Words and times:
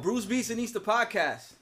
Brews 0.00 0.24
Beats 0.24 0.48
and 0.48 0.58
Eats 0.58 0.72
the 0.72 0.80
podcast. 0.80 1.52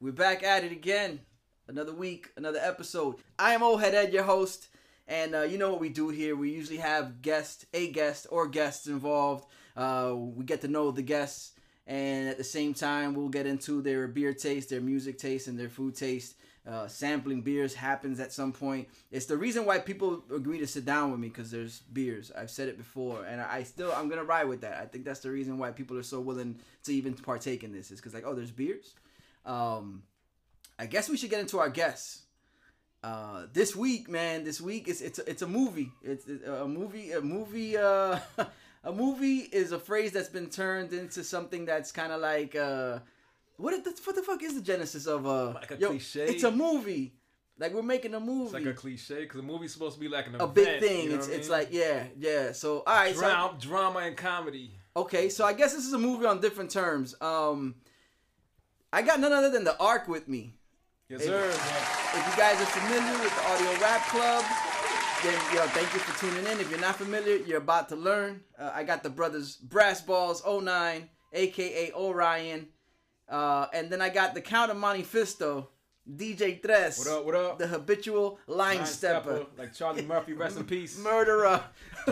We're 0.00 0.12
back 0.12 0.44
at 0.44 0.62
it 0.62 0.70
again. 0.70 1.18
Another 1.66 1.92
week, 1.92 2.28
another 2.36 2.60
episode. 2.62 3.16
I 3.40 3.54
am 3.54 3.62
Old 3.64 3.80
Head 3.80 3.92
Ed, 3.92 4.12
your 4.12 4.22
host, 4.22 4.68
and 5.08 5.34
uh, 5.34 5.42
you 5.42 5.58
know 5.58 5.72
what 5.72 5.80
we 5.80 5.88
do 5.88 6.08
here. 6.08 6.36
We 6.36 6.52
usually 6.52 6.76
have 6.76 7.22
guests, 7.22 7.66
a 7.74 7.90
guest 7.90 8.28
or 8.30 8.46
guests 8.46 8.86
involved. 8.86 9.46
Uh, 9.76 10.14
we 10.16 10.44
get 10.44 10.60
to 10.60 10.68
know 10.68 10.92
the 10.92 11.02
guests, 11.02 11.54
and 11.88 12.28
at 12.28 12.38
the 12.38 12.44
same 12.44 12.72
time, 12.72 13.14
we'll 13.14 13.30
get 13.30 13.46
into 13.48 13.82
their 13.82 14.06
beer 14.06 14.32
taste, 14.32 14.70
their 14.70 14.80
music 14.80 15.18
taste, 15.18 15.48
and 15.48 15.58
their 15.58 15.68
food 15.68 15.96
taste. 15.96 16.36
Uh, 16.68 16.86
sampling 16.86 17.40
beers 17.40 17.72
happens 17.72 18.20
at 18.20 18.30
some 18.30 18.52
point. 18.52 18.86
It's 19.10 19.24
the 19.24 19.38
reason 19.38 19.64
why 19.64 19.78
people 19.78 20.22
agree 20.34 20.58
to 20.58 20.66
sit 20.66 20.84
down 20.84 21.10
with 21.10 21.18
me 21.18 21.28
because 21.28 21.50
there's 21.50 21.78
beers. 21.80 22.30
I've 22.36 22.50
said 22.50 22.68
it 22.68 22.76
before, 22.76 23.24
and 23.24 23.40
I 23.40 23.62
still 23.62 23.90
I'm 23.90 24.10
gonna 24.10 24.24
ride 24.24 24.48
with 24.48 24.60
that. 24.60 24.74
I 24.74 24.84
think 24.84 25.06
that's 25.06 25.20
the 25.20 25.30
reason 25.30 25.56
why 25.56 25.70
people 25.70 25.96
are 25.96 26.02
so 26.02 26.20
willing 26.20 26.58
to 26.84 26.92
even 26.92 27.14
partake 27.14 27.64
in 27.64 27.72
this. 27.72 27.90
Is 27.90 28.00
because 28.00 28.12
like, 28.12 28.24
oh, 28.26 28.34
there's 28.34 28.50
beers. 28.50 28.94
Um, 29.46 30.02
I 30.78 30.84
guess 30.84 31.08
we 31.08 31.16
should 31.16 31.30
get 31.30 31.40
into 31.40 31.58
our 31.58 31.70
guests. 31.70 32.24
Uh, 33.02 33.46
this 33.52 33.74
week, 33.74 34.10
man, 34.10 34.44
this 34.44 34.60
week 34.60 34.88
it's 34.88 35.00
it's 35.00 35.18
it's 35.20 35.40
a 35.40 35.46
movie. 35.46 35.90
It's, 36.02 36.28
it's 36.28 36.46
a 36.46 36.68
movie. 36.68 37.12
A 37.12 37.22
movie. 37.22 37.78
Uh, 37.78 38.18
a 38.84 38.92
movie 38.92 39.38
is 39.38 39.72
a 39.72 39.78
phrase 39.78 40.12
that's 40.12 40.28
been 40.28 40.50
turned 40.50 40.92
into 40.92 41.24
something 41.24 41.64
that's 41.64 41.92
kind 41.92 42.12
of 42.12 42.20
like 42.20 42.54
uh 42.56 42.98
what, 43.58 43.84
the, 43.84 43.90
what 44.04 44.16
the 44.16 44.22
fuck 44.22 44.42
is 44.42 44.54
the 44.54 44.62
genesis 44.62 45.06
of 45.06 45.26
uh? 45.26 45.52
Like 45.52 45.72
a 45.72 45.76
yo, 45.76 45.88
cliche? 45.90 46.26
It's 46.26 46.44
a 46.44 46.50
movie. 46.50 47.14
Like 47.58 47.74
we're 47.74 47.82
making 47.82 48.14
a 48.14 48.20
movie. 48.20 48.44
It's 48.44 48.52
like 48.52 48.66
a 48.66 48.72
cliche 48.72 49.22
because 49.22 49.40
the 49.40 49.46
movie's 49.46 49.72
supposed 49.72 49.94
to 49.94 50.00
be 50.00 50.08
like 50.08 50.28
an 50.28 50.36
a 50.36 50.44
event, 50.44 50.54
big 50.54 50.80
thing. 50.80 51.04
you 51.04 51.10
know 51.10 51.16
it's 51.16 51.26
it's 51.28 51.48
mean? 51.48 51.58
like 51.58 51.68
yeah 51.72 52.04
yeah. 52.16 52.52
So 52.52 52.84
all 52.86 52.94
right. 52.94 53.14
drama, 53.14 53.56
drama 53.60 53.98
and 54.00 54.16
comedy. 54.16 54.70
Okay. 54.96 55.28
So 55.28 55.44
I 55.44 55.52
guess 55.54 55.74
this 55.74 55.84
is 55.84 55.92
a 55.92 55.98
movie 55.98 56.24
on 56.24 56.40
different 56.40 56.70
terms. 56.70 57.16
Um, 57.20 57.74
I 58.92 59.02
got 59.02 59.18
none 59.18 59.32
other 59.32 59.50
than 59.50 59.64
the 59.64 59.76
Ark 59.78 60.06
with 60.06 60.28
me. 60.28 60.54
Yes, 61.08 61.22
Hey, 61.22 61.26
sir. 61.26 61.48
If 61.48 62.30
you 62.30 62.36
guys 62.36 62.60
are 62.60 62.66
familiar 62.66 63.22
with 63.24 63.34
the 63.34 63.42
Audio 63.48 63.80
Rap 63.80 64.06
Club, 64.08 64.44
then 65.24 65.34
yo, 65.54 65.62
thank 65.68 65.92
you 65.92 66.00
for 66.00 66.18
tuning 66.20 66.46
in. 66.46 66.60
If 66.60 66.70
you're 66.70 66.80
not 66.80 66.96
familiar, 66.96 67.36
you're 67.36 67.58
about 67.58 67.88
to 67.88 67.96
learn. 67.96 68.40
Uh, 68.58 68.70
I 68.72 68.84
got 68.84 69.02
the 69.02 69.10
brothers 69.10 69.56
Brass 69.56 70.00
Balls 70.00 70.42
09, 70.46 71.08
aka 71.32 71.92
Orion, 71.92 72.68
uh, 73.28 73.66
and 73.72 73.90
then 73.90 74.00
I 74.00 74.08
got 74.08 74.34
the 74.34 74.40
Count 74.40 74.70
of 74.70 74.76
Monte 74.76 75.02
Fisto, 75.02 75.66
DJ 76.10 76.62
Tres. 76.62 76.98
What 76.98 77.08
up? 77.08 77.24
What 77.26 77.34
up? 77.34 77.58
The 77.58 77.66
habitual 77.66 78.38
line, 78.46 78.78
Line 78.78 78.86
stepper, 78.86 79.46
like 79.56 79.74
Charlie 79.74 80.04
Murphy. 80.04 80.32
Rest 80.32 80.56
in 80.56 80.64
peace. 80.64 80.98
murderer. 81.02 81.62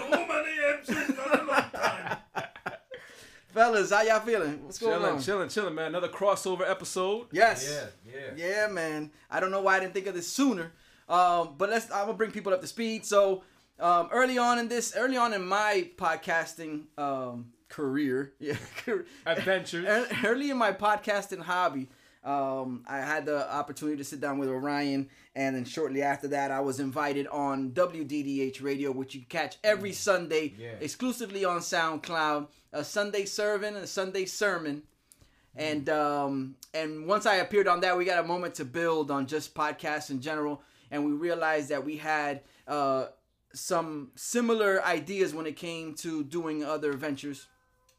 Fellas, 3.52 3.90
how 3.90 4.02
y'all 4.02 4.20
feeling? 4.20 4.64
What's 4.64 4.78
going 4.78 5.02
on? 5.02 5.18
chilling, 5.18 5.48
chilling, 5.48 5.74
man. 5.74 5.86
Another 5.86 6.08
crossover 6.08 6.68
episode. 6.68 7.28
Yes. 7.32 7.88
yeah. 8.04 8.20
Yeah, 8.36 8.66
man. 8.66 9.10
I 9.30 9.40
don't 9.40 9.50
know 9.50 9.62
why 9.62 9.76
I 9.76 9.80
didn't 9.80 9.94
think 9.94 10.06
of 10.06 10.14
this 10.14 10.28
sooner. 10.28 10.72
Um, 11.08 11.54
but 11.56 11.70
let's. 11.70 11.90
I'm 11.90 12.06
gonna 12.06 12.18
bring 12.18 12.32
people 12.32 12.52
up 12.52 12.60
to 12.60 12.66
speed. 12.66 13.06
So, 13.06 13.44
um, 13.80 14.10
early 14.12 14.36
on 14.36 14.58
in 14.58 14.68
this, 14.68 14.94
early 14.94 15.16
on 15.16 15.32
in 15.32 15.46
my 15.46 15.88
podcasting 15.96 16.82
um, 16.98 17.52
career, 17.68 18.32
yeah, 18.38 18.56
Adventures. 19.24 19.86
early 20.24 20.50
in 20.50 20.56
my 20.56 20.72
podcasting 20.72 21.40
hobby, 21.42 21.88
um, 22.24 22.84
I 22.88 22.98
had 22.98 23.26
the 23.26 23.52
opportunity 23.52 23.96
to 23.98 24.04
sit 24.04 24.20
down 24.20 24.38
with 24.38 24.48
Orion, 24.48 25.08
and 25.34 25.54
then 25.56 25.64
shortly 25.64 26.02
after 26.02 26.28
that, 26.28 26.50
I 26.50 26.60
was 26.60 26.80
invited 26.80 27.26
on 27.28 27.70
WDDH 27.70 28.62
Radio, 28.62 28.90
which 28.90 29.14
you 29.14 29.22
catch 29.28 29.58
every 29.62 29.92
Sunday, 29.92 30.54
Yeah. 30.58 30.72
exclusively 30.80 31.44
on 31.44 31.60
SoundCloud. 31.60 32.48
A 32.72 32.82
Sunday 32.84 33.24
sermon, 33.24 33.76
a 33.76 33.86
Sunday 33.86 34.24
sermon. 34.26 34.82
And 35.54 35.88
um, 35.88 36.56
and 36.74 37.06
once 37.06 37.24
I 37.24 37.36
appeared 37.36 37.66
on 37.68 37.80
that, 37.80 37.96
we 37.96 38.04
got 38.04 38.22
a 38.22 38.26
moment 38.26 38.56
to 38.56 38.64
build 38.66 39.10
on 39.10 39.26
just 39.26 39.54
podcasts 39.54 40.10
in 40.10 40.20
general, 40.20 40.60
and 40.90 41.02
we 41.06 41.12
realized 41.12 41.70
that 41.70 41.82
we 41.84 41.96
had 41.96 42.42
uh, 42.68 43.06
some 43.54 44.10
similar 44.16 44.84
ideas 44.84 45.32
when 45.32 45.46
it 45.46 45.56
came 45.56 45.94
to 45.94 46.22
doing 46.24 46.62
other 46.62 46.92
ventures. 46.92 47.46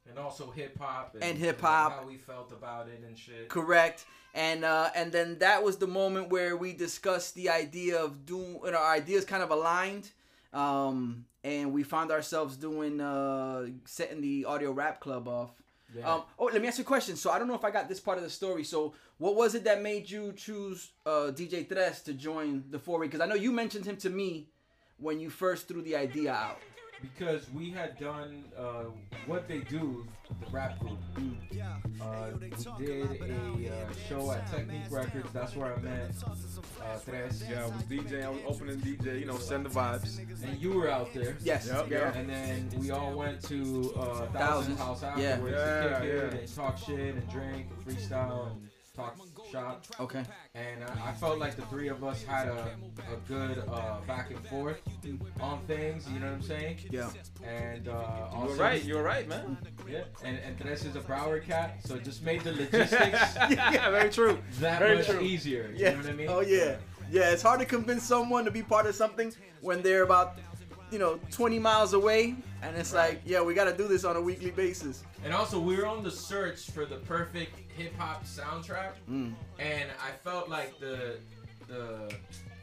And 0.10 0.20
also 0.20 0.52
hip 0.52 0.78
hop 0.80 1.16
And 1.22 1.38
hip-hop. 1.38 2.00
How 2.00 2.08
we 2.08 2.18
felt 2.18 2.52
about 2.52 2.88
it 2.88 3.04
and 3.06 3.18
shit. 3.18 3.50
Correct. 3.50 4.06
And 4.34 4.64
uh, 4.64 4.90
and 4.96 5.12
then 5.12 5.40
that 5.40 5.64
was 5.64 5.78
the 5.78 5.88
moment 5.88 6.30
where 6.30 6.56
we 6.56 6.74
discussed 6.74 7.36
the 7.36 7.50
idea 7.50 7.98
of 7.98 8.26
doing, 8.26 8.60
and 8.66 8.76
our 8.76 8.92
ideas 8.92 9.26
kind 9.26 9.42
of 9.42 9.50
aligned. 9.50 10.10
Um, 10.54 11.26
and 11.44 11.74
we 11.74 11.84
found 11.84 12.12
ourselves 12.12 12.58
doing 12.58 13.02
uh, 13.02 13.68
setting 13.86 14.22
the 14.22 14.46
audio 14.46 14.72
rap 14.72 15.00
club 15.00 15.28
off. 15.28 15.52
Yeah. 15.96 16.14
Um, 16.14 16.24
oh, 16.38 16.46
let 16.46 16.62
me 16.62 16.68
ask 16.68 16.78
you 16.78 16.84
a 16.84 16.88
question. 16.88 17.16
So 17.16 17.32
I 17.32 17.40
don't 17.40 17.48
know 17.48 17.56
if 17.56 17.64
I 17.64 17.72
got 17.72 17.88
this 17.88 18.00
part 18.00 18.18
of 18.18 18.24
the 18.24 18.30
story. 18.30 18.64
So 18.64 18.94
what 19.18 19.36
was 19.36 19.56
it 19.56 19.64
that 19.64 19.82
made 19.82 20.10
you 20.10 20.34
choose 20.34 20.92
uh, 21.06 21.32
DJ 21.34 21.68
Tres 21.68 22.02
to 22.04 22.14
join 22.14 22.66
the 22.70 22.80
four? 22.80 23.00
Because 23.00 23.22
I 23.22 23.26
know 23.26 23.36
you 23.36 23.52
mentioned 23.52 23.86
him 23.86 23.98
to 23.98 24.10
me 24.10 24.48
when 25.00 25.20
you 25.20 25.30
first 25.30 25.68
threw 25.68 25.82
the 25.82 25.96
idea 25.96 26.34
out. 26.34 26.60
Because 27.02 27.50
we 27.52 27.70
had 27.70 27.98
done 28.00 28.46
uh, 28.58 28.86
what 29.26 29.48
they 29.48 29.60
do, 29.60 30.06
the 30.42 30.52
rap 30.52 30.80
group. 30.80 30.98
Uh, 32.02 32.30
we 32.40 32.86
did 32.86 33.22
a 33.22 33.74
uh, 33.74 33.94
show 34.08 34.32
at 34.32 34.50
Technique 34.52 34.84
Records. 34.90 35.32
That's 35.34 35.56
where 35.56 35.74
I 35.74 35.80
met 35.80 36.12
uh, 36.26 36.98
Tres. 37.04 37.44
Yeah, 37.50 37.64
I 37.64 37.66
was 37.66 37.84
DJ. 37.84 38.24
I 38.24 38.30
was 38.30 38.40
opening 38.48 38.78
DJ. 38.78 39.20
You 39.20 39.26
know, 39.26 39.38
send 39.38 39.66
the 39.66 39.70
vibes. 39.70 40.20
And 40.44 40.60
you 40.62 40.74
were 40.74 40.90
out 40.90 41.14
there. 41.14 41.36
Yes. 41.42 41.68
Yep, 41.68 41.90
yeah. 41.90 42.14
And 42.14 42.30
then 42.30 42.70
we 42.78 42.92
all 42.92 43.14
went 43.14 43.42
to 43.44 43.94
uh, 43.98 44.28
Thousands. 44.28 44.78
Thousand 44.78 44.78
House 44.78 45.02
Yeah. 45.18 45.30
afterwards 45.32 45.56
Yeah, 45.58 45.84
to 45.84 45.90
kick 45.96 46.04
it 46.04 46.34
yeah. 46.34 46.40
and 46.40 46.56
talk 46.56 46.78
shit 46.78 47.00
and 47.16 47.30
drink 47.30 47.68
and 47.76 47.86
freestyle 47.98 48.52
and 48.52 48.70
talk 48.96 49.18
shop. 49.52 49.86
Okay. 50.00 50.24
and 50.56 50.84
I, 50.84 51.10
I 51.10 51.14
felt 51.14 51.40
like 51.40 51.56
the 51.56 51.62
three 51.64 51.88
of 51.88 52.04
us 52.04 52.24
had 52.24 52.48
a, 52.48 52.76
a 53.12 53.18
good 53.28 53.64
uh, 53.70 53.98
back 54.06 54.32
and 54.32 54.46
forth 54.48 54.82
on 55.40 55.60
things. 55.68 56.08
You 56.12 56.20
know 56.20 56.28
what 56.28 56.36
I'm 56.36 56.42
saying? 56.42 56.78
Yeah. 56.90 57.10
And 57.46 57.88
uh, 57.88 57.92
You 57.92 58.38
also, 58.38 58.48
were 58.50 58.56
right. 58.56 58.84
You're 58.84 59.04
right, 59.04 59.28
man. 59.28 59.58
Yeah. 59.90 60.04
And 60.24 60.38
and 60.40 60.58
Tres 60.60 60.86
is 60.86 60.96
a 60.96 61.00
Broward 61.02 61.46
cat, 61.46 61.78
so 61.86 61.96
it 61.96 62.04
just 62.04 62.24
made 62.24 62.42
the 62.42 62.52
logistics 62.52 63.36
yeah, 63.50 63.90
very 63.90 64.10
true. 64.10 64.38
that 64.60 64.80
Very 64.80 64.98
much 64.98 65.08
true. 65.08 65.20
easier. 65.22 65.72
You 65.76 65.84
Yeah. 65.86 65.92
know 65.92 65.98
what 65.98 66.06
I 66.10 66.14
mean? 66.14 66.28
Oh 66.30 66.42
yeah. 66.42 66.78
Yeah. 67.12 67.32
It's 67.32 67.42
hard 67.42 67.60
to 67.60 67.66
convince 67.66 68.04
someone 68.04 68.46
to 68.46 68.52
be 68.52 68.64
part 68.64 68.86
of 68.86 68.96
something 68.96 69.34
when 69.62 69.82
they're 69.82 70.04
about, 70.04 70.38
you 70.92 71.00
know, 71.00 71.20
20 71.32 71.58
miles 71.60 71.94
away, 71.94 72.36
and 72.62 72.76
it's 72.76 72.94
Right. 72.94 73.10
like, 73.14 73.22
yeah, 73.26 73.42
we 73.42 73.54
got 73.54 73.66
to 73.66 73.76
do 73.76 73.88
this 73.88 74.04
on 74.04 74.16
a 74.16 74.22
weekly 74.22 74.52
basis. 74.52 75.04
And 75.24 75.34
also, 75.34 75.60
we 75.60 75.76
were 75.78 75.86
on 75.86 76.04
the 76.04 76.12
search 76.12 76.70
for 76.72 76.86
the 76.86 76.98
perfect 76.98 77.56
hip 77.78 77.96
hop 77.98 78.26
soundtrack, 78.26 78.92
Mm. 79.10 79.34
and 79.60 79.90
I 80.02 80.12
felt 80.24 80.50
like 80.50 80.80
the 80.80 81.18
the 81.68 82.14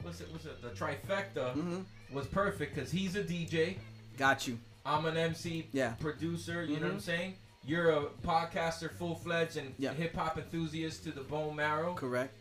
what's 0.02 0.20
it 0.22 0.28
what's 0.32 0.46
it 0.46 0.60
the 0.62 0.70
trifecta 0.70 1.52
hmm 1.52 1.80
was 2.12 2.26
perfect 2.26 2.74
because 2.74 2.90
he's 2.90 3.16
a 3.16 3.22
DJ. 3.22 3.76
Got 4.16 4.46
you. 4.46 4.58
I'm 4.86 5.04
an 5.06 5.16
MC, 5.16 5.66
Yeah. 5.72 5.92
producer. 6.00 6.64
You 6.64 6.76
know 6.76 6.82
what 6.86 6.92
I'm 6.92 6.98
Mhm. 6.98 7.02
saying? 7.02 7.36
You're 7.66 7.90
a 7.90 8.04
podcaster, 8.24 8.92
full 8.94 9.14
fledged, 9.16 9.56
and 9.56 9.74
Yeah. 9.78 9.92
hip 9.94 10.14
hop 10.14 10.36
enthusiast 10.38 11.02
to 11.04 11.10
the 11.12 11.22
bone 11.22 11.56
marrow. 11.56 11.94
Correct. 11.94 12.34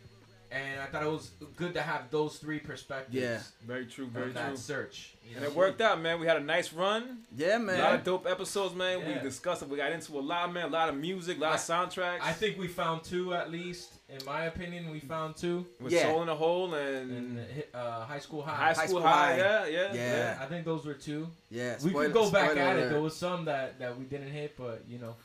And 0.54 0.80
I 0.80 0.86
thought 0.86 1.02
it 1.02 1.10
was 1.10 1.32
good 1.56 1.74
to 1.74 1.82
have 1.82 2.10
those 2.12 2.36
three 2.38 2.60
perspectives. 2.60 3.16
Yeah. 3.16 3.40
Very 3.66 3.86
true. 3.86 4.06
Very 4.06 4.28
of 4.28 4.34
that 4.34 4.48
true. 4.50 4.56
search. 4.56 5.14
you 5.28 5.34
And 5.34 5.42
know? 5.44 5.50
it 5.50 5.56
worked 5.56 5.80
out, 5.80 6.00
man. 6.00 6.20
We 6.20 6.28
had 6.28 6.36
a 6.36 6.40
nice 6.44 6.72
run. 6.72 7.18
Yeah, 7.36 7.58
man. 7.58 7.80
A 7.80 7.82
lot 7.82 7.94
of 7.96 8.04
dope 8.04 8.24
episodes, 8.28 8.72
man. 8.72 9.00
Yeah. 9.00 9.14
We 9.14 9.20
discussed 9.20 9.62
it. 9.62 9.68
We 9.68 9.78
got 9.78 9.90
into 9.90 10.12
a 10.16 10.20
lot, 10.20 10.52
man. 10.52 10.66
A 10.66 10.68
lot 10.70 10.88
of 10.88 10.94
music, 10.96 11.38
a 11.38 11.40
lot 11.40 11.54
of 11.54 11.60
soundtracks. 11.60 12.20
I 12.22 12.32
think 12.32 12.56
we 12.56 12.68
found 12.68 13.02
two 13.02 13.34
at 13.34 13.50
least. 13.50 13.94
In 14.08 14.24
my 14.24 14.44
opinion, 14.44 14.90
we 14.92 15.00
found 15.00 15.34
two. 15.34 15.66
with 15.80 15.92
Yeah. 15.92 16.02
Soul 16.02 16.22
in 16.22 16.28
a 16.28 16.34
Hole 16.36 16.72
and, 16.74 17.10
In 17.10 17.44
uh, 17.74 18.04
high 18.04 18.20
school 18.20 18.42
high. 18.42 18.54
High 18.54 18.72
School, 18.74 18.84
High 18.84 18.86
School 18.86 19.02
High. 19.02 19.32
High. 19.32 19.36
Yeah, 19.38 19.66
yeah, 19.66 19.94
Yeah. 19.94 20.38
I 20.40 20.46
think 20.46 20.64
those 20.64 20.84
were 20.86 20.94
two. 20.94 21.26
Yeah. 21.50 21.78
we 21.82 21.90
could 21.90 22.12
go 22.12 22.30
back 22.30 22.50
spoiler 22.52 22.68
at 22.68 22.76
it. 22.78 22.90
There 22.90 23.00
was 23.00 23.16
some 23.16 23.46
that 23.46 23.80
that 23.80 23.98
we 23.98 24.04
didn't 24.04 24.30
hit, 24.30 24.56
but 24.56 24.84
you 24.86 24.98
know, 25.00 25.16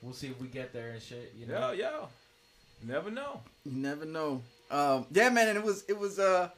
we'll 0.00 0.14
see 0.14 0.28
if 0.28 0.40
we 0.40 0.46
get 0.48 0.72
there 0.72 0.90
and 0.92 1.02
shit. 1.02 1.34
You 1.36 1.46
know. 1.48 1.72
Yo, 1.72 2.08
Never 2.82 3.10
know. 3.10 3.40
You 3.64 3.72
never 3.72 4.04
know. 4.04 4.42
Um, 4.70 5.06
yeah, 5.10 5.30
man, 5.30 5.48
and 5.48 5.58
it 5.58 5.64
was 5.64 5.84
it 5.88 5.98
was 5.98 6.18
uh, 6.18 6.48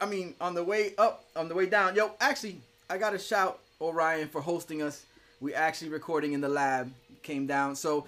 I 0.00 0.06
mean, 0.06 0.34
on 0.40 0.54
the 0.54 0.62
way 0.62 0.94
up, 0.98 1.24
on 1.34 1.48
the 1.48 1.54
way 1.54 1.66
down. 1.66 1.96
Yo, 1.96 2.12
actually, 2.20 2.60
I 2.88 2.98
got 2.98 3.10
to 3.10 3.18
shout 3.18 3.60
Orion 3.80 4.28
for 4.28 4.40
hosting 4.40 4.82
us. 4.82 5.04
We 5.40 5.54
actually 5.54 5.90
recording 5.90 6.32
in 6.32 6.40
the 6.40 6.48
lab. 6.48 6.92
Came 7.22 7.46
down. 7.46 7.74
So 7.74 8.06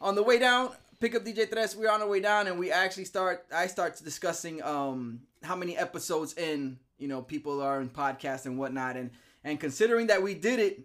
on 0.00 0.14
the 0.14 0.22
way 0.22 0.38
down, 0.38 0.70
pick 1.00 1.14
up 1.14 1.24
DJ 1.24 1.50
Tres. 1.50 1.74
We're 1.74 1.90
on 1.90 2.02
our 2.02 2.08
way 2.08 2.20
down, 2.20 2.46
and 2.46 2.58
we 2.58 2.70
actually 2.70 3.06
start. 3.06 3.46
I 3.52 3.66
start 3.66 3.98
discussing 4.04 4.62
um 4.62 5.20
how 5.42 5.56
many 5.56 5.76
episodes 5.76 6.34
in 6.34 6.78
you 6.98 7.08
know 7.08 7.22
people 7.22 7.62
are 7.62 7.80
in 7.80 7.88
podcasts 7.88 8.44
and 8.44 8.58
whatnot, 8.58 8.96
and 8.96 9.10
and 9.42 9.58
considering 9.58 10.08
that 10.08 10.22
we 10.22 10.34
did 10.34 10.58
it. 10.58 10.80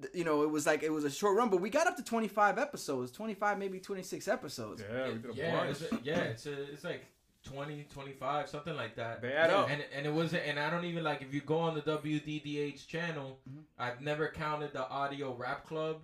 Th- 0.00 0.14
You 0.14 0.24
know, 0.24 0.42
it 0.42 0.50
was 0.50 0.66
like 0.66 0.82
it 0.82 0.90
was 0.92 1.04
a 1.04 1.10
short 1.10 1.36
run, 1.36 1.48
but 1.50 1.60
we 1.60 1.70
got 1.70 1.86
up 1.86 1.96
to 1.96 2.02
25 2.04 2.58
episodes, 2.58 3.12
25 3.12 3.58
maybe 3.58 3.78
26 3.80 4.28
episodes. 4.28 4.82
Yeah, 4.82 5.08
we 5.08 5.14
did 5.18 5.30
a 5.30 5.34
yeah, 5.34 5.62
it's 5.64 5.82
a, 5.82 5.98
yeah, 6.02 6.18
it's 6.20 6.46
a, 6.46 6.62
it's 6.72 6.84
like 6.84 7.04
20, 7.44 7.86
25, 7.92 8.48
something 8.48 8.76
like 8.76 8.94
that. 8.96 9.20
They 9.20 9.32
add 9.32 9.50
Yeah. 9.50 9.58
up. 9.60 9.70
And 9.70 9.82
and 9.96 10.06
it 10.06 10.12
was 10.12 10.32
and 10.34 10.58
I 10.58 10.70
don't 10.70 10.84
even 10.84 11.02
like 11.04 11.22
if 11.22 11.34
you 11.34 11.40
go 11.40 11.58
on 11.58 11.74
the 11.74 11.82
WDDH 11.82 12.86
channel, 12.86 13.38
Mhm. 13.50 13.62
I've 13.78 14.00
never 14.00 14.28
counted 14.28 14.72
the 14.72 14.88
audio 14.88 15.34
rap 15.34 15.66
club 15.66 16.02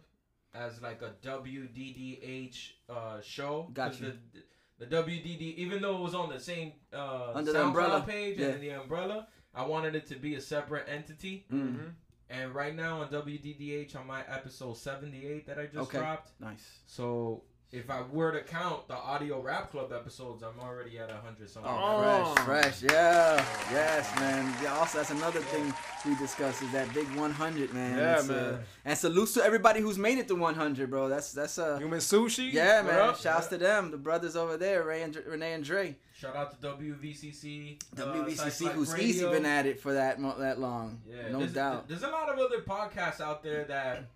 as 0.54 0.80
like 0.82 1.00
a 1.02 1.12
WDDH 1.26 2.72
uh, 2.88 3.20
show. 3.20 3.68
Got 3.72 3.92
'Cause 3.92 4.00
you. 4.00 4.12
The, 4.78 4.86
the 4.86 4.96
WDD, 5.02 5.54
even 5.56 5.82
though 5.82 5.96
it 5.96 6.02
was 6.02 6.14
on 6.14 6.28
the 6.28 6.38
same 6.40 6.72
uh, 6.92 7.32
Under 7.34 7.52
the 7.52 7.64
umbrella. 7.64 8.02
page 8.06 8.38
Yeah. 8.38 8.46
and 8.48 8.62
the 8.62 8.70
umbrella, 8.70 9.26
I 9.54 9.64
wanted 9.66 9.94
it 9.96 10.06
to 10.08 10.14
be 10.16 10.34
a 10.36 10.40
separate 10.40 10.86
entity. 10.88 11.46
Mm. 11.52 11.92
And 12.30 12.54
right 12.54 12.74
now 12.74 13.00
on 13.00 13.08
WDDH, 13.08 13.96
on 13.96 14.06
my 14.06 14.20
episode 14.28 14.76
78 14.76 15.46
that 15.46 15.58
I 15.58 15.64
just 15.66 15.76
Okay. 15.78 15.98
dropped. 15.98 16.32
Nice. 16.40 16.80
So 16.86 17.42
if 17.70 17.90
I 17.90 18.00
were 18.10 18.32
to 18.32 18.40
count 18.42 18.88
the 18.88 18.94
audio 18.94 19.42
rap 19.42 19.70
club 19.70 19.92
episodes, 19.92 20.42
I'm 20.42 20.58
already 20.58 20.98
at 20.98 21.08
100 21.10 21.50
something. 21.50 21.70
Oh, 21.70 22.32
Oh. 22.34 22.34
fresh, 22.44 22.80
fresh. 22.80 22.82
Yeah. 22.90 23.44
Yes, 23.70 24.18
man. 24.18 24.54
Yeah, 24.62 24.74
also, 24.78 24.98
that's 24.98 25.10
another 25.10 25.40
thing 25.40 25.74
we 26.06 26.14
discussed 26.16 26.62
is 26.62 26.72
that 26.72 26.92
big 26.94 27.06
100, 27.14 27.74
man. 27.74 27.98
Yeah, 27.98 28.18
It's, 28.20 28.30
uh, 28.30 28.32
man. 28.32 28.60
and 28.86 28.98
salutes 28.98 29.34
to 29.34 29.44
everybody 29.44 29.80
who's 29.80 29.98
made 29.98 30.16
it 30.16 30.28
to 30.28 30.34
100, 30.34 30.88
bro. 30.88 31.08
That's 31.10 31.32
that's 31.32 31.58
uh. 31.58 31.76
Human 31.78 31.98
sushi. 32.00 32.50
Yeah, 32.52 32.82
What 32.82 32.92
man. 32.92 33.08
up? 33.10 33.18
Shouts 33.20 33.48
to 33.48 33.58
them, 33.58 33.90
the 33.90 33.98
brothers 33.98 34.34
over 34.34 34.56
there, 34.56 34.84
Ray 34.84 35.02
and 35.02 35.14
Renee 35.26 35.52
and 35.52 35.62
Dre. 35.64 35.96
Shout 36.14 36.34
out 36.34 36.50
to 36.60 36.66
WVCC. 36.68 37.78
uh, 37.96 38.00
WBCC, 38.00 38.68
who's 38.72 38.92
Radio. 38.92 39.06
easy 39.06 39.24
been 39.28 39.44
at 39.46 39.66
it 39.66 39.78
for 39.80 39.92
that 39.92 40.18
mo- 40.20 40.38
that 40.38 40.58
long. 40.58 41.00
Yeah, 41.06 41.28
no 41.30 41.40
there's, 41.40 41.52
doubt. 41.52 41.86
There's 41.86 42.02
a 42.02 42.08
lot 42.08 42.28
of 42.30 42.38
other 42.38 42.60
podcasts 42.62 43.20
out 43.20 43.42
there 43.44 43.64
that, 43.64 44.06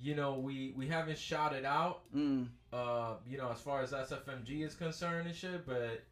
you 0.00 0.14
know, 0.14 0.38
we 0.38 0.72
we 0.76 0.86
haven't 0.86 1.18
shouted 1.18 1.64
out. 1.64 2.02
Mm. 2.16 2.46
Uh, 2.72 3.14
you 3.28 3.36
know, 3.38 3.50
as 3.52 3.60
far 3.60 3.82
as 3.82 3.92
SFMG 3.92 4.62
is 4.66 4.74
concerned 4.74 5.26
and 5.26 5.36
shit, 5.36 5.66
but. 5.66 6.02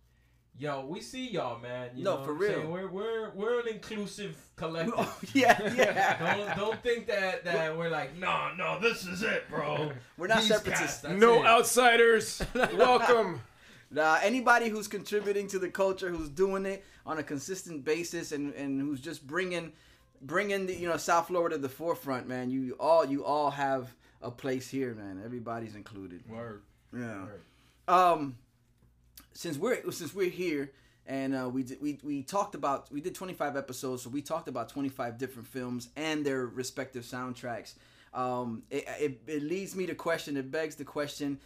Yo, 0.58 0.84
we 0.84 1.00
see 1.00 1.30
y'all, 1.30 1.58
man. 1.60 1.90
You 1.94 2.02
No, 2.04 2.16
know 2.18 2.24
for 2.24 2.34
what 2.34 2.42
I'm 2.48 2.54
saying? 2.54 2.60
real. 2.62 2.70
We're 2.72 2.88
we're 2.88 3.30
we're 3.30 3.60
an 3.60 3.68
inclusive 3.68 4.36
collective. 4.56 4.92
Oh, 4.98 5.16
yeah, 5.32 5.58
yeah. 5.74 6.36
don't 6.36 6.56
don't 6.56 6.82
think 6.82 7.06
that 7.06 7.44
that 7.44 7.78
we're 7.78 7.88
like, 7.88 8.18
no, 8.18 8.50
no, 8.58 8.78
this 8.80 9.06
is 9.06 9.22
it, 9.22 9.48
bro. 9.48 9.92
We're 10.18 10.26
not 10.26 10.40
These 10.40 10.48
separatists. 10.48 11.02
cats, 11.02 11.14
No 11.18 11.42
it." 11.42 11.46
outsiders. 11.46 12.42
Welcome. 12.76 13.40
Nah, 13.92 14.18
anybody 14.22 14.68
who's 14.68 14.88
contributing 14.88 15.46
to 15.48 15.58
the 15.60 15.68
culture, 15.70 16.10
who's 16.10 16.28
doing 16.28 16.66
it 16.66 16.84
on 17.06 17.16
a 17.18 17.22
consistent 17.22 17.84
basis, 17.84 18.32
and, 18.32 18.52
and 18.54 18.80
who's 18.80 19.00
just 19.00 19.26
bringing 19.26 19.72
bringing 20.20 20.66
the 20.66 20.74
you 20.74 20.88
know 20.88 20.96
South 20.98 21.28
Florida 21.28 21.54
to 21.56 21.62
the 21.62 21.68
forefront, 21.70 22.26
man. 22.28 22.50
You 22.50 22.76
all 22.80 23.04
you 23.06 23.24
all 23.24 23.50
have 23.52 23.94
a 24.22 24.30
place 24.30 24.68
here, 24.68 24.94
man. 24.94 25.20
Everybody's 25.24 25.74
included. 25.74 26.22
Word. 26.28 26.62
Yeah. 26.94 27.24
Word. 27.24 27.42
Um, 27.88 28.36
since 29.32 29.56
we're 29.56 29.90
since 29.90 30.14
we're 30.14 30.30
here 30.30 30.72
and 31.06 31.34
uh, 31.34 31.48
we 31.52 31.62
did, 31.62 31.80
we 31.80 31.98
we 32.02 32.22
talked 32.22 32.54
about 32.54 32.92
we 32.92 33.00
did 33.00 33.14
25 33.14 33.56
episodes, 33.56 34.02
so 34.02 34.10
we 34.10 34.22
talked 34.22 34.48
about 34.48 34.68
25 34.68 35.18
different 35.18 35.48
films 35.48 35.88
and 35.96 36.24
their 36.24 36.46
respective 36.46 37.04
soundtracks. 37.04 37.74
Um, 38.12 38.64
it, 38.70 38.84
it, 38.98 39.20
it 39.26 39.42
leads 39.42 39.76
me 39.76 39.86
to 39.86 39.94
question. 39.94 40.36
It 40.36 40.50
begs 40.50 40.76
the 40.76 40.84
question: 40.84 41.40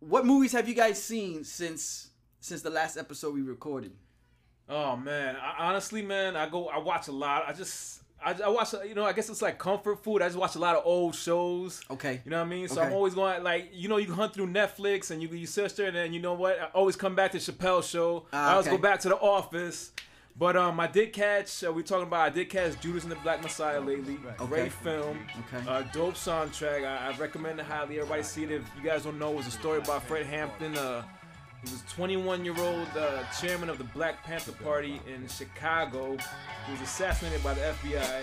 What 0.00 0.26
movies 0.26 0.52
have 0.52 0.68
you 0.68 0.74
guys 0.74 1.02
seen 1.02 1.44
since 1.44 2.08
since 2.40 2.62
the 2.62 2.70
last 2.70 2.96
episode 2.96 3.34
we 3.34 3.42
recorded? 3.42 3.92
Oh 4.68 4.96
man, 4.96 5.36
I, 5.36 5.66
honestly, 5.68 6.02
man, 6.02 6.36
I 6.36 6.48
go, 6.48 6.68
I 6.68 6.78
watch 6.78 7.08
a 7.08 7.12
lot. 7.12 7.44
I 7.46 7.52
just, 7.52 8.02
I, 8.24 8.34
I 8.44 8.48
watch, 8.48 8.72
you 8.86 8.94
know, 8.94 9.04
I 9.04 9.12
guess 9.12 9.28
it's 9.28 9.42
like 9.42 9.58
comfort 9.58 10.02
food. 10.02 10.22
I 10.22 10.26
just 10.26 10.38
watch 10.38 10.56
a 10.56 10.58
lot 10.58 10.76
of 10.76 10.82
old 10.84 11.14
shows. 11.14 11.80
Okay. 11.90 12.20
You 12.24 12.30
know 12.30 12.38
what 12.38 12.46
I 12.46 12.48
mean? 12.48 12.68
So 12.68 12.80
Okay. 12.80 12.88
I'm 12.88 12.92
always 12.94 13.14
going 13.14 13.42
like, 13.44 13.70
you 13.72 13.88
know, 13.88 13.96
you 13.96 14.06
can 14.06 14.14
hunt 14.14 14.34
through 14.34 14.48
Netflix 14.48 15.10
and 15.10 15.22
you 15.22 15.28
you 15.28 15.46
search 15.46 15.74
there, 15.76 15.86
and 15.86 15.96
then 15.96 16.12
you 16.12 16.20
know 16.20 16.34
what? 16.34 16.58
I 16.60 16.64
always 16.74 16.96
come 16.96 17.14
back 17.14 17.32
to 17.32 17.38
Chappelle's 17.38 17.88
show. 17.88 18.26
Ah, 18.32 18.48
I 18.48 18.52
always 18.52 18.66
okay. 18.66 18.76
go 18.76 18.82
back 18.82 19.00
to 19.00 19.08
The 19.08 19.16
Office. 19.16 19.92
But 20.36 20.56
um, 20.56 20.78
I 20.78 20.86
did 20.86 21.12
catch. 21.12 21.64
Uh, 21.64 21.72
we 21.72 21.82
talking 21.82 22.06
about. 22.06 22.20
I 22.20 22.30
did 22.30 22.48
catch 22.48 22.80
Judas 22.80 23.02
and 23.02 23.10
the 23.10 23.16
Black 23.16 23.42
Messiah 23.42 23.80
lately. 23.80 24.18
Okay. 24.40 24.46
Great 24.46 24.72
film. 24.72 25.18
Okay. 25.52 25.68
Uh, 25.68 25.82
dope 25.92 26.14
soundtrack. 26.14 26.84
I, 26.86 27.10
I 27.10 27.16
recommend 27.16 27.58
it 27.58 27.66
highly. 27.66 27.98
Everybody 27.98 28.22
see 28.22 28.44
it. 28.44 28.52
If 28.52 28.62
you 28.76 28.88
guys 28.88 29.02
don't 29.02 29.18
know, 29.18 29.32
it 29.32 29.36
was 29.36 29.48
a 29.48 29.50
story 29.50 29.78
about 29.78 30.04
Fred 30.04 30.26
Hampton. 30.26 30.76
Uh, 30.78 31.02
he 31.64 31.70
was 31.72 31.82
21 31.92 32.44
year 32.44 32.54
old 32.58 32.88
uh, 32.96 33.24
chairman 33.40 33.68
of 33.68 33.78
the 33.78 33.84
Black 33.84 34.22
Panther 34.24 34.52
Party 34.52 35.00
in 35.12 35.26
Chicago. 35.28 36.16
He 36.66 36.72
was 36.72 36.80
assassinated 36.80 37.42
by 37.42 37.54
the 37.54 37.60
FBI, 37.60 38.22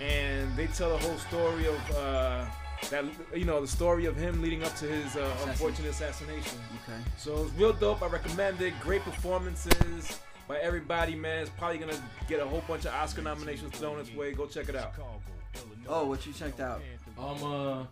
and 0.00 0.56
they 0.56 0.66
tell 0.68 0.90
the 0.90 0.98
whole 0.98 1.18
story 1.18 1.66
of 1.66 1.90
uh, 1.96 2.44
that. 2.90 3.04
You 3.34 3.44
know, 3.44 3.60
the 3.60 3.68
story 3.68 4.06
of 4.06 4.16
him 4.16 4.42
leading 4.42 4.64
up 4.64 4.74
to 4.76 4.86
his 4.86 5.16
uh, 5.16 5.36
unfortunate 5.46 5.90
assassination. 5.90 6.58
Okay. 6.82 6.98
So 7.16 7.44
it's 7.44 7.52
real 7.54 7.72
dope. 7.72 8.02
I 8.02 8.06
recommend 8.08 8.60
it. 8.60 8.74
Great 8.80 9.02
performances 9.02 10.18
by 10.48 10.58
everybody, 10.58 11.14
man. 11.14 11.42
It's 11.42 11.50
probably 11.50 11.78
gonna 11.78 12.02
get 12.28 12.40
a 12.40 12.46
whole 12.46 12.62
bunch 12.66 12.86
of 12.86 12.92
Oscar 12.92 13.22
nominations 13.22 13.76
thrown 13.78 14.00
its 14.00 14.12
way. 14.14 14.32
Go 14.32 14.46
check 14.46 14.68
it 14.68 14.74
out. 14.76 14.94
Oh, 15.88 16.06
what 16.06 16.26
you 16.26 16.32
checked 16.32 16.60
out? 16.60 16.82
Um, 17.16 17.44
uh, 17.44 17.84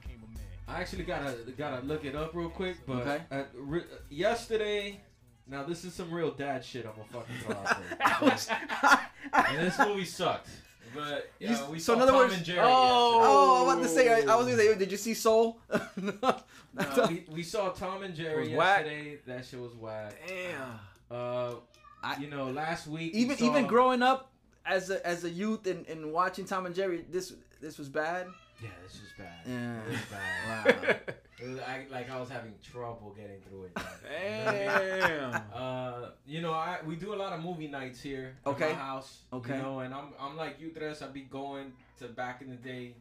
I 0.68 0.80
actually 0.80 1.04
gotta 1.04 1.36
gotta 1.56 1.84
look 1.84 2.04
it 2.04 2.14
up 2.14 2.34
real 2.34 2.48
quick, 2.48 2.76
but 2.86 2.98
Okay. 3.06 3.22
uh, 3.30 3.42
re- 3.54 3.84
yesterday. 4.10 5.00
Now 5.46 5.64
this 5.64 5.84
is 5.84 5.92
some 5.92 6.10
real 6.10 6.30
dad 6.30 6.64
shit. 6.64 6.86
I'm 6.86 6.92
gonna 6.92 7.08
fucking 7.12 7.36
throw 7.44 7.56
out 7.56 8.20
there. 8.20 9.00
and 9.48 9.66
this 9.66 9.78
movie 9.78 10.04
sucked. 10.04 10.48
But 10.94 11.30
You- 11.40 11.48
yeah, 11.48 11.68
we 11.70 11.78
so 11.78 11.92
saw 11.92 11.96
in 11.96 12.02
other 12.02 12.12
Tom 12.12 12.20
words- 12.20 12.34
and 12.34 12.44
Jerry. 12.44 12.60
Oh, 12.62 13.62
I 13.62 13.64
was 13.64 13.72
about 13.74 13.82
to 13.82 13.88
say. 13.88 14.12
I, 14.12 14.32
I 14.32 14.36
was 14.36 14.46
gonna 14.46 14.58
say, 14.58 14.74
did 14.76 14.90
you 14.92 14.96
see 14.98 15.14
Soul? 15.14 15.58
yesterday. 15.70 16.18
No, 16.74 17.06
we, 17.06 17.26
we 17.30 17.42
saw 17.42 17.68
Tom 17.68 18.02
and 18.02 18.14
Jerry 18.14 18.48
was 18.48 18.56
whack. 18.56 18.86
yesterday. 18.86 19.18
That 19.26 19.44
shit 19.44 19.60
was 19.60 19.74
whack. 19.74 20.14
Damn. 20.26 20.78
Uh, 21.10 21.54
I- 22.02 22.16
you 22.18 22.28
know, 22.30 22.50
last 22.50 22.86
week 22.86 23.12
we 23.12 23.20
even 23.20 23.36
saw- 23.36 23.44
even 23.44 23.66
growing 23.66 24.00
up 24.02 24.30
as 24.64 24.88
a 24.90 25.04
as 25.06 25.24
a 25.24 25.30
youth 25.30 25.66
and, 25.66 25.86
and 25.86 26.12
watching 26.12 26.44
Tom 26.46 26.64
and 26.66 26.74
Jerry, 26.74 27.04
this 27.10 27.34
this 27.60 27.76
was 27.78 27.88
bad. 27.90 28.26
Yeah, 28.62 28.68
this 28.82 29.00
was 29.00 29.10
bad. 29.18 29.40
Yeah. 29.46 29.80
It 29.82 29.90
was 29.90 30.00
bad. 30.10 31.00
Wow. 31.42 31.44
It 31.44 31.48
was, 31.48 31.58
I, 31.60 31.86
like 31.90 32.08
I 32.08 32.20
was 32.20 32.28
having 32.28 32.54
trouble 32.62 33.12
getting 33.18 33.40
through 33.40 33.64
it. 33.64 33.78
Damn. 34.08 35.42
Uh, 35.52 36.10
you 36.26 36.40
know, 36.40 36.52
I 36.52 36.78
we 36.86 36.94
do 36.96 37.14
a 37.14 37.16
lot 37.16 37.32
of 37.32 37.42
movie 37.42 37.66
nights 37.68 38.00
here 38.00 38.36
Okay. 38.46 38.66
at 38.70 38.72
my 38.72 38.78
house. 38.78 39.22
Okay. 39.32 39.56
You 39.56 39.62
know, 39.62 39.80
and 39.80 39.92
I'm 39.92 40.12
I'm 40.20 40.36
like 40.36 40.60
you, 40.60 40.70
Tres. 40.70 41.02
I 41.02 41.08
be 41.08 41.22
going 41.22 41.72
to 41.98 42.06
back 42.08 42.42
in 42.42 42.50
the 42.50 42.56
day 42.56 42.94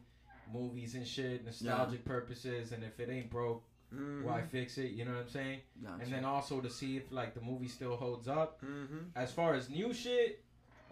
movies 0.52 0.94
and 0.96 1.06
shit, 1.06 1.44
nostalgic 1.44 2.04
purposes, 2.04 2.72
and 2.72 2.82
if 2.82 2.98
it 3.00 3.08
ain't 3.10 3.30
broke, 3.30 3.62
Mhm. 3.94 4.24
why 4.24 4.42
fix 4.42 4.76
it? 4.78 4.90
You 4.92 5.04
know 5.04 5.12
what 5.12 5.20
I'm 5.22 5.28
saying? 5.28 5.60
Gotcha. 5.82 6.02
And 6.02 6.12
then 6.12 6.24
also 6.24 6.60
to 6.60 6.68
see 6.70 6.96
if 6.96 7.12
like 7.12 7.34
the 7.34 7.40
movie 7.40 7.68
still 7.68 7.96
holds 7.96 8.26
up. 8.28 8.60
Mhm. 8.64 9.10
As 9.14 9.30
far 9.32 9.54
as 9.54 9.70
new 9.70 9.92
shit, 9.94 10.42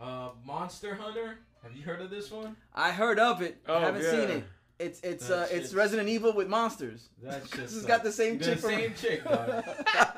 uh, 0.00 0.30
Monster 0.44 0.94
Hunter. 0.94 1.38
Have 1.62 1.74
you 1.76 1.82
heard 1.82 2.00
of 2.00 2.10
this 2.10 2.30
one? 2.30 2.56
I 2.74 2.90
heard 2.92 3.18
of 3.18 3.42
it. 3.42 3.58
I 3.68 3.72
Oh, 3.72 3.80
haven't 3.80 4.02
yeah. 4.02 4.10
seen 4.10 4.30
it. 4.30 4.44
It's 4.80 4.98
it's 5.02 5.28
That 5.28 5.50
uh 5.52 5.56
it's 5.56 5.74
Resident 5.74 6.08
Evil 6.08 6.32
with 6.32 6.48
monsters. 6.48 7.08
That 7.22 7.42
shit. 7.42 7.60
This 7.60 7.74
has 7.74 7.84
got 7.84 8.02
the 8.02 8.10
same 8.10 8.38
the 8.38 8.44
chick 8.46 8.58
from- 8.60 8.70
same 8.70 8.94
chick, 8.94 9.24
dog. 9.24 9.62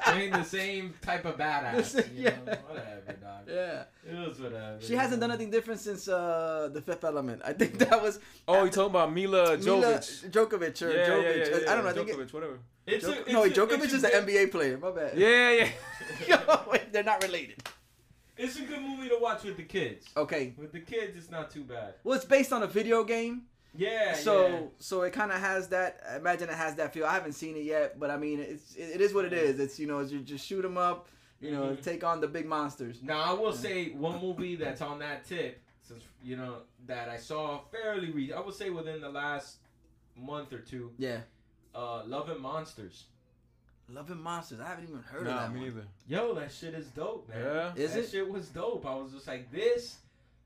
ain't 0.07 0.33
the 0.33 0.45
same 0.45 0.95
type 1.03 1.25
of 1.25 1.37
badass. 1.37 1.95
You 2.17 2.25
Yeah. 2.25 2.37
know? 2.47 2.57
Whatever, 2.69 3.13
dog. 3.21 3.43
Yeah. 3.49 3.85
It 4.09 4.29
was 4.29 4.39
whatever. 4.41 4.79
She 4.81 4.95
hasn't 4.95 5.21
know? 5.21 5.27
done 5.27 5.31
anything 5.33 5.51
different 5.51 5.81
since 5.81 6.07
uh 6.07 6.71
the 6.73 6.81
Fifth 6.81 7.03
Element. 7.05 7.43
I 7.45 7.53
think 7.55 7.79
that 7.79 8.01
was 8.01 8.21
Oh, 8.47 8.63
you 8.65 8.71
talking 8.71 8.91
about 8.91 9.13
Milla 9.13 9.59
Milla 9.59 9.99
Jovovich? 9.99 10.31
Djokovic 10.31 10.83
or 10.83 10.91
Yeah, 10.91 10.97
yeah, 10.97 11.17
yeah, 11.17 11.59
yeah, 11.65 11.71
I 11.71 11.75
don't 11.75 11.85
know. 11.85 11.91
I 11.91 11.93
think 11.95 12.09
it, 12.11 12.33
whatever. 12.33 12.59
It's 12.87 13.05
Djok- 13.05 13.29
a, 13.29 13.33
no, 13.33 13.43
it's 13.43 13.57
a- 13.59 13.61
Djokovic 13.61 13.85
it's 13.85 13.93
is 13.95 14.05
an 14.05 14.11
NBA 14.25 14.51
player. 14.53 14.79
My 14.79 14.91
bad. 14.93 15.19
Yeah, 15.19 15.67
yeah. 16.29 16.61
Wait, 16.71 16.93
they're 16.93 17.03
not 17.13 17.23
related. 17.23 17.63
It's 18.37 18.57
a 18.59 18.63
good 18.63 18.81
movie 18.81 19.09
to 19.11 19.19
watch 19.21 19.43
with 19.45 19.57
the 19.57 19.63
kids. 19.65 20.07
Okay. 20.17 20.55
With 20.57 20.73
the 20.73 20.81
kids, 20.81 21.17
it's 21.17 21.31
not 21.31 21.51
too 21.51 21.65
bad. 21.65 21.95
Well, 22.03 22.15
it's 22.17 22.25
based 22.25 22.53
on 22.53 22.63
a 22.63 22.67
video 22.67 23.05
game, 23.05 23.43
Yeah. 23.75 24.15
so 24.15 24.47
yeah. 24.49 24.61
so 24.79 25.03
it 25.03 25.13
kind 25.13 25.33
of 25.33 25.41
has 25.41 25.69
that. 25.69 26.01
I 26.11 26.17
imagine 26.17 26.49
it 26.49 26.55
has 26.55 26.75
that 26.77 26.93
feel. 26.93 27.07
I 27.07 27.15
haven't 27.15 27.33
seen 27.33 27.57
it 27.57 27.65
yet, 27.65 27.99
but 27.99 28.11
I 28.11 28.17
mean, 28.17 28.41
it's 28.41 28.75
it, 28.75 28.91
it 28.97 29.01
is 29.01 29.15
what 29.15 29.25
it 29.25 29.33
is. 29.33 29.59
It's 29.61 29.79
you 29.79 29.87
know, 29.87 30.01
you 30.01 30.21
just 30.21 30.47
shoot 30.47 30.63
them 30.63 30.77
up, 30.77 31.09
you 31.41 31.51
know, 31.53 31.71
Mhm. 31.71 31.83
take 31.83 32.05
on 32.05 32.21
the 32.21 32.29
big 32.29 32.47
monsters. 32.47 33.03
Now 33.03 33.21
I 33.23 33.33
will 33.33 33.53
say 33.53 33.91
one 33.91 34.21
movie 34.21 34.57
that's 34.57 34.83
on 34.83 34.99
that 34.99 35.25
tip, 35.25 35.61
since 35.83 36.03
you 36.23 36.37
know 36.37 36.59
that 36.87 37.09
I 37.09 37.17
saw 37.17 37.61
fairly 37.71 38.11
re- 38.11 38.33
I 38.33 38.41
would 38.41 38.55
say 38.55 38.71
within 38.71 39.01
the 39.01 39.09
last 39.11 39.57
month 40.17 40.53
or 40.53 40.59
two. 40.59 40.93
Yeah. 40.99 41.21
Uh, 41.75 42.05
Love 42.05 42.29
and 42.29 42.41
Monsters. 42.41 43.05
Loving 43.89 44.23
monsters. 44.23 44.61
I 44.61 44.69
haven't 44.69 44.85
even 44.85 45.03
heard 45.03 45.27
of 45.27 45.35
that 45.35 45.53
me 45.53 45.61
one. 45.61 45.69
neither. 45.69 45.87
Yo, 46.09 46.35
that 46.35 46.51
shit 46.53 46.73
is 46.73 46.87
dope, 46.89 47.29
man. 47.29 47.43
Yeah? 47.43 47.73
Is 47.75 47.93
that 47.95 48.05
it? 48.05 48.11
shit 48.11 48.29
was 48.31 48.49
dope. 48.49 48.87
I 48.87 48.95
was 48.95 49.13
just 49.13 49.27
like, 49.27 49.51
this 49.53 49.97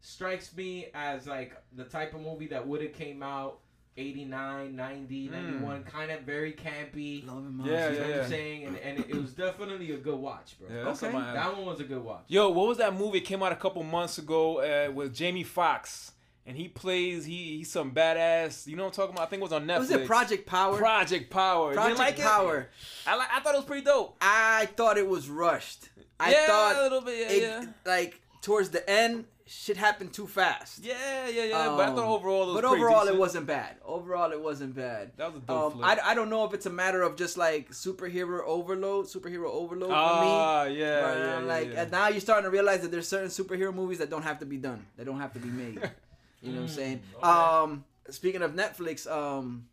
strikes 0.06 0.54
me 0.56 0.86
as 0.94 1.26
like 1.26 1.52
the 1.74 1.84
type 1.84 2.14
of 2.14 2.20
movie 2.20 2.46
that 2.48 2.66
would 2.66 2.80
have 2.82 2.92
came 2.92 3.22
out 3.22 3.58
89, 3.98 4.76
90, 4.76 5.28
Mm. 5.28 5.30
91, 5.32 5.84
kind 5.84 6.10
of 6.10 6.20
very 6.20 6.52
campy. 6.52 7.26
Loving 7.26 7.58
Yeah, 7.64 7.88
You 7.90 7.96
monsters. 7.96 7.98
know 7.98 8.04
what 8.06 8.14
yeah. 8.16 8.22
I'm 8.22 8.28
saying? 8.28 8.64
And, 8.66 8.76
and 8.78 8.98
it 9.00 9.14
was 9.14 9.32
definitely 9.32 9.92
a 9.92 9.96
good 9.96 10.18
watch, 10.18 10.58
bro. 10.58 10.68
Yeah, 10.70 10.82
Okay. 10.88 10.94
something 10.96 11.18
That 11.20 11.56
one 11.56 11.64
was 11.66 11.80
a 11.80 11.84
good 11.84 12.04
watch. 12.04 12.24
Yo, 12.28 12.50
what 12.50 12.68
was 12.68 12.78
that 12.78 12.94
movie? 12.94 13.18
It 13.18 13.22
came 13.22 13.42
out 13.42 13.52
a 13.52 13.56
couple 13.56 13.82
months 13.82 14.18
ago 14.18 14.58
uh, 14.60 14.92
with 14.92 15.14
Jamie 15.14 15.44
Foxx, 15.44 16.12
and 16.44 16.56
he 16.58 16.68
plays 16.68 17.24
he 17.24 17.56
he's 17.56 17.70
some 17.72 17.92
badass. 17.92 18.66
You 18.66 18.76
know 18.76 18.84
what 18.84 18.90
I'm 18.90 18.94
talking 18.96 19.14
about? 19.16 19.26
I 19.28 19.30
think 19.30 19.40
it 19.40 19.44
was 19.44 19.52
on 19.54 19.66
Netflix. 19.66 19.78
Was 19.78 19.90
it 19.90 20.06
Project 20.06 20.46
Power? 20.46 20.76
Project 20.76 21.30
Power. 21.30 21.70
You 21.72 21.80
didn't 21.80 21.96
Project 21.96 21.98
like 21.98 22.18
it? 22.18 22.22
Power. 22.22 22.68
I 23.06 23.16
like. 23.16 23.28
I 23.34 23.40
thought 23.40 23.54
it 23.54 23.58
was 23.58 23.64
pretty 23.66 23.84
dope. 23.84 24.16
I 24.20 24.66
thought 24.76 24.98
it 24.98 25.08
was 25.08 25.28
rushed. 25.30 25.88
I 26.20 26.32
yeah, 26.32 26.80
a 26.80 26.82
little 26.82 27.00
bit. 27.00 27.18
Yeah, 27.18 27.36
it, 27.36 27.42
yeah. 27.42 27.64
like 27.86 28.20
towards 28.42 28.68
the 28.68 28.88
end, 28.88 29.24
shit 29.46 29.76
happened 29.76 30.12
too 30.12 30.26
fast. 30.26 30.84
Yeah, 30.84 31.28
yeah, 31.28 31.44
yeah. 31.44 31.68
but 31.76 31.88
I 31.88 31.94
thought 31.94 31.98
Um, 32.04 32.10
overall, 32.10 32.42
it 32.42 32.46
was 32.54 32.62
but 32.62 32.64
overall, 32.64 33.06
it 33.08 33.16
wasn't 33.16 33.46
bad. 33.46 33.76
Overall, 33.84 34.32
it 34.32 34.40
wasn't 34.40 34.74
bad. 34.74 35.12
That 35.16 35.32
was 35.32 35.42
a 35.42 35.46
dope 35.46 35.74
Um. 35.76 35.84
I, 35.84 35.98
I 36.04 36.14
don't 36.14 36.30
know 36.30 36.44
if 36.44 36.52
it's 36.52 36.66
a 36.66 36.70
matter 36.70 37.02
of 37.02 37.16
just 37.16 37.36
like 37.38 37.70
superhero 37.70 38.42
overload, 38.44 39.06
superhero 39.06 39.46
overload 39.46 39.90
for 39.90 39.94
Ah, 39.94 40.64
yeah, 40.64 40.68
me. 40.68 40.80
yeah, 40.80 41.00
But, 41.00 41.18
yeah, 41.18 41.38
like, 41.54 41.72
yeah. 41.72 41.82
and 41.82 41.90
now 41.92 42.08
you're 42.08 42.20
starting 42.20 42.44
to 42.44 42.50
realize 42.50 42.80
that 42.82 42.90
there's 42.90 43.08
certain 43.08 43.28
superhero 43.28 43.72
movies 43.72 43.98
that 43.98 44.10
don't 44.10 44.22
have 44.24 44.40
to 44.40 44.46
be 44.46 44.56
done. 44.56 44.84
They 44.96 45.04
don't 45.04 45.20
have 45.20 45.32
to 45.34 45.38
be 45.38 45.48
made. 45.48 45.80
you 46.42 46.52
know 46.52 46.60
what 46.60 46.60
I'm 46.62 46.66
Mm, 46.66 46.70
saying? 46.70 47.02
okay. 47.18 47.28
Um, 47.28 47.84
speaking 48.10 48.42
of 48.42 48.52
Netflix, 48.54 49.10
um, 49.10 49.68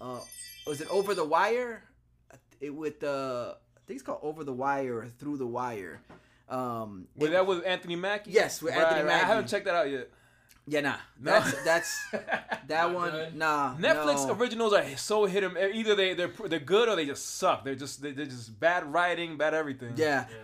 uh, 0.00 0.20
was 0.66 0.80
it 0.80 0.88
Over 0.90 1.14
the 1.14 1.24
Wire? 1.24 1.82
It 2.60 2.70
with 2.74 3.02
uh, 3.02 3.54
I 3.76 3.80
think 3.86 3.96
it's 3.98 4.02
called 4.06 4.20
Over 4.22 4.44
the 4.44 4.52
Wire 4.52 4.98
or 4.98 5.06
Through 5.06 5.38
the 5.38 5.46
Wire. 5.46 6.00
Um, 6.48 7.06
Wait, 7.16 7.30
that 7.30 7.46
was 7.46 7.60
Anthony 7.62 7.96
Mackie. 7.96 8.30
Yes, 8.32 8.60
with 8.62 8.74
Right, 8.74 8.82
Anthony 8.82 9.00
right. 9.00 9.06
Mackie. 9.06 9.24
I 9.24 9.28
haven't 9.28 9.48
checked 9.48 9.64
that 9.66 9.74
out 9.74 9.90
yet. 9.90 10.10
yeah, 10.66 10.80
nah, 10.80 10.96
No. 11.20 11.32
that's 11.32 11.64
that's 11.64 12.06
that 12.68 12.92
one. 12.94 13.10
good. 13.10 13.34
Nah, 13.36 13.74
Netflix 13.76 14.26
no. 14.26 14.34
originals 14.34 14.72
are 14.72 14.84
so 14.96 15.24
hit 15.24 15.42
'em. 15.44 15.56
Either 15.58 15.94
they 15.94 16.14
they're 16.14 16.28
they're 16.48 16.58
good 16.58 16.88
or 16.88 16.96
they 16.96 17.06
just 17.06 17.36
suck. 17.38 17.64
They're 17.64 17.74
just 17.74 18.02
they're 18.02 18.12
just 18.12 18.58
bad 18.60 18.92
writing, 18.92 19.36
bad 19.36 19.54
everything. 19.54 19.94
Yeah, 19.96 20.26
Yeah. 20.30 20.36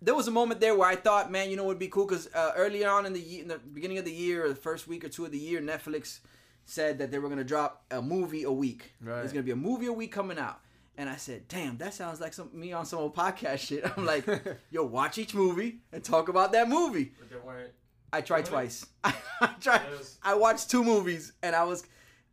there 0.00 0.14
was 0.14 0.26
a 0.26 0.30
moment 0.32 0.60
there 0.60 0.74
where 0.76 0.88
I 0.88 0.96
thought, 0.96 1.30
man, 1.30 1.50
you 1.50 1.56
know, 1.56 1.62
what 1.64 1.68
would 1.70 1.78
be 1.78 1.88
cool 1.88 2.06
because 2.06 2.28
uh, 2.34 2.52
early 2.56 2.84
on 2.84 3.06
in 3.06 3.12
the 3.12 3.20
ye- 3.20 3.40
in 3.40 3.48
the 3.48 3.58
beginning 3.58 3.98
of 3.98 4.04
the 4.04 4.12
year, 4.12 4.44
or 4.46 4.48
the 4.48 4.54
first 4.54 4.88
week 4.88 5.04
or 5.04 5.08
two 5.08 5.24
of 5.24 5.30
the 5.32 5.38
year, 5.38 5.60
Netflix 5.60 6.20
said 6.64 6.98
that 6.98 7.10
they 7.10 7.18
were 7.18 7.28
gonna 7.28 7.44
drop 7.44 7.84
a 7.90 8.00
movie 8.00 8.44
a 8.44 8.50
week. 8.52 8.92
Right. 9.00 9.16
There's 9.16 9.32
gonna 9.32 9.42
be 9.42 9.50
a 9.52 9.56
movie 9.56 9.86
a 9.86 9.92
week 9.92 10.12
coming 10.12 10.38
out, 10.38 10.60
and 11.02 11.10
I 11.10 11.16
said, 11.16 11.48
damn, 11.48 11.76
that 11.78 11.92
sounds 11.94 12.20
like 12.20 12.32
some 12.32 12.48
me 12.52 12.72
on 12.72 12.86
some 12.86 13.00
old 13.00 13.14
podcast 13.14 13.58
shit. 13.58 13.84
I'm 13.96 14.06
like, 14.06 14.24
yo, 14.70 14.84
watch 14.84 15.18
each 15.18 15.34
movie 15.34 15.80
and 15.92 16.02
talk 16.02 16.28
about 16.28 16.52
that 16.52 16.68
movie. 16.68 17.12
But 17.18 17.28
they 17.28 17.36
weren't. 17.36 17.72
I 18.12 18.20
tried 18.20 18.44
twice. 18.46 18.86
I 19.04 19.14
tried. 19.60 19.82
Yes. 19.96 20.18
I 20.22 20.34
watched 20.34 20.70
two 20.70 20.84
movies, 20.84 21.32
and 21.42 21.56
I 21.56 21.64
was, 21.64 21.84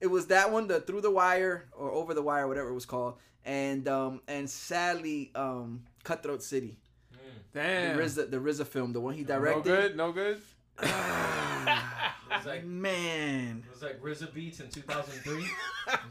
it 0.02 0.08
was 0.08 0.28
that 0.28 0.52
one, 0.52 0.68
the 0.68 0.82
Through 0.82 1.02
the 1.02 1.10
Wire 1.12 1.70
or 1.76 1.92
Over 1.92 2.14
the 2.14 2.22
Wire, 2.22 2.48
whatever 2.48 2.70
it 2.70 2.74
was 2.74 2.86
called, 2.86 3.16
and 3.46 3.88
um 3.88 4.22
and 4.28 4.50
sadly, 4.50 5.32
um, 5.36 5.84
Cutthroat 6.04 6.44
City, 6.44 6.78
Mm. 7.14 7.18
the 7.54 7.60
Damn. 7.60 7.98
RZA, 7.98 8.30
the 8.30 8.38
RZA 8.38 8.68
film, 8.68 8.94
the 8.94 9.00
one 9.02 9.14
he 9.16 9.24
directed. 9.24 9.66
no 9.66 9.76
good. 9.82 9.98
No 9.98 10.12
good. 10.12 10.42
Ah, 10.82 12.16
It 12.32 12.38
was 12.38 12.46
like 12.46 12.64
man, 12.66 13.64
it 13.66 13.72
was 13.74 13.82
like 13.82 14.02
RZA 14.02 14.34
beats 14.34 14.60
in 14.60 14.70
2003. 14.70 15.42
Is 15.44 15.50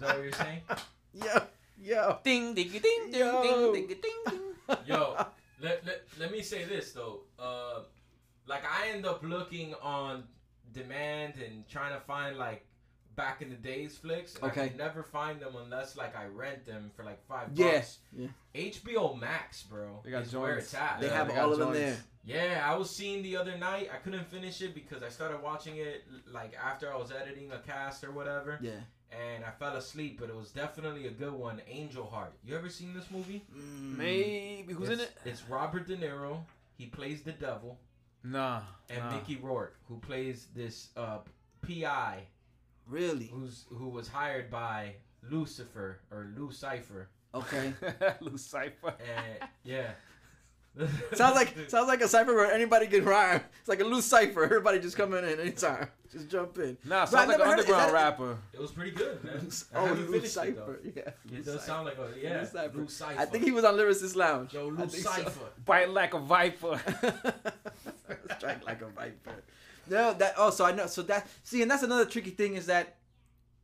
that 0.00 0.14
what 0.16 0.22
you're 0.22 0.32
saying? 0.32 0.60
yo, 1.14 1.42
yo, 1.80 2.18
Ding 2.24 2.54
ding 2.54 2.70
ding 2.70 2.80
ding 2.82 3.14
Yo. 3.14 3.42
ding 3.42 3.72
ding 3.72 3.86
ding 3.86 3.98
ding. 4.26 4.76
Yo, 4.86 5.14
let, 5.60 5.84
let, 5.86 6.02
let 6.18 6.30
me 6.32 6.42
say 6.42 6.64
this 6.64 6.92
though. 6.92 7.20
Uh, 7.38 7.80
like 8.46 8.62
I 8.64 8.88
end 8.90 9.06
up 9.06 9.22
looking 9.22 9.74
on 9.82 10.24
demand 10.72 11.34
and 11.44 11.66
trying 11.68 11.94
to 11.94 12.00
find 12.00 12.36
like 12.36 12.64
back 13.16 13.42
in 13.42 13.48
the 13.50 13.56
days 13.56 13.96
flicks. 13.96 14.34
And 14.36 14.44
I 14.44 14.48
Okay. 14.48 14.68
can 14.68 14.76
never 14.76 15.02
find 15.02 15.40
them 15.40 15.56
unless 15.56 15.96
like 15.96 16.16
I 16.16 16.26
rent 16.26 16.64
them 16.66 16.90
for 16.94 17.02
like 17.04 17.20
five 17.26 17.48
Yeah. 17.54 17.72
bucks. 17.78 17.98
Yeah. 18.16 18.28
HBO 18.54 19.18
Max, 19.18 19.62
bro. 19.64 20.00
They 20.04 20.10
got 20.10 20.22
is 20.22 20.36
where 20.36 20.58
it's 20.58 20.72
at. 20.74 21.00
They 21.00 21.06
Yeah, 21.08 21.14
have 21.14 21.28
they 21.28 21.36
all 21.38 21.52
of 21.52 21.58
them 21.58 21.72
there. 21.72 21.96
Yeah, 22.24 22.62
I 22.64 22.76
was 22.76 22.90
seeing 22.90 23.22
the 23.22 23.36
other 23.38 23.56
night. 23.56 23.88
I 23.92 23.96
couldn't 23.96 24.26
finish 24.28 24.60
it 24.60 24.74
because 24.74 25.02
I 25.02 25.08
started 25.08 25.42
watching 25.42 25.76
it 25.78 26.04
like 26.30 26.52
after 26.62 26.92
I 26.92 26.96
was 26.96 27.10
editing 27.10 27.50
a 27.52 27.58
cast 27.58 28.04
or 28.04 28.12
whatever, 28.12 28.58
Yeah. 28.62 28.80
And 29.12 29.44
I 29.44 29.50
fell 29.50 29.76
asleep. 29.76 30.18
But 30.20 30.28
it 30.30 30.36
was 30.36 30.50
definitely 30.50 31.06
a 31.06 31.10
good 31.10 31.32
one. 31.32 31.60
Angel 31.68 32.04
Heart. 32.06 32.32
You 32.44 32.56
ever 32.56 32.68
seen 32.68 32.94
this 32.94 33.10
movie? 33.10 33.42
Mm. 33.56 33.96
Maybe 33.96 34.72
who's 34.72 34.88
in 34.90 35.00
it? 35.00 35.12
It's 35.24 35.42
Robert 35.48 35.86
De 35.86 35.96
Niro. 35.96 36.40
He 36.76 36.86
plays 36.86 37.22
the 37.22 37.32
devil, 37.32 37.78
Nah. 38.22 38.60
and 38.88 39.00
nah. 39.00 39.10
Mickey 39.14 39.36
Rourke, 39.36 39.76
who 39.88 39.98
plays 39.98 40.46
this 40.54 40.88
uh, 40.96 41.18
PI, 41.66 42.22
Really? 42.86 43.26
who's 43.26 43.64
who 43.70 43.88
was 43.88 44.06
hired 44.08 44.50
by 44.50 44.94
Lucifer 45.28 45.98
or 46.10 46.28
Lucifer, 46.36 47.08
Okay. 47.34 47.74
Lucifer. 48.20 48.70
and 48.84 49.48
yeah. 49.64 49.90
sounds 51.14 51.34
like 51.34 51.54
sounds 51.68 51.88
like 51.88 52.00
a 52.00 52.08
cipher 52.08 52.34
where 52.34 52.52
anybody 52.52 52.86
can 52.86 53.04
rhyme. 53.04 53.40
It's 53.60 53.68
like 53.68 53.80
a 53.80 53.84
loose 53.84 54.06
cipher. 54.06 54.44
Everybody 54.44 54.78
just 54.78 54.96
come 54.96 55.14
in 55.14 55.24
at 55.24 55.38
any 55.40 55.50
time. 55.52 55.88
Just 56.12 56.28
jump 56.28 56.56
in. 56.58 56.76
Nah, 56.84 57.00
But 57.04 57.10
sounds 57.10 57.28
like 57.28 57.40
an 57.40 57.46
heard 57.46 57.58
it. 57.58 57.64
Is 57.64 57.70
underground 57.70 57.92
rapper. 57.92 58.38
It 58.52 58.60
was 58.60 58.70
pretty 58.70 58.92
good, 58.92 59.22
man. 59.24 59.48
Oh, 59.74 59.86
haven't 59.86 60.10
loose 60.10 60.34
finished 60.34 60.36
it, 60.36 60.56
though. 60.56 60.66
cipher. 60.66 60.80
Yeah. 60.84 61.02
It 61.02 61.32
Loose 61.32 61.44
does 61.46 61.64
sound 61.64 61.84
like 61.86 61.98
a 61.98 62.08
yeah, 62.20 62.40
Loose 62.40 62.52
cipher. 62.52 62.78
Lucifer. 62.78 63.14
I 63.18 63.24
think 63.26 63.44
he 63.44 63.50
was 63.50 63.64
on 63.64 63.74
Lyricist 63.74 64.16
Lounge. 64.16 64.54
Yo, 64.54 64.74
I 64.78 64.86
cipher. 64.86 65.30
so. 65.30 65.40
Bite 65.64 65.90
like 65.90 66.14
a 66.14 66.18
viper. 66.18 66.80
Strike 68.36 68.64
like 68.66 68.80
a 68.82 68.86
viper. 68.86 69.42
No, 69.88 70.14
that. 70.14 70.34
Oh, 70.36 70.50
so 70.50 70.64
I 70.64 70.72
know. 70.72 70.86
So 70.86 71.02
that. 71.02 71.28
See, 71.42 71.62
and 71.62 71.70
that's 71.70 71.82
another 71.82 72.04
tricky 72.04 72.30
thing 72.30 72.54
is 72.54 72.66
that 72.66 72.96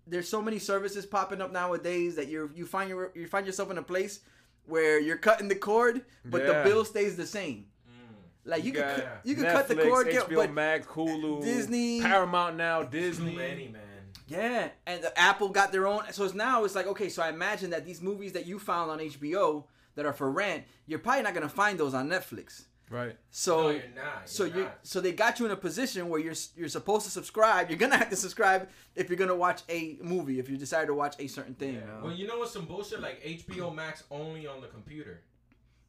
there's 0.06 0.28
so 0.28 0.42
many 0.42 0.58
services 0.58 1.06
popping 1.06 1.40
up 1.40 1.52
nowadays 1.52 2.16
that 2.16 2.28
you 2.28 2.50
you 2.54 2.66
find 2.66 2.88
your 2.88 3.10
you 3.14 3.26
find 3.26 3.46
yourself 3.46 3.70
in 3.70 3.78
a 3.78 3.82
place 3.82 4.20
where 4.66 4.98
you're 5.00 5.16
cutting 5.18 5.48
the 5.48 5.54
cord, 5.54 6.04
but 6.24 6.42
Yeah. 6.44 6.62
the 6.62 6.68
bill 6.68 6.84
stays 6.84 7.16
the 7.16 7.26
same. 7.26 7.66
Mm. 7.88 8.14
Like 8.44 8.62
you, 8.64 8.68
You 8.68 8.72
could 8.72 8.80
got 8.82 8.96
cut, 8.96 9.20
you 9.24 9.34
could 9.34 9.44
Netflix, 9.46 9.52
cut 9.52 9.68
the 9.68 9.76
cord, 9.76 10.10
get, 10.10 10.28
HBO 10.28 10.36
but 10.36 10.52
Max, 10.52 10.86
Hulu, 10.86 11.42
Disney- 11.42 12.00
Paramount 12.00 12.56
now, 12.56 12.82
Too 12.82 12.88
Disney. 13.00 13.34
many, 13.36 13.68
man. 13.68 13.80
Yeah, 14.26 14.68
and 14.86 15.02
the 15.04 15.16
Apple 15.18 15.50
got 15.50 15.70
their 15.70 15.86
own. 15.86 16.02
So 16.12 16.24
it's 16.24 16.32
now 16.34 16.64
it's 16.64 16.74
like 16.74 16.86
okay. 16.86 17.10
So 17.10 17.22
I 17.22 17.28
imagine 17.28 17.70
that 17.70 17.84
these 17.84 18.00
movies 18.00 18.32
that 18.32 18.46
you 18.46 18.58
found 18.58 18.90
on 18.90 18.98
HBO 19.00 19.66
that 19.96 20.06
are 20.06 20.14
for 20.14 20.30
rent, 20.30 20.64
you're 20.86 20.98
probably 20.98 21.22
not 21.22 21.34
gonna 21.34 21.48
find 21.48 21.78
those 21.78 21.92
on 21.92 22.08
Netflix. 22.08 22.64
Right. 22.90 23.16
So 23.30 23.62
no, 23.62 23.68
you're 23.70 23.82
not. 23.96 24.28
so 24.28 24.44
you're 24.44 24.56
you 24.58 24.70
so 24.82 25.00
they 25.00 25.12
got 25.12 25.40
you 25.40 25.46
in 25.46 25.52
a 25.52 25.56
position 25.56 26.08
where 26.08 26.20
you're 26.20 26.34
you're 26.54 26.68
supposed 26.68 27.04
to 27.06 27.10
subscribe. 27.10 27.70
You're 27.70 27.78
gonna 27.78 27.96
have 27.96 28.10
to 28.10 28.16
subscribe 28.16 28.68
if 28.94 29.08
you're 29.08 29.16
gonna 29.18 29.34
watch 29.34 29.62
a 29.68 29.98
movie. 30.02 30.38
If 30.38 30.48
you 30.48 30.56
decide 30.56 30.86
to 30.88 30.94
watch 30.94 31.16
a 31.18 31.26
certain 31.26 31.54
thing. 31.54 31.74
Yeah. 31.76 32.02
Well, 32.02 32.12
you 32.12 32.26
know 32.26 32.38
what's 32.38 32.52
some 32.52 32.66
bullshit? 32.66 33.00
Like 33.00 33.22
HBO 33.24 33.74
Max 33.74 34.04
only 34.10 34.46
on 34.46 34.60
the 34.60 34.68
computer. 34.68 35.22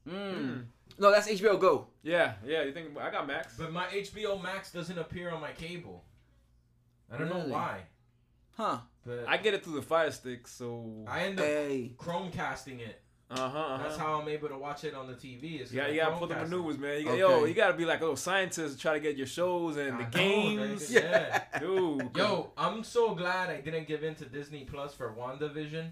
Mm. 0.07 0.65
No, 0.97 1.11
that's 1.11 1.27
HBO 1.27 1.59
Go. 1.59 1.87
Yeah, 2.03 2.33
yeah. 2.45 2.63
You 2.63 2.71
think 2.71 2.97
I 2.97 3.09
got 3.11 3.27
Max? 3.27 3.55
But 3.57 3.73
my 3.73 3.85
HBO 3.87 4.41
Max 4.41 4.71
doesn't 4.71 4.97
appear 4.97 5.31
on 5.31 5.41
my 5.41 5.51
cable. 5.51 6.03
I 7.11 7.17
don't 7.17 7.27
Really? 7.27 7.41
know 7.41 7.47
why. 7.53 7.81
Huh? 8.55 8.77
But 9.05 9.25
I 9.27 9.37
get 9.37 9.53
it 9.53 9.63
through 9.63 9.75
the 9.75 9.81
Fire 9.81 10.09
Stick, 10.11 10.47
so. 10.47 11.05
I 11.07 11.23
end 11.23 11.39
up 11.39 11.45
Hey. 11.45 11.93
Chromecasting 11.97 12.79
it. 12.79 13.01
Uh 13.31 13.35
huh. 13.37 13.43
Uh-huh. 13.59 13.77
That's 13.83 13.97
how 13.97 14.19
I'm 14.21 14.27
able 14.29 14.49
to 14.49 14.57
watch 14.57 14.83
it 14.83 14.93
on 14.93 15.07
the 15.07 15.13
TV. 15.13 15.59
Is 15.61 15.73
Yeah, 15.73 15.85
through 15.85 15.93
you 15.95 15.99
gotta 16.01 16.15
put 16.17 16.29
the 16.29 16.35
Chromecasting. 16.35 16.41
maneuvers, 16.49 16.77
man. 16.77 17.01
You, 17.01 17.09
Okay. 17.09 17.19
Yo, 17.19 17.45
you 17.45 17.53
gotta 17.55 17.73
be 17.73 17.83
like 17.85 17.99
a 17.99 18.03
little 18.03 18.15
scientist 18.15 18.75
to 18.75 18.79
try 18.81 18.93
to 18.93 18.99
get 18.99 19.17
your 19.17 19.25
shows 19.27 19.77
and 19.77 19.95
I 19.95 19.97
the 19.97 20.03
know, 20.03 20.09
games. 20.11 20.89
nigga, 20.91 21.01
Yeah. 21.01 21.43
Dude. 21.59 22.09
Yo, 22.15 22.51
I'm 22.55 22.83
so 22.83 23.15
glad 23.15 23.49
I 23.49 23.61
didn't 23.61 23.87
give 23.87 24.03
in 24.03 24.13
to 24.15 24.25
Disney 24.25 24.63
Plus 24.65 24.93
for 24.93 25.11
WandaVision. 25.13 25.89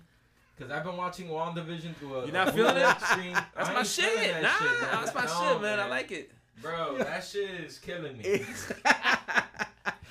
Because 0.55 0.71
I've 0.71 0.83
been 0.83 0.95
watching 0.95 1.27
WandaVision 1.29 1.95
through 1.95 2.15
a. 2.19 2.23
You're 2.25 2.33
not 2.33 2.49
a 2.49 2.51
feeling 2.51 2.75
bootleg 2.75 2.95
it? 2.97 3.01
Screen. 3.01 3.33
That's 3.55 3.69
I 3.69 3.73
my 3.73 3.79
ain't 3.79 3.87
shit. 3.87 4.15
that 4.33 4.41
Nah, 4.43 4.49
shit, 4.49 4.81
man. 4.81 4.89
that's 4.91 5.15
my 5.15 5.25
No, 5.25 5.53
shit, 5.53 5.61
man. 5.63 5.79
I 5.79 5.87
like 5.87 6.11
it. 6.11 6.31
Bro, 6.61 6.97
that 6.99 7.23
shit 7.23 7.49
is 7.49 7.79
killing 7.79 8.15
me. 8.19 8.23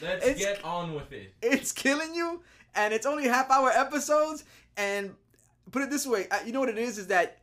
Let's 0.02 0.26
it's- 0.26 0.38
get 0.38 0.64
on 0.64 0.95
with 0.95 1.12
it. 1.12 1.33
it's 1.41 1.71
killing 1.71 2.14
you, 2.14 2.43
and 2.75 2.93
it's 2.93 3.07
only 3.07 3.29
half 3.29 3.49
hour 3.50 3.71
episodes. 3.71 4.43
And 4.76 5.14
put 5.73 5.83
it 5.83 5.91
this 5.91 6.07
way, 6.07 6.26
you 6.47 6.52
know 6.52 6.61
what 6.61 6.69
it 6.69 6.79
is? 6.79 6.97
Is 6.99 7.09
that 7.09 7.38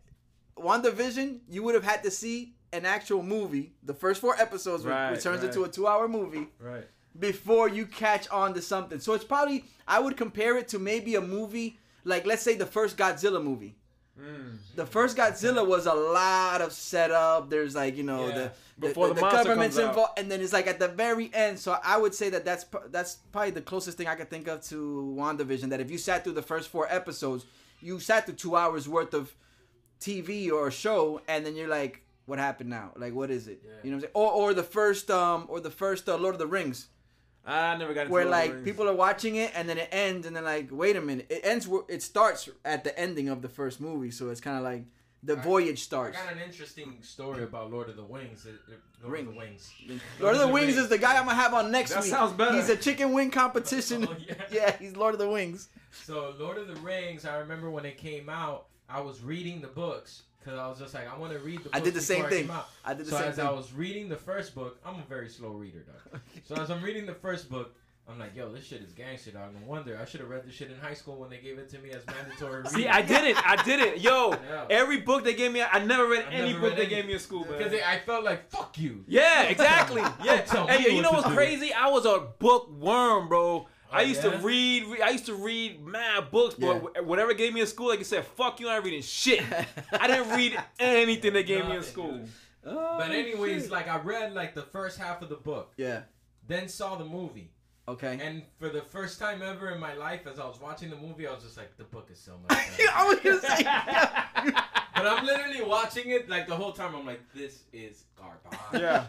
WandaVision? 0.57 1.39
You 1.50 1.63
would 1.63 1.75
have 1.75 1.83
had 1.83 2.03
to 2.03 2.12
see 2.12 2.53
an 2.71 2.86
actual 2.86 3.24
movie, 3.24 3.74
the 3.83 3.93
first 3.93 4.21
four 4.21 4.36
episodes, 4.39 4.83
which- 4.83 4.91
Right, 4.91 5.12
which 5.12 5.24
turns 5.24 5.41
right. 5.41 5.48
into 5.48 5.63
a 5.63 5.69
two 5.69 5.88
hour 5.88 6.07
movie. 6.07 6.48
Right. 6.59 6.88
before 7.19 7.67
you 7.67 7.86
catch 7.86 8.29
on 8.29 8.53
to 8.53 8.62
something. 8.62 9.00
So 9.00 9.13
it's 9.13 9.24
probably 9.25 9.65
I 9.88 10.00
would 10.00 10.15
compare 10.15 10.57
it 10.57 10.67
to 10.69 10.79
maybe 10.79 11.15
a 11.15 11.21
movie 11.21 11.77
like 12.05 12.25
let's 12.25 12.43
say 12.43 12.55
the 12.55 12.67
first 12.67 12.95
Godzilla 12.98 13.43
movie. 13.43 13.75
Mm. 14.17 14.57
The 14.75 14.86
first 14.86 15.17
Godzilla 15.17 15.67
was 15.67 15.86
a 15.86 15.93
lot 15.93 16.62
of 16.62 16.71
setup. 16.71 17.50
There's 17.50 17.75
like 17.75 17.98
you 17.98 18.03
know 18.03 18.27
Yeah. 18.27 18.36
the 18.77 18.88
Before 18.88 19.07
the, 19.09 19.15
the 19.15 19.21
government's 19.21 19.77
involved, 19.77 20.17
and 20.17 20.31
then 20.31 20.39
it's 20.39 20.53
like 20.53 20.67
at 20.67 20.79
the 20.79 20.88
very 20.88 21.29
end. 21.33 21.59
So 21.59 21.77
I 21.83 21.98
would 21.98 22.13
say 22.13 22.29
that 22.29 22.45
that's 22.45 22.65
that's 22.89 23.15
probably 23.33 23.51
the 23.51 23.62
closest 23.62 23.98
thing 23.98 24.07
I 24.07 24.15
could 24.15 24.29
think 24.29 24.48
of 24.48 24.62
to 24.69 25.13
WandaVision. 25.17 25.69
That 25.71 25.81
if 25.81 25.89
you 25.91 25.98
sat 25.98 26.24
through 26.24 26.33
the 26.33 26.41
first 26.43 26.69
four 26.69 26.88
episodes, 26.89 27.45
you 27.81 28.00
sat 28.00 28.25
through 28.25 28.36
two 28.36 28.55
hours 28.55 28.88
worth 28.88 29.13
of 29.13 29.36
TV 30.00 30.51
or 30.51 30.67
a 30.67 30.71
show, 30.71 31.21
and 31.27 31.45
then 31.45 31.55
you're 31.55 31.67
like, 31.67 32.03
what 32.29 32.39
happened 32.39 32.69
now? 32.69 32.91
Like 32.95 33.13
what 33.13 33.31
is 33.31 33.48
it? 33.48 33.62
Yeah. 33.63 33.71
You 33.83 33.91
know 33.91 33.98
what 33.98 33.98
I'm 33.98 34.01
saying? 34.01 34.12
Or 34.13 34.31
or 34.31 34.53
the 34.53 34.63
first 34.63 35.09
um 35.12 35.45
or 35.50 35.59
the 35.59 35.71
first 35.71 36.07
uh, 36.07 36.15
Lord 36.15 36.36
of 36.36 36.39
the 36.39 36.48
Rings 36.48 36.88
I 37.45 37.75
never 37.77 37.93
got 37.93 38.09
where 38.09 38.25
Lord 38.25 38.38
of 38.38 38.50
the 38.50 38.55
like 38.55 38.65
people 38.65 38.88
are 38.88 38.93
watching 38.93 39.36
it 39.36 39.51
and 39.55 39.67
then 39.67 39.79
it 39.79 39.89
ends 39.91 40.27
and 40.27 40.36
then 40.36 40.43
like 40.43 40.69
wait 40.71 40.95
a 40.95 41.01
minute 41.01 41.25
it 41.29 41.41
ends 41.43 41.67
it 41.88 42.03
starts 42.03 42.48
at 42.63 42.83
the 42.83 42.98
ending 42.98 43.29
of 43.29 43.41
the 43.41 43.50
first 43.50 43.81
movie 43.81 44.12
so 44.12 44.29
it's 44.29 44.39
kind 44.39 44.57
of 44.57 44.63
like 44.63 44.83
the 45.23 45.38
I- 45.38 45.41
voyage 45.41 45.79
I 45.79 45.81
starts. 45.81 46.17
got 46.17 46.31
an 46.31 46.39
interesting 46.39 46.97
story 47.01 47.43
about 47.43 47.71
Lord 47.71 47.89
of 47.89 47.95
the 47.97 48.03
Wings. 48.03 48.45
It- 48.45 48.55
it- 48.71 48.79
Lord 49.01 49.13
Ring. 49.13 49.27
of 49.27 49.33
the 49.33 49.39
Wings. 49.39 49.71
Lord 50.19 50.35
of 50.35 50.41
the 50.41 50.47
Wings 50.47 50.75
is 50.77 50.89
the 50.89 50.97
guy 50.97 51.17
I'm 51.17 51.25
gonna 51.25 51.35
have 51.35 51.53
on 51.53 51.71
next 51.71 51.91
That 51.91 52.03
week. 52.03 52.11
sounds 52.11 52.33
better. 52.33 52.55
He's 52.55 52.69
a 52.69 52.75
chicken 52.77 53.13
wing 53.13 53.31
competition. 53.31 54.07
Oh, 54.09 54.15
yeah. 54.19 54.33
yeah, 54.51 54.77
he's 54.77 54.95
Lord 54.95 55.13
of 55.13 55.19
the 55.19 55.29
Wings. 55.29 55.69
So 55.91 56.33
Lord 56.39 56.57
of 56.57 56.67
the 56.67 56.75
Rings, 56.81 57.25
I 57.25 57.38
remember 57.38 57.69
when 57.69 57.85
it 57.85 57.97
came 57.97 58.29
out, 58.29 58.67
I 58.89 59.01
was 59.01 59.21
reading 59.21 59.61
the 59.61 59.67
books 59.67 60.23
because 60.39 60.57
I 60.57 60.67
was 60.67 60.79
just 60.79 60.93
like, 60.93 61.11
I 61.11 61.17
want 61.17 61.33
to 61.33 61.39
read 61.39 61.59
the. 61.59 61.63
Books 61.69 61.77
I 61.77 61.79
did 61.79 61.93
the 61.93 62.01
same 62.01 62.25
thing. 62.25 62.47
came. 62.47 62.57
I 62.85 62.93
did 62.93 63.05
the 63.05 63.11
so 63.11 63.17
same 63.19 63.29
as 63.29 63.35
thing. 63.35 63.45
I 63.45 63.51
was 63.51 63.71
reading 63.73 64.09
the 64.09 64.15
first 64.17 64.55
book, 64.55 64.79
I'm 64.85 64.95
a 64.99 65.03
very 65.07 65.29
slow 65.29 65.49
reader, 65.51 65.83
though. 65.85 66.19
so 66.55 66.61
as 66.61 66.69
I'm 66.71 66.81
reading 66.83 67.05
the 67.05 67.13
first 67.13 67.49
book, 67.49 67.75
I'm 68.09 68.17
like, 68.17 68.35
yo, 68.35 68.51
this 68.51 68.65
shit 68.65 68.81
is 68.81 68.91
gangster, 68.91 69.31
dog. 69.31 69.53
No 69.53 69.67
wonder 69.67 69.99
I 70.01 70.05
should 70.05 70.19
have 70.21 70.29
read 70.29 70.43
this 70.45 70.53
shit 70.55 70.71
in 70.71 70.77
high 70.79 70.93
school 70.95 71.17
when 71.17 71.29
they 71.29 71.37
gave 71.37 71.59
it 71.59 71.69
to 71.69 71.79
me 71.79 71.91
as 71.91 72.03
mandatory. 72.07 72.65
See. 72.69 72.87
I 72.87 73.01
did 73.03 73.23
it. 73.23 73.37
I 73.47 73.61
did 73.63 73.79
it. 73.79 73.99
Yo, 73.99 74.31
Yeah. 74.49 74.65
every 74.69 75.01
book 75.01 75.23
they 75.23 75.35
gave 75.35 75.51
me, 75.51 75.61
I 75.61 75.83
never 75.85 76.07
read 76.07 76.25
I 76.29 76.33
any 76.33 76.47
never 76.53 76.61
book 76.61 76.69
read 76.71 76.77
they 76.79 76.85
any- 76.85 76.95
gave 76.95 77.05
me 77.05 77.13
in 77.13 77.19
school, 77.19 77.45
man. 77.45 77.57
Because 77.59 77.73
I 77.73 77.99
felt 77.99 78.23
like, 78.23 78.49
fuck 78.49 78.77
you. 78.79 79.03
Yeah, 79.07 79.43
exactly. 79.43 80.01
Yeah. 80.23 80.37
Don't 80.37 80.47
tell 80.47 80.67
Hey, 80.67 80.89
me 80.89 80.95
you 80.95 81.01
know 81.03 81.11
what's 81.11 81.23
to 81.23 81.29
do. 81.29 81.35
crazy? 81.35 81.71
I 81.71 81.89
was 81.89 82.05
a 82.05 82.27
bookworm, 82.39 83.29
bro. 83.29 83.39
Oh, 83.41 83.67
I 83.91 84.01
Oh, 84.01 84.05
used 84.05 84.23
yeah? 84.23 84.31
to 84.31 84.37
read, 84.39 84.85
re- 84.87 85.01
I 85.01 85.09
used 85.09 85.25
to 85.27 85.35
read 85.35 85.85
mad 85.85 86.31
books, 86.31 86.55
but 86.55 86.91
Yeah. 86.95 87.01
whatever 87.01 87.33
gave 87.33 87.53
me 87.53 87.61
in 87.61 87.67
school, 87.67 87.89
like 87.89 87.99
you 87.99 88.05
said, 88.05 88.25
fuck 88.25 88.59
you, 88.59 88.69
I'm 88.69 88.83
reading 88.83 89.01
shit. 89.01 89.43
I 89.91 90.07
didn't 90.07 90.29
read 90.35 90.57
anything 90.79 91.33
they 91.33 91.43
gave 91.43 91.65
me 91.65 91.77
in 91.77 91.83
school. 91.83 92.21
Oh, 92.65 92.97
But 92.99 93.11
anyways, 93.11 93.63
shit. 93.63 93.71
like 93.71 93.87
I 93.87 93.99
read 93.99 94.33
like 94.33 94.53
the 94.55 94.61
first 94.63 94.99
half 94.99 95.21
of 95.21 95.29
the 95.29 95.35
book, 95.37 95.73
yeah. 95.77 96.01
then 96.47 96.67
saw 96.67 96.95
the 96.95 97.05
movie, 97.05 97.51
Okay. 97.89 98.19
and 98.22 98.43
for 98.60 98.69
the 98.69 98.81
first 98.81 99.19
time 99.19 99.41
ever 99.41 99.72
in 99.72 99.79
my 99.79 99.93
life, 99.93 100.27
as 100.27 100.39
I 100.39 100.46
was 100.46 100.62
watching 100.62 100.89
the 100.89 100.96
movie, 100.96 101.25
I 101.27 101.34
was 101.34 101.43
just 101.43 101.58
like, 101.58 101.75
the 101.77 101.84
book 101.86 102.10
is 102.12 102.19
so 102.19 102.34
much. 102.38 102.50
better. 102.77 102.91
I 102.96 103.05
was 103.05 103.19
gonna 103.19 103.41
say. 103.41 104.53
But 105.00 105.08
I'm 105.08 105.25
literally 105.25 105.62
watching 105.63 106.10
it 106.10 106.27
like 106.29 106.46
the 106.46 106.55
whole 106.55 106.74
time. 106.74 106.93
I'm 106.93 107.05
like, 107.05 107.22
this 107.34 107.63
is 107.72 108.03
garbage. 108.17 108.60
Yeah. 108.81 109.05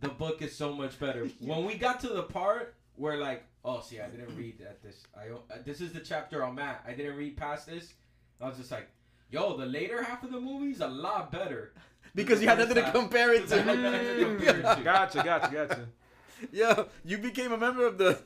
The 0.00 0.08
book 0.08 0.42
is 0.42 0.54
so 0.54 0.74
much 0.74 1.00
better. 1.00 1.28
When 1.40 1.64
we 1.64 1.76
got 1.76 1.98
to 2.00 2.08
the 2.08 2.24
part 2.24 2.74
where 2.96 3.16
like, 3.16 3.44
oh, 3.64 3.80
see, 3.80 4.00
I 4.00 4.08
didn't 4.08 4.36
read 4.36 4.60
at 4.60 4.82
this. 4.82 5.06
I 5.16 5.30
uh, 5.30 5.56
this 5.64 5.80
is 5.80 5.92
the 5.94 6.00
chapter 6.00 6.44
I'm 6.44 6.58
at. 6.58 6.84
I 6.86 6.92
didn't 6.92 7.16
read 7.16 7.38
past 7.38 7.68
this. 7.68 7.94
I 8.38 8.48
was 8.48 8.58
just 8.58 8.70
like, 8.70 8.88
yo, 9.30 9.56
the 9.56 9.64
later 9.64 10.02
half 10.02 10.22
of 10.22 10.30
the 10.30 10.40
movie's 10.40 10.80
a 10.80 10.88
lot 10.88 11.32
better. 11.32 11.72
because 12.14 12.42
you 12.42 12.48
had 12.48 12.58
nothing 12.58 12.74
to 12.74 12.90
compare 12.90 13.32
it 13.32 13.50
I 13.50 13.58
had 13.62 13.78
nothing 13.78 14.16
to 14.18 14.24
compare 14.24 14.56
it 14.58 14.62
to. 14.62 14.76
to. 14.76 14.82
Gotcha, 14.82 15.22
gotcha, 15.24 15.50
gotcha. 15.54 15.88
Yo, 16.52 16.86
you 17.04 17.18
became 17.18 17.52
a 17.52 17.58
member 17.58 17.86
of 17.86 17.98
the. 17.98 18.18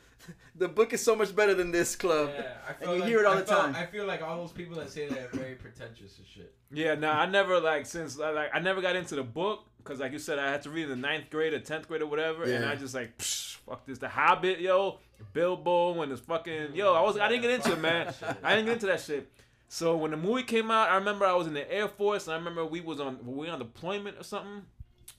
The 0.56 0.68
book 0.68 0.92
is 0.94 1.04
so 1.04 1.14
much 1.16 1.34
better 1.36 1.52
than 1.52 1.70
this 1.70 1.96
club. 1.96 2.30
Yeah, 2.32 2.52
I 2.66 2.70
And 2.70 2.78
feel 2.78 2.94
you 2.94 3.00
like, 3.00 3.08
hear 3.10 3.18
it 3.20 3.26
all 3.26 3.34
I 3.34 3.40
the 3.40 3.44
felt- 3.46 3.60
time. 3.60 3.76
I 3.76 3.84
feel 3.86 4.06
like 4.06 4.22
all 4.22 4.38
those 4.38 4.52
people 4.52 4.76
that 4.76 4.88
say 4.88 5.06
that 5.08 5.18
are 5.18 5.36
very 5.36 5.54
pretentious 5.56 6.16
and 6.16 6.26
shit. 6.26 6.54
Yeah, 6.72 6.94
no, 6.94 7.10
I 7.10 7.26
never 7.26 7.60
like 7.60 7.84
since 7.86 8.16
like 8.16 8.50
I 8.54 8.60
never 8.60 8.80
got 8.80 8.96
into 8.96 9.16
the 9.16 9.22
book 9.24 9.66
because 9.78 10.00
like 10.00 10.12
you 10.12 10.18
said, 10.18 10.38
I 10.38 10.50
had 10.50 10.62
to 10.62 10.70
read 10.70 10.84
in 10.84 10.88
the 10.90 10.96
ninth 10.96 11.28
grade 11.28 11.52
or 11.52 11.58
tenth 11.58 11.88
grade 11.88 12.00
or 12.02 12.06
whatever, 12.06 12.44
and 12.44 12.64
I 12.64 12.74
just 12.76 12.94
like 12.94 13.18
Psh, 13.18 13.56
fuck 13.66 13.84
this, 13.84 13.98
The 13.98 14.08
Hobbit, 14.08 14.60
yo, 14.60 15.00
Bilbo, 15.34 16.00
and 16.00 16.10
this 16.10 16.20
fucking 16.20 16.68
yo, 16.74 16.94
I 16.94 17.02
was 17.02 17.18
I 17.18 17.28
didn't 17.28 17.42
get 17.42 17.50
into 17.50 17.72
it, 17.72 17.80
man. 17.80 18.14
I 18.42 18.54
didn't 18.54 18.66
get 18.66 18.74
into 18.74 18.86
that 18.86 19.00
shit. 19.00 19.30
So 19.68 19.96
when 19.96 20.12
the 20.12 20.16
movie 20.16 20.44
came 20.44 20.70
out, 20.70 20.88
I 20.88 20.94
remember 20.94 21.26
I 21.26 21.34
was 21.34 21.48
in 21.48 21.52
the 21.54 21.70
Air 21.70 21.88
Force, 21.88 22.28
and 22.28 22.34
I 22.34 22.38
remember 22.38 22.64
we 22.64 22.80
was 22.80 23.00
on 23.00 23.18
were 23.26 23.34
we 23.34 23.48
on 23.48 23.58
deployment 23.58 24.18
or 24.18 24.22
something. 24.22 24.62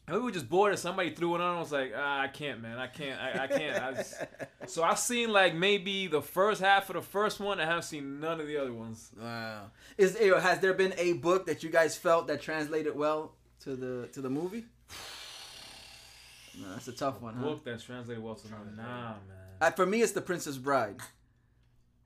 And 0.08 0.18
we 0.18 0.22
were 0.24 0.32
just 0.32 0.48
bored, 0.48 0.72
and 0.72 0.80
somebody 0.80 1.10
threw 1.16 1.34
it 1.34 1.42
on. 1.42 1.56
I 1.56 1.60
was 1.60 1.72
like, 1.72 1.92
ah, 1.96 2.22
I 2.22 2.28
can't, 2.28 2.62
man, 2.62 2.78
I 2.78 2.86
can't, 2.86 3.20
I, 3.20 3.44
I 3.46 3.48
can't. 3.48 3.82
I 3.84 3.94
just... 3.94 4.14
So 4.68 4.84
I've 4.84 4.98
seen 5.00 5.32
like 5.32 5.54
maybe 5.54 6.08
the 6.08 6.22
first 6.24 6.60
half 6.62 6.90
of 6.90 6.96
the 6.96 7.02
first 7.02 7.40
one. 7.40 7.60
I 7.60 7.66
haven't 7.66 7.84
seen 7.84 8.20
none 8.20 8.40
of 8.40 8.48
the 8.48 8.58
other 8.58 8.74
ones. 8.74 9.12
Wow. 9.20 9.70
Is 9.98 10.18
has 10.18 10.60
there 10.60 10.74
been 10.74 10.94
a 10.98 11.14
book 11.14 11.46
that 11.46 11.62
you 11.62 11.70
guys 11.70 11.96
felt 11.96 12.26
that 12.28 12.42
translated 12.42 12.96
well 12.96 13.34
to 13.62 13.76
the 13.76 14.08
to 14.14 14.22
the 14.22 14.30
movie? 14.30 14.66
No, 16.60 16.70
that's 16.72 16.88
a 16.88 16.94
tough 16.94 17.22
one, 17.22 17.36
huh? 17.36 17.44
Book 17.44 17.64
that's 17.64 17.84
translated 17.84 18.24
well 18.24 18.36
to 18.36 18.48
the 18.48 18.56
movie. 18.56 18.78
nah, 18.78 19.14
man. 19.62 19.74
For 19.74 19.86
me, 19.86 20.02
it's 20.02 20.14
The 20.14 20.22
Princess 20.22 20.58
Bride. 20.58 20.98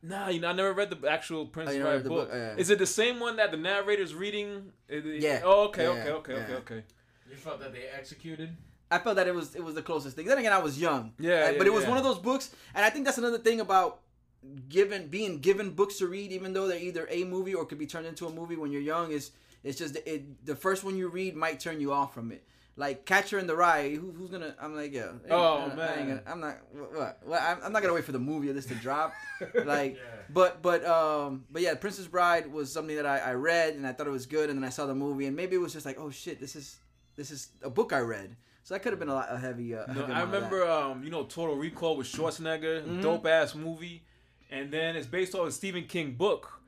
Nah, 0.02 0.30
you 0.30 0.40
know, 0.40 0.50
I 0.50 0.54
never 0.54 0.74
read 0.74 0.90
the 0.90 1.10
actual 1.10 1.46
Princess 1.46 1.76
Oh, 1.78 1.82
Bride 1.82 1.86
never 1.92 1.96
read 1.98 2.06
the 2.06 2.10
book. 2.10 2.30
book? 2.30 2.38
Oh, 2.38 2.38
yeah. 2.38 2.56
Is 2.58 2.70
it 2.70 2.80
the 2.80 2.86
same 2.86 3.20
one 3.20 3.36
that 3.38 3.52
the 3.52 3.58
narrator's 3.58 4.14
reading? 4.16 4.72
Yeah. 4.90 5.42
Oh, 5.44 5.66
okay, 5.68 5.84
Yeah, 5.84 5.90
okay, 5.90 6.12
okay, 6.12 6.34
okay, 6.34 6.46
yeah. 6.52 6.58
okay. 6.58 6.84
You 7.30 7.36
felt 7.36 7.60
that 7.60 7.74
they 7.74 7.84
executed. 7.96 8.56
I 8.92 8.98
felt 8.98 9.18
that 9.18 9.28
it 9.28 9.36
was 9.36 9.56
it 9.56 9.64
was 9.64 9.76
the 9.76 9.82
closest 9.82 10.16
thing. 10.16 10.26
Then 10.26 10.38
again, 10.40 10.54
I 10.54 10.60
was 10.60 10.80
young. 10.80 11.14
Yeah, 11.20 11.52
yeah, 11.52 11.58
but 11.58 11.68
it 11.68 11.74
was 11.74 11.84
yeah. 11.84 11.90
one 11.90 11.98
of 11.98 12.04
those 12.04 12.18
books, 12.20 12.54
and 12.74 12.84
I 12.84 12.90
think 12.90 13.06
that's 13.06 13.18
another 13.20 13.38
thing 13.38 13.60
about 13.60 14.00
given 14.68 15.08
being 15.08 15.40
given 15.40 15.72
books 15.72 15.98
to 16.00 16.08
read, 16.08 16.32
even 16.32 16.54
though 16.54 16.68
they're 16.68 16.80
either 16.80 17.08
a 17.12 17.24
movie 17.24 17.54
or 17.54 17.66
could 17.66 17.78
be 17.78 17.86
turned 17.86 18.08
into 18.08 18.26
a 18.26 18.32
movie 18.32 18.56
when 18.56 18.72
you're 18.72 18.82
young. 18.82 19.12
Is 19.12 19.32
it's 19.64 19.78
just 19.78 19.96
it 20.06 20.46
the 20.46 20.56
first 20.56 20.84
one 20.84 20.96
you 20.98 21.08
read 21.08 21.36
might 21.36 21.60
turn 21.60 21.80
you 21.80 21.94
off 21.94 22.14
from 22.14 22.32
it. 22.32 22.44
Like 22.76 23.06
Catcher 23.06 23.38
in 23.38 23.46
the 23.46 23.58
Rye, 23.58 23.90
who, 23.90 24.12
who's 24.12 24.30
gonna? 24.30 24.56
I'm 24.60 24.74
like, 24.74 24.94
yeah. 24.94 25.12
Oh, 25.30 25.58
I 25.58 25.66
ain't 25.66 25.76
man. 25.76 26.08
gonna- 26.08 26.24
I'm 26.26 26.40
not. 26.40 26.58
What? 26.72 27.20
what 27.26 27.42
I'm, 27.42 27.58
I'm 27.62 27.74
not 27.74 27.82
gonna 27.82 27.94
wait 27.94 28.06
for 28.06 28.14
the 28.14 28.20
movie 28.20 28.48
of 28.50 28.56
this 28.56 28.68
to 28.68 28.76
drop. 28.76 29.14
like, 29.66 29.96
Yeah. 29.98 30.02
but 30.30 30.62
but 30.62 30.86
um, 30.86 31.44
but 31.52 31.62
yeah, 31.62 31.76
Princess 31.76 32.08
Bride 32.08 32.52
was 32.52 32.72
something 32.72 32.96
that 32.96 33.06
I, 33.06 33.18
I 33.18 33.34
read 33.34 33.74
and 33.76 33.86
I 33.86 33.92
thought 33.92 34.08
it 34.08 34.12
was 34.12 34.26
good, 34.26 34.50
and 34.50 34.58
then 34.58 34.64
I 34.66 34.70
saw 34.70 34.86
the 34.86 34.96
movie, 34.96 35.26
and 35.26 35.36
maybe 35.36 35.58
it 35.58 35.60
was 35.60 35.74
just 35.74 35.86
like, 35.86 36.00
oh 36.00 36.10
shit, 36.10 36.40
this 36.40 36.56
is 36.56 36.80
this 37.20 37.32
is 37.32 37.50
a 37.62 37.70
book 37.70 37.92
I 37.92 38.00
read. 38.00 38.36
So 38.64 38.74
that 38.74 38.80
could 38.82 38.94
have 38.94 39.00
been 39.00 39.10
a 39.10 39.14
lot 39.14 39.28
a 39.30 39.38
heavy. 39.38 39.76
Uh, 39.76 39.86
No, 39.92 40.06
I 40.06 40.22
remember, 40.22 40.66
um, 40.70 41.04
you 41.04 41.10
know, 41.10 41.24
Total 41.24 41.56
Recall 41.56 41.98
with 41.98 42.08
Schwarzenegger, 42.08 42.86
Mhm. 42.86 43.02
dope 43.02 43.26
ass 43.26 43.56
movie, 43.56 44.04
and 44.50 44.72
then 44.72 44.96
it's 44.96 45.08
based 45.08 45.36
off 45.36 45.48
a 45.48 45.52
Stephen 45.52 45.84
King 45.86 46.14
book. 46.14 46.59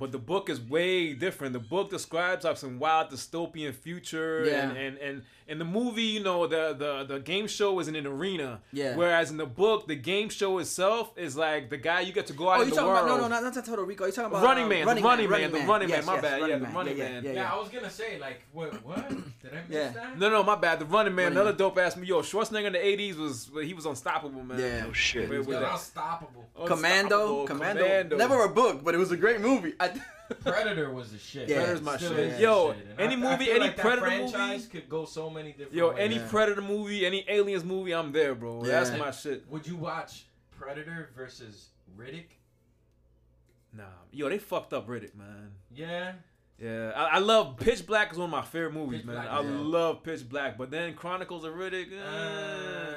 But 0.00 0.10
the 0.12 0.18
book 0.18 0.48
is 0.48 0.58
way 0.60 1.12
different. 1.12 1.52
The 1.52 1.58
book 1.60 1.90
describes 1.90 2.44
like 2.44 2.56
some 2.56 2.78
wild 2.78 3.10
dystopian 3.10 3.74
future, 3.74 4.44
Yeah. 4.46 4.70
and, 4.70 4.76
and 4.78 4.98
and 4.98 5.22
in 5.46 5.58
the 5.58 5.64
movie, 5.64 6.04
you 6.04 6.22
know, 6.22 6.46
the 6.46 6.74
the 6.76 7.04
the 7.14 7.20
game 7.20 7.46
show 7.46 7.78
is 7.80 7.86
in 7.88 7.94
an 7.96 8.06
arena. 8.06 8.60
Yeah. 8.72 8.96
Whereas 8.96 9.30
in 9.30 9.36
the 9.36 9.44
book, 9.46 9.86
the 9.86 9.96
game 9.96 10.30
show 10.30 10.58
itself 10.58 11.12
is 11.18 11.36
like 11.36 11.68
the 11.68 11.76
guy 11.76 12.00
you 12.00 12.12
get 12.14 12.26
to 12.28 12.32
go 12.32 12.46
oh, 12.46 12.50
out 12.50 12.58
Oh, 12.58 12.62
in 12.62 12.68
you 12.68 12.74
the 12.74 12.80
talking 12.80 12.92
world. 12.94 13.06
about 13.06 13.16
no, 13.20 13.28
no, 13.28 13.40
not, 13.42 13.54
not 13.54 13.64
Total 13.66 13.84
Recall. 13.84 14.06
You 14.06 14.12
talking 14.14 14.30
about 14.30 14.38
um, 14.38 14.44
Running 14.44 14.68
Man, 14.68 14.80
the 14.96 15.02
Running 15.02 15.28
Man, 15.30 15.52
the 15.52 15.58
Running 15.60 15.90
Man, 15.90 16.04
my 16.06 16.14
yes, 16.14 16.22
bad, 16.22 16.32
yeah, 16.40 16.40
Running 16.46 16.58
the 16.60 16.64
Man. 16.66 16.74
Running 16.74 16.96
yeah, 16.98 17.04
Man. 17.04 17.24
Yeah, 17.24 17.30
Yeah, 17.32 17.42
yeah, 17.42 17.52
I 17.52 17.56
was 17.58 17.68
gonna 17.68 17.90
say 17.90 18.18
like, 18.18 18.42
what? 18.52 18.72
What? 18.84 19.08
Did 19.10 19.52
I 19.52 19.56
miss 19.68 19.76
Yeah. 19.76 19.88
that? 19.90 20.18
No, 20.18 20.30
no, 20.30 20.42
my 20.42 20.54
bad. 20.56 20.78
The 20.78 20.86
Running 20.86 21.14
Man, 21.14 21.24
Running 21.24 21.36
another 21.38 21.50
Man. 21.50 21.58
dope 21.58 21.78
ass 21.78 21.94
movie. 21.96 22.08
Yo, 22.08 22.22
Schwarzenegger 22.22 22.66
in 22.68 22.72
the 22.72 22.78
'80s 22.78 23.18
was 23.18 23.50
he 23.62 23.74
was 23.74 23.84
unstoppable, 23.84 24.42
man. 24.42 24.58
Yeah. 24.58 24.84
No 24.84 24.92
shit. 24.94 25.28
With- 25.28 25.40
with 25.40 25.48
Yo, 25.48 25.60
that- 25.60 25.72
unstoppable. 25.72 26.46
Commando, 26.66 27.40
Unstoppable, 27.42 27.46
Commando, 27.46 28.16
Never 28.16 28.44
a 28.44 28.48
book, 28.48 28.84
but 28.84 28.94
it 28.94 28.98
was 28.98 29.10
a 29.12 29.16
great 29.16 29.40
movie. 29.40 29.72
I, 29.80 29.89
Predator 30.40 30.90
was 30.90 31.10
the 31.12 31.18
shit. 31.18 31.48
Yeah, 31.48 31.56
Predator's 31.64 31.82
my 31.82 31.96
Still 31.96 32.10
shit. 32.10 32.18
is 32.20 32.36
the 32.36 32.42
Yo, 32.42 32.72
shit. 32.72 32.86
And 32.90 33.00
any 33.00 33.14
I- 33.14 33.26
I 33.26 33.30
movie, 33.32 33.44
feel 33.46 33.54
any 33.56 33.60
like 33.64 33.76
that 33.76 33.82
Predator 33.82 34.06
franchise 34.06 34.60
movie- 34.62 34.80
could 34.80 34.88
go 34.88 35.04
so 35.04 35.28
many 35.30 35.50
different 35.52 35.72
Yo, 35.74 35.88
ways. 35.90 35.96
any 36.00 36.16
Yeah. 36.16 36.28
Predator 36.28 36.62
movie, 36.62 37.04
any 37.06 37.24
Aliens 37.28 37.64
movie, 37.64 37.92
I'm 37.92 38.12
there, 38.12 38.34
bro. 38.34 38.62
Yeah. 38.64 38.70
That's 38.82 38.96
my 38.98 39.10
shit. 39.10 39.44
Would 39.50 39.66
you 39.66 39.76
watch 39.76 40.24
Predator 40.52 41.10
versus 41.16 41.68
Riddick? 41.98 42.26
Nah, 43.72 43.84
yo, 44.12 44.28
they 44.28 44.38
fucked 44.38 44.72
up 44.72 44.88
Riddick, 44.88 45.14
man. 45.14 45.52
Yeah. 45.74 46.12
Yeah, 46.58 46.92
I, 46.94 47.16
I 47.16 47.18
love 47.20 47.56
Pitch 47.56 47.86
Black 47.86 48.12
is 48.12 48.18
one 48.18 48.26
of 48.26 48.30
my 48.30 48.42
favorite 48.42 48.74
movies, 48.74 49.00
Pitch 49.00 49.06
man. 49.06 49.16
Black, 49.16 49.28
I 49.30 49.40
yeah. 49.42 49.48
love 49.50 50.02
Pitch 50.02 50.28
Black, 50.28 50.58
but 50.58 50.70
then 50.70 50.94
Chronicles 50.94 51.44
of 51.44 51.54
Riddick, 51.54 51.86
eh. 51.92 51.96
Uh, 52.04 52.94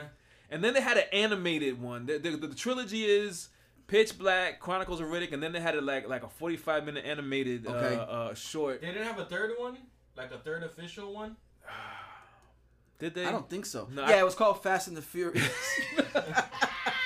and 0.49 0.63
then 0.63 0.73
they 0.73 0.81
had 0.81 0.97
an 0.97 1.05
animated 1.13 1.81
one. 1.81 2.05
The, 2.05 2.17
the, 2.17 2.31
the 2.31 2.53
trilogy 2.55 3.05
is 3.05 3.49
Pitch 3.87 4.17
Black, 4.17 4.59
Chronicles 4.59 4.99
of 5.01 5.07
Riddick, 5.07 5.33
and 5.33 5.43
then 5.43 5.51
they 5.51 5.59
had 5.59 5.75
a, 5.75 5.81
like 5.81 6.07
like 6.07 6.23
a 6.23 6.29
45 6.29 6.85
minute 6.85 7.05
animated 7.05 7.67
Okay. 7.67 7.95
uh, 7.95 7.99
uh, 7.99 8.33
short. 8.33 8.81
they 8.81 8.87
didn't 8.87 9.05
have 9.05 9.19
a 9.19 9.25
third 9.25 9.51
one, 9.57 9.77
like 10.17 10.31
a 10.31 10.37
third 10.39 10.63
official 10.63 11.13
one. 11.13 11.35
Did 12.99 13.15
they? 13.15 13.25
I 13.25 13.31
don't 13.31 13.49
think 13.49 13.65
so. 13.65 13.87
No, 13.91 14.03
yeah, 14.07 14.15
I- 14.15 14.19
it 14.19 14.25
was 14.25 14.35
called 14.35 14.63
Fast 14.63 14.87
and 14.87 14.95
the 14.95 15.01
Furious. 15.01 15.49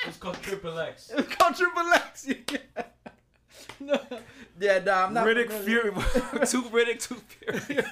It's 0.06 0.18
called 0.18 0.42
Triple 0.42 0.78
X. 0.80 1.10
it 1.10 1.18
was 1.18 1.28
called 1.36 1.56
Triple 1.56 1.88
X. 1.94 2.28
Yeah. 2.52 2.84
no. 3.80 4.00
Yeah, 4.60 4.80
nah, 4.80 5.06
I'm 5.06 5.14
not. 5.14 5.28
Riddick 5.28 5.52
Fury, 5.52 5.92
two 6.48 6.64
Riddick, 6.64 7.00
two 7.02 7.16
Fury. 7.16 7.84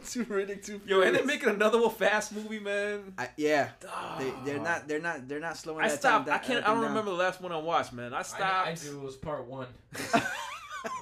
two 0.04 0.24
Riddick, 0.26 0.64
two. 0.64 0.80
Yo, 0.86 1.00
and 1.00 1.14
they 1.14 1.20
Furious. 1.20 1.26
making 1.26 1.48
another 1.48 1.80
one 1.80 1.90
fast 1.90 2.34
movie, 2.34 2.58
man. 2.58 3.14
I, 3.16 3.30
yeah, 3.36 3.70
they, 4.18 4.32
they're 4.44 4.60
not. 4.60 4.86
They're 4.88 5.00
not. 5.00 5.26
They're 5.28 5.40
not 5.40 5.56
slowing. 5.56 5.84
I 5.84 5.88
that 5.88 5.98
stopped. 5.98 6.26
Time, 6.26 6.34
I 6.34 6.38
can't. 6.38 6.64
I 6.66 6.74
don't 6.74 6.82
remember 6.82 7.10
the 7.10 7.16
last 7.16 7.40
one 7.40 7.52
I 7.52 7.58
watched, 7.58 7.92
man. 7.92 8.12
I 8.12 8.22
stopped. 8.22 8.42
I, 8.66 8.70
I 8.70 8.74
do. 8.74 8.98
It 8.98 9.02
was 9.02 9.16
part 9.16 9.46
one. 9.46 9.68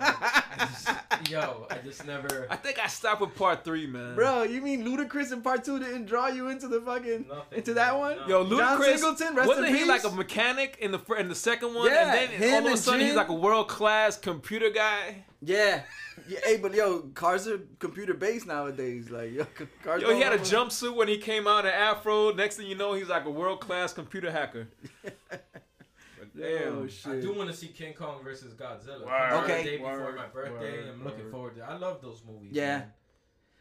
I 0.01 0.69
just, 0.71 1.31
yo, 1.31 1.67
I 1.71 1.79
just 1.79 2.07
never. 2.07 2.47
I 2.51 2.57
think 2.57 2.79
I 2.79 2.87
stopped 2.87 3.21
with 3.21 3.35
part 3.35 3.65
three, 3.65 3.87
man. 3.87 4.15
Bro, 4.15 4.45
you 4.45 4.61
mean 4.63 4.85
Ludacris 4.85 5.33
in 5.33 5.43
part 5.43 5.65
two 5.65 5.79
didn't 5.79 6.07
draw 6.07 6.29
you 6.29 6.49
into 6.49 6.69
the 6.69 6.81
fucking 6.81 7.27
Nothing, 7.29 7.59
into 7.59 7.75
that 7.75 7.93
man. 7.93 8.01
one? 8.01 8.17
No. 8.17 8.29
Yo, 8.29 8.49
John 8.49 8.79
Ludacris, 8.81 8.99
Singleton, 8.99 9.35
rest 9.35 9.49
wasn't 9.49 9.67
in 9.69 9.75
he 9.75 9.81
peace. 9.81 9.89
like 9.89 10.05
a 10.05 10.11
mechanic 10.11 10.79
in 10.81 10.93
the 10.93 11.01
in 11.19 11.29
the 11.29 11.35
second 11.35 11.75
one? 11.75 11.87
Yeah, 11.91 12.15
and 12.15 12.31
then 12.33 12.41
him 12.41 12.53
all 12.55 12.59
of 12.61 12.65
a 12.67 12.69
and 12.71 12.79
sudden 12.79 13.01
he's 13.01 13.15
like 13.15 13.29
a 13.29 13.35
world 13.35 13.69
class 13.69 14.17
computer 14.19 14.71
guy. 14.71 15.25
Yeah. 15.43 15.83
yeah. 16.27 16.39
Hey, 16.43 16.57
but 16.57 16.73
yo, 16.73 17.01
cars 17.15 17.47
are 17.47 17.61
computer 17.79 18.15
based 18.15 18.47
nowadays. 18.47 19.11
Like 19.11 19.33
yo, 19.33 19.47
cars. 19.83 20.01
Yo, 20.03 20.15
he 20.15 20.21
had 20.23 20.33
a 20.33 20.39
jumpsuit 20.39 20.95
when 20.95 21.09
he 21.09 21.19
came 21.19 21.47
out, 21.47 21.67
an 21.67 21.73
afro. 21.73 22.33
Next 22.33 22.57
thing 22.57 22.67
you 22.67 22.77
know, 22.77 22.95
he's 22.95 23.09
like 23.09 23.27
a 23.27 23.31
world 23.31 23.61
class 23.61 23.93
computer 23.93 24.31
hacker. 24.31 24.69
But 26.35 26.43
damn. 26.43 26.79
Oh 26.79 27.11
I 27.11 27.21
do 27.21 27.33
want 27.33 27.49
to 27.51 27.57
see 27.57 27.69
King 27.69 27.95
Kong 27.95 28.23
versus 28.25 28.55
Godzilla. 28.55 29.05
Word, 29.07 29.45
Okay. 29.45 29.63
The 29.63 29.71
day 29.71 29.77
before 29.77 29.99
word, 30.01 30.17
my 30.17 30.27
birthday. 30.27 30.79
word, 30.79 30.89
I'm 30.93 31.05
looking 31.05 31.31
forward 31.31 31.55
to. 31.57 31.61
it. 31.63 31.65
I 31.69 31.77
love 31.77 32.01
those 32.03 32.23
movies. 32.27 32.51
Yeah. 32.53 32.79
man. 32.79 32.93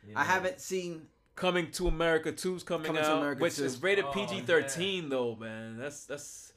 You 0.10 0.14
I 0.18 0.24
haven't 0.24 0.60
seen. 0.60 1.08
Coming 1.36 1.72
to 1.72 1.88
America 1.88 2.32
2's 2.32 2.62
coming, 2.64 2.86
Coming 2.86 3.02
to 3.02 3.10
out, 3.10 3.18
America 3.18 3.42
which 3.42 3.56
2. 3.56 3.64
is 3.64 3.82
rated 3.82 4.06
Oh, 4.06 4.12
PG-13 4.12 5.10
though, 5.10 5.36
man. 5.36 5.78
That's 5.78 6.06
that's. 6.06 6.53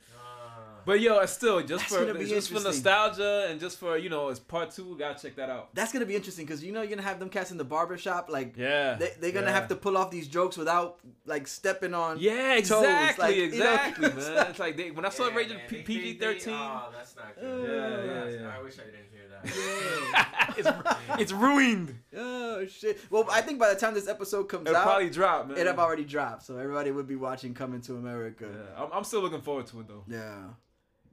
But 0.86 1.00
yo, 1.00 1.18
it's 1.18 1.32
still 1.32 1.60
just 1.62 1.90
That's 1.90 2.14
for 2.14 2.24
just 2.24 2.50
for 2.52 2.60
nostalgia 2.60 3.48
and 3.50 3.58
just 3.60 3.76
for 3.78 3.98
you 3.98 4.08
know, 4.08 4.28
it's 4.28 4.38
part 4.40 4.70
two. 4.70 4.96
Gotta 4.98 5.20
check 5.20 5.34
that 5.36 5.50
out. 5.50 5.74
That's 5.74 5.92
gonna 5.92 6.06
be 6.06 6.14
interesting 6.14 6.46
because 6.46 6.62
you 6.62 6.70
know 6.72 6.80
you're 6.82 6.90
gonna 6.90 7.02
have 7.02 7.18
them 7.18 7.28
cats 7.28 7.50
in 7.50 7.58
the 7.58 7.64
barber 7.64 7.98
shop. 7.98 8.28
Like 8.30 8.56
Yeah, 8.56 8.94
they, 8.94 9.12
they're 9.20 9.32
gonna 9.32 9.46
yeah. 9.48 9.52
have 9.52 9.66
to 9.68 9.74
pull 9.76 9.96
off 9.98 10.10
these 10.12 10.28
jokes 10.28 10.56
without 10.56 11.00
like 11.26 11.48
stepping 11.48 11.92
on. 11.92 12.18
Yeah, 12.20 12.54
toes, 12.60 12.84
exactly, 12.84 13.24
like, 13.24 13.36
you 13.36 13.42
know, 13.42 13.72
exactly, 13.74 14.08
man. 14.12 14.46
It's 14.50 14.58
like 14.60 14.76
they, 14.76 14.90
when 14.92 15.04
I 15.04 15.08
saw 15.08 15.24
it 15.26 15.30
Yeah, 15.32 15.36
rated 15.36 15.56
man, 15.56 15.66
P- 15.68 15.76
they- 15.78 15.82
PG 15.82 16.00
they- 16.00 16.12
they- 16.12 16.24
thirteen. 16.34 16.54
Oh, 16.54 16.88
that's 16.96 17.16
not 17.16 17.24
Uh, 17.36 17.40
good. 17.40 17.68
yeah, 17.68 17.88
That's- 18.14 18.40
yeah. 18.40 18.56
I 18.56 18.62
wish 18.62 18.74
I 18.78 18.84
didn't 18.84 19.10
hear 19.10 19.26
that. 19.28 20.54
it's, 20.56 21.20
it's 21.20 21.32
ruined. 21.32 21.98
Oh 22.16 22.64
shit! 22.66 22.98
Well, 23.10 23.26
I 23.30 23.40
think 23.42 23.58
by 23.58 23.74
the 23.74 23.78
time 23.80 23.92
this 23.94 24.08
episode 24.08 24.44
comes 24.44 24.66
out, 24.66 24.70
It'll 24.70 24.76
out, 24.80 24.84
probably 24.84 25.10
drop, 25.10 25.48
man. 25.48 25.58
it 25.58 25.66
have 25.66 25.78
already 25.78 26.04
dropped, 26.04 26.44
so 26.44 26.56
everybody 26.56 26.90
would 26.92 27.06
be 27.08 27.16
watching 27.16 27.54
Coming 27.54 27.80
to 27.82 27.96
America. 27.96 28.46
Yeah, 28.50 28.84
I'm, 28.84 28.92
I'm 28.92 29.04
still 29.04 29.20
looking 29.20 29.40
forward 29.42 29.66
to 29.68 29.80
it 29.80 29.88
though. 29.88 30.04
Yeah, 30.08 30.44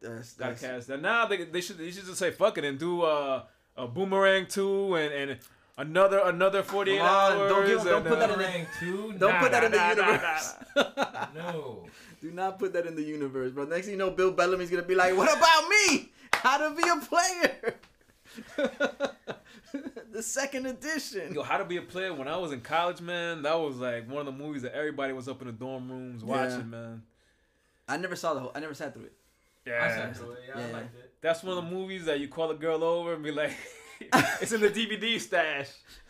that's, 0.03 0.33
Gotta 0.33 0.49
that's 0.51 0.61
cast 0.61 0.87
that. 0.87 1.01
Now 1.01 1.25
they, 1.25 1.45
they 1.45 1.61
should 1.61 1.77
they 1.77 1.91
should 1.91 2.05
just 2.05 2.17
say 2.19 2.31
fuck 2.31 2.57
it 2.57 2.63
and 2.65 2.77
do 2.77 3.01
uh, 3.01 3.43
a 3.77 3.87
boomerang 3.87 4.45
two 4.47 4.95
and, 4.95 5.13
and 5.13 5.39
another 5.77 6.19
another 6.25 6.61
48 6.63 6.99
hours. 6.99 7.49
don't 7.49 7.65
give- 7.65 7.83
don't 7.83 7.97
and, 7.97 8.05
put 8.05 8.19
that 8.19 8.29
in 8.29 8.35
uh, 8.35 8.37
the- 8.37 8.43
Boomerang 8.43 8.67
two? 8.79 9.13
Don't 9.17 9.31
Nah, 9.33 9.39
put 9.41 9.51
that 9.51 9.63
in 9.63 9.71
the 9.71 9.77
nah, 9.77 9.93
nah, 9.93 10.05
universe. 10.05 10.55
No. 11.35 11.85
Do 12.21 12.31
not 12.31 12.59
put 12.59 12.71
that 12.73 12.85
in 12.85 12.95
the 12.95 13.01
universe, 13.03 13.51
bro. 13.51 13.65
Next 13.65 13.85
thing 13.85 13.93
you 13.93 13.97
know, 13.97 14.11
Bill 14.11 14.31
Bellamy's 14.31 14.69
gonna 14.69 14.83
be 14.83 14.95
like, 14.95 15.15
"What 15.17 15.35
about 15.35 15.67
me? 15.69 16.11
How 16.33 16.57
to 16.57 16.75
be 16.75 16.87
a 16.87 16.95
player?" 17.05 17.75
the 20.11 20.23
second 20.23 20.65
edition. 20.67 21.33
Yo, 21.33 21.43
How 21.43 21.57
to 21.57 21.65
Be 21.65 21.77
a 21.77 21.81
Player. 21.81 22.13
When 22.13 22.27
I 22.27 22.37
was 22.37 22.51
in 22.51 22.61
college, 22.61 23.01
man, 23.01 23.41
that 23.43 23.59
was 23.59 23.77
like 23.77 24.07
one 24.09 24.19
of 24.19 24.25
the 24.25 24.31
movies 24.31 24.61
that 24.61 24.73
everybody 24.75 25.13
was 25.13 25.27
up 25.27 25.41
in 25.41 25.47
the 25.47 25.53
dorm 25.53 25.89
rooms 25.91 26.23
watching, 26.23 26.59
Yeah. 26.59 26.63
man. 26.65 27.03
I 27.87 27.97
never 27.97 28.15
saw 28.15 28.33
the 28.33 28.39
whole. 28.39 28.51
I 28.55 28.59
never 28.59 28.73
sat 28.73 28.93
through 28.93 29.05
it. 29.05 29.13
I 29.65 29.69
Yeah, 29.69 29.95
sat 29.95 30.17
through 30.17 30.31
it. 30.31 30.39
Yeah, 30.47 30.61
I 30.67 30.71
liked 30.71 30.95
it. 30.95 31.11
that's 31.21 31.43
one 31.43 31.57
of 31.57 31.63
the 31.63 31.69
movies 31.71 32.05
that 32.05 32.19
you 32.19 32.27
call 32.27 32.51
a 32.51 32.55
girl 32.55 32.83
over 32.83 33.13
and 33.13 33.23
be 33.23 33.31
like, 33.31 33.53
it's 34.41 34.51
in 34.51 34.61
the 34.61 34.69
DVD 34.79 35.19
stash. 35.19 35.69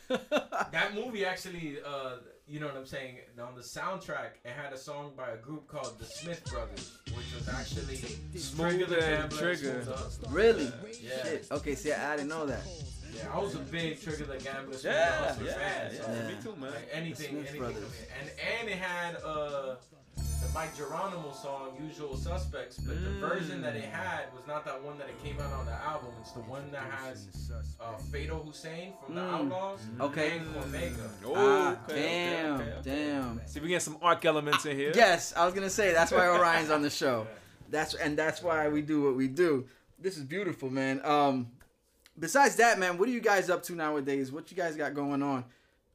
That 0.10 0.94
movie 0.96 1.26
actually, 1.26 1.78
uh, 1.86 2.18
you 2.48 2.60
know 2.60 2.68
what 2.68 2.76
I'm 2.76 2.86
saying? 2.86 3.18
On 3.42 3.56
the 3.56 3.62
soundtrack, 3.62 4.32
it 4.44 4.52
had 4.52 4.74
a 4.74 4.78
song 4.78 5.14
by 5.16 5.30
a 5.30 5.38
group 5.38 5.68
called 5.68 5.98
the 5.98 6.06
Smith 6.06 6.44
Brothers, 6.52 6.98
which 7.16 7.34
was 7.36 7.48
actually 7.50 7.96
Smooth 8.38 8.70
Trigger 8.72 8.86
the 8.86 9.22
and 9.24 9.32
Trigger. 9.32 9.86
Really? 10.30 10.72
Yeah. 11.02 11.24
Shit. 11.24 11.48
Okay, 11.52 11.76
see, 11.76 11.94
I 11.94 12.16
didn't 12.18 12.30
know 12.30 12.46
that. 12.46 12.62
Yeah, 13.16 13.30
I 13.34 13.40
was 13.40 13.56
a 13.56 13.60
big 13.60 14.02
Trigger 14.02 14.26
the 14.26 14.38
Gambler, 14.38 14.74
Smooth 14.74 14.86
Yeah, 14.94 15.36
yeah, 15.44 15.54
fan. 15.54 15.92
yeah, 15.94 16.02
So 16.02 16.12
Yeah. 16.12 16.28
Me 16.28 16.36
too, 16.44 16.56
man. 16.60 16.72
like 16.72 16.90
anything, 16.92 17.28
Smith 17.30 17.40
anything. 17.50 17.60
Brothers. 17.60 17.92
And 18.20 18.30
and 18.60 18.70
it 18.70 18.78
had 18.78 19.16
uh 19.24 19.76
the 20.16 20.60
Mic 20.60 20.76
Geronimo 20.76 21.32
song 21.34 21.70
"Usual 21.82 22.16
Suspects," 22.16 22.78
but 22.78 23.02
the 23.02 23.10
Mm. 23.10 23.20
version 23.20 23.62
that 23.62 23.76
it 23.76 23.86
had 23.86 24.26
was 24.36 24.46
not 24.48 24.66
that 24.66 24.82
one 24.84 24.98
that 24.98 25.10
it 25.10 25.22
came 25.24 25.40
out 25.40 25.52
on 25.54 25.66
the 25.66 25.72
album. 25.74 26.12
It's 26.22 26.32
the 26.32 26.42
one 26.42 26.72
that 26.72 26.84
has 26.84 27.28
uh, 27.80 27.98
Fatal 28.12 28.44
Hussein 28.44 28.94
from 29.04 29.16
the 29.16 29.22
Mm. 29.22 29.34
Outlaws 29.34 29.80
Okay. 30.00 30.38
and 30.38 30.48
Cormega. 30.56 31.10
Oh, 31.26 31.34
ah, 31.36 31.72
okay, 31.72 31.94
okay, 31.94 31.96
damn, 31.96 32.54
okay, 32.62 32.72
okay. 32.72 32.82
damn. 32.84 33.42
See, 33.48 33.60
we 33.60 33.68
get 33.70 33.82
some 33.82 33.98
arc 34.02 34.26
elements 34.26 34.66
in 34.66 34.76
here. 34.78 34.92
Yes, 34.96 35.34
I 35.36 35.46
was 35.46 35.54
gonna 35.54 35.70
say 35.70 35.94
that's 35.94 36.12
why 36.12 36.28
Orion's 36.28 36.70
on 36.70 36.82
the 36.82 36.90
show. 37.02 37.28
That's 37.70 37.94
and 37.96 38.18
that's 38.18 38.42
why 38.44 38.68
we 38.70 38.82
do 38.82 39.02
what 39.04 39.16
we 39.16 39.28
do. 39.28 39.66
This 39.98 40.18
is 40.18 40.24
beautiful, 40.24 40.70
man. 40.70 41.02
Um, 41.06 41.52
besides 42.20 42.56
that, 42.58 42.78
man, 42.78 42.98
what 42.98 43.08
are 43.08 43.12
you 43.12 43.22
guys 43.22 43.50
up 43.50 43.64
to 43.64 43.74
nowadays? 43.74 44.32
What 44.32 44.52
you 44.52 44.58
guys 44.58 44.76
got 44.76 44.94
going 44.94 45.24
on? 45.24 45.46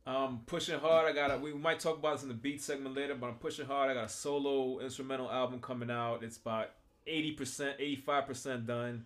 Um, 0.08 0.40
pushing 0.46 0.78
hard. 0.80 1.06
I 1.06 1.12
got. 1.12 1.30
A, 1.30 1.36
we 1.36 1.52
might 1.52 1.80
talk 1.80 1.98
about 1.98 2.14
this 2.14 2.22
in 2.22 2.28
the 2.28 2.34
beat 2.34 2.62
segment 2.62 2.96
later, 2.96 3.14
but 3.14 3.26
I'm 3.26 3.34
pushing 3.34 3.66
hard. 3.66 3.90
I 3.90 3.94
got 3.94 4.04
a 4.04 4.08
solo 4.08 4.80
instrumental 4.80 5.30
album 5.30 5.60
coming 5.60 5.90
out. 5.90 6.22
It's 6.22 6.38
about 6.38 6.70
eighty 7.06 7.32
percent, 7.32 7.76
eighty 7.78 7.96
five 7.96 8.26
percent 8.26 8.66
done. 8.66 9.04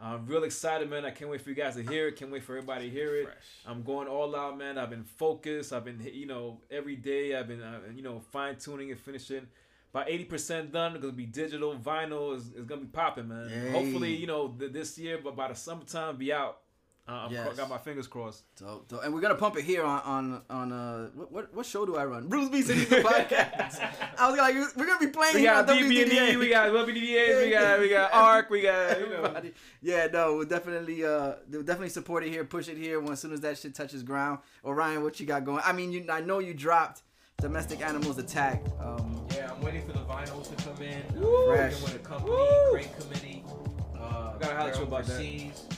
I'm 0.00 0.24
real 0.26 0.44
excited, 0.44 0.88
man. 0.88 1.04
I 1.04 1.10
can't 1.10 1.30
wait 1.30 1.42
for 1.42 1.50
you 1.50 1.56
guys 1.56 1.74
to 1.74 1.82
hear 1.82 2.08
it. 2.08 2.16
Can't 2.16 2.30
wait 2.30 2.44
for 2.44 2.56
everybody 2.56 2.88
to 2.88 2.90
hear 2.90 3.16
it. 3.16 3.28
I'm 3.66 3.82
going 3.82 4.08
all 4.08 4.34
out, 4.36 4.56
man. 4.56 4.78
I've 4.78 4.90
been 4.90 5.04
focused. 5.04 5.72
I've 5.72 5.84
been, 5.84 6.00
you 6.14 6.26
know, 6.26 6.60
every 6.70 6.96
day. 6.96 7.36
I've 7.36 7.48
been, 7.48 7.60
uh, 7.60 7.80
you 7.94 8.02
know, 8.02 8.20
fine 8.32 8.56
tuning 8.56 8.90
and 8.90 8.98
finishing. 8.98 9.48
About 9.92 10.08
eighty 10.08 10.24
percent 10.24 10.72
done. 10.72 10.92
It's 10.92 11.02
gonna 11.02 11.12
be 11.12 11.26
digital. 11.26 11.74
Vinyl 11.76 12.34
is, 12.36 12.52
is 12.52 12.64
gonna 12.64 12.82
be 12.82 12.86
popping, 12.86 13.28
man. 13.28 13.50
Yay. 13.50 13.70
Hopefully, 13.72 14.14
you 14.14 14.26
know, 14.26 14.48
th- 14.58 14.72
this 14.72 14.96
year, 14.98 15.18
but 15.22 15.36
by 15.36 15.48
the 15.48 15.54
summertime, 15.54 16.16
be 16.16 16.32
out. 16.32 16.60
Uh, 17.08 17.12
I'm 17.24 17.32
Yes. 17.32 17.56
got 17.56 17.70
my 17.70 17.78
fingers 17.78 18.06
crossed. 18.06 18.44
So, 18.58 18.84
so- 18.90 19.00
and 19.00 19.14
we're 19.14 19.22
gonna 19.22 19.34
pump 19.34 19.56
it 19.56 19.64
here 19.64 19.82
on 19.82 20.00
on 20.02 20.42
on 20.50 20.72
uh 20.72 21.08
what 21.14 21.32
what, 21.32 21.54
what 21.54 21.64
show 21.64 21.86
do 21.86 21.96
I 21.96 22.04
run? 22.04 22.28
Bruce 22.28 22.50
B 22.50 22.60
City's 22.60 22.88
the 22.88 22.96
podcast. 22.96 23.80
I 24.18 24.28
was 24.28 24.38
like, 24.38 24.54
we're 24.76 24.86
gonna 24.86 24.98
be 24.98 25.06
playing 25.06 25.34
We 25.36 25.40
here 25.40 25.50
got 25.52 25.70
on 25.70 25.76
BB&E, 25.78 26.36
we 26.36 26.50
got 26.50 26.70
WDDAs, 26.70 27.42
we 27.44 27.50
got 27.50 27.80
we 27.80 27.88
got 27.98 28.12
ARC, 28.12 28.50
we 28.50 28.60
got 28.60 29.00
you 29.00 29.08
know. 29.08 29.14
Everybody. 29.22 29.54
Yeah, 29.80 30.08
no, 30.12 30.36
we'll 30.36 30.46
definitely 30.46 31.02
uh 31.04 31.36
we'll 31.50 31.62
definitely 31.62 31.88
support 31.88 32.24
it 32.24 32.28
here, 32.30 32.44
push 32.44 32.68
it 32.68 32.76
here 32.76 33.00
when 33.00 33.12
as 33.12 33.20
soon 33.20 33.32
as 33.32 33.40
that 33.40 33.56
shit 33.56 33.74
touches 33.74 34.02
ground. 34.02 34.40
Orion, 34.62 35.02
what 35.02 35.18
you 35.18 35.24
got 35.24 35.44
going? 35.46 35.62
I 35.64 35.72
mean, 35.72 35.92
you 35.92 36.04
I 36.10 36.20
know 36.20 36.40
you 36.40 36.52
dropped 36.52 37.02
Domestic 37.40 37.80
Animals 37.80 38.18
Attack. 38.18 38.62
Um 38.80 39.26
Yeah, 39.34 39.50
I'm 39.50 39.62
waiting 39.62 39.86
for 39.86 39.92
the 39.92 40.00
vinyls 40.00 40.54
to 40.54 40.62
come 40.62 40.82
in. 40.82 41.02
I'm 41.14 41.20
Woo! 41.22 41.48
working 41.48 41.82
with 41.82 41.94
a 41.94 41.98
company, 42.00 42.32
Woo! 42.32 42.72
Crate 42.72 43.00
Committee. 43.00 43.44
Uh, 43.98 44.36
Gotta 44.38 44.54
holler 44.56 44.68
at 44.68 44.74
they're 44.74 44.82
you 44.82 44.88
about 44.88 45.00
overseas. 45.04 45.62
Um, 45.70 45.76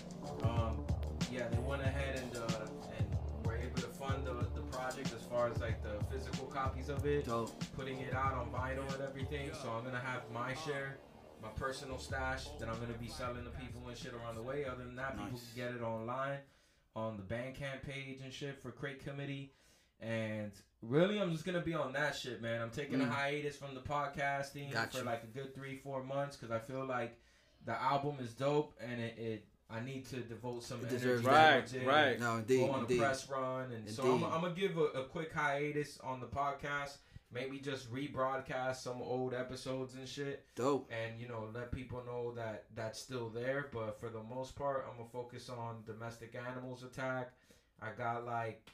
yeah, 1.31 1.49
they 1.49 1.59
went 1.59 1.83
ahead 1.83 2.19
and 2.21 2.37
uh, 2.37 2.67
and 2.99 3.07
were 3.45 3.57
able 3.57 3.77
to 3.81 3.89
fund 3.89 4.27
the, 4.27 4.35
the 4.55 4.67
project 4.77 5.13
as 5.15 5.23
far 5.23 5.49
as 5.49 5.59
like 5.61 5.83
the 5.83 6.03
physical 6.13 6.47
copies 6.47 6.89
of 6.89 7.05
it, 7.07 7.27
dope. 7.27 7.53
putting 7.77 7.99
it 8.01 8.15
out 8.15 8.35
on 8.35 8.49
vinyl 8.51 8.93
and 8.95 9.03
everything. 9.03 9.51
So 9.63 9.71
I'm 9.71 9.85
gonna 9.85 10.01
have 10.01 10.23
my 10.33 10.55
share, 10.55 10.99
my 11.43 11.49
personal 11.57 11.99
stash 11.99 12.47
that 12.59 12.69
I'm 12.69 12.79
gonna 12.81 12.99
be 12.99 13.09
selling 13.09 13.45
to 13.45 13.51
people 13.51 13.89
and 13.89 13.97
shit 13.97 14.13
around 14.15 14.35
the 14.37 14.43
way. 14.43 14.65
Other 14.65 14.85
than 14.85 14.97
that, 14.97 15.17
people 15.17 15.39
can 15.39 15.57
get 15.57 15.75
it 15.75 15.83
online 15.83 16.39
on 16.97 17.17
the 17.17 17.23
Bandcamp 17.23 17.83
page 17.87 18.21
and 18.23 18.33
shit 18.33 18.61
for 18.61 18.71
Crate 18.73 19.05
Committee. 19.05 19.53
And 20.01 20.51
really, 20.83 21.21
I'm 21.21 21.31
just 21.31 21.45
gonna 21.45 21.61
be 21.61 21.75
on 21.75 21.93
that 21.93 22.17
shit, 22.17 22.41
man. 22.43 22.61
I'm 22.63 22.71
taking 22.71 22.99
Mm. 23.01 23.09
a 23.09 23.11
hiatus 23.13 23.57
from 23.57 23.75
the 23.75 23.81
podcasting 23.83 24.73
Got 24.73 24.93
for 24.93 25.05
like 25.05 25.23
a 25.23 25.27
good 25.27 25.55
three, 25.55 25.77
four 25.77 26.03
months 26.03 26.37
because 26.37 26.51
I 26.51 26.59
feel 26.59 26.85
like 26.87 27.19
the 27.67 27.81
album 27.81 28.17
is 28.21 28.33
dope 28.33 28.75
and 28.81 29.01
it, 29.01 29.19
it 29.19 29.45
I 29.73 29.81
need 29.85 30.07
to 30.11 30.17
devote 30.17 30.65
some 30.65 30.79
It 30.81 30.89
energy. 30.89 30.97
deserves 30.97 31.25
Right, 31.25 31.53
towards 31.59 31.75
it. 31.75 31.87
right. 31.87 32.19
No, 32.21 32.37
indeed, 32.39 32.67
Go 32.67 32.73
on 32.73 32.81
indeed. 32.81 32.99
a 32.99 33.03
press 33.03 33.29
run, 33.31 33.73
and 33.73 33.89
so 33.89 34.03
I'm, 34.03 34.25
I'm 34.25 34.41
gonna 34.43 34.55
give 34.55 34.77
a, 34.77 34.85
a 34.85 35.05
quick 35.05 35.33
hiatus 35.33 35.99
on 36.03 36.21
the 36.21 36.27
podcast. 36.27 36.97
Maybe 37.33 37.59
just 37.61 37.93
rebroadcast 37.95 38.77
some 38.77 39.01
old 39.01 39.35
episodes 39.35 39.95
and 39.95 40.09
shit, 40.09 40.45
Dope. 40.57 40.91
and 40.91 41.21
you 41.21 41.29
know 41.29 41.49
let 41.55 41.71
people 41.71 42.03
know 42.05 42.33
that 42.35 42.65
that's 42.75 42.99
still 42.99 43.29
there. 43.29 43.69
But 43.73 44.01
for 44.01 44.09
the 44.09 44.23
most 44.23 44.57
part, 44.57 44.85
I'm 44.91 44.97
gonna 44.97 45.09
focus 45.13 45.49
on 45.49 45.85
domestic 45.87 46.35
animals 46.35 46.83
attack. 46.83 47.31
I 47.81 47.91
got 47.97 48.27
like 48.27 48.67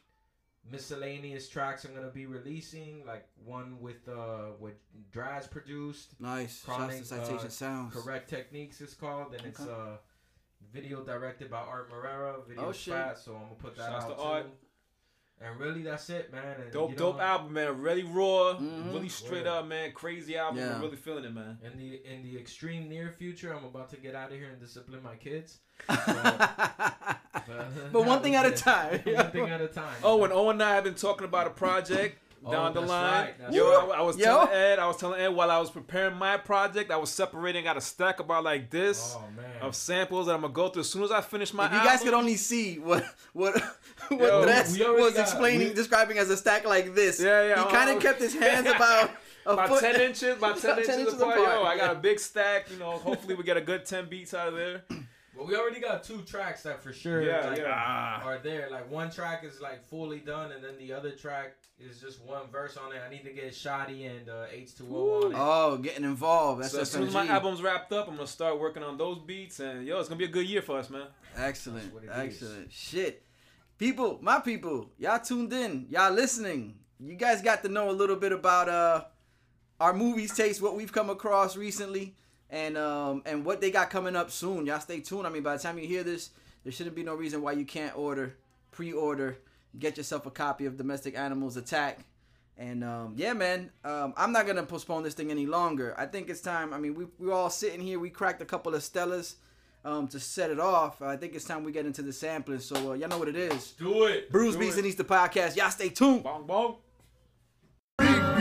miscellaneous 0.70 1.48
tracks 1.48 1.84
I'm 1.84 1.94
gonna 1.94 2.08
be 2.08 2.26
releasing, 2.26 3.04
like 3.06 3.26
one 3.44 3.78
with 3.80 4.08
uh 4.08 4.52
with 4.58 4.74
Draz 5.12 5.50
produced. 5.50 6.18
Nice. 6.20 6.62
Chronic, 6.64 6.96
Shouts 6.96 7.08
to 7.10 7.14
Citation 7.16 7.46
uh, 7.46 7.50
Sounds. 7.50 7.94
Correct 7.94 8.28
Techniques 8.30 8.80
is 8.80 8.94
called, 8.94 9.34
and 9.34 9.44
it's 9.46 9.60
uh 9.60 9.96
video 10.72 11.02
directed 11.04 11.50
by 11.50 11.58
Art 11.58 11.90
Morera. 11.90 12.46
Video 12.46 12.66
Oh, 12.68 12.72
shit. 12.72 12.94
fat, 12.94 13.18
so 13.18 13.34
I'm 13.34 13.42
gonna 13.42 13.54
put 13.56 13.76
that 13.76 13.90
Shouts 13.90 14.04
out 14.04 14.08
to 14.10 14.14
too. 14.16 14.22
Art. 14.22 14.46
And 15.38 15.60
really, 15.60 15.82
that's 15.82 16.08
it, 16.08 16.32
man. 16.32 16.58
And, 16.62 16.72
Dope, 16.72 16.92
you 16.92 16.96
dope 16.96 17.16
know, 17.16 17.22
album, 17.22 17.52
man. 17.52 17.82
Really 17.82 18.04
raw, 18.04 18.54
Mhm. 18.58 18.94
really 18.94 19.10
straight 19.10 19.44
Word. 19.44 19.48
up, 19.48 19.66
man. 19.66 19.92
Crazy 19.92 20.38
album. 20.38 20.60
Yeah. 20.60 20.76
I'm 20.76 20.80
really 20.80 20.96
feeling 20.96 21.24
it, 21.24 21.34
man. 21.34 21.58
In 21.62 21.76
the 21.76 22.02
in 22.06 22.22
the 22.22 22.38
extreme 22.38 22.88
near 22.88 23.10
future, 23.12 23.52
I'm 23.54 23.64
about 23.64 23.90
to 23.90 23.98
get 23.98 24.14
out 24.14 24.32
of 24.32 24.38
here 24.38 24.48
and 24.48 24.58
discipline 24.58 25.02
my 25.02 25.16
kids. 25.16 25.58
but 25.88 25.98
one 27.92 28.22
thing 28.22 28.34
at 28.34 28.46
a 28.46 28.50
time. 28.52 29.00
one 29.04 29.30
thing 29.30 29.50
at 29.50 29.60
a 29.60 29.68
time. 29.68 29.94
Oh, 30.02 30.24
and 30.24 30.32
Owen 30.32 30.56
and 30.56 30.62
I 30.62 30.74
have 30.74 30.84
been 30.84 30.94
talking 30.94 31.26
about 31.26 31.46
a 31.46 31.50
project 31.50 32.18
Oh, 32.46 32.52
down 32.52 32.74
the 32.74 32.80
line. 32.80 33.30
right, 33.40 33.52
Yo, 33.52 33.68
right. 33.88 33.96
I, 33.96 33.98
I 33.98 34.02
was 34.02 34.16
Yo. 34.16 34.24
telling 34.24 34.48
Ed, 34.52 34.78
I 34.78 34.86
was 34.86 34.96
telling 34.96 35.20
Ed 35.20 35.28
while 35.28 35.50
I 35.50 35.58
was 35.58 35.70
preparing 35.70 36.16
my 36.16 36.36
project, 36.36 36.90
I 36.92 36.96
was 36.96 37.10
separating, 37.10 37.64
got 37.64 37.76
a 37.76 37.80
stack 37.80 38.20
about 38.20 38.44
like 38.44 38.70
this 38.70 39.16
Oh 39.18 39.66
of 39.66 39.74
samples 39.74 40.26
that 40.26 40.34
I'm 40.34 40.42
gonna 40.42 40.52
go 40.52 40.68
through 40.68 40.80
as 40.82 40.90
soon 40.90 41.02
as 41.02 41.10
I 41.10 41.20
finish 41.22 41.52
my 41.52 41.66
if 41.66 41.72
you 41.72 41.78
guys 41.78 42.02
could 42.02 42.14
only 42.14 42.36
see 42.36 42.78
what 42.78 43.04
what 43.32 43.54
what 44.08 44.20
Yo, 44.20 44.42
Tres 44.44 44.78
was 44.78 45.14
got- 45.14 45.20
explaining, 45.22 45.68
we- 45.68 45.74
describing 45.74 46.18
as 46.18 46.30
a 46.30 46.36
stack 46.36 46.64
like 46.66 46.94
this. 46.94 47.20
Yeah, 47.20 47.42
yeah, 47.42 47.54
He 47.56 47.60
uh-huh. 47.62 47.70
kind 47.70 47.90
of 47.90 48.00
kept 48.02 48.20
his 48.20 48.34
hands 48.34 48.66
about 48.76 49.10
about 49.44 49.68
foot. 49.68 49.80
10 49.80 50.00
inches, 50.00 50.36
about 50.38 50.58
10, 50.58 50.70
10 50.70 50.78
inches, 50.78 50.96
inches 50.98 51.14
apart. 51.14 51.38
apart, 51.38 51.54
Yo, 51.60 51.62
I 51.64 51.76
got 51.76 51.92
a 51.96 51.98
big 51.98 52.18
stack. 52.20 52.70
You 52.70 52.78
know, 52.78 52.92
hopefully 52.92 53.34
we 53.34 53.42
get 53.44 53.56
a 53.56 53.60
good 53.60 53.84
10 53.86 54.08
beats 54.08 54.34
out 54.34 54.48
of 54.48 54.54
there. 54.54 54.82
Well, 55.36 55.46
we 55.46 55.54
already 55.56 55.80
got 55.80 56.02
two 56.04 56.22
tracks 56.22 56.62
that 56.62 56.82
for 56.82 56.92
sure 56.92 57.22
Yeah, 57.22 57.46
like, 57.48 57.58
yeah. 57.58 58.20
are 58.24 58.38
there. 58.42 58.68
Like 58.70 58.90
one 58.90 59.10
track 59.10 59.44
is 59.44 59.60
like 59.60 59.84
fully 59.84 60.18
done, 60.20 60.52
and 60.52 60.62
then 60.64 60.78
the 60.78 60.92
other 60.92 61.10
track 61.12 61.56
is 61.78 62.00
just 62.00 62.22
one 62.22 62.48
verse 62.50 62.76
on 62.76 62.92
it. 62.92 63.00
I 63.06 63.10
need 63.10 63.24
to 63.24 63.32
get 63.32 63.54
Shoddy 63.54 64.04
and 64.06 64.28
uh, 64.28 64.46
H2O 64.54 65.24
on 65.24 65.32
it. 65.32 65.36
Oh, 65.38 65.76
getting 65.78 66.04
involved. 66.04 66.62
That's 66.62 66.72
so 66.72 66.80
as 66.80 66.90
soon 66.90 67.04
as 67.08 67.12
my 67.14 67.26
album's 67.26 67.60
wrapped 67.62 67.92
up, 67.92 68.08
I'm 68.08 68.14
gonna 68.16 68.26
start 68.26 68.58
working 68.58 68.82
on 68.82 68.96
those 68.96 69.18
beats, 69.18 69.60
and 69.60 69.86
yo, 69.86 69.98
it's 70.00 70.08
gonna 70.08 70.18
be 70.18 70.24
a 70.24 70.28
good 70.28 70.46
year 70.46 70.62
for 70.62 70.78
us, 70.78 70.88
man. 70.90 71.06
Excellent, 71.36 71.82
That's 71.82 71.94
what 71.94 72.04
it 72.04 72.26
is. 72.28 72.34
excellent. 72.34 72.72
Shit. 72.72 73.22
people, 73.78 74.18
my 74.22 74.40
people, 74.40 74.90
y'all 74.98 75.18
tuned 75.20 75.52
in, 75.52 75.86
y'all 75.90 76.12
listening. 76.12 76.76
You 76.98 77.14
guys 77.14 77.42
got 77.42 77.62
to 77.62 77.68
know 77.68 77.90
a 77.90 77.92
little 77.92 78.16
bit 78.16 78.32
about 78.32 78.68
uh 78.70 79.04
our 79.78 79.92
movies 79.92 80.34
taste, 80.34 80.62
what 80.62 80.74
we've 80.74 80.90
come 80.92 81.10
across 81.10 81.54
recently, 81.54 82.16
and 82.50 82.76
um 82.78 83.22
and 83.26 83.44
what 83.44 83.60
they 83.60 83.70
got 83.70 83.90
coming 83.90 84.16
up 84.16 84.30
soon. 84.30 84.66
Y'all 84.66 84.80
stay 84.80 85.00
tuned. 85.00 85.26
I 85.26 85.30
mean, 85.30 85.42
by 85.42 85.56
the 85.56 85.62
time 85.62 85.78
you 85.78 85.86
hear 85.86 86.02
this, 86.02 86.30
there 86.64 86.72
shouldn't 86.72 86.96
be 86.96 87.02
no 87.02 87.14
reason 87.14 87.42
why 87.42 87.52
you 87.52 87.64
can't 87.64 87.96
order, 87.96 88.36
pre-order, 88.72 89.38
get 89.78 89.96
yourself 89.96 90.26
a 90.26 90.30
copy 90.30 90.66
of 90.66 90.76
Domestic 90.76 91.16
Animals 91.16 91.56
Attack. 91.56 92.00
And 92.58 92.82
um, 92.82 93.12
yeah, 93.16 93.34
man, 93.34 93.70
um, 93.84 94.14
I'm 94.16 94.32
not 94.32 94.46
gonna 94.46 94.62
postpone 94.62 95.02
this 95.02 95.14
thing 95.14 95.30
any 95.30 95.46
longer. 95.46 95.94
I 95.98 96.06
think 96.06 96.30
it's 96.30 96.40
time. 96.40 96.72
I 96.72 96.78
mean, 96.78 96.94
we 96.94 97.06
we're 97.18 97.32
all 97.34 97.50
sitting 97.50 97.80
here. 97.80 97.98
We 97.98 98.08
cracked 98.10 98.40
a 98.40 98.46
couple 98.46 98.74
of 98.74 98.80
Stellas 98.80 99.34
um, 99.84 100.08
to 100.08 100.18
set 100.18 100.50
it 100.50 100.58
off. 100.58 101.02
I 101.02 101.16
think 101.16 101.34
it's 101.34 101.44
time 101.44 101.64
we 101.64 101.72
get 101.72 101.84
into 101.84 102.00
the 102.00 102.12
sampling. 102.14 102.60
So 102.60 102.92
uh, 102.92 102.94
y'all 102.94 103.08
know 103.08 103.18
what 103.18 103.28
it 103.28 103.36
is. 103.36 103.72
Do 103.72 104.04
it. 104.04 104.30
Bruce 104.32 104.54
Do 104.54 104.60
Beats 104.60 104.76
it. 104.76 104.78
and 104.78 104.86
Easter 104.86 105.04
podcast. 105.04 105.54
Y'all 105.56 105.70
stay 105.70 105.90
tuned. 105.90 106.22
Bong 106.22 106.46
bong. 106.46 106.76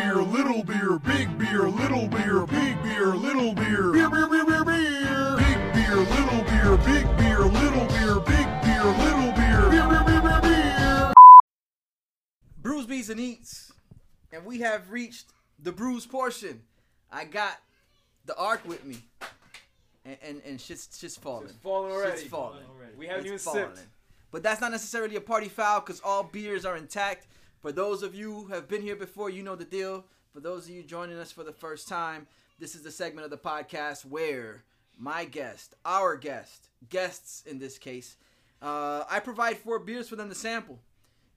Beer, 0.05 0.21
little 0.21 0.63
beer, 0.63 0.99
big 0.99 1.35
beer, 1.39 1.67
little 1.67 2.07
beer, 2.07 2.45
big 2.45 2.83
beer, 2.83 3.15
little 3.15 3.55
beer. 3.55 3.91
Beer, 3.91 4.07
beer, 4.07 4.27
beer, 4.27 4.45
beer, 4.45 4.63
beer. 4.63 5.35
Big 5.35 5.73
beer, 5.73 5.95
little 5.95 6.43
beer, 6.43 6.77
big 6.77 7.17
beer, 7.17 7.39
little 7.39 7.87
beer, 7.87 8.19
big 8.19 8.61
beer, 8.61 8.83
little 8.85 9.31
beer. 9.31 9.69
Beer, 9.71 9.89
beer, 9.89 10.03
beer, 10.05 10.21
beer, 10.21 10.41
beer. 10.43 11.13
Brews 12.61 12.85
Beats 12.85 13.09
and 13.09 13.19
Eats, 13.19 13.71
and 14.31 14.45
we 14.45 14.59
have 14.59 14.91
reached 14.91 15.33
the 15.57 15.71
Brews 15.71 16.05
portion. 16.05 16.61
I 17.11 17.25
got 17.25 17.57
the 18.27 18.37
arc 18.37 18.63
with 18.67 18.85
me, 18.85 18.97
and 20.05 20.17
and, 20.21 20.41
and 20.45 20.61
shit's 20.61 20.99
shit's 20.99 21.17
falling. 21.17 21.45
It's 21.45 21.55
falling 21.55 21.91
already. 21.91 22.19
Shit's 22.19 22.29
falling. 22.29 22.61
We 22.95 23.07
haven't 23.07 23.25
It's 23.25 23.27
even 23.27 23.39
sipped. 23.39 23.87
But 24.31 24.43
that's 24.43 24.61
not 24.61 24.69
necessarily 24.69 25.15
a 25.15 25.21
party 25.21 25.49
foul 25.49 25.79
because 25.79 25.99
all 26.01 26.21
beers 26.21 26.63
are 26.63 26.77
intact. 26.77 27.25
For 27.65 27.71
those 27.71 28.03
of 28.03 28.13
you 28.13 28.31
who 28.31 28.53
have 28.53 28.67
been 28.67 28.83
here 28.83 28.95
before, 28.95 29.31
you 29.31 29.41
know 29.41 29.55
the 29.55 29.65
deal. 29.65 30.05
For 30.31 30.39
those 30.39 30.65
of 30.65 30.69
you 30.69 30.83
joining 30.83 31.17
us 31.17 31.31
for 31.31 31.43
the 31.43 31.51
first 31.51 31.87
time, 31.87 32.27
this 32.59 32.75
is 32.75 32.83
the 32.83 32.91
segment 32.91 33.25
of 33.25 33.31
the 33.31 33.39
podcast 33.39 34.05
where 34.05 34.63
my 34.99 35.25
guest, 35.25 35.73
our 35.83 36.15
guest, 36.15 36.69
guests 36.91 37.41
in 37.47 37.57
this 37.57 37.79
case, 37.79 38.17
uh, 38.61 39.05
I 39.09 39.19
provide 39.19 39.57
four 39.57 39.79
beers 39.79 40.07
for 40.07 40.15
them 40.15 40.29
to 40.29 40.35
sample. 40.35 40.77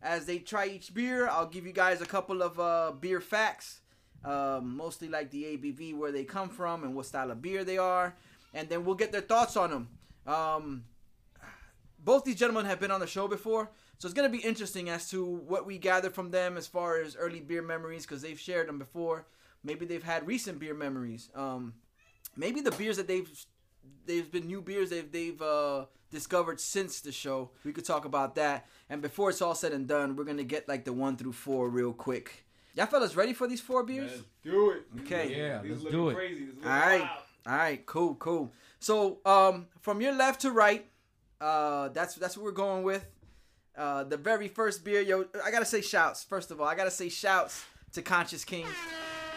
As 0.02 0.26
they 0.26 0.38
try 0.38 0.66
each 0.66 0.92
beer, 0.92 1.30
I'll 1.30 1.46
give 1.46 1.64
you 1.64 1.72
guys 1.72 2.02
a 2.02 2.06
couple 2.06 2.42
of 2.42 2.60
uh, 2.60 2.92
beer 3.00 3.22
facts, 3.22 3.80
um, 4.22 4.76
mostly 4.76 5.08
like 5.08 5.30
the 5.30 5.44
ABV, 5.44 5.96
where 5.96 6.12
they 6.12 6.24
come 6.24 6.50
from, 6.50 6.84
and 6.84 6.94
what 6.94 7.06
style 7.06 7.30
of 7.30 7.40
beer 7.40 7.64
they 7.64 7.78
are, 7.78 8.14
and 8.52 8.68
then 8.68 8.84
we'll 8.84 8.96
get 8.96 9.12
their 9.12 9.22
thoughts 9.22 9.56
on 9.56 9.70
them. 9.70 9.88
Um, 10.26 10.84
both 11.98 12.24
these 12.24 12.36
gentlemen 12.36 12.66
have 12.66 12.80
been 12.80 12.90
on 12.90 13.00
the 13.00 13.06
show 13.06 13.28
before, 13.28 13.70
so 13.98 14.06
it's 14.06 14.14
gonna 14.14 14.28
be 14.28 14.38
interesting 14.38 14.88
as 14.88 15.08
to 15.10 15.24
what 15.24 15.66
we 15.66 15.78
gather 15.78 16.10
from 16.10 16.30
them 16.30 16.56
as 16.56 16.66
far 16.66 17.00
as 17.00 17.16
early 17.16 17.40
beer 17.40 17.62
memories, 17.62 18.02
because 18.06 18.22
they've 18.22 18.38
shared 18.38 18.68
them 18.68 18.78
before. 18.78 19.26
Maybe 19.64 19.86
they've 19.86 20.02
had 20.02 20.26
recent 20.26 20.58
beer 20.58 20.74
memories. 20.74 21.30
Um, 21.34 21.74
maybe 22.36 22.60
the 22.60 22.70
beers 22.70 22.96
that 22.96 23.08
they've 23.08 23.28
they've 24.06 24.30
been 24.30 24.46
new 24.46 24.62
beers 24.62 24.90
they've 24.90 25.10
they've 25.10 25.40
uh, 25.42 25.86
discovered 26.10 26.60
since 26.60 27.00
the 27.00 27.12
show. 27.12 27.50
We 27.64 27.72
could 27.72 27.84
talk 27.84 28.04
about 28.04 28.34
that. 28.36 28.66
And 28.88 29.02
before 29.02 29.30
it's 29.30 29.42
all 29.42 29.54
said 29.54 29.72
and 29.72 29.86
done, 29.86 30.16
we're 30.16 30.24
gonna 30.24 30.44
get 30.44 30.68
like 30.68 30.84
the 30.84 30.92
one 30.92 31.16
through 31.16 31.32
four 31.32 31.68
real 31.68 31.92
quick. 31.92 32.44
Y'all 32.74 32.86
fellas 32.86 33.16
ready 33.16 33.32
for 33.32 33.48
these 33.48 33.60
four 33.60 33.82
beers? 33.82 34.12
Let's 34.12 34.22
do 34.44 34.70
it. 34.70 34.84
Okay. 35.00 35.36
Yeah, 35.36 35.60
These 35.62 35.82
let's 35.82 35.90
do 35.90 36.10
it. 36.10 36.14
Crazy. 36.14 36.46
All 36.64 36.70
right. 36.70 37.00
wild. 37.00 37.22
All 37.46 37.56
right, 37.56 37.86
cool, 37.86 38.14
cool. 38.16 38.52
So, 38.78 39.18
um, 39.24 39.66
from 39.80 40.00
your 40.00 40.12
left 40.12 40.42
to 40.42 40.50
right, 40.50 40.86
uh, 41.40 41.88
that's 41.88 42.14
that's 42.16 42.36
what 42.36 42.44
we're 42.44 42.52
going 42.52 42.82
with. 42.82 43.06
Uh, 43.78 44.02
the 44.02 44.16
very 44.16 44.48
first 44.48 44.84
beer, 44.84 45.00
yo, 45.00 45.24
I 45.44 45.52
gotta 45.52 45.64
say 45.64 45.80
shouts. 45.80 46.24
First 46.24 46.50
of 46.50 46.60
all, 46.60 46.66
I 46.66 46.74
gotta 46.74 46.90
say 46.90 47.08
shouts 47.08 47.64
to 47.92 48.02
Conscious 48.02 48.44
Kings, 48.44 48.74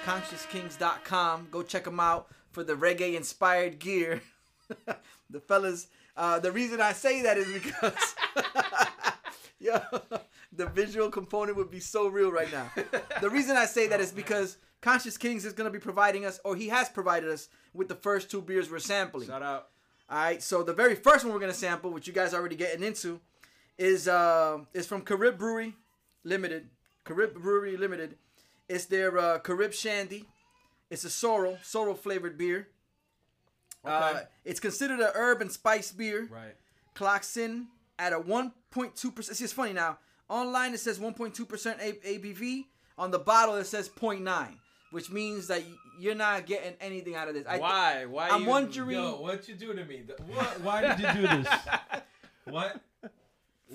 consciouskings.com. 0.04 1.49
Go 1.51 1.62
check 1.62 1.84
them 1.84 1.99
out 1.99 2.27
for 2.49 2.63
the 2.63 2.73
reggae 2.73 3.15
inspired 3.15 3.77
gear. 3.77 4.23
the 5.30 5.39
fellas, 5.39 5.88
uh, 6.17 6.39
the 6.39 6.51
reason 6.51 6.82
I 6.82 6.93
say 6.93 7.21
that 7.21 7.38
is 7.38 7.54
because, 7.54 8.15
yo, 9.60 9.80
the 10.51 10.65
visual 10.65 11.12
component 11.12 11.56
would 11.56 11.69
be 11.69 11.80
so 11.80 12.08
real 12.08 12.32
right 12.32 12.51
now. 12.51 12.71
The 13.21 13.30
reason 13.30 13.56
I 13.56 13.65
say 13.65 13.88
that 13.89 14.01
is 14.01 14.12
because 14.12 14.58
Conscious 14.82 15.19
Kings 15.19 15.45
is 15.45 15.54
gonna 15.54 15.69
be 15.69 15.77
providing 15.77 16.25
us, 16.25 16.39
or 16.43 16.56
he 16.56 16.69
has 16.69 16.89
provided 16.89 17.30
us 17.30 17.47
with 17.75 17.89
the 17.89 17.95
first 17.95 18.32
two 18.32 18.41
beers 18.41 18.71
we're 18.71 18.80
sampling. 18.80 19.27
Shout 19.27 19.43
out. 19.43 19.67
All 20.10 20.17
right, 20.17 20.41
so 20.41 20.63
the 20.63 20.73
very 20.73 20.95
first 20.95 21.23
one 21.23 21.32
we're 21.32 21.39
gonna 21.39 21.54
sample, 21.54 21.91
which 21.91 22.08
you 22.08 22.13
guys 22.13 22.34
are 22.34 22.39
already 22.39 22.56
getting 22.56 22.84
into, 22.84 23.21
is 23.82 24.08
uh 24.08 24.60
is 24.74 24.86
from 24.86 25.02
Carib 25.02 25.38
Brewery 25.39 25.74
Limited. 26.24 26.70
Carib 27.04 27.34
Brewery 27.34 27.76
Limited. 27.78 28.15
It's 28.70 28.86
their 28.86 29.17
uh, 29.17 29.39
Carib 29.39 29.74
Shandy. 29.74 30.26
It's 30.91 31.04
a 31.04 31.10
sorrel, 31.10 31.58
sorrel 31.63 31.96
flavored 31.96 32.38
beer. 32.38 32.67
Uh, 33.84 34.12
Okay. 34.13 34.24
it's 34.46 34.60
considered 34.60 35.00
a 35.00 35.12
herb 35.15 35.41
and 35.41 35.52
spice 35.52 35.91
beer. 35.91 36.28
Right. 36.32 36.56
Clocks 36.94 37.36
in 37.38 37.67
at 37.98 38.13
a 38.13 38.20
1.2 38.20 39.15
percent. 39.15 39.38
See, 39.38 39.44
it's 39.44 39.54
funny 39.54 39.74
now. 39.74 39.98
Online 40.30 40.74
it 40.76 40.80
says 40.80 41.00
1.2 41.00 41.48
percent 41.48 41.80
ABV. 41.80 42.65
On 43.00 43.10
the 43.10 43.20
bottle 43.20 43.56
it 43.56 43.65
says 43.65 43.89
0.9, 43.89 44.48
which 44.91 45.10
means 45.10 45.48
that 45.48 45.63
you're 46.00 46.13
not 46.13 46.46
getting 46.46 46.74
anything 46.80 47.15
out 47.15 47.28
of 47.30 47.34
this. 47.34 47.48
I 47.48 47.58
Why? 47.58 48.06
Why? 48.06 48.30
I'm 48.30 48.44
you- 48.44 48.48
wondering- 48.50 48.91
Yo, 48.91 49.20
what 49.22 49.48
you 49.50 49.56
do 49.56 49.74
to 49.74 49.84
me? 49.86 50.04
What, 50.28 50.62
why 50.62 50.82
did 50.82 51.00
you 51.00 51.13
do 51.13 51.28
this? 51.41 51.48
what? 52.46 52.80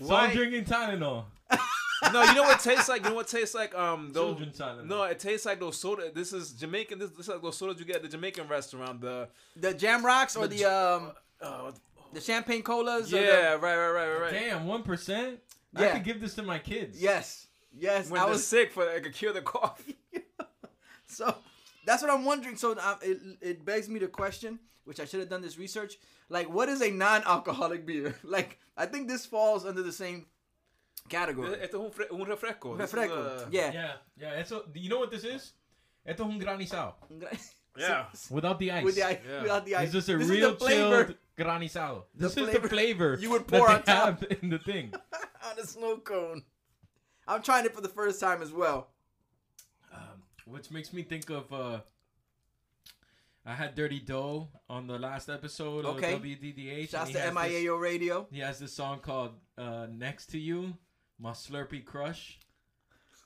So 0.01 0.07
Why- 0.09 0.27
I'm 0.27 0.35
drinking 0.37 0.65
Tylenol. 0.65 1.25
no, 2.13 2.23
you 2.25 2.35
know 2.35 2.43
what 2.43 2.61
it 2.61 2.63
tastes 2.65 2.89
like? 2.89 3.03
You 3.05 3.11
know 3.11 3.17
what 3.17 3.33
it 3.33 3.37
tastes 3.39 3.55
like? 3.55 3.75
Um, 3.75 4.11
those. 4.13 4.37
Children's 4.37 4.59
Tylenol. 4.59 4.85
No, 4.87 5.03
it 5.05 5.19
tastes 5.19 5.47
like 5.47 5.59
those 5.61 5.79
soda. 5.79 6.11
This 6.15 6.33
is 6.33 6.53
Jamaican. 6.53 6.99
This, 6.99 7.11
this 7.11 7.21
is 7.21 7.29
like 7.29 7.43
those 7.43 7.57
sodas 7.57 7.79
you 7.79 7.85
get 7.87 7.97
at 7.97 8.03
the 8.03 8.09
Jamaican 8.09 8.49
restaurant. 8.49 9.01
The 9.01 9.29
the 9.57 9.73
Jam 9.73 10.05
Rocks 10.05 10.37
or 10.37 10.47
The 10.47 10.57
the 10.59 10.65
um 10.71 11.13
uh, 11.41 11.71
the 12.13 12.21
champagne 12.21 12.63
colas. 12.63 13.13
or 13.13 13.19
the- 13.19 13.25
yeah, 13.25 13.51
right, 13.53 13.61
right, 13.61 13.91
right, 13.91 14.09
right, 14.09 14.21
right. 14.23 14.33
Damn, 14.33 14.67
one 14.67 14.83
percent. 14.83 15.39
I 15.75 15.83
Yeah. 15.83 15.93
could 15.95 16.05
give 16.05 16.21
this 16.21 16.35
to 16.35 16.43
my 16.43 16.59
kids. 16.59 17.01
Yes. 17.01 17.47
Yes. 17.79 18.11
When 18.11 18.21
I 18.21 18.25
was 18.27 18.47
sick, 18.47 18.73
for 18.73 18.89
it 18.91 19.03
could 19.03 19.15
cure 19.15 19.33
the 19.33 19.43
cough. 19.43 19.83
so. 21.07 21.35
That's 21.87 22.03
what 22.03 22.11
I'm 22.11 22.25
wondering. 22.27 22.57
So 22.57 22.73
uh, 22.73 22.97
it 23.01 23.19
it 23.41 23.65
begs 23.65 23.89
me 23.89 23.99
to 24.01 24.09
question, 24.09 24.59
which 24.85 25.01
I 25.01 25.07
should 25.07 25.21
have 25.21 25.31
done 25.31 25.41
this 25.41 25.57
research. 25.59 25.95
Like, 26.29 26.53
what 26.53 26.69
is 26.69 26.83
a 26.83 26.91
non-alcoholic 26.91 27.87
beer? 27.87 28.15
Like, 28.25 28.59
I 28.77 28.85
think 28.87 29.09
this 29.09 29.25
falls 29.25 29.65
under 29.65 29.83
the 29.83 29.93
same 29.93 30.27
category. 31.09 31.55
Esto 31.63 31.79
es 31.79 31.85
un, 31.87 31.91
fre- 31.93 32.13
un 32.13 32.27
refresco. 32.27 32.77
Refresco. 32.77 33.47
a- 33.47 33.49
Yeah. 33.51 33.73
Yeah, 33.73 33.93
yeah. 34.21 34.33
Eso, 34.41 34.65
you 34.75 34.89
know 34.91 34.99
what 34.99 35.11
this 35.11 35.25
is? 35.25 35.53
Esto 36.05 36.25
es 36.25 36.31
un 36.31 36.39
granizado 36.41 36.95
Yeah. 37.79 38.07
without 38.31 38.59
the 38.59 38.73
ice. 38.73 38.85
With 38.85 38.95
the 38.97 39.05
ice, 39.05 39.19
Yeah. 39.29 39.43
without 39.43 39.65
the 39.65 39.77
ice. 39.77 39.85
It's 39.85 39.93
just 39.93 40.09
a 40.09 40.17
This 40.19 40.29
real 40.29 40.53
is 40.53 40.59
the 40.59 40.65
flavor 40.65 41.05
chilled 41.05 41.17
granizado. 41.39 42.03
This 42.15 42.37
is 42.37 42.45
flavor 42.45 42.59
the 42.61 42.69
flavor 42.69 43.17
you 43.21 43.31
would 43.31 43.47
pour 43.47 43.69
they 43.69 43.75
on 43.75 43.83
top. 43.85 44.23
in 44.25 44.51
the 44.51 44.59
thing. 44.59 44.93
on 45.47 45.59
a 45.59 45.65
snow 45.67 45.99
cone. 45.99 46.43
I'm 47.29 47.43
trying 47.43 47.65
it 47.67 47.75
for 47.75 47.81
the 47.83 47.89
first 47.89 48.19
time 48.21 48.41
as 48.43 48.51
well. 48.53 48.89
Which 50.47 50.71
makes 50.71 50.93
me 50.93 51.03
think 51.03 51.29
of 51.31 51.53
uh 51.53 51.81
I 53.45 53.55
had 53.55 53.75
Dirty 53.77 54.01
Doe 54.01 54.49
on 54.69 54.87
the 54.89 54.99
last 54.99 55.29
episode 55.29 55.85
Okay. 55.85 56.15
of 56.15 56.23
WDDH. 56.23 56.91
Shouts 56.91 57.13
to 57.13 57.19
MIAO 57.19 57.81
Radio. 57.81 58.27
He 58.33 58.41
has 58.41 58.59
this 58.59 58.73
song 58.73 58.99
called 59.01 59.35
uh, 59.57 59.87
"Next 59.89 60.27
to 60.31 60.39
You," 60.39 60.75
my 61.19 61.31
Slurpee 61.31 61.85
crush. 61.85 62.41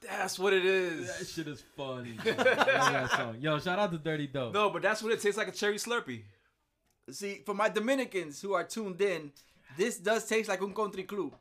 That's 0.03 0.39
what 0.39 0.53
it 0.53 0.65
is. 0.65 1.07
That 1.19 1.27
shit 1.27 1.47
is 1.49 1.63
funny. 1.77 2.13
bro. 2.23 2.33
I 2.33 2.35
love 2.35 2.93
that 2.93 3.11
song. 3.13 3.37
Yo, 3.41 3.59
shout 3.61 3.79
out 3.79 3.93
to 3.93 3.99
Dirty 3.99 4.27
Doe. 4.27 4.51
No, 4.53 4.69
but 4.71 4.83
that's 4.83 5.03
what 5.03 5.13
it 5.13 5.21
tastes 5.21 5.39
like 5.39 5.49
a 5.49 5.53
cherry 5.53 5.77
Slurpee. 5.77 6.23
See, 7.11 7.43
for 7.45 7.55
my 7.55 7.69
Dominicans 7.71 8.41
who 8.43 8.53
are 8.55 8.65
tuned 8.65 9.01
in, 9.01 9.33
this 9.77 9.99
does 9.99 10.27
taste 10.27 10.49
like 10.51 10.61
un 10.63 10.73
country 10.75 11.03
club. 11.05 11.35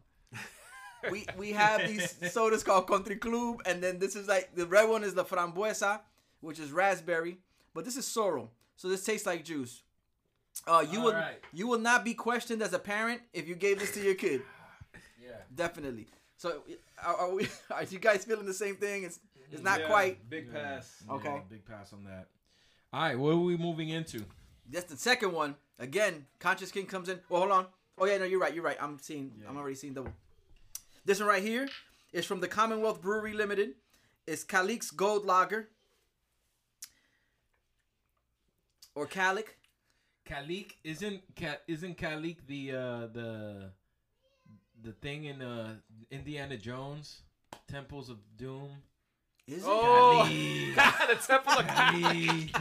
We 1.11 1.25
we 1.37 1.51
have 1.51 1.87
these 1.87 2.15
sodas 2.31 2.63
called 2.63 2.87
country 2.87 3.15
club, 3.15 3.61
and 3.65 3.81
then 3.81 3.99
this 3.99 4.15
is 4.15 4.27
like 4.27 4.55
the 4.55 4.65
red 4.65 4.89
one 4.89 5.03
is 5.03 5.13
the 5.13 5.23
frambuesa, 5.25 6.01
which 6.41 6.59
is 6.59 6.71
raspberry, 6.71 7.37
but 7.73 7.85
this 7.85 7.97
is 7.97 8.05
sorrel, 8.05 8.51
so 8.75 8.87
this 8.87 9.03
tastes 9.03 9.25
like 9.25 9.43
juice. 9.45 9.83
Uh, 10.67 10.85
you 10.91 10.99
will 10.99 11.13
Alright. 11.13 11.39
you 11.53 11.67
will 11.67 11.79
not 11.79 12.03
be 12.03 12.13
questioned 12.13 12.61
as 12.61 12.73
a 12.73 12.79
parent 12.79 13.21
if 13.33 13.47
you 13.47 13.55
gave 13.55 13.79
this 13.79 13.93
to 13.93 14.01
your 14.01 14.15
kid. 14.15 14.41
Yeah. 15.23 15.35
Definitely. 15.53 16.07
So 16.37 16.63
are, 17.03 17.15
are 17.15 17.35
we? 17.35 17.47
Are 17.71 17.83
you 17.83 17.99
guys 17.99 18.25
feeling 18.25 18.45
the 18.47 18.53
same 18.53 18.75
thing? 18.77 19.03
It's 19.03 19.19
it's 19.51 19.61
not 19.61 19.81
Yeah, 19.81 19.87
quite. 19.87 20.29
Big 20.29 20.51
pass. 20.51 21.03
Yeah, 21.07 21.13
Okay. 21.15 21.41
big 21.49 21.65
pass 21.65 21.93
on 21.93 22.03
that. 22.05 22.27
All 22.91 23.01
right, 23.01 23.17
what 23.19 23.33
are 23.33 23.37
we 23.37 23.55
moving 23.57 23.89
into? 23.89 24.25
That's 24.71 24.85
the 24.91 24.97
second 24.97 25.33
one. 25.33 25.55
Again, 25.77 26.25
Conscious 26.39 26.71
King 26.71 26.87
comes 26.87 27.09
in. 27.09 27.19
Well, 27.29 27.41
hold 27.41 27.51
on. 27.51 27.67
Oh 27.99 28.05
yeah, 28.05 28.17
no, 28.17 28.25
you're 28.25 28.39
right. 28.39 28.53
You're 28.53 28.63
right. 28.63 28.77
I'm 28.81 28.97
seeing. 28.99 29.31
I'm 29.47 29.55
already 29.57 29.75
seeing 29.75 29.93
double. 29.93 30.13
This 31.05 31.19
one 31.19 31.29
right 31.29 31.43
here 31.43 31.67
is 32.13 32.25
from 32.25 32.39
the 32.39 32.47
Commonwealth 32.47 33.01
Brewery 33.01 33.33
Limited. 33.33 33.75
It's 34.27 34.43
Kalik's 34.43 34.91
Gold 34.91 35.25
Lager 35.25 35.69
or 38.95 39.05
Calic. 39.07 39.57
Kalik 40.27 40.73
isn't 40.83 41.21
Ka- 41.35 41.57
isn't 41.67 41.97
Kalik 41.97 42.37
the 42.45 42.71
uh 42.71 43.07
the 43.07 43.71
the 44.83 44.91
thing 44.91 45.25
in 45.25 45.41
uh 45.41 45.75
Indiana 46.11 46.57
Jones, 46.57 47.21
Temples 47.67 48.09
of 48.09 48.17
Doom. 48.37 48.69
Is 49.47 49.63
it? 49.63 49.65
Oh, 49.65 50.27
the 50.75 51.15
Temple 51.15 51.53
of 51.53 51.67
Kali. 51.67 52.51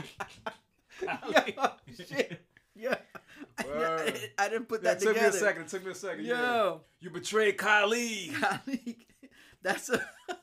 Yo, 1.57 1.71
shit. 1.95 2.41
Yeah. 2.79 2.97
I, 3.59 3.65
Word. 3.67 4.21
I 4.39 4.49
didn't 4.49 4.69
put 4.69 4.83
That 4.83 5.01
together. 5.01 5.15
that 5.19 5.23
took 5.25 5.33
me 5.33 5.39
a 5.39 5.41
second. 5.41 5.63
It 5.63 5.69
took 5.69 5.85
me 5.85 5.91
a 5.91 5.95
second. 5.95 6.25
yeah. 6.25 6.55
Yo. 6.57 6.81
You 7.01 7.11
betrayed 7.11 7.57
Kali. 7.57 8.31
Colleague. 8.41 9.05
That's 9.63 9.89
a 9.91 10.01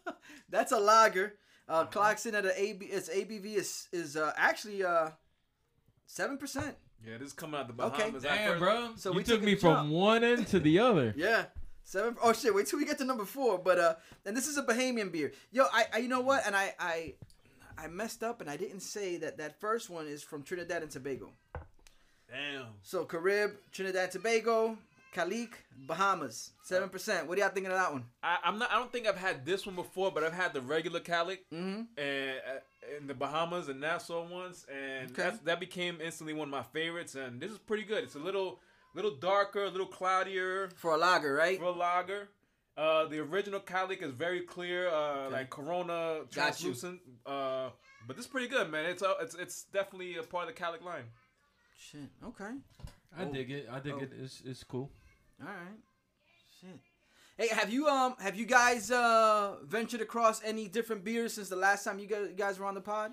that's 0.50 0.74
a 0.74 0.78
lager. 0.80 1.36
Uh, 1.70 1.86
clocks 1.86 2.26
in 2.26 2.36
at 2.36 2.46
a 2.46 2.62
AB. 2.62 2.86
Its 2.86 3.08
ABV 3.10 3.46
is 3.56 3.88
is 3.94 4.18
uh, 4.18 4.34
actually 4.36 4.84
uh 4.84 5.12
seven 6.06 6.38
percent. 6.38 6.76
Yeah, 7.06 7.18
this 7.18 7.28
is 7.30 7.34
coming 7.34 7.58
out 7.60 7.68
the 7.68 7.74
Bahamas. 7.74 8.26
I 8.26 8.36
Damn, 8.36 8.50
first- 8.52 8.60
bro. 8.60 8.90
So 8.98 9.12
you 9.12 9.18
we 9.18 9.24
took 9.24 9.36
took 9.40 9.44
me 9.46 9.56
from 9.56 9.74
jump. 9.76 9.90
one 9.92 10.24
end 10.26 10.48
to 10.48 10.60
the 10.60 10.80
other. 10.80 11.14
Yeah. 11.16 11.46
Seven 11.84 12.18
oh 12.22 12.34
shit, 12.34 12.54
wait 12.54 12.68
till 12.68 12.78
we 12.80 12.86
get 12.86 12.98
to 12.98 13.06
number 13.06 13.24
four. 13.26 13.58
But 13.58 13.80
uh 13.80 13.96
and 14.26 14.36
this 14.36 14.48
is 14.48 14.58
a 14.58 14.64
Bahamian 14.64 15.12
beer. 15.14 15.32
Yo, 15.52 15.64
I, 15.72 15.86
I 15.94 15.98
you 16.00 16.10
know 16.10 16.22
what? 16.22 16.46
And 16.46 16.54
I 16.56 16.74
I 16.78 17.14
I 17.78 17.88
messed 17.88 18.22
up 18.22 18.42
and 18.42 18.50
I 18.50 18.58
didn't 18.58 18.82
say 18.82 19.16
that 19.18 19.38
that 19.38 19.60
first 19.62 19.90
one 19.90 20.08
is 20.08 20.24
from 20.24 20.44
Trinidad 20.44 20.82
and 20.82 20.92
Tobago. 20.92 21.32
Damn. 22.30 22.66
So 22.84 23.06
Carib, 23.06 23.52
Trinidad, 23.72 24.12
Tobago, 24.12 24.78
Kalik, 25.14 25.50
Bahamas, 25.88 26.52
seven 26.64 26.90
percent. 26.90 27.28
What 27.28 27.38
are 27.38 27.42
y'all 27.42 27.50
thinking 27.50 27.72
of 27.72 27.78
that 27.78 27.92
one? 27.94 28.06
I, 28.24 28.38
I'm 28.44 28.58
not. 28.60 28.72
I 28.72 28.76
don't 28.76 28.92
think 28.92 29.08
I've 29.08 29.18
had 29.18 29.46
this 29.46 29.66
one 29.66 29.76
before, 29.76 30.12
but 30.12 30.24
I've 30.24 30.34
had 30.34 30.54
the 30.54 30.62
regular 30.62 31.00
Kalik 31.00 31.40
Mm-hmm. 31.54 31.82
and 31.98 32.38
uh, 32.40 32.98
in 33.00 33.08
the 33.08 33.14
Bahamas 33.14 33.70
and 33.70 33.80
Nassau 33.80 34.28
ones, 34.28 34.66
and 34.72 35.12
Okay. 35.12 35.24
that's, 35.24 35.40
that 35.40 35.60
became 35.60 36.00
instantly 36.04 36.34
one 36.34 36.48
of 36.48 36.52
my 36.52 36.64
favorites. 36.64 37.16
And 37.16 37.40
this 37.42 37.52
is 37.52 37.58
pretty 37.58 37.84
good. 37.84 38.04
It's 38.04 38.16
a 38.16 38.20
little, 38.20 38.60
little 38.94 39.16
darker, 39.16 39.64
a 39.66 39.70
little 39.70 39.88
cloudier 39.88 40.70
For 40.76 40.92
a 40.94 40.98
lager, 40.98 41.34
right? 41.34 41.58
for 41.58 41.66
a 41.66 41.72
lager. 41.72 42.30
Uh, 42.78 43.06
the 43.06 43.20
original 43.20 43.62
Kalik 43.62 44.04
is 44.04 44.12
very 44.12 44.42
clear, 44.42 44.90
uh, 44.90 45.28
Okay. 45.28 45.34
like 45.36 45.50
Corona 45.50 46.22
translucent. 46.30 47.00
Uh, 47.26 47.70
but 48.06 48.18
this 48.18 48.26
is 48.26 48.32
pretty 48.32 48.48
good, 48.50 48.70
man. 48.70 48.86
It's 48.86 49.02
uh, 49.02 49.14
it's 49.22 49.34
it's 49.36 49.64
definitely 49.72 50.18
a 50.18 50.24
part 50.24 50.50
of 50.50 50.56
the 50.56 50.62
Kalik 50.62 50.84
line. 50.84 51.06
Shit. 51.78 52.10
Okay. 52.24 52.52
I 53.18 53.24
Oh. 53.24 53.32
dig 53.34 53.52
it. 53.52 53.68
I 53.72 53.80
dig 53.80 53.94
Oh. 53.94 54.00
it. 54.00 54.12
It's 54.22 54.42
it's 54.46 54.64
cool. 54.64 54.92
All 55.42 55.48
right. 55.48 55.80
Shit. 56.62 56.80
Hey, 57.38 57.48
have 57.50 57.72
you 57.72 57.88
um 57.88 58.16
have 58.20 58.36
you 58.36 58.46
guys 58.46 58.92
uh 58.92 59.58
ventured 59.64 60.02
across 60.02 60.44
any 60.44 60.68
different 60.68 61.04
beers 61.04 61.34
since 61.34 61.50
the 61.50 61.56
last 61.56 61.84
time 61.84 62.00
you 62.00 62.08
guys, 62.08 62.28
you 62.30 62.36
guys 62.36 62.60
were 62.60 62.66
on 62.66 62.74
the 62.76 62.82
pod? 62.82 63.12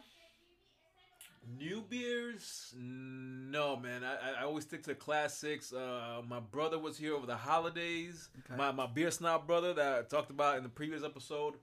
New 1.59 1.83
beers? 1.83 2.73
No, 2.79 3.77
man. 3.77 4.05
I, 4.05 4.15
I- 4.15 4.41
I 4.41 4.45
always 4.45 4.63
stick 4.65 4.83
to 4.85 4.91
the 4.91 4.95
classics. 4.95 5.73
Uh, 5.73 6.23
my 6.27 6.39
brother 6.39 6.79
was 6.79 6.97
here 6.97 7.15
over 7.17 7.27
the 7.27 7.37
holidays. 7.37 8.29
Okay. 8.47 8.57
My 8.57 8.71
my 8.71 8.87
beer 8.87 9.11
snob 9.11 9.47
brother 9.47 9.75
that 9.75 9.99
I 9.99 10.03
talked 10.03 10.31
about 10.31 10.57
in 10.57 10.63
the 10.63 10.69
previous 10.69 11.03
episode. 11.03 11.55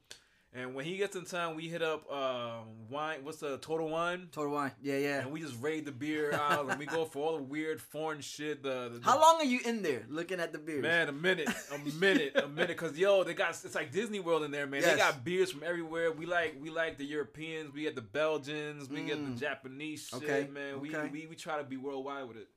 And 0.52 0.74
when 0.74 0.84
he 0.84 0.98
gets 0.98 1.16
in 1.16 1.26
town, 1.26 1.56
we 1.56 1.68
hit 1.70 1.84
up 1.84 2.12
um, 2.12 2.66
wine. 2.90 3.20
What's 3.22 3.38
the 3.38 3.60
total 3.60 3.88
wine? 3.88 4.30
Total 4.32 4.52
wine. 4.52 4.72
Yeah, 4.82 4.98
yeah. 4.98 5.20
And 5.22 5.32
we 5.32 5.42
just 5.42 5.62
raid 5.62 5.86
the 5.86 5.92
beer 5.92 6.34
out, 6.34 6.68
and 6.68 6.80
we 6.80 6.88
go 6.88 7.06
for 7.06 7.20
all 7.24 7.38
the 7.38 7.44
weird 7.44 7.80
foreign 7.80 8.20
shit. 8.22 8.64
The, 8.64 8.94
the 8.96 9.00
How 9.04 9.20
long 9.22 9.36
are 9.36 9.46
you 9.46 9.60
in 9.64 9.84
there 9.84 10.06
looking 10.10 10.40
at 10.40 10.52
the 10.52 10.58
beers? 10.58 10.82
Man, 10.82 11.08
a 11.08 11.12
minute, 11.12 11.50
a 11.72 11.78
minute, 12.00 12.32
a 12.36 12.48
minute. 12.48 12.76
Cause 12.78 12.98
yo, 12.98 13.24
they 13.24 13.36
got 13.36 13.52
it's 13.52 13.76
like 13.76 13.92
Disney 13.92 14.20
World 14.20 14.42
in 14.44 14.50
there, 14.50 14.66
man. 14.66 14.82
Yes. 14.82 14.94
They 14.94 14.98
got 14.98 15.24
beers 15.24 15.52
from 15.52 15.62
everywhere. 15.64 16.12
We 16.12 16.26
like 16.26 16.56
we 16.60 16.72
like 16.72 16.98
the 16.98 17.06
Europeans. 17.06 17.72
We 17.72 17.84
get 17.84 17.94
the 17.94 18.02
Belgians. 18.02 18.90
We 18.90 19.04
get 19.04 19.20
Mm. 19.20 19.36
the 19.36 19.40
Japanese 19.40 20.08
shit, 20.08 20.24
Okay, 20.24 20.48
man. 20.52 20.80
We, 20.80 20.96
okay. 20.96 21.10
we 21.12 21.28
we 21.28 21.36
try 21.36 21.60
to 21.60 21.64
be 21.64 21.78
worldwide 21.78 22.28
with 22.28 22.38
it. 22.38 22.48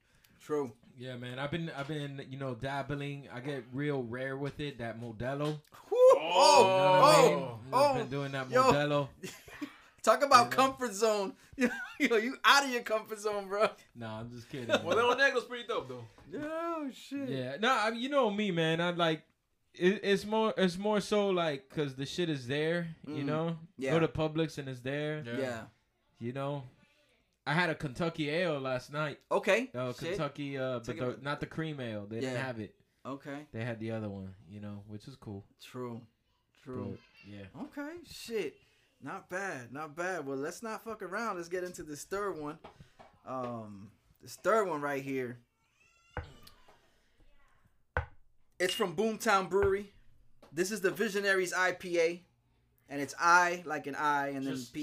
True. 0.41 0.73
Yeah, 0.99 1.17
man. 1.17 1.39
I've 1.39 1.51
been 1.51 1.71
I've 1.77 1.89
been 1.89 2.23
you 2.31 2.39
know 2.39 2.55
dabbling. 2.55 3.29
I 3.35 3.41
get 3.41 3.65
real 3.73 4.03
rare 4.03 4.37
with 4.37 4.61
it. 4.61 4.79
That 4.79 5.01
Modelo. 5.01 5.59
Whew. 5.89 5.99
You 5.99 6.15
know 6.15 6.21
Oh, 6.35 6.99
what 7.01 7.15
I 7.15 7.23
oh, 7.25 7.29
mean? 7.31 7.49
oh, 7.73 7.85
I've 7.85 7.97
been 7.99 8.09
doing 8.11 8.33
that 8.33 8.51
yo. 8.51 8.63
Modelo. 8.63 9.09
Talk 10.03 10.23
about 10.25 10.45
You 10.47 10.51
know? 10.51 10.57
comfort 10.57 10.93
zone. 10.95 11.33
Yo, 11.57 12.17
you 12.17 12.37
out 12.45 12.65
of 12.65 12.71
your 12.71 12.83
comfort 12.83 13.21
zone, 13.21 13.49
bro. 13.49 13.69
Nah, 13.95 14.21
I'm 14.21 14.31
just 14.31 14.49
kidding. 14.49 14.67
Well, 14.69 14.97
Little 14.97 15.15
Negro's 15.15 15.45
pretty 15.45 15.67
dope 15.69 15.89
though. 15.89 16.05
Oh 16.43 16.89
shit. 16.93 17.29
Yeah, 17.29 17.57
no, 17.61 17.71
I 17.73 17.91
mean, 17.91 18.01
you 18.01 18.09
know 18.09 18.29
me, 18.31 18.51
man. 18.51 18.81
I 18.81 18.91
like 18.91 19.23
it, 19.75 20.01
it's 20.03 20.25
more 20.27 20.53
it's 20.57 20.77
more 20.77 21.01
so 21.01 21.29
like 21.29 21.69
because 21.69 21.95
the 21.95 22.07
shit 22.07 22.29
is 22.29 22.47
there, 22.49 22.89
you 23.07 23.23
Mm. 23.23 23.27
know. 23.27 23.57
Yeah. 23.79 23.93
Go 23.93 24.01
to 24.01 24.09
Publix 24.09 24.59
and 24.59 24.69
it's 24.69 24.81
there. 24.81 25.23
Yeah. 25.25 25.39
Yeah. 25.39 25.61
You 26.19 26.33
know, 26.33 26.65
I 27.47 27.55
had 27.55 27.71
a 27.71 27.75
Kentucky 27.75 28.31
ale 28.31 28.61
last 28.61 28.93
night. 28.93 29.19
Okay. 29.31 29.71
Uh, 29.75 29.93
Kentucky, 29.93 30.59
uh, 30.59 30.81
but 30.85 30.97
the, 30.97 31.19
not 31.23 31.41
the 31.41 31.47
cream 31.47 31.81
ale. 31.81 32.07
They 32.09 32.21
didn't 32.21 32.37
have 32.37 32.61
it. 32.61 32.75
Okay. 33.05 33.47
They 33.53 33.65
had 33.65 33.81
the 33.81 33.91
other 33.91 34.09
one, 34.09 34.35
you 34.49 34.61
know, 34.61 34.83
which 34.87 35.09
is 35.09 35.17
cool. 35.17 35.45
True. 35.61 36.01
True. 36.63 36.97
But, 36.97 37.33
yeah. 37.33 37.63
Okay, 37.63 37.97
shit. 38.09 38.55
Not 39.03 39.29
bad, 39.29 39.73
not 39.73 39.97
bad. 39.97 40.25
Well, 40.25 40.37
let's 40.37 40.63
not 40.63 40.85
fuck 40.85 41.03
around. 41.03 41.37
Let's 41.37 41.49
get 41.49 41.65
into 41.65 41.83
this 41.83 42.05
third 42.05 42.39
one. 42.39 42.59
Um, 43.27 43.91
this 44.21 44.37
third 44.37 44.69
one 44.69 44.81
right 44.81 45.03
here. 45.03 45.39
It's 48.61 48.75
from 48.75 48.95
Boomtown 48.95 49.51
Brewery. 49.51 49.93
This 50.53 50.71
is 50.71 50.81
the 50.81 50.93
Visionaries 50.93 51.53
IPA, 51.53 52.21
and 52.89 53.01
it's 53.01 53.15
I 53.19 53.65
like 53.67 53.89
an 53.89 53.97
I 53.97 54.29
and 54.29 54.47
then 54.47 54.55
Just, 54.55 54.73
PA. 54.73 54.79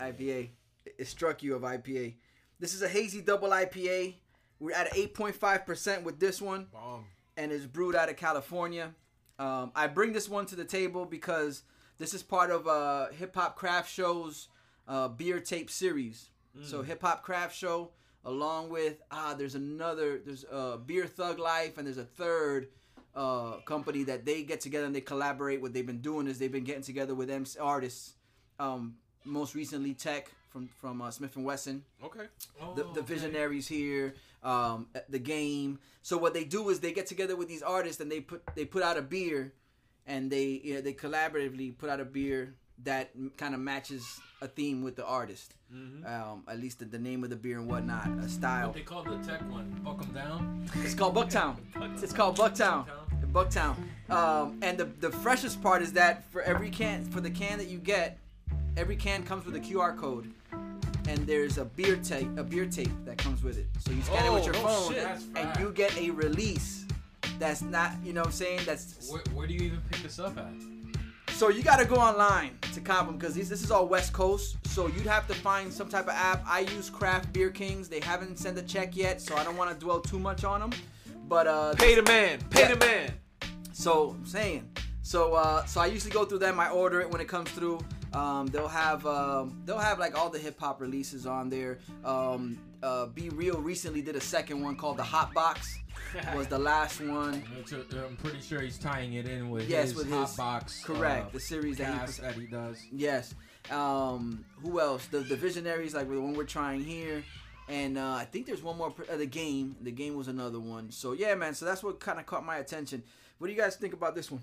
IPA. 0.00 0.50
It- 0.86 1.06
struck 1.06 1.42
you 1.42 1.54
of 1.54 1.62
IPA. 1.62 2.14
This 2.58 2.74
is 2.74 2.82
a 2.82 2.88
hazy 2.88 3.20
double 3.20 3.50
IPA. 3.50 4.14
We're 4.58 4.74
at 4.74 4.92
8.5% 4.92 6.02
with 6.02 6.18
this 6.18 6.40
one 6.42 6.66
Bomb. 6.72 7.04
and 7.36 7.52
it's 7.52 7.66
brewed 7.66 7.94
out 7.94 8.08
of 8.08 8.16
California. 8.16 8.94
Um, 9.38 9.70
I 9.76 9.86
bring 9.86 10.12
this 10.12 10.28
one 10.28 10.46
to 10.46 10.56
the 10.56 10.64
table 10.64 11.04
because 11.04 11.62
this 11.98 12.14
is 12.14 12.22
part 12.22 12.50
of 12.50 12.66
uh, 12.66 13.08
Hip 13.10 13.34
Hop 13.36 13.54
Craft 13.56 13.90
Show's 13.92 14.48
uh, 14.88 15.08
beer 15.08 15.38
tape 15.40 15.70
series. 15.70 16.30
So 16.62 16.82
Hip 16.82 17.02
Hop 17.02 17.22
Craft 17.22 17.54
Show, 17.54 17.92
along 18.24 18.70
with 18.70 19.00
ah, 19.12 19.32
there's 19.38 19.54
another 19.54 20.18
there's 20.24 20.44
uh, 20.50 20.76
Beer 20.78 21.06
Thug 21.06 21.38
Life, 21.38 21.78
and 21.78 21.86
there's 21.86 21.98
a 21.98 22.04
third 22.04 22.68
uh, 23.14 23.58
company 23.64 24.02
that 24.04 24.24
they 24.24 24.42
get 24.42 24.60
together 24.60 24.86
and 24.86 24.94
they 24.94 25.00
collaborate. 25.00 25.60
What 25.62 25.72
they've 25.72 25.86
been 25.86 26.00
doing 26.00 26.26
is 26.26 26.40
they've 26.40 26.50
been 26.50 26.64
getting 26.64 26.82
together 26.82 27.14
with 27.14 27.30
MC 27.30 27.60
artists. 27.60 28.14
Um, 28.58 28.96
most 29.28 29.54
recently, 29.54 29.94
Tek 29.94 30.30
from 30.50 30.68
from 30.80 31.00
uh, 31.02 31.08
Smif-N-Wessun. 31.08 31.80
Okay. 32.04 32.26
the, 32.74 32.84
Oh, 32.84 32.92
the 32.94 33.02
visionaries 33.02 33.68
here 33.68 34.14
um 34.42 34.86
the 35.08 35.18
game. 35.18 35.78
So 36.02 36.16
what 36.16 36.32
they 36.32 36.44
do 36.44 36.68
is 36.70 36.80
they 36.80 36.92
get 36.92 37.06
together 37.06 37.36
with 37.36 37.48
these 37.48 37.62
artists 37.62 38.00
and 38.00 38.10
they 38.10 38.20
put 38.20 38.42
they 38.54 38.64
put 38.64 38.82
out 38.82 38.96
a 38.96 39.02
beer 39.02 39.52
and 40.06 40.30
they 40.30 40.60
you 40.64 40.74
know, 40.74 40.80
they 40.80 40.92
collaboratively 40.94 41.76
put 41.76 41.90
out 41.90 42.00
a 42.00 42.04
beer 42.04 42.54
that 42.84 43.10
kind 43.36 43.54
of 43.54 43.60
matches 43.60 44.20
a 44.40 44.46
theme 44.46 44.82
with 44.84 44.94
the 44.94 45.04
artist. 45.04 45.54
Mm-hmm. 45.74 46.06
um 46.06 46.44
at 46.48 46.58
least 46.60 46.78
the, 46.78 46.86
the 46.86 46.98
name 46.98 47.24
of 47.24 47.30
the 47.30 47.36
beer 47.36 47.58
and 47.58 47.68
whatnot 47.68 48.08
a 48.24 48.28
style. 48.28 48.68
What 48.68 48.76
they 48.76 48.82
call 48.82 49.02
the 49.02 49.18
tech 49.18 49.42
one? 49.50 49.68
Buck 49.84 50.00
'em 50.02 50.12
down. 50.14 50.70
it's 50.76 50.94
called 50.94 51.14
bucktown 51.14 51.56
it's 52.02 52.12
called 52.12 52.38
bucktown 52.38 52.86
bucktown 53.32 53.74
um 54.08 54.58
and 54.62 54.78
the 54.78 54.86
the 55.00 55.10
freshest 55.10 55.60
part 55.62 55.82
is 55.82 55.92
that 55.92 56.24
for 56.32 56.40
every 56.42 56.70
can 56.70 57.04
for 57.04 57.20
the 57.20 57.30
can 57.30 57.58
that 57.58 57.68
you 57.68 57.78
get 57.78 58.18
every 58.78 58.96
can 58.96 59.22
comes 59.24 59.44
with 59.44 59.56
a 59.56 59.60
qr 59.60 59.96
code 59.96 60.32
and 61.08 61.18
there's 61.26 61.58
a 61.58 61.64
beer 61.64 61.96
tape 61.96 62.28
a 62.38 62.44
beer 62.44 62.64
tape 62.66 62.90
that 63.04 63.18
comes 63.18 63.42
with 63.42 63.58
it 63.58 63.66
so 63.78 63.90
you 63.90 64.00
scan 64.02 64.24
it 64.24 64.32
with 64.32 64.42
Oh, 64.42 64.46
your 64.46 64.54
no 64.54 64.60
phone 64.60 64.92
shit. 64.94 65.08
And 65.36 65.60
you 65.60 65.70
get 65.72 65.96
a 65.98 66.10
release 66.10 66.86
that's 67.38 67.62
not 67.62 67.92
you 68.04 68.12
know 68.12 68.20
what 68.20 68.26
i'm 68.28 68.32
saying 68.32 68.60
that's 68.64 69.10
Where, 69.10 69.22
where 69.34 69.46
do 69.46 69.54
you 69.54 69.60
even 69.62 69.80
pick 69.90 70.02
this 70.02 70.18
up 70.18 70.36
at? 70.38 70.52
so 71.34 71.48
you 71.50 71.62
got 71.62 71.78
to 71.78 71.84
go 71.84 71.96
online 71.96 72.58
to 72.72 72.80
cop 72.80 73.06
them 73.06 73.16
because 73.16 73.34
this 73.34 73.50
is 73.50 73.70
all 73.70 73.86
west 73.86 74.12
coast 74.12 74.56
so 74.66 74.86
you'd 74.88 75.06
have 75.06 75.26
to 75.28 75.34
find 75.34 75.72
some 75.72 75.88
type 75.88 76.04
of 76.04 76.14
app 76.14 76.42
i 76.46 76.60
use 76.60 76.88
craft 76.90 77.32
beer 77.32 77.50
kings 77.50 77.88
they 77.88 78.00
haven't 78.00 78.38
sent 78.38 78.56
a 78.58 78.62
check 78.62 78.96
yet 78.96 79.20
so 79.20 79.36
i 79.36 79.44
don't 79.44 79.56
want 79.56 79.70
to 79.70 79.76
dwell 79.84 80.00
too 80.00 80.18
much 80.18 80.44
on 80.44 80.60
them 80.60 80.70
but 81.28 81.46
uh 81.46 81.74
Pay 81.74 81.94
the 81.94 82.02
man. 82.04 82.38
Pay 82.48 82.60
Yeah. 82.62 82.74
the 82.74 82.86
man. 82.86 83.12
So 83.72 84.16
I'm 84.18 84.24
saying. 84.24 84.66
So 85.02 85.34
uh, 85.34 85.66
so 85.66 85.78
I 85.82 85.86
usually 85.86 86.10
go 86.10 86.24
through 86.24 86.38
them. 86.38 86.58
I 86.58 86.70
order 86.70 87.02
it 87.02 87.10
when 87.10 87.20
it 87.20 87.28
comes 87.28 87.50
through. 87.50 87.80
Um, 88.12 88.46
they'll 88.46 88.68
have 88.68 89.04
um, 89.06 89.60
they'll 89.64 89.78
have 89.78 89.98
like 89.98 90.16
all 90.18 90.30
the 90.30 90.38
hip 90.38 90.58
hop 90.58 90.80
releases 90.80 91.26
on 91.26 91.48
there. 91.50 91.78
Um, 92.04 92.58
uh, 92.82 93.06
B-Real 93.06 93.60
recently 93.60 94.00
did 94.02 94.16
a 94.16 94.20
second 94.20 94.62
one 94.62 94.76
called 94.76 94.96
the 94.96 95.02
Hot 95.02 95.34
Box. 95.34 95.78
Was 96.34 96.46
the 96.46 96.58
last 96.58 97.00
one. 97.00 97.42
I'm 97.92 98.16
pretty 98.16 98.40
sure 98.40 98.60
he's 98.60 98.78
tying 98.78 99.14
it 99.14 99.26
in 99.28 99.50
with 99.50 99.68
Yes, 99.68 99.88
his 99.90 99.94
with 99.96 100.10
hot 100.10 100.28
his- 100.28 100.36
box. 100.36 100.82
Correct. 100.84 101.26
uh, 101.26 101.30
the 101.32 101.40
series 101.40 101.76
that 101.78 102.08
he 102.08 102.22
that 102.22 102.34
he 102.34 102.46
does. 102.46 102.80
Yes. 102.90 103.34
Um, 103.70 104.44
who 104.62 104.80
else? 104.80 105.06
The 105.08 105.18
the 105.18 105.36
Visionaries, 105.36 105.94
like 105.94 106.08
the 106.08 106.18
one 106.20 106.32
we're 106.34 106.44
trying 106.44 106.82
here, 106.82 107.22
and 107.68 107.98
uh, 107.98 108.12
I 108.14 108.24
think 108.24 108.46
there's 108.46 108.62
one 108.62 108.78
more. 108.78 108.94
Uh, 109.12 109.16
the 109.16 109.26
game. 109.26 109.76
The 109.82 109.90
game 109.90 110.16
was 110.16 110.28
another 110.28 110.60
one. 110.60 110.90
So 110.90 111.12
yeah, 111.12 111.34
man. 111.34 111.52
So 111.52 111.66
that's 111.66 111.82
what 111.82 112.00
kind 112.00 112.18
of 112.18 112.24
caught 112.24 112.46
my 112.46 112.56
attention. 112.58 113.02
What 113.36 113.48
do 113.48 113.52
you 113.52 113.58
guys 113.60 113.76
think 113.76 113.92
about 113.92 114.14
this 114.14 114.30
one? 114.30 114.42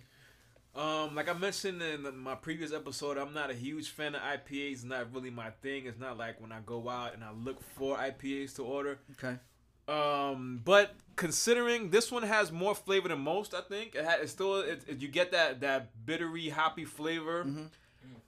Um, 0.76 1.15
like 1.15 1.30
I 1.30 1.34
mentioned 1.34 1.82
in 1.82 2.17
my 2.17 2.36
previous 2.36 2.73
episode, 2.73 3.17
I'm 3.17 3.34
not 3.34 3.49
a 3.49 3.53
huge 3.53 3.89
fan 3.91 4.13
of 4.13 4.21
IPAs. 4.21 4.71
It's 4.73 4.84
not 4.84 5.13
really 5.13 5.30
my 5.30 5.49
thing. 5.61 5.86
It's 5.86 5.99
not 5.99 6.17
like 6.17 6.41
when 6.41 6.51
I 6.51 6.59
go 6.65 6.89
out 6.89 7.13
and 7.13 7.23
I 7.23 7.32
look 7.32 7.61
for 7.76 7.95
IPAs 7.97 8.55
to 8.57 8.63
order. 8.63 8.99
Okay. 9.13 9.38
Um, 9.88 10.61
but 10.65 10.95
considering 11.15 11.91
this 11.91 12.11
one 12.11 12.23
has 12.23 12.51
more 12.51 12.76
flavor 12.76 13.07
than 13.07 13.19
most, 13.21 13.53
I 13.53 13.61
think 13.61 13.95
it 13.95 14.03
ha- 14.03 14.17
it's 14.19 14.32
still 14.32 14.55
it, 14.61 14.84
it- 14.88 15.01
you 15.01 15.07
get 15.07 15.32
that 15.32 15.61
that 15.61 16.05
bittery 16.05 16.49
hoppy 16.49 16.84
flavor. 16.86 17.43
Mm-hmm. 17.45 17.65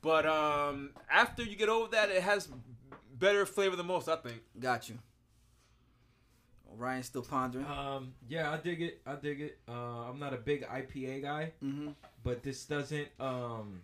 But 0.01 0.25
um, 0.25 0.91
after 1.11 1.43
you 1.43 1.55
get 1.55 1.67
over 1.69 1.89
that, 1.91 2.09
it 2.09 2.21
has 2.23 2.47
better 3.19 3.45
flavor 3.45 3.75
than 3.75 3.87
most. 3.87 4.07
I 4.07 4.15
think. 4.15 4.41
Got 4.59 4.87
you. 4.87 4.99
Ryan's 6.77 7.07
still 7.07 7.21
pondering. 7.23 7.65
Um, 7.65 8.13
yeah, 8.27 8.51
I 8.51 8.57
dig 8.57 8.81
it. 8.81 9.01
I 9.05 9.15
dig 9.15 9.41
it. 9.41 9.59
Uh, 9.67 9.71
I'm 10.09 10.19
not 10.19 10.33
a 10.33 10.37
big 10.37 10.65
IPA 10.67 11.21
guy, 11.23 11.51
Mm-hmm. 11.63 11.89
but 12.23 12.43
this 12.43 12.65
doesn't. 12.65 13.07
Um, 13.19 13.81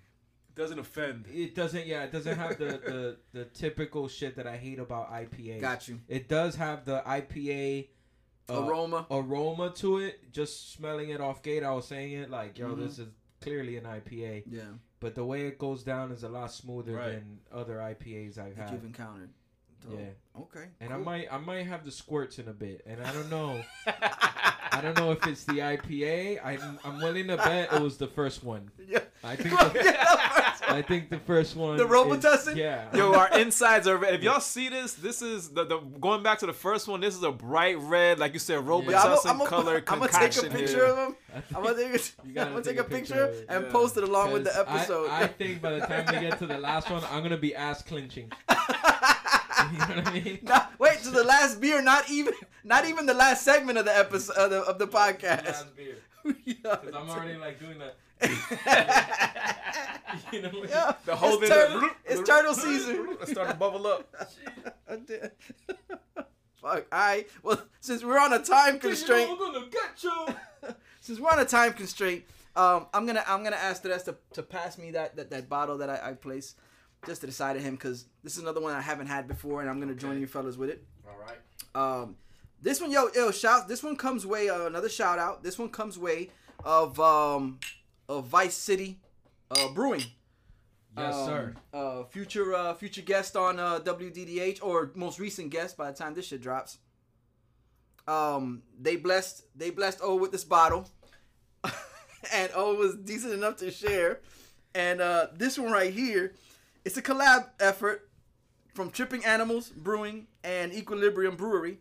Doesn't 0.56 0.78
offend. 0.80 1.26
it 1.34 1.56
doesn't. 1.56 1.88
Yeah, 1.88 2.04
it 2.04 2.12
doesn't 2.12 2.38
have 2.38 2.58
the 2.58 2.66
the, 2.66 3.18
the 3.40 3.46
typical 3.46 4.08
shit 4.08 4.36
that 4.36 4.46
I 4.48 4.58
hate 4.58 4.80
about 4.80 5.12
IPA. 5.12 5.62
Got 5.62 5.88
you. 5.88 6.00
It 6.08 6.30
does 6.30 6.56
have 6.56 6.86
the 6.86 7.02
IPA 7.06 7.88
uh, 8.50 8.64
Aroma. 8.66 9.08
aroma 9.10 9.72
to 9.78 9.98
it. 10.00 10.32
Just 10.32 10.74
smelling 10.74 11.10
it 11.10 11.22
off 11.22 11.42
gate, 11.42 11.64
I 11.64 11.72
was 11.72 11.88
saying 11.88 12.12
it 12.14 12.30
like, 12.30 12.58
yo, 12.60 12.76
Mhm. 12.76 12.80
this 12.86 13.00
is 13.00 13.08
clearly 13.42 13.78
an 13.78 13.86
IPA. 13.86 14.44
Yeah. 14.50 14.62
But 15.00 15.16
the 15.16 15.26
way 15.26 15.48
it 15.48 15.58
goes 15.58 15.84
down 15.84 16.12
is 16.12 16.24
a 16.24 16.30
lot 16.30 16.52
smoother 16.52 16.94
Right. 16.94 17.14
than 17.14 17.40
other 17.52 17.78
IPAs 17.80 18.38
I've 18.38 18.56
That 18.56 18.66
had. 18.70 18.74
you've 18.74 18.86
encountered. 18.86 19.30
Dope. 19.84 20.00
Yeah. 20.00 20.42
Okay. 20.42 20.66
And 20.82 20.92
I 20.94 20.98
might 20.98 21.32
I 21.32 21.38
might 21.38 21.68
have 21.68 21.86
the 21.86 21.92
squirts 21.92 22.40
in 22.40 22.48
a 22.48 22.54
bit, 22.54 22.82
and 22.88 23.02
I 23.06 23.12
don't 23.14 23.30
know. 23.30 23.62
I 24.76 24.82
don't 24.82 24.98
know 24.98 25.12
if 25.12 25.26
it's 25.28 25.44
the 25.44 25.54
IPA. 25.60 26.40
I'm 26.44 26.80
I'm 26.84 26.98
willing 27.02 27.28
to 27.28 27.38
bet 27.38 27.72
it 27.72 27.80
was 27.82 27.98
the 27.98 28.08
first 28.08 28.44
one. 28.44 28.72
Yeah. 28.88 29.00
I 29.24 29.36
think 29.36 29.52
the, 29.60 29.96
I 30.70 30.82
think 30.82 31.10
the 31.12 31.20
first 31.20 31.56
one. 31.56 31.78
The 31.78 31.84
Robitussin? 31.86 32.52
is- 32.54 32.56
Yeah. 32.58 32.86
Yo, 32.96 33.14
our 33.14 33.30
insides 33.40 33.88
are 33.88 33.96
red. 33.98 34.16
If 34.16 34.24
y'all 34.24 34.40
see 34.40 34.70
this, 34.70 34.96
this 34.96 35.22
is 35.22 35.50
the, 35.50 35.66
the 35.66 35.78
going 35.78 36.24
back 36.24 36.40
to 36.40 36.46
the 36.48 36.54
first 36.54 36.88
one. 36.88 37.00
This 37.02 37.16
is 37.16 37.22
a 37.24 37.32
bright 37.32 37.78
red, 37.80 38.18
like 38.20 38.34
you 38.34 38.40
said, 38.40 38.60
Robitussin 38.60 38.90
Yeah, 38.92 39.32
I'm 39.32 39.38
gonna 39.38 39.50
color 39.50 39.76
I'm 39.88 40.00
gonna 40.00 40.08
concoction 40.10 40.44
take 40.46 40.54
a 40.54 40.56
picture 40.58 40.76
here. 40.78 40.86
of 40.86 40.98
him. 40.98 41.16
I 41.32 41.40
think- 41.42 41.56
I'm 41.58 41.64
gonna 41.64 41.76
take 41.78 41.96
a, 41.96 42.00
You 42.28 42.34
gotta 42.34 42.48
I'm 42.48 42.54
gonna 42.54 42.64
take 42.66 42.76
take 42.78 42.78
a 42.78 42.82
a 42.82 42.90
picture 42.90 43.28
picture 43.28 43.46
and 43.50 43.66
Yeah. 43.66 43.72
post 43.72 43.98
it 43.98 44.04
along 44.04 44.32
with 44.34 44.44
the 44.46 44.50
'Cause 44.50 44.66
I- 44.68 44.76
episode. 44.80 45.10
I, 45.12 45.28
think 45.28 45.62
by 45.62 45.72
the 45.78 45.86
time 45.86 46.06
we 46.12 46.20
get 46.28 46.40
to 46.40 46.48
the 46.48 46.58
last 46.58 46.90
one, 46.90 47.04
I'm 47.12 47.22
gonna 47.22 47.38
be 47.38 47.56
ass 47.56 47.84
clinching. 47.84 48.32
You 49.72 49.78
know 49.80 49.86
what 49.96 50.08
I 50.08 50.14
mean? 50.14 50.40
Nah, 50.44 50.66
wait 50.80 51.02
to 51.04 51.12
the 51.12 51.24
last 51.24 51.62
beer, 51.62 51.82
not 51.82 52.10
even 52.10 52.34
not 52.64 52.86
even 52.86 53.06
the 53.06 53.14
last 53.14 53.44
segment 53.44 53.78
of 53.78 53.86
the 53.86 53.96
episode 53.98 54.36
of 54.38 54.50
the, 54.50 54.62
of 54.62 54.80
the 54.80 54.88
podcast. 54.88 55.46
Last 55.46 55.76
beer. 55.76 55.98
Because 56.46 56.94
I'm 56.96 57.10
already 57.10 57.38
like 57.38 57.60
doing 57.60 57.80
that. 57.80 57.96
You 60.32 60.44
know. 60.44 60.52
Yeah. 60.70 60.94
The 61.06 61.16
whole 61.16 61.34
it's, 61.34 61.40
thing- 61.42 61.50
turtle, 61.50 61.90
it's 62.06 62.30
turtle 62.30 62.54
season. 62.54 63.18
Let's 63.20 63.32
start 63.32 63.50
to 63.50 63.56
bubble 63.56 63.86
up. 63.88 64.08
Fuck. 66.64 66.64
All 66.64 66.80
right. 66.92 67.28
Well, 67.42 67.62
since 67.82 68.04
we're 68.04 68.20
on 68.20 68.32
a 68.32 68.40
time 68.40 68.80
constraint, 68.80 69.30
I'm 69.30 69.38
gonna 69.38 69.66
get 69.70 70.04
you. 70.04 70.28
since 71.02 71.20
we're 71.20 71.32
on 71.32 71.40
a 71.40 71.46
time 71.46 71.74
constraint, 71.74 72.24
um, 72.56 72.86
I'm 72.94 73.06
gonna 73.06 73.24
I'm 73.28 73.44
gonna 73.44 73.58
ask 73.58 73.82
the 73.82 73.90
rest 73.90 74.06
to, 74.06 74.16
to 74.34 74.44
pass 74.44 74.78
me 74.78 74.92
that, 74.92 75.16
that, 75.18 75.30
that 75.32 75.50
bottle 75.50 75.78
that 75.80 75.90
I, 75.90 76.10
I 76.10 76.14
placed 76.14 76.56
just 77.06 77.22
to 77.22 77.28
the 77.28 77.34
side 77.34 77.56
of 77.56 77.64
him 77.64 77.76
because 77.76 78.06
this 78.24 78.36
is 78.38 78.44
another 78.44 78.62
one 78.62 78.74
I 78.74 78.82
haven't 78.82 79.08
had 79.08 79.28
before 79.28 79.62
and 79.62 79.70
I'm 79.70 79.80
gonna 79.80 79.96
join 79.96 80.20
you 80.20 80.28
fellas 80.28 80.58
with 80.58 80.70
it. 80.70 80.84
All 81.08 81.18
right. 81.20 81.38
Um, 82.02 82.16
this 82.62 82.80
one, 82.80 82.92
yo, 82.92 83.10
yo, 83.14 83.32
shout. 83.32 83.68
This 83.68 83.84
one 83.84 83.96
comes 83.96 84.26
way 84.26 84.50
uh, 84.50 84.66
another 84.66 84.90
shout 84.90 85.20
out. 85.20 85.44
This 85.44 85.60
one 85.60 85.70
comes 85.70 85.98
way 85.98 86.30
of 86.64 87.00
um 87.00 87.60
of 88.08 88.28
Vice 88.28 88.56
City, 88.56 89.00
uh, 89.52 89.70
Brewing. 89.74 90.04
Yes, 90.98 91.16
Um, 91.16 91.26
sir. 91.26 91.54
Uh, 91.74 92.04
future 92.04 92.54
uh 92.54 92.74
future 92.76 93.02
guest 93.02 93.36
on 93.36 93.60
uh 93.60 93.80
WDDH 93.80 94.60
or 94.62 94.92
most 94.96 95.20
recent 95.20 95.50
guest 95.50 95.76
by 95.76 95.92
the 95.92 95.98
time 95.98 96.14
this 96.14 96.28
shit 96.28 96.42
drops. 96.42 96.78
Um, 98.08 98.64
they 98.80 98.96
blessed 98.98 99.44
they 99.56 99.70
blessed 99.70 100.00
O 100.04 100.16
with 100.16 100.32
this 100.32 100.44
bottle, 100.44 100.90
and 102.34 102.52
O 102.54 102.76
was 102.76 102.96
decent 102.96 103.34
enough 103.34 103.58
to 103.58 103.72
share. 103.72 104.20
And 104.76 105.02
uh, 105.02 105.28
this 105.36 105.58
one 105.58 105.72
right 105.72 105.94
here, 105.94 106.34
it's 106.86 106.98
a 106.98 107.02
collab 107.02 107.50
effort 107.60 108.10
from 108.74 108.90
Tripping 108.90 109.24
Animals 109.26 109.70
Brewing 109.70 110.28
and 110.44 110.74
Equilibrium 110.74 111.36
Brewery. 111.36 111.78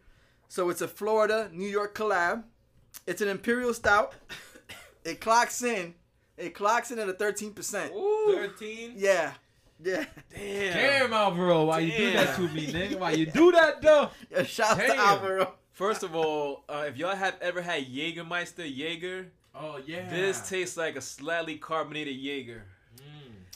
So 0.49 0.69
it's 0.71 0.81
a 0.83 0.89
Florida 0.89 1.49
New 1.53 1.69
York 1.69 1.95
collab. 1.95 2.45
It's 3.07 3.23
an 3.23 3.29
imperial 3.29 3.75
stout. 3.75 4.15
It 5.05 5.21
clocks 5.21 5.65
in. 5.65 5.95
It 6.37 6.55
clocks 6.55 6.93
in 6.93 7.01
at 7.01 7.09
a 7.09 7.13
thirteen 7.13 7.53
percent. 7.53 7.93
Thirteen. 8.29 8.93
Yeah, 8.95 9.33
yeah. 9.83 10.05
Damn. 10.33 10.73
Damn, 10.73 11.13
Alvaro, 11.13 11.65
why 11.65 11.81
you 11.81 11.91
do 11.97 12.13
that 12.13 12.37
to 12.37 12.43
me, 12.43 12.69
nigga? 12.69 13.01
Why 13.01 13.11
you 13.11 13.27
do 13.27 13.51
that, 13.51 13.83
though? 13.83 14.11
yeah 14.31 14.45
shout 14.45 14.79
out 14.79 14.87
to 14.87 14.97
Alvaro. 14.97 15.55
First 15.73 16.05
of 16.05 16.15
all, 16.15 16.63
uh, 16.69 16.85
if 16.87 16.97
y'all 16.97 17.17
have 17.17 17.37
ever 17.41 17.61
had 17.63 17.85
Jägermeister 17.87 18.65
Jaeger, 18.65 19.33
Oh 19.57 19.81
yeah. 19.85 20.09
this 20.09 20.49
tastes 20.49 20.77
like 20.77 20.95
a 20.95 21.01
slightly 21.01 21.57
carbonated 21.57 22.15
Jaeger. 22.15 22.63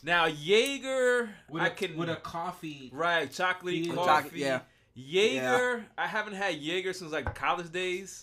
Now 0.06 0.26
Jaeger, 0.26 1.28
with 1.50 1.62
I 1.62 1.66
a, 1.66 1.70
can 1.70 1.96
with 1.96 2.08
a 2.08 2.14
coffee. 2.16 2.90
right 2.94 3.30
chocolate 3.30 3.74
Yeah. 3.74 3.92
coffee. 3.94 4.06
Chocolate, 4.06 4.36
yeah. 4.36 4.60
Jaeger, 4.94 5.84
I 5.98 6.06
haven't 6.06 6.34
had 6.34 6.54
Jaeger 6.62 6.92
since 6.92 7.10
like 7.12 7.34
college 7.34 7.70
days. 7.72 8.22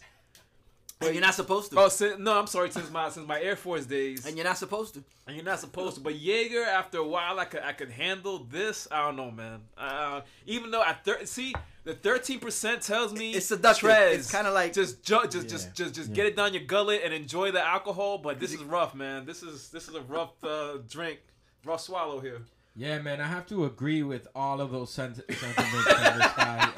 And 1.01 1.13
you're 1.13 1.21
not 1.21 1.33
supposed 1.35 1.69
to. 1.71 1.77
Oh, 1.79 1.89
since, 1.89 2.17
no, 2.17 2.39
I'm 2.39 2.47
sorry, 2.47 2.71
since 2.71 2.89
my 2.89 3.09
since 3.09 3.27
my 3.27 3.41
Air 3.41 3.57
Force 3.57 3.85
days. 3.85 4.25
And 4.25 4.37
you're 4.37 4.45
not 4.45 4.57
supposed 4.57 4.93
to. 4.93 5.03
And 5.27 5.35
you're 5.35 5.43
not 5.43 5.59
supposed 5.59 5.95
to. 5.95 6.01
But 6.01 6.15
Jaeger, 6.15 6.63
after 6.63 6.99
a 6.99 7.05
while, 7.05 7.37
I 7.37 7.43
could 7.45 7.61
I 7.61 7.73
could 7.73 7.91
handle 7.91 8.47
this. 8.49 8.87
I 8.89 9.01
don't 9.05 9.17
know, 9.17 9.29
man. 9.29 9.59
Uh, 9.77 10.21
even 10.45 10.71
though 10.71 10.81
I 10.81 10.93
thir- 10.93 11.25
see 11.25 11.53
the 11.83 11.93
13 11.95 12.39
percent 12.39 12.81
tells 12.81 13.11
me 13.11 13.33
It's 13.33 13.47
seductive. 13.47 13.81
Tres, 13.81 14.19
It's 14.21 14.31
kinda 14.31 14.51
like- 14.51 14.71
just 14.71 15.03
ju- 15.03 15.19
just 15.29 15.35
Yeah. 15.35 15.41
just 15.49 15.73
just 15.75 15.93
just 15.95 16.09
Yeah. 16.11 16.15
get 16.15 16.25
it 16.27 16.37
down 16.37 16.53
your 16.53 16.63
gullet 16.63 17.01
and 17.03 17.13
enjoy 17.13 17.51
the 17.51 17.61
alcohol. 17.61 18.19
But 18.19 18.39
this 18.39 18.53
is 18.53 18.63
rough, 18.63 18.95
man. 18.95 19.25
This 19.25 19.43
is 19.43 19.69
this 19.71 19.89
is 19.89 19.95
a 19.95 20.01
rough 20.01 20.41
uh, 20.41 20.77
drink, 20.89 21.19
rough 21.65 21.81
swallow 21.81 22.19
here. 22.19 22.41
Yeah, 22.75 22.99
man, 22.99 23.21
I 23.21 23.27
have 23.27 23.45
to 23.47 23.65
agree 23.65 24.01
with 24.03 24.27
all 24.35 24.59
of 24.59 24.71
those 24.71 24.91
sent- 24.91 25.17
sentiments 25.17 25.55
from 25.55 26.19
this 26.19 26.31
guy. 26.35 26.71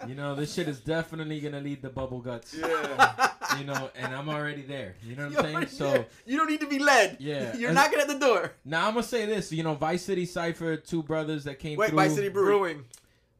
And, 0.00 0.10
you 0.10 0.16
know, 0.16 0.34
this 0.34 0.52
shit 0.52 0.68
is 0.68 0.80
definitely 0.80 1.38
gonna 1.40 1.60
lead 1.60 1.80
the 1.82 1.90
bubble 1.90 2.20
guts. 2.20 2.54
Yeah. 2.54 3.30
You 3.58 3.64
know, 3.64 3.90
and 3.94 4.12
I'm 4.14 4.28
already 4.28 4.62
there. 4.62 4.96
You 5.04 5.14
know 5.14 5.28
what 5.28 5.38
I'm 5.46 5.68
saying? 5.68 5.68
So 5.68 6.04
you 6.26 6.36
don't 6.36 6.50
need 6.50 6.60
to 6.60 6.66
be 6.68 6.80
led. 6.80 7.18
Yeah. 7.20 7.56
You're 7.56 7.68
And- 7.70 7.76
knocking 7.76 8.00
at 8.00 8.08
the 8.08 8.18
door. 8.18 8.52
now 8.64 8.88
I'm 8.88 8.94
gonna 8.94 9.04
say 9.06 9.26
this. 9.26 9.52
You 9.52 9.62
know, 9.62 9.74
Vice 9.74 10.02
City 10.04 10.26
Cipher, 10.26 10.76
two 10.76 11.02
brothers 11.04 11.44
that 11.44 11.58
came 11.60 11.78
Wait, 11.78 11.90
through. 11.90 11.96
Vice 11.96 12.14
City 12.14 12.28
Brewing. 12.28 12.84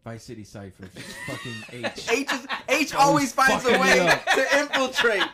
Vice 0.04 0.22
City 0.22 0.44
Cipher, 0.44 0.86
fucking 1.26 1.84
H. 1.84 2.09
H 2.12 2.32
is, 2.32 2.46
H 2.68 2.94
always 2.94 3.32
finds 3.32 3.64
a 3.66 3.72
way 3.76 4.20
to 4.36 4.59
infiltrate. 4.61 5.24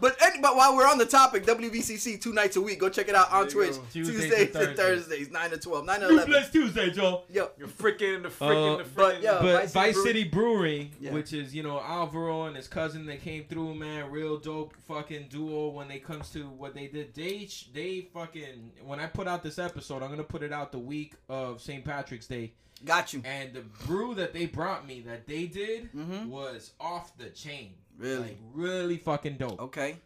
But 0.00 0.16
any, 0.20 0.40
but 0.40 0.56
while 0.56 0.76
we're 0.76 0.88
on 0.88 0.98
the 0.98 1.06
topic, 1.06 1.46
WVCC 1.46 2.20
two 2.20 2.32
nights 2.32 2.56
a 2.56 2.60
week. 2.60 2.80
Go 2.80 2.88
check 2.88 3.08
it 3.08 3.14
out 3.14 3.30
on 3.32 3.46
Twitch. 3.48 3.74
Tuesdays 3.92 3.92
Tuesdays, 3.92 4.32
and 4.32 4.40
and 4.40 4.52
Thursdays. 4.52 4.76
Thursdays, 4.76 5.30
nine 5.30 5.50
to 5.50 5.56
twelve, 5.56 5.84
nine 5.86 6.00
to 6.00 6.08
eleven. 6.08 6.42
Tuesday, 6.50 6.90
Joe. 6.90 7.22
Yo, 7.30 7.50
You're 7.56 7.68
freaking 7.68 8.22
the 8.24 8.28
freaking 8.28 8.74
Uh, 8.74 8.76
the 8.78 8.84
freaking. 8.84 8.94
but, 8.96 9.22
yo, 9.22 9.40
But 9.40 9.60
Vice 9.62 9.72
Vice, 9.72 9.94
City 9.94 10.08
City 10.20 10.24
Brewery, 10.24 10.90
Yeah. 11.00 11.12
which 11.12 11.32
is 11.32 11.54
you 11.54 11.62
know 11.62 11.80
Alvaro 11.80 12.44
and 12.46 12.56
his 12.56 12.66
cousin, 12.66 13.06
they 13.06 13.16
came 13.18 13.44
through, 13.44 13.74
man, 13.76 14.10
real 14.10 14.36
dope 14.36 14.74
fucking 14.88 15.28
duo. 15.30 15.68
When 15.68 15.86
they 15.86 16.00
comes 16.00 16.30
to 16.30 16.40
what 16.48 16.74
they 16.74 16.88
did, 16.88 17.14
they 17.14 17.48
they 17.72 18.08
fucking. 18.12 18.72
When 18.84 18.98
I 18.98 19.06
put 19.06 19.28
out 19.28 19.42
this 19.44 19.58
episode, 19.60 20.02
I'm 20.02 20.10
gonna 20.10 20.24
put 20.24 20.42
it 20.42 20.52
out 20.52 20.72
the 20.72 20.78
week 20.80 21.14
of 21.28 21.60
St. 21.62 21.84
Patrick's 21.84 22.26
Day, 22.26 22.52
got 22.84 23.12
you. 23.12 23.22
and 23.24 23.52
the 23.54 23.60
brew 23.86 24.14
that 24.16 24.32
they 24.34 24.46
brought 24.46 24.86
me 24.88 25.00
that 25.02 25.26
they 25.28 25.46
did 25.46 25.92
Mhm. 25.92 26.26
was 26.26 26.72
off 26.80 27.16
the 27.16 27.30
chain. 27.30 27.74
Really? 27.98 28.18
like, 28.18 28.38
really 28.52 28.96
fucking 28.96 29.36
dope. 29.36 29.60
Okay. 29.60 29.96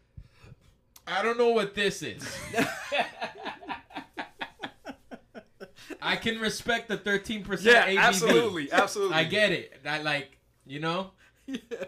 I 1.07 1.22
don't 1.22 1.39
know 1.39 1.51
what 1.51 1.74
this 1.74 2.03
is. 2.03 2.22
I 6.03 6.16
can 6.16 6.39
respect 6.39 6.89
the 6.89 6.97
13% 6.99 7.62
yeah, 7.64 7.89
ABV. 7.89 7.99
absolutely, 7.99 8.72
absolutely. 8.72 9.16
I 9.16 9.24
get 9.24 9.53
it. 9.53 9.72
I 9.86 10.03
like, 10.03 10.39
you 10.66 10.80
know, 10.80 11.11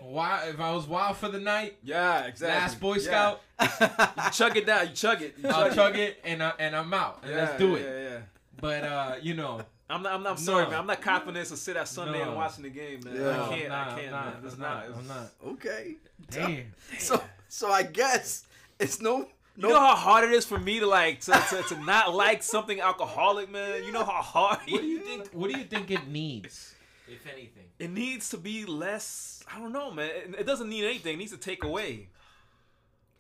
why 0.01 0.47
if 0.49 0.59
I 0.59 0.73
was 0.73 0.87
wild 0.87 1.17
for 1.19 1.29
the 1.29 1.39
night, 1.39 1.77
Yeah, 1.83 2.25
exactly. 2.25 2.59
last 2.61 2.81
Boy 2.81 2.97
Yeah. 2.97 3.01
Scout, 3.03 3.43
You 4.25 4.31
chug 4.33 4.57
it 4.57 4.67
down. 4.67 4.89
You 4.89 4.95
chug 4.95 5.23
it. 5.23 5.35
You 5.43 5.49
I'll 5.49 5.73
chug 5.75 5.97
it 5.99 6.19
and 6.25 6.43
I, 6.43 6.53
and 6.59 6.75
I'm 6.75 6.93
out 6.95 7.21
and 7.23 7.31
Yeah, 7.33 7.39
let's 7.39 7.59
do 7.59 7.75
it. 7.77 7.83
Yeah, 7.83 8.11
yeah. 8.11 8.19
But 8.61 8.85
uh, 8.85 9.15
you 9.21 9.35
know, 9.35 9.63
I'm 9.91 10.03
not. 10.03 10.13
I'm 10.15 10.23
not. 10.23 10.31
I'm 10.33 10.37
sorry, 10.39 10.65
No. 10.65 10.71
man. 10.71 10.79
I'm 10.81 10.87
not 10.87 11.01
confident 11.03 11.49
to 11.49 11.57
sit 11.57 11.77
at 11.77 11.89
Sunday 11.89 12.19
No. 12.21 12.29
and 12.29 12.37
watching 12.37 12.63
the 12.65 12.71
game, 12.71 13.01
man. 13.05 13.17
Yeah. 13.17 13.43
I 13.45 13.49
can't. 13.57 13.73
I'm 13.73 13.89
I 13.89 14.01
can't, 14.01 14.07
I'm 14.07 14.25
not, 14.25 14.35
man. 14.35 14.45
It's 14.45 14.55
I'm 14.55 14.61
not. 14.61 14.75
not, 14.75 14.85
it's- 14.85 14.99
I'm 14.99 15.07
not. 15.09 15.31
okay. 15.55 15.97
Damn. 16.31 16.65
So 16.99 17.23
so 17.49 17.71
I 17.71 17.83
guess 17.83 18.47
it's 18.79 19.01
no 19.01 19.19
You 19.19 19.27
no. 19.57 19.69
know 19.71 19.81
how 19.81 19.97
hard 19.97 20.25
it 20.25 20.33
is 20.33 20.45
for 20.47 20.59
me 20.59 20.79
to 20.81 20.87
like 20.87 21.21
to, 21.23 21.33
to, 21.33 21.63
to 21.75 21.81
not 21.85 22.15
like 22.15 22.43
something 22.43 22.81
alcoholic, 22.81 23.51
man. 23.51 23.85
You 23.85 23.93
know 23.93 24.05
how 24.05 24.23
hard 24.23 24.59
What 24.69 24.81
do 24.81 24.87
you 24.87 25.01
think? 25.01 25.29
What 25.33 25.51
do 25.51 25.59
you 25.59 25.65
think 25.65 25.91
it 25.91 26.07
needs, 26.09 26.75
if 27.09 27.27
anything? 27.27 27.65
it 27.79 27.91
needs 27.91 28.29
to 28.31 28.37
be 28.39 28.65
less. 28.67 29.43
I 29.53 29.59
don't 29.59 29.73
know, 29.73 29.91
man. 29.91 30.11
It, 30.11 30.35
it 30.41 30.47
doesn't 30.47 30.69
need 30.69 30.85
anything. 30.85 31.15
It 31.15 31.19
needs 31.19 31.33
to 31.33 31.39
take 31.39 31.65
away. 31.65 32.09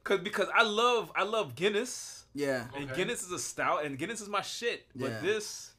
Cause 0.04 0.20
because 0.20 0.46
I 0.54 0.62
love 0.62 1.10
I 1.14 1.24
love 1.24 1.54
Guinness 1.56 2.24
yeah. 2.34 2.66
and 2.74 2.84
Okay. 2.84 2.96
Guinness 2.96 3.22
is 3.22 3.32
a 3.32 3.38
stout 3.38 3.84
and 3.84 3.98
Guinness 3.98 4.20
is 4.20 4.28
my 4.28 4.40
shit. 4.42 4.86
But 4.94 5.10
Yeah. 5.10 5.20
this. 5.20 5.69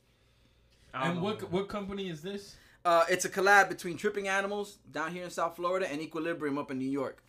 I 0.94 1.10
And 1.10 1.22
what 1.22 1.52
what 1.52 1.68
company 1.70 2.10
is 2.10 2.22
this? 2.22 2.56
Uh, 2.84 3.04
it's 3.10 3.26
a 3.26 3.30
collab 3.30 3.70
between 3.70 3.96
Tripping 3.98 4.28
Animals 4.28 4.78
down 4.92 5.14
here 5.14 5.24
in 5.24 5.30
South 5.30 5.56
Florida 5.56 5.90
and 5.92 6.02
Equilibrium 6.02 6.58
up 6.58 6.72
in 6.72 6.80
New 6.80 6.90
York. 6.90 7.24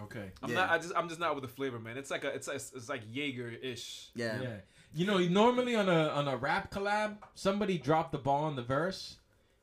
Okay. 0.00 0.30
I'm 0.42 0.50
Yeah. 0.50 0.56
not. 0.56 0.70
I 0.70 0.78
just. 0.78 0.92
I'm 0.96 1.08
just 1.08 1.20
not 1.20 1.34
with 1.34 1.42
the 1.42 1.48
flavor, 1.48 1.78
man. 1.78 1.96
It's 1.98 2.10
like 2.10 2.24
a. 2.24 2.28
It's 2.28 2.48
it's, 2.48 2.72
it's 2.74 2.88
like 2.88 3.02
Jaeger 3.10 3.50
ish. 3.62 4.10
Yeah. 4.14 4.40
Yeah. 4.42 4.56
You 4.94 5.06
know, 5.06 5.18
normally 5.18 5.74
on 5.76 5.88
a 5.88 6.08
on 6.08 6.28
a 6.28 6.36
rap 6.36 6.70
collab, 6.72 7.16
somebody 7.34 7.78
dropped 7.78 8.12
the 8.12 8.18
ball 8.18 8.44
on 8.44 8.56
the 8.56 8.62
verse. 8.62 9.16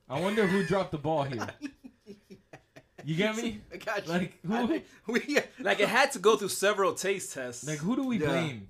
I 0.09 0.19
wonder 0.19 0.45
who 0.47 0.63
dropped 0.71 0.91
the 0.91 0.97
ball 0.97 1.23
here. 1.23 1.47
You 3.03 3.15
get 3.15 3.35
me? 3.37 3.61
I 3.73 3.77
got 3.77 4.05
you. 4.07 4.11
Like, 4.13 4.39
who- 4.45 4.53
I- 4.55 4.83
we, 5.07 5.37
Like 5.59 5.79
it 5.79 5.89
had 5.89 6.11
to 6.13 6.19
go 6.19 6.35
through 6.37 6.49
several 6.49 6.93
taste 6.93 7.33
tests. 7.33 7.67
Like 7.67 7.79
who 7.79 7.95
do 7.95 8.03
we 8.05 8.17
Yeah. 8.19 8.27
blame? 8.27 8.67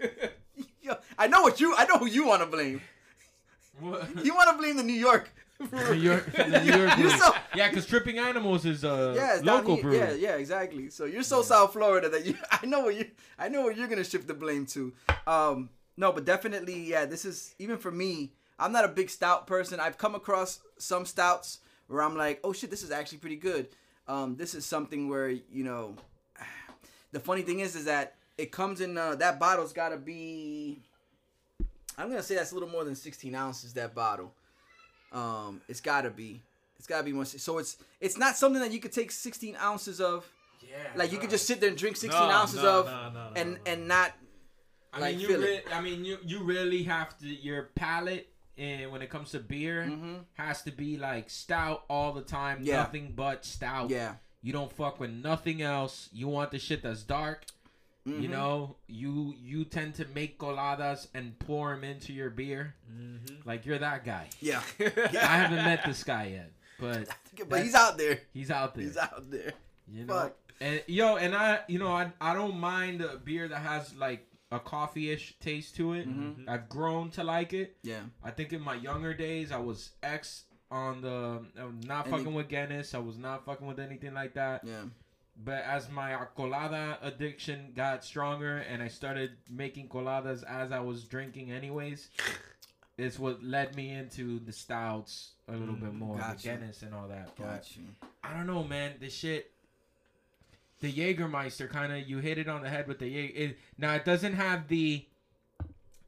Yo, 0.82 0.94
I 1.18 1.26
know 1.26 1.42
what 1.42 1.60
you. 1.60 1.74
I 1.76 1.84
know 1.86 1.98
who 1.98 2.06
you 2.06 2.26
want 2.26 2.42
to 2.42 2.46
blame. 2.46 2.80
What? 3.80 4.24
You 4.24 4.34
want 4.34 4.50
to 4.50 4.56
blame 4.58 4.76
the 4.76 4.82
New 4.82 4.92
York. 4.94 5.30
New 5.72 5.92
York, 5.94 6.32
the 6.32 6.44
New 6.64 6.72
York 6.72 6.92
You're 6.98 7.10
so- 7.10 7.32
yeah, 7.54 7.68
because 7.68 7.86
Tripping 7.86 8.18
Animals 8.18 8.64
is 8.66 8.82
a 8.84 9.14
Yeah, 9.16 9.38
local 9.42 9.76
here. 9.76 9.84
brew. 9.84 9.96
Yeah, 9.96 10.12
yeah, 10.12 10.34
exactly. 10.36 10.90
So 10.90 11.04
you're 11.04 11.22
so 11.22 11.42
South 11.42 11.72
Florida 11.72 12.08
that 12.08 12.26
you. 12.26 12.36
I 12.50 12.66
know 12.66 12.80
what 12.80 12.96
you. 12.96 13.06
I 13.38 13.48
know 13.48 13.62
what 13.62 13.76
you're 13.76 13.86
gonna 13.88 14.04
shift 14.04 14.26
the 14.26 14.34
blame 14.34 14.66
to. 14.66 14.92
Um, 15.26 15.70
no, 15.96 16.10
but 16.12 16.24
definitely, 16.24 16.80
yeah. 16.90 17.04
This 17.06 17.24
is 17.24 17.54
even 17.58 17.78
for 17.78 17.90
me. 17.92 18.32
I'm 18.58 18.72
not 18.72 18.84
a 18.84 18.88
big 18.88 19.10
stout 19.10 19.46
person. 19.46 19.80
I've 19.80 19.98
come 19.98 20.14
across 20.14 20.60
some 20.78 21.06
stouts 21.06 21.58
where 21.88 22.02
I'm 22.02 22.16
like, 22.16 22.40
oh 22.44 22.52
shit, 22.52 22.70
this 22.70 22.82
is 22.82 22.90
actually 22.90 23.18
pretty 23.18 23.36
good. 23.36 23.68
Um, 24.08 24.36
this 24.36 24.54
is 24.54 24.64
something 24.66 25.08
where 25.08 25.28
you 25.28 25.64
know. 25.64 25.94
The 27.12 27.20
funny 27.20 27.42
thing 27.42 27.60
is, 27.60 27.76
is 27.76 27.84
that 27.84 28.16
it 28.36 28.50
comes 28.50 28.80
in. 28.80 28.98
Uh, 28.98 29.14
that 29.16 29.38
bottle's 29.38 29.72
got 29.72 29.90
to 29.90 29.96
be. 29.96 30.80
I'm 31.98 32.08
gonna 32.08 32.22
say 32.22 32.34
that's 32.34 32.52
a 32.52 32.54
little 32.54 32.68
more 32.68 32.84
than 32.84 32.94
16 32.94 33.34
ounces. 33.34 33.72
That 33.74 33.94
bottle. 33.94 34.32
Um, 35.12 35.60
it's 35.68 35.80
gotta 35.80 36.10
be. 36.10 36.42
It's 36.78 36.86
gotta 36.86 37.04
be 37.04 37.12
more. 37.12 37.24
So 37.24 37.58
it's 37.58 37.76
it's 38.00 38.18
not 38.18 38.36
something 38.36 38.60
that 38.60 38.72
you 38.72 38.80
could 38.80 38.92
take 38.92 39.10
16 39.10 39.56
ounces 39.60 40.00
of. 40.00 40.28
Yeah, 40.62 40.76
Like 40.96 41.12
you 41.12 41.18
could 41.18 41.30
just 41.30 41.46
sit 41.46 41.60
there 41.60 41.68
and 41.68 41.78
drink 41.78 41.96
16 41.96 42.18
No, 42.20 42.26
ounces 42.30 42.62
no, 42.62 42.80
of, 42.80 42.86
no, 42.86 42.92
no, 43.10 43.12
no, 43.12 43.30
and 43.36 43.52
no. 43.54 43.58
and 43.66 43.88
not. 43.88 44.12
I 44.92 45.00
like, 45.00 45.12
mean, 45.12 45.20
you 45.20 45.28
feel 45.28 45.40
re- 45.40 45.56
it. 45.56 45.66
I 45.72 45.80
mean, 45.80 46.04
you 46.04 46.18
you 46.24 46.42
really 46.42 46.82
have 46.84 47.16
to 47.18 47.26
your 47.26 47.64
palate 47.74 48.28
and 48.56 48.90
when 48.92 49.02
it 49.02 49.10
comes 49.10 49.32
to 49.32 49.40
beer 49.40 49.84
Mhm. 49.84 50.24
has 50.34 50.62
to 50.62 50.70
be 50.70 50.96
like 50.96 51.28
stout 51.30 51.84
all 51.90 52.12
the 52.12 52.22
time. 52.22 52.58
Yeah. 52.62 52.76
Nothing 52.76 53.12
but 53.14 53.44
stout. 53.44 53.90
Yeah. 53.90 54.14
You 54.42 54.52
don't 54.52 54.72
fuck 54.72 55.00
with 55.00 55.10
nothing 55.10 55.62
else. 55.62 56.08
You 56.12 56.28
want 56.28 56.50
the 56.50 56.58
shit 56.58 56.82
that's 56.82 57.02
dark. 57.02 57.44
You 58.06 58.28
Mhm. 58.28 58.30
know, 58.30 58.76
you 58.86 59.34
you 59.38 59.64
tend 59.64 59.94
to 59.94 60.04
make 60.14 60.38
coladas 60.38 61.08
and 61.14 61.38
pour 61.38 61.74
them 61.74 61.84
into 61.84 62.12
your 62.12 62.28
beer. 62.30 62.74
Mm-hmm. 62.92 63.48
Like 63.48 63.64
you're 63.64 63.78
that 63.78 64.04
guy. 64.04 64.28
Yeah. 64.40 64.62
I 64.80 65.36
haven't 65.40 65.64
met 65.64 65.84
this 65.86 66.04
guy 66.04 66.26
yet, 66.26 66.52
but 66.78 67.08
but 67.48 67.62
he's 67.62 67.74
out 67.74 67.96
there. 67.96 68.20
he's 68.34 68.50
out 68.50 68.74
there. 68.74 68.84
He's 68.84 68.98
out 68.98 69.30
there. 69.30 69.52
You 69.90 70.04
know, 70.04 70.14
Fuck. 70.14 70.36
and 70.60 70.82
yo, 70.86 71.16
and 71.16 71.34
I, 71.34 71.60
you 71.66 71.78
know, 71.78 71.88
I, 71.92 72.12
I 72.20 72.34
don't 72.34 72.58
mind 72.58 73.00
a 73.00 73.16
beer 73.16 73.48
that 73.48 73.60
has 73.60 73.94
like 73.94 74.26
a 74.52 74.60
coffee-ish 74.60 75.38
taste 75.40 75.74
to 75.76 75.94
it. 75.94 76.06
Mhm. 76.08 76.46
I've 76.48 76.68
grown 76.68 77.10
to 77.12 77.24
like 77.24 77.54
it. 77.54 77.76
Yeah. 77.82 78.00
I 78.22 78.30
think 78.32 78.52
in 78.52 78.60
my 78.60 78.74
younger 78.74 79.14
days, 79.14 79.50
I 79.50 79.58
was 79.58 79.92
X 80.02 80.44
on 80.70 81.00
the 81.00 81.42
I 81.58 81.64
was 81.64 81.74
not 81.86 82.06
Any- 82.06 82.18
fucking 82.18 82.34
with 82.34 82.48
Guinness. 82.48 82.92
I 82.94 82.98
was 82.98 83.16
not 83.16 83.46
fucking 83.46 83.66
with 83.66 83.80
anything 83.80 84.12
like 84.12 84.34
that. 84.34 84.62
Yeah. 84.64 84.84
But 85.36 85.64
as 85.64 85.90
my 85.90 86.16
colada 86.36 86.98
addiction 87.02 87.72
got 87.74 88.04
stronger 88.04 88.58
and 88.58 88.82
I 88.82 88.88
started 88.88 89.32
making 89.50 89.88
coladas 89.88 90.44
as 90.44 90.70
I 90.70 90.78
was 90.80 91.02
drinking, 91.04 91.50
anyways, 91.50 92.08
it's 92.96 93.18
what 93.18 93.42
led 93.42 93.74
me 93.74 93.90
into 93.90 94.38
the 94.38 94.52
stouts 94.52 95.32
a 95.48 95.52
little 95.52 95.74
bit 95.74 95.92
more, 95.92 96.16
the 96.16 96.22
Mm, 96.22 96.42
Guinness 96.42 96.82
and 96.82 96.94
all 96.94 97.08
that. 97.08 97.30
But 97.36 97.44
Got 97.46 97.76
you. 97.76 97.82
I 98.22 98.32
don't 98.34 98.46
know, 98.46 98.62
man. 98.64 98.92
This 99.00 99.14
shit. 99.14 99.50
The 100.80 100.92
Jägermeister 100.92 101.68
kind 101.68 101.92
of 101.92 102.08
you 102.08 102.18
hit 102.18 102.38
it 102.38 102.48
on 102.48 102.62
the 102.62 102.68
head 102.68 102.86
with 102.86 102.98
the 102.98 103.08
Jaeger. 103.08 103.32
It, 103.34 103.58
now 103.78 103.94
it 103.94 104.04
doesn't 104.04 104.34
have 104.34 104.68
the 104.68 105.04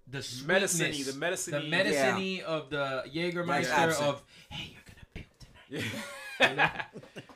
the 0.08 0.24
Medicine-y, 0.46 0.92
sweetness, 0.92 1.14
the 1.14 1.18
medicine-y. 1.18 1.60
the 1.62 1.68
medicine 1.68 2.40
of 2.46 2.70
the 2.70 3.04
Jägermeister 3.12 3.70
absent. 3.70 4.06
of 4.08 4.22
hey, 4.50 4.72
you're 4.72 4.82
gonna 4.86 5.04
puke 5.14 5.26
tonight. 5.70 5.84
Yeah. 6.40 6.82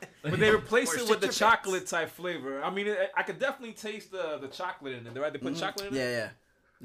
but 0.23 0.39
they 0.39 0.51
replaced 0.61 0.95
it 0.95 1.07
with 1.09 1.19
the 1.19 1.27
your 1.27 1.33
chocolate 1.33 1.87
type 1.87 2.09
flavor. 2.09 2.63
I 2.63 2.69
mean, 2.69 2.87
it, 2.87 3.11
I 3.15 3.23
could 3.23 3.39
definitely 3.39 3.73
taste 3.73 4.11
the 4.11 4.37
the 4.39 4.47
chocolate 4.47 4.93
in 4.93 5.07
it. 5.07 5.19
Right? 5.19 5.31
They 5.33 5.39
put 5.39 5.53
Mhm. 5.53 5.59
chocolate 5.59 5.87
in 5.91 5.95
it. 5.95 5.99
Yeah, 5.99 6.09
yeah. 6.09 6.29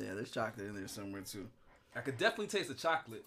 Yeah, 0.08 0.14
there's 0.14 0.30
chocolate 0.30 0.66
in 0.66 0.74
there 0.74 0.88
somewhere 0.88 1.22
too. 1.22 1.48
I 1.94 2.00
could 2.00 2.18
definitely 2.18 2.48
taste 2.48 2.68
the 2.68 2.74
chocolate. 2.74 3.24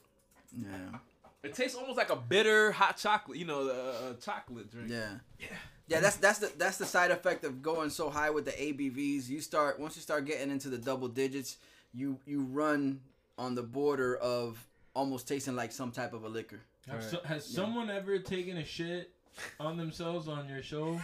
Yeah. 0.55 0.97
It 1.41 1.53
tastes 1.55 1.75
almost 1.77 1.97
like 1.97 2.09
a 2.09 2.15
bitter 2.15 2.71
hot 2.71 2.97
chocolate. 2.97 3.37
You 3.37 3.45
know, 3.45 3.65
the 3.65 3.73
uh, 3.73 4.13
chocolate 4.21 4.69
drink. 4.71 4.89
Yeah. 4.89 5.11
Yeah, 5.39 5.47
Yeah, 5.87 5.99
that's 6.01 6.17
that's 6.17 6.39
the 6.39 6.51
that's 6.57 6.77
the 6.77 6.85
side 6.85 7.11
effect 7.11 7.43
of 7.45 7.61
going 7.61 7.89
so 7.89 8.09
high 8.09 8.29
with 8.29 8.45
the 8.45 8.51
ABVs. 8.51 9.27
You 9.29 9.41
start 9.41 9.79
once 9.79 9.95
you 9.95 10.01
start 10.01 10.25
getting 10.25 10.51
into 10.51 10.69
the 10.69 10.77
double 10.77 11.07
digits, 11.07 11.57
you 11.93 12.19
you 12.25 12.41
run 12.41 12.99
on 13.37 13.55
the 13.55 13.63
border 13.63 14.17
of 14.17 14.63
almost 14.93 15.27
tasting 15.27 15.55
like 15.55 15.71
some 15.71 15.91
type 15.91 16.13
of 16.13 16.23
a 16.25 16.29
liquor. 16.29 16.59
Right. 16.91 17.01
so- 17.03 17.21
has 17.23 17.45
someone 17.45 17.89
ever 17.89 18.19
taken 18.19 18.57
a 18.57 18.65
shit 18.65 19.11
on 19.59 19.77
themselves 19.77 20.27
on 20.27 20.47
your 20.49 20.61
show, 20.61 20.99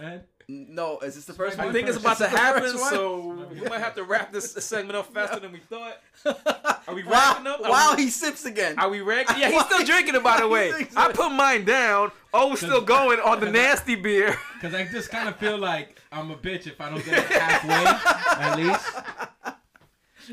Ed? 0.00 0.24
No, 0.46 0.98
is 0.98 1.14
this 1.14 1.24
the 1.24 1.32
first 1.32 1.58
I 1.58 1.64
one? 1.64 1.72
think 1.72 1.88
it's 1.88 1.96
about 1.96 2.18
to 2.18 2.24
Is 2.26 2.30
this 2.30 2.38
the 2.40 2.44
happen, 2.46 2.78
so 2.78 3.46
we 3.50 3.60
might 3.62 3.80
have 3.80 3.94
to 3.94 4.04
wrap 4.04 4.30
this 4.30 4.52
segment 4.52 4.94
up 4.96 5.12
faster 5.12 5.40
than 5.40 5.52
we 5.52 5.58
thought. 5.60 6.00
Are 6.86 6.94
we 6.94 7.02
wow, 7.02 7.10
wrapping 7.12 7.46
up? 7.46 7.60
Are 7.64 7.70
wow, 7.70 7.94
we- 7.96 8.04
he 8.04 8.10
sips 8.10 8.44
again. 8.44 8.78
Are 8.78 8.90
we 8.90 9.00
ready? 9.00 9.24
Yeah, 9.38 9.50
he's 9.50 9.64
still 9.64 9.84
drinking 9.84 10.14
it, 10.14 10.22
by 10.22 10.40
the 10.40 10.48
way. 10.48 10.86
I 10.96 11.12
put 11.12 11.30
mine 11.30 11.64
down. 11.64 12.10
Oh, 12.32 12.50
we're 12.50 12.56
still 12.56 12.82
going 12.82 13.20
on 13.20 13.40
the 13.40 13.50
nasty 13.50 13.94
beer. 13.94 14.36
Because 14.54 14.74
I 14.74 14.84
just 14.84 15.10
kind 15.10 15.28
of 15.28 15.36
feel 15.36 15.56
like 15.56 15.98
I'm 16.12 16.30
a 16.30 16.36
bitch 16.36 16.66
if 16.66 16.80
I 16.80 16.90
don't 16.90 17.04
get 17.04 17.18
it 17.18 17.24
halfway 17.26 18.44
at 18.44 18.56
least. 18.58 19.23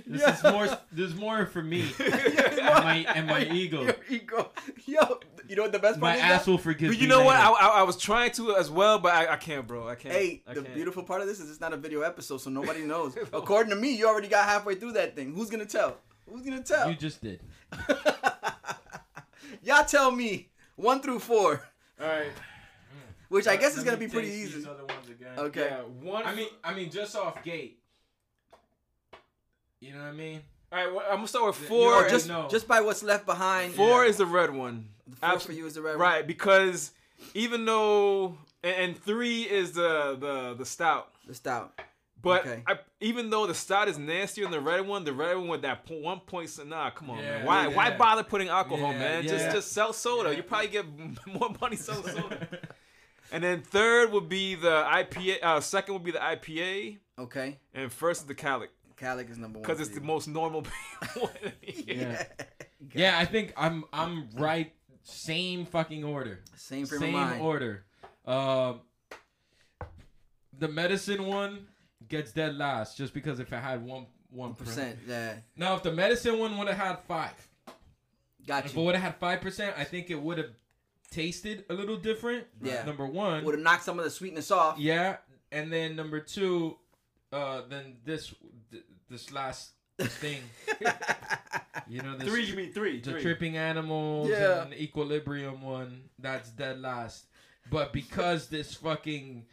This 0.07 0.37
is 0.37 0.43
more. 0.43 0.67
There's 0.91 1.15
more 1.15 1.45
for 1.45 1.61
me 1.61 1.91
and 1.99 2.65
my 2.65 3.05
and 3.15 3.27
my 3.27 3.43
ego. 3.45 3.83
Your 3.83 3.95
ego. 4.09 4.51
Yo, 4.85 5.19
you 5.47 5.55
know 5.55 5.63
what 5.63 5.71
the 5.71 5.79
best 5.79 5.99
My 5.99 6.09
part 6.15 6.17
is? 6.19 6.23
ass 6.31 6.45
that? 6.45 6.51
will 6.51 6.57
forgive 6.57 6.89
But 6.89 6.99
you 6.99 7.07
know 7.07 7.23
what? 7.23 7.35
I. 7.35 7.49
I, 7.49 7.67
I 7.79 7.83
was 7.83 7.97
trying 7.97 8.31
to 8.33 8.55
as 8.55 8.69
well, 8.69 8.99
but 8.99 9.13
I, 9.13 9.33
I 9.33 9.35
can't, 9.37 9.67
bro. 9.67 9.87
I 9.87 9.95
can't. 9.95 10.13
Hey, 10.13 10.43
I 10.47 10.53
the 10.53 10.61
can't. 10.61 10.73
beautiful 10.73 11.03
part 11.03 11.21
of 11.21 11.27
this 11.27 11.39
is 11.39 11.49
it's 11.49 11.59
not 11.61 11.73
a 11.73 11.77
video 11.77 12.01
episode, 12.01 12.37
so 12.41 12.49
nobody 12.49 12.81
knows. 12.81 13.15
According 13.33 13.69
to 13.71 13.75
me, 13.75 13.95
you 13.95 14.07
already 14.07 14.27
got 14.27 14.45
halfway 14.45 14.75
through 14.75 14.93
that 14.93 15.15
thing. 15.15 15.33
Who's 15.33 15.49
gonna 15.49 15.65
tell? 15.65 15.97
Who's 16.29 16.41
gonna 16.43 16.63
tell? 16.63 16.89
You 16.89 16.95
just 16.95 17.21
did. 17.21 17.41
Y'all 19.63 19.85
tell 19.85 20.11
me 20.11 20.49
one 20.75 21.01
through 21.01 21.19
four, 21.19 21.61
All 21.99 22.07
right. 22.07 22.31
which 23.29 23.47
I 23.47 23.55
guess 23.57 23.77
is 23.77 23.83
gonna 23.83 23.97
be 23.97 24.07
pretty 24.07 24.29
easy. 24.29 24.55
these 24.59 24.67
other 24.67 24.85
ones 24.85 25.09
again. 25.09 25.37
Okay. 25.37 25.67
Yeah, 25.69 25.81
one. 25.81 26.25
I 26.25 26.33
mean, 26.33 26.47
I 26.63 26.73
mean, 26.73 26.89
just 26.89 27.15
off 27.15 27.43
gate. 27.43 27.79
You 29.81 29.93
know 29.93 29.99
what 29.99 30.05
I 30.07 30.11
mean? 30.11 30.41
all 30.71 30.77
right. 30.79 30.93
Well, 30.93 31.03
I'm 31.09 31.15
gonna 31.17 31.27
start 31.27 31.47
with 31.47 31.61
You 31.61 31.67
four. 31.67 31.93
already 31.95 32.11
just, 32.11 32.27
know. 32.29 32.47
just 32.49 32.67
by 32.67 32.79
what's 32.81 33.03
left 33.03 33.25
behind. 33.25 33.73
four 33.73 34.03
Yeah. 34.03 34.09
is 34.09 34.17
the 34.17 34.25
red 34.25 34.53
one. 34.53 34.87
The 35.07 35.15
four 35.17 35.29
Abs- 35.29 35.45
for 35.45 35.51
you 35.51 35.65
is 35.65 35.73
the 35.73 35.81
red 35.81 35.91
one. 35.97 35.99
Right, 35.99 36.25
because 36.25 36.91
even 37.33 37.65
though 37.65 38.37
and, 38.63 38.75
and 38.75 39.03
three 39.03 39.41
is 39.43 39.73
the 39.73 40.15
the 40.19 40.53
the 40.57 40.65
stout. 40.65 41.11
The 41.27 41.33
stout. 41.33 41.77
But 42.21 42.41
Okay. 42.45 42.61
I, 42.67 42.77
even 42.99 43.31
though 43.31 43.47
the 43.47 43.55
stout 43.55 43.87
is 43.89 43.97
nastier 43.97 44.43
than 44.45 44.51
the 44.51 44.61
red 44.61 44.85
one, 44.87 45.03
the 45.03 45.11
red 45.13 45.35
one 45.37 45.47
with 45.47 45.63
that 45.63 45.85
po- 45.87 45.97
one 45.97 46.19
point, 46.19 46.51
nah, 46.67 46.91
come 46.91 47.09
on, 47.09 47.17
Yeah, 47.17 47.37
man. 47.39 47.45
Why 47.47 47.67
why 47.67 47.97
bother 47.97 48.21
putting 48.23 48.47
alcohol, 48.49 48.91
Yeah, 48.93 48.99
man? 48.99 49.23
yeah. 49.23 49.29
Just 49.31 49.51
just 49.55 49.71
sell 49.73 49.91
soda. 49.91 50.29
Yeah. 50.29 50.37
You 50.37 50.43
probably 50.43 50.67
get 50.67 50.85
more 51.25 51.49
money 51.59 51.75
selling 51.75 52.03
soda. 52.15 52.47
and 53.31 53.43
then 53.43 53.61
third 53.63 54.11
would 54.11 54.29
be 54.29 54.53
the 54.53 54.83
IPA. 54.87 55.39
Uh, 55.41 55.59
second 55.61 55.95
would 55.95 56.03
be 56.03 56.11
the 56.11 56.19
IPA, 56.19 56.99
Okay. 57.17 57.57
and 57.73 57.91
first 57.91 58.21
is 58.21 58.27
the 58.27 58.35
Kalik 58.35 58.67
Kalik 59.01 59.29
is 59.31 59.37
number 59.37 59.59
one. 59.59 59.63
because 59.67 59.79
it's 59.81 59.95
the 59.95 60.01
most 60.01 60.27
normal 60.27 60.63
one. 61.19 61.31
Yeah. 61.87 62.23
Yeah, 62.95 63.17
I 63.17 63.25
think 63.25 63.53
I'm 63.55 63.83
I'm 63.93 64.27
right. 64.33 64.73
Same 65.03 65.65
fucking 65.65 66.03
order. 66.03 66.39
Same 66.55 66.85
frame 66.87 66.99
Same 67.01 67.15
of 67.15 67.21
mind. 67.21 67.41
order. 67.41 67.85
Um, 68.25 68.81
the 70.57 70.67
medicine 70.67 71.25
one 71.27 71.67
gets 72.07 72.31
dead 72.31 72.55
last 72.55 72.97
just 72.97 73.13
because 73.13 73.39
if 73.39 73.53
it 73.53 73.57
had 73.57 73.85
one 73.85 74.07
one 74.31 74.55
Percent. 74.55 74.97
Yeah. 75.07 75.35
Now, 75.55 75.75
if 75.75 75.83
the 75.83 75.91
medicine 75.91 76.39
one 76.39 76.57
would 76.57 76.67
have 76.69 76.77
had 76.77 76.99
five, 77.07 77.33
Got 78.47 78.65
if 78.65 78.75
it 78.75 78.79
would 78.79 78.95
have 78.95 79.03
had 79.03 79.15
five 79.17 79.41
percent, 79.41 79.75
I 79.77 79.83
think 79.83 80.09
it 80.09 80.19
would 80.21 80.39
have 80.39 80.49
tasted 81.11 81.65
a 81.69 81.73
little 81.73 81.97
different. 81.97 82.45
Yeah. 82.63 82.83
Number 82.83 83.05
one. 83.05 83.43
Would 83.45 83.55
have 83.55 83.63
knocked 83.63 83.83
some 83.83 83.99
of 83.99 84.05
the 84.05 84.11
sweetness 84.11 84.49
off. 84.51 84.79
Yeah, 84.79 85.17
and 85.51 85.71
then 85.71 85.95
number 85.95 86.19
two, 86.19 86.77
uh, 87.31 87.61
then 87.69 87.97
this 88.05 88.27
th- 88.27 88.41
this 89.11 89.31
last 89.31 89.71
thing, 89.99 90.41
you 91.87 92.01
know, 92.01 92.17
this 92.17 92.27
three, 92.27 92.45
you 92.45 92.55
mean 92.55 92.71
three? 92.73 92.99
the 93.01 93.11
three. 93.11 93.21
tripping 93.21 93.57
animals 93.57 94.29
Yeah. 94.29 94.63
and 94.63 94.73
equilibrium 94.73 95.61
one 95.61 96.03
that's 96.17 96.49
dead 96.49 96.79
last 96.79 97.25
but 97.69 97.93
because 97.93 98.47
this 98.47 98.73
fucking 98.73 99.45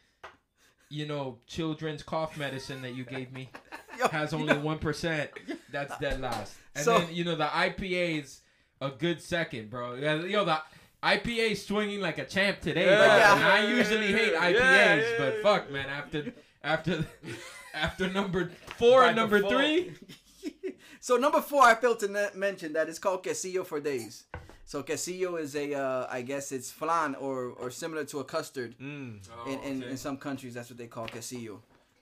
you 0.88 1.04
know 1.06 1.38
children's 1.46 2.02
cough 2.02 2.38
medicine 2.38 2.80
that 2.82 2.94
you 2.94 3.04
gave 3.04 3.30
me 3.32 3.50
Yo, 3.98 4.09
has 4.09 4.32
only 4.32 4.56
one 4.56 4.78
percent 4.78 5.30
that's 5.70 5.96
dead 5.98 6.20
last 6.20 6.56
and 6.74 6.84
So- 6.84 6.98
then 6.98 7.14
you 7.14 7.24
know 7.24 7.34
the 7.36 7.44
ipas 7.46 8.40
a 8.80 8.90
good 8.90 9.20
second, 9.20 9.70
bro. 9.70 9.94
Yeah, 9.94 10.22
Yo, 10.22 10.44
the 10.44 10.61
IPA 11.02 11.56
swinging 11.56 12.00
like 12.00 12.18
a 12.18 12.24
champ 12.24 12.61
today. 12.61 12.86
Yeah, 12.86 12.96
bro. 12.96 13.06
yeah, 13.06 13.34
and 13.34 13.44
I 13.44 13.70
usually 13.76 14.12
hate 14.12 14.32
yeah, 14.32 14.52
IPAs, 14.52 15.02
yeah, 15.02 15.18
but 15.18 15.42
fuck, 15.42 15.70
man. 15.72 15.88
After 15.88 16.32
after 16.62 17.04
after 17.78 18.08
number 18.08 18.50
four 18.76 19.02
By 19.02 19.08
and 19.08 19.16
number 19.16 19.38
default. 19.40 19.54
three, 19.54 19.92
So 21.00 21.16
number 21.16 21.40
four, 21.40 21.62
I 21.62 21.74
failed 21.74 22.00
to 22.00 22.08
ne- 22.08 22.34
mention 22.34 22.72
that 22.74 22.88
it's 22.88 22.98
called 22.98 23.22
quesillo 23.24 23.64
for 23.64 23.80
days. 23.80 24.24
So 24.64 24.82
quesillo 24.82 25.40
is 25.40 25.54
a, 25.56 25.74
uh, 25.74 26.06
I 26.10 26.22
guess 26.22 26.52
it's 26.52 26.70
flan 26.70 27.14
or 27.14 27.36
or 27.60 27.70
similar 27.70 28.04
to 28.06 28.18
a 28.20 28.24
custard. 28.24 28.74
Mm. 28.78 29.20
in, 29.46 29.58
in, 29.68 29.82
okay. 29.82 29.90
in 29.92 29.96
some 29.96 30.16
countries, 30.16 30.54
that's 30.54 30.68
what 30.70 30.78
they 30.78 30.88
call 30.88 31.06
quesillo. 31.06 31.60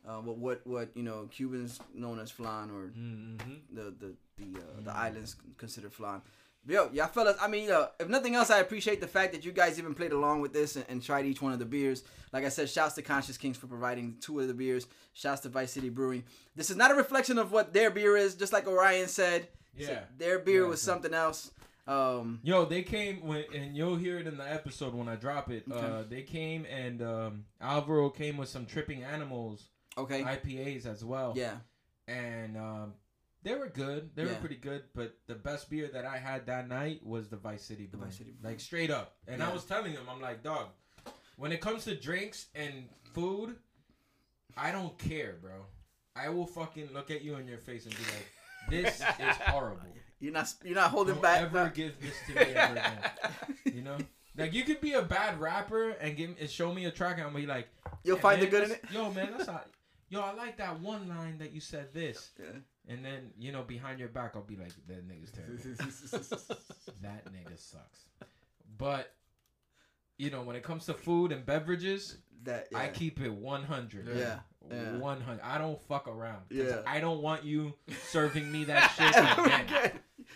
Uh, 0.09 0.21
what 0.27 0.37
what 0.39 0.67
what 0.67 0.89
you 0.95 1.03
know 1.03 1.29
Cubans 1.31 1.79
known 1.95 2.19
as 2.21 2.31
flan 2.31 2.71
or 2.71 2.91
Mm-hmm. 2.97 3.55
the 3.77 3.85
the 4.03 4.11
the, 4.39 4.59
uh, 4.61 4.63
the 4.85 4.93
islands 5.07 5.37
considered 5.59 5.93
flan. 5.93 6.21
Yo, 6.69 6.91
y'all 6.93 7.07
fellas, 7.07 7.37
I 7.41 7.47
mean, 7.47 7.71
uh, 7.71 7.87
if 8.01 8.09
nothing 8.09 8.35
else, 8.35 8.51
I 8.51 8.59
appreciate 8.59 9.01
the 9.01 9.07
fact 9.07 9.33
that 9.33 9.45
you 9.45 9.53
guys 9.53 9.79
even 9.79 9.95
played 9.95 10.11
along 10.13 10.41
with 10.41 10.53
this 10.53 10.75
and, 10.75 10.85
and 10.89 11.01
tried 11.03 11.25
each 11.25 11.41
one 11.41 11.53
of 11.53 11.61
the 11.61 11.65
beers. 11.65 12.03
Like 12.33 12.45
I 12.45 12.49
said, 12.49 12.69
shouts 12.69 12.95
to 12.97 13.03
Conscious 13.03 13.37
Kings 13.39 13.57
for 13.57 13.69
providing 13.69 14.17
two 14.21 14.41
of 14.41 14.49
the 14.49 14.55
beers. 14.55 14.87
Shouts 15.15 15.43
to 15.43 15.49
Vice 15.49 15.71
City 15.71 15.91
Brewing. 15.91 16.25
This 16.57 16.69
is 16.71 16.77
not 16.77 16.91
a 16.91 16.95
reflection 16.95 17.39
of 17.39 17.53
what 17.53 17.73
their 17.73 17.91
beer 17.91 18.17
is, 18.17 18.35
just 18.35 18.53
like 18.53 18.67
Orion 18.67 19.07
said. 19.07 19.47
Yeah. 19.77 20.01
Their 20.19 20.41
beer 20.41 20.63
Yeah, 20.63 20.69
was 20.69 20.83
so- 20.83 20.93
something 20.93 21.15
else. 21.15 21.53
Um, 21.87 22.41
Yo, 22.43 22.65
they 22.65 22.83
came 22.83 23.25
when, 23.25 23.45
and 23.55 23.77
you'll 23.77 23.95
hear 23.95 24.19
it 24.19 24.27
in 24.27 24.37
the 24.37 24.53
episode 24.53 24.93
when 24.93 25.09
I 25.09 25.15
drop 25.15 25.53
it. 25.53 25.63
Okay. 25.71 25.87
Uh, 25.87 26.03
they 26.09 26.23
came 26.23 26.67
and 26.67 27.01
um, 27.01 27.45
Alvaro 27.61 28.11
came 28.11 28.37
with 28.39 28.49
some 28.49 28.67
tripping 28.67 29.05
animals 29.05 29.69
okay. 29.97 30.23
IPAs 30.23 30.85
as 30.85 31.05
well. 31.05 31.35
yeah. 31.37 31.59
and 32.09 32.57
um, 32.57 32.95
they 33.47 33.55
were 33.55 33.69
good. 33.69 34.11
They 34.17 34.25
were 34.25 34.35
pretty 34.35 34.57
good. 34.57 34.83
But 34.93 35.15
the 35.29 35.37
best 35.37 35.71
beer 35.71 35.89
that 35.93 36.05
I 36.05 36.19
had 36.19 36.47
that 36.47 36.69
night 36.69 37.01
was 37.07 37.29
the 37.29 37.37
Vice 37.37 37.63
City 37.63 37.87
Brew. 37.87 38.01
Vice 38.05 38.19
City 38.19 38.35
like 38.43 38.59
straight 38.59 38.91
up. 38.91 39.15
And 39.29 39.39
Yeah. 39.39 39.49
I 39.49 39.53
was 39.53 39.65
telling 39.65 39.95
them, 39.95 40.03
I'm 40.11 40.21
like, 40.21 40.43
dog, 40.43 40.67
when 41.37 41.53
it 41.53 41.61
comes 41.61 41.85
to 41.85 41.95
drinks 41.95 42.47
and 42.57 42.89
food, 43.15 43.55
I 44.57 44.73
don't 44.73 44.99
care, 44.99 45.37
bro. 45.41 45.65
I 46.17 46.29
will 46.31 46.47
fucking 46.47 46.89
look 46.93 47.11
at 47.13 47.23
you 47.23 47.37
in 47.37 47.47
your 47.47 47.59
face 47.59 47.85
and 47.87 47.95
be 47.95 48.03
like, 48.03 48.27
this 48.69 49.01
is 49.21 49.37
horrible. 49.47 49.87
You're 50.19 50.33
not 50.33 50.53
you're 50.65 50.75
not 50.75 50.91
holding 50.91 51.15
Don't 51.15 51.23
back. 51.23 51.43
ever 51.43 51.69
give 51.75 51.93
this 52.01 52.15
to 52.27 52.35
me 52.35 52.53
ever 52.55 52.73
again. 52.73 52.99
You 53.67 53.83
know, 53.83 53.99
like 54.37 54.55
you 54.55 54.65
could 54.65 54.81
be 54.81 54.95
a 54.95 55.03
bad 55.03 55.39
rapper 55.41 55.91
and 55.91 56.17
give 56.17 56.35
and 56.41 56.49
show 56.51 56.73
me 56.75 56.87
a 56.87 56.91
track 56.91 57.19
and 57.19 57.27
I'm 57.27 57.35
be 57.35 57.47
like, 57.47 57.69
You'll 58.03 58.17
"Yeah, 58.17 58.23
find 58.23 58.43
the 58.43 58.47
good 58.47 58.65
in 58.65 58.71
it. 58.73 58.85
Yo, 58.91 59.13
man, 59.13 59.29
that's 59.37 59.47
not. 59.47 59.69
Yo, 60.09 60.21
I 60.23 60.33
like 60.33 60.57
that 60.57 60.81
one 60.81 61.07
line 61.09 61.39
that 61.39 61.53
you 61.53 61.61
said 61.61 61.93
this, 61.93 62.31
Yeah. 62.41 62.47
And 62.89 63.05
then 63.05 63.31
you 63.39 63.53
know 63.53 63.63
behind 63.63 63.99
your 63.99 64.09
back 64.09 64.33
I'll 64.35 64.43
be 64.43 64.57
like, 64.57 64.73
that 64.89 65.07
nigga's 65.09 65.31
terrible. 65.33 65.57
that 67.03 67.25
nigga 67.27 67.59
sucks. 67.59 68.05
But 68.79 69.13
you 70.19 70.31
know, 70.31 70.43
when 70.43 70.57
it 70.57 70.63
comes 70.63 70.87
to 70.87 70.95
food 70.95 71.33
and 71.33 71.45
beverages, 71.45 72.17
That 72.45 72.69
I 72.75 72.89
keep 72.89 73.21
it 73.21 73.31
100. 73.33 74.09
Yeah, 74.17 74.39
yeah. 74.71 74.97
100. 74.99 75.41
I 75.43 75.59
don't 75.59 75.81
fuck 75.83 76.09
around. 76.09 76.43
Yeah. 76.51 76.81
I 76.87 77.01
don't 77.01 77.21
want 77.23 77.45
you 77.45 77.75
serving 78.09 78.51
me 78.51 78.65
that 78.65 78.93
shit 78.97 79.15
again. 79.15 79.93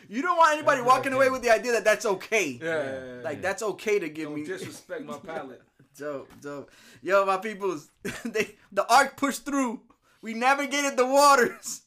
You 0.09 0.23
don't 0.23 0.37
want 0.37 0.53
anybody 0.59 0.81
Ever 0.81 0.89
walking 0.89 1.13
away 1.13 1.31
with 1.31 1.43
the 1.43 1.51
idea 1.51 1.73
that 1.73 1.85
that's 1.85 2.05
okay. 2.07 2.59
Yeah. 2.63 3.21
Like 3.25 3.41
that's 3.43 3.63
okay 3.63 3.99
to 3.99 4.09
give 4.09 4.29
Don't 4.29 4.35
me. 4.37 4.45
disrespect 4.45 5.05
my 5.05 5.19
palate. 5.19 5.63
Dope, 5.99 6.31
dope. 6.41 6.71
Yo, 7.03 7.27
my 7.27 7.37
peoples, 7.39 7.91
they 8.25 8.55
the 8.73 8.87
arc 8.91 9.17
pushed 9.17 9.45
through. 9.45 9.81
We 10.23 10.33
navigated 10.35 10.97
the 10.97 11.05
waters. 11.05 11.83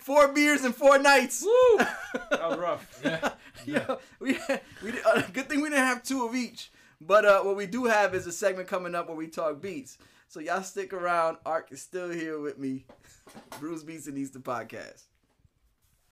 Four 0.00 0.28
beers 0.28 0.64
and 0.64 0.74
four 0.74 0.98
nights. 0.98 1.42
Woo! 1.42 1.78
That 2.30 2.48
was 2.50 2.58
rough. 2.58 3.00
Yeah. 3.04 3.30
Yo, 3.66 3.98
we 4.18 4.38
we 4.82 4.92
did- 4.92 5.04
uh, 5.04 5.22
good 5.32 5.48
thing 5.48 5.60
we 5.60 5.68
didn't 5.68 5.84
have 5.84 6.02
two 6.02 6.24
of 6.26 6.34
each. 6.34 6.72
But 7.00 7.24
uh, 7.24 7.42
what 7.42 7.56
we 7.56 7.66
do 7.66 7.84
have 7.84 8.14
is 8.14 8.26
a 8.26 8.32
segment 8.32 8.68
coming 8.68 8.94
up 8.94 9.08
where 9.08 9.16
we 9.16 9.26
talk 9.26 9.60
beats. 9.60 9.98
So 10.28 10.40
y'all 10.40 10.62
stick 10.62 10.92
around. 10.92 11.38
Arc 11.46 11.70
is 11.72 11.80
still 11.82 12.08
here 12.10 12.38
with 12.40 12.58
me. 12.58 12.84
Brews 13.60 13.82
Beats 13.84 14.06
and 14.06 14.16
Eats 14.18 14.30
the 14.30 14.38
podcast. 14.38 15.02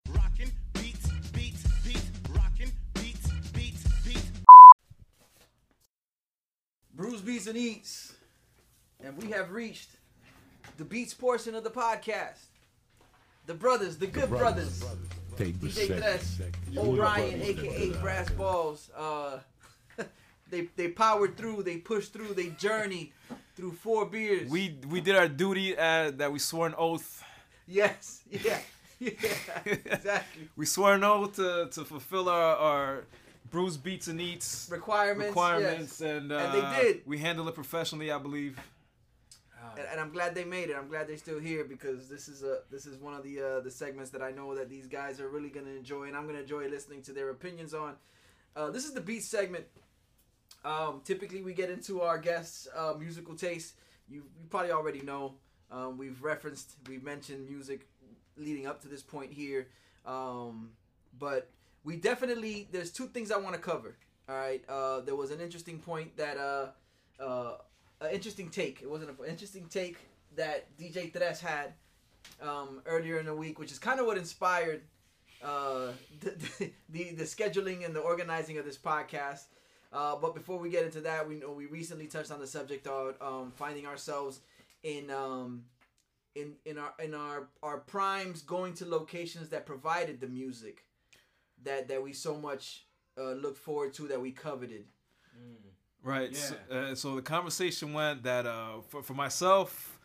Rockin' 0.09 0.51
beats, 0.73 1.07
beats, 1.31 1.63
beats, 1.83 2.05
rockin' 2.29 2.71
beats, 2.95 3.27
beats, 3.53 3.83
beats. 4.03 4.29
Brews 6.93 7.21
Beats 7.21 7.47
and 7.47 7.57
Eats. 7.57 8.13
And 9.03 9.17
we 9.21 9.31
have 9.31 9.51
reached 9.51 9.89
the 10.77 10.85
beats 10.85 11.13
portion 11.13 11.55
of 11.55 11.63
the 11.63 11.71
podcast. 11.71 12.39
The 13.45 13.53
brothers, 13.53 13.97
the 13.97 14.07
good 14.07 14.29
brothers. 14.29 14.83
Take 15.35 15.59
the 15.59 15.67
DJ 15.67 15.87
second, 15.87 16.01
Tres. 16.01 16.77
Orion, 16.77 17.41
aka 17.41 17.89
Brass 18.01 18.29
Balls. 18.31 18.89
Uh, 18.95 19.39
they 20.49 20.69
they 20.75 20.89
powered 20.89 21.35
through, 21.35 21.63
they 21.63 21.77
pushed 21.77 22.13
through, 22.13 22.33
they 22.35 22.49
journeyed 22.49 23.11
through 23.55 23.73
four 23.73 24.05
beers. 24.05 24.49
We 24.49 24.77
we 24.89 25.01
did 25.01 25.15
our 25.15 25.27
duty 25.27 25.77
uh, 25.77 26.11
that 26.11 26.31
we 26.31 26.39
swore 26.39 26.67
an 26.67 26.75
oath. 26.77 27.23
yes, 27.67 28.21
yeah, 28.29 28.59
yeah, 28.99 29.09
exactly. 29.65 30.49
We 30.55 30.65
swore 30.65 30.93
an 30.93 31.03
oath 31.03 31.35
to, 31.35 31.67
to 31.71 31.83
fulfill 31.83 32.29
our, 32.29 32.55
our 32.55 33.03
Brews 33.49 33.75
Beats 33.77 34.07
and 34.07 34.21
Eats 34.21 34.69
Requirements, 34.71 35.27
requirements, 35.27 36.01
yes. 36.01 36.09
and, 36.09 36.31
uh, 36.31 36.37
And 36.37 36.53
they 36.53 36.83
did. 36.83 37.01
We 37.05 37.17
handled 37.17 37.47
it 37.49 37.55
professionally, 37.55 38.11
I 38.11 38.17
believe. 38.19 38.57
And, 39.77 39.87
and 39.91 39.99
I'm 39.99 40.11
glad 40.11 40.35
they 40.35 40.43
made 40.43 40.69
it. 40.69 40.75
I'm 40.75 40.87
glad 40.87 41.07
they're 41.07 41.17
still 41.17 41.39
here 41.39 41.63
because 41.63 42.09
this 42.09 42.27
is 42.27 42.43
a 42.43 42.59
this 42.71 42.85
is 42.85 42.97
one 42.97 43.13
of 43.13 43.23
the 43.23 43.39
uh, 43.39 43.59
the 43.61 43.71
segments 43.71 44.11
that 44.11 44.21
I 44.21 44.31
know 44.31 44.55
that 44.55 44.69
these 44.69 44.87
guys 44.87 45.19
are 45.19 45.29
really 45.29 45.49
gonna 45.49 45.71
enjoy, 45.71 46.03
and 46.03 46.15
I'm 46.15 46.25
gonna 46.25 46.39
enjoy 46.39 46.67
listening 46.67 47.01
to 47.03 47.13
their 47.13 47.29
opinions 47.29 47.73
on. 47.73 47.95
Uh, 48.55 48.69
this 48.69 48.85
is 48.85 48.93
the 48.93 49.01
beat 49.01 49.23
segment. 49.23 49.65
Um, 50.63 51.01
typically, 51.03 51.41
we 51.41 51.53
get 51.53 51.69
into 51.69 52.01
our 52.01 52.17
guests' 52.17 52.67
uh, 52.75 52.93
musical 52.97 53.35
taste. 53.35 53.75
You, 54.07 54.23
you 54.39 54.47
probably 54.49 54.71
already 54.71 55.01
know. 55.01 55.35
Um, 55.71 55.97
we've 55.97 56.21
referenced, 56.23 56.75
we've 56.87 57.03
mentioned 57.03 57.49
music 57.49 57.87
leading 58.37 58.67
up 58.67 58.81
to 58.83 58.87
this 58.87 59.01
point 59.01 59.33
here. 59.33 59.67
Um, 60.05 60.69
but 61.17 61.49
we 61.83 61.97
definitely, 61.97 62.67
there's 62.71 62.91
two 62.91 63.07
things 63.07 63.31
I 63.31 63.37
want 63.37 63.55
to 63.55 63.61
cover. 63.61 63.97
All 64.29 64.35
right. 64.35 64.63
Uh, 64.69 65.01
there 65.01 65.15
was 65.15 65.31
an 65.31 65.41
interesting 65.41 65.79
point 65.79 66.15
that, 66.17 66.37
uh, 66.37 66.67
uh, 67.21 67.57
an 68.01 68.11
interesting 68.11 68.49
take. 68.49 68.81
It 68.81 68.89
wasn't 68.89 69.11
an 69.11 69.25
interesting 69.27 69.67
take 69.69 69.97
that 70.35 70.75
DJ 70.77 71.11
Tres 71.11 71.39
had 71.39 71.73
um, 72.41 72.81
earlier 72.85 73.19
in 73.19 73.25
the 73.25 73.35
week, 73.35 73.59
which 73.59 73.71
is 73.71 73.79
kind 73.79 73.99
of 73.99 74.05
what 74.05 74.17
inspired 74.17 74.81
uh, 75.43 75.91
the, 76.21 76.71
the 76.89 77.11
the 77.11 77.23
scheduling 77.23 77.85
and 77.85 77.95
the 77.95 77.99
organizing 77.99 78.57
of 78.57 78.65
this 78.65 78.77
podcast. 78.77 79.45
Uh, 79.91 80.15
but 80.15 80.33
before 80.33 80.57
we 80.57 80.69
get 80.69 80.83
into 80.83 81.01
that, 81.01 81.27
we 81.27 81.37
we 81.45 81.65
recently 81.67 82.07
touched 82.07 82.31
on 82.31 82.39
the 82.39 82.47
subject 82.47 82.87
of 82.87 83.15
um, 83.21 83.51
finding 83.55 83.85
ourselves 83.85 84.39
in 84.83 85.09
um, 85.11 85.63
in 86.35 86.53
in 86.65 86.77
our 86.77 86.93
in 87.03 87.13
our 87.13 87.49
our 87.61 87.77
primes, 87.77 88.41
going 88.41 88.73
to 88.75 88.85
locations 88.85 89.49
that 89.49 89.65
provided 89.65 90.19
the 90.19 90.27
music 90.27 90.85
that 91.63 91.87
that 91.87 92.01
we 92.01 92.13
so 92.13 92.35
much 92.35 92.85
uh, 93.17 93.33
looked 93.33 93.57
forward 93.57 93.93
to, 93.93 94.07
that 94.07 94.19
we 94.19 94.31
coveted. 94.31 94.85
Right. 96.03 96.35
So, 96.35 96.55
uh, 96.69 96.95
so 96.95 97.15
the 97.15 97.21
conversation 97.21 97.93
went 97.93 98.23
that 98.23 98.45
uh, 98.45 98.81
for, 98.89 99.01
for 99.01 99.13
myself, 99.13 99.99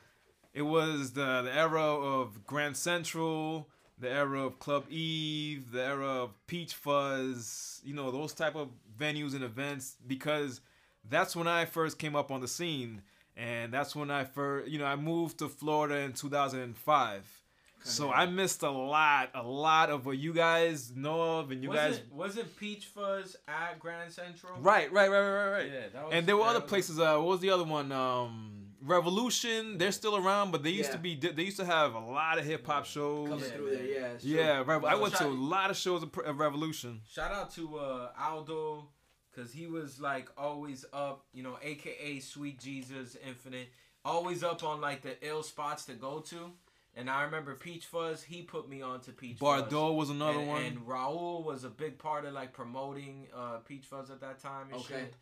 it 0.55 0.63
was 0.63 1.13
the, 1.13 1.43
the 1.43 1.53
era 1.55 1.83
of 1.83 2.47
Grand 2.47 2.77
Central, 2.77 3.69
the 3.99 4.09
era 4.09 4.45
of 4.45 4.59
Club 4.61 4.85
Eve, 4.91 5.73
the 5.73 5.85
era 5.85 6.07
of 6.07 6.47
Peach 6.47 6.75
Fuzz, 6.75 7.81
you 7.85 7.95
know, 7.95 8.11
those 8.11 8.33
type 8.33 8.55
of 8.55 8.69
venues 8.99 9.35
and 9.35 9.43
events 9.43 9.97
because 10.07 10.61
that's 11.09 11.35
when 11.35 11.49
I 11.49 11.65
first 11.65 11.99
came 11.99 12.15
up 12.15 12.31
on 12.31 12.41
the 12.41 12.49
scene. 12.49 13.03
And 13.37 13.73
that's 13.73 13.95
when 13.95 14.11
I 14.11 14.25
first, 14.25 14.69
you 14.69 14.79
know, 14.79 14.87
I 14.87 14.97
moved 14.97 15.39
to 15.39 15.49
Florida 15.49 15.99
in 15.99 16.13
2005. 16.13 17.38
So 17.85 18.11
I 18.11 18.27
missed 18.27 18.63
a 18.63 18.71
lot, 18.71 19.31
a 19.35 19.43
lot 19.43 19.89
of 19.91 20.05
what 20.05 20.19
you 20.19 20.33
guys 20.35 20.93
know 20.95 21.39
of, 21.39 21.51
and 21.51 21.63
you 21.63 21.73
guys 21.73 21.91
wasn't, 21.93 22.13
wasn't 22.15 22.57
Peach 22.59 22.87
Fuzz 22.87 23.37
at 23.47 23.79
Grand 23.79 24.13
Central? 24.13 24.59
Right, 24.61 24.93
right, 24.93 25.11
right, 25.11 25.21
right, 25.21 25.49
right. 25.51 25.67
Yeah, 25.73 25.81
that 25.95 26.05
was, 26.05 26.15
and 26.15 26.27
there 26.27 26.37
were 26.37 26.43
that 26.45 26.51
other 26.51 26.61
was- 26.61 26.69
places. 26.69 26.99
Uh, 26.99 27.17
what 27.17 27.27
was 27.29 27.41
the 27.41 27.51
other 27.51 27.65
one? 27.65 27.91
Um, 27.93 28.55
Revolution. 28.83 29.77
They're 29.79 29.93
still 29.93 30.17
around, 30.17 30.51
but 30.53 30.63
they 30.63 30.71
used 30.71 30.91
Yeah. 30.91 30.97
to 30.97 30.99
be. 30.99 31.15
They 31.17 31.43
used 31.45 31.57
to 31.59 31.65
have 31.65 31.95
a 31.95 31.99
lot 32.01 32.39
of 32.39 32.45
hip 32.45 32.67
hop 32.67 32.85
shows. 32.85 33.29
Coming 33.29 33.45
Yeah, 33.45 33.51
through 33.51 33.71
there, 33.77 33.85
yeah. 33.87 34.07
it's 34.13 34.25
true. 34.25 34.33
Yeah, 34.35 34.63
right. 34.67 34.85
I 34.85 34.95
went 34.95 35.15
to 35.17 35.27
a 35.27 35.29
lot 35.29 35.71
of 35.71 35.77
shows 35.77 36.03
of, 36.03 36.17
of 36.19 36.39
Revolution. 36.39 37.01
Shout 37.11 37.33
out 37.33 37.51
to 37.55 37.77
uh, 37.79 38.11
Aldo, 38.19 38.89
cause 39.35 39.53
he 39.53 39.67
was 39.67 40.01
like 40.01 40.29
always 40.37 40.85
up, 40.93 41.25
you 41.33 41.43
know, 41.43 41.59
aka 41.63 42.21
Sweet 42.21 42.61
Jesus 42.61 43.17
Infinite, 43.27 43.69
always 44.05 44.43
up 44.45 44.63
on 44.63 44.81
like 44.81 45.03
the 45.03 45.17
ill 45.27 45.43
spots 45.43 45.85
to 45.87 45.95
go 45.95 46.21
to. 46.21 46.53
And 46.99 47.09
I 47.09 47.23
remember 47.23 47.55
Peach 47.55 47.87
Fuzz, 47.87 48.25
he 48.25 48.43
put 48.43 48.69
me 48.69 48.83
on 48.83 48.99
to 49.03 49.13
Peach 49.13 49.39
Fuzz. 49.39 49.63
Bardot 49.63 49.91
Fuzz. 49.91 49.97
was 49.97 50.11
another 50.11 50.41
and, 50.41 50.49
one. 50.49 50.63
And 50.65 50.79
Raul 50.81 51.45
was 51.45 51.63
a 51.63 51.69
big 51.71 51.97
part 51.97 52.25
of 52.25 52.33
like 52.35 52.53
promoting 52.53 53.29
uh, 53.35 53.59
Peach 53.59 53.87
Fuzz 53.87 54.11
at 54.11 54.21
that 54.21 54.41
time 54.41 54.67
and 54.73 54.81
Okay. 54.81 54.95
shit. 54.95 55.15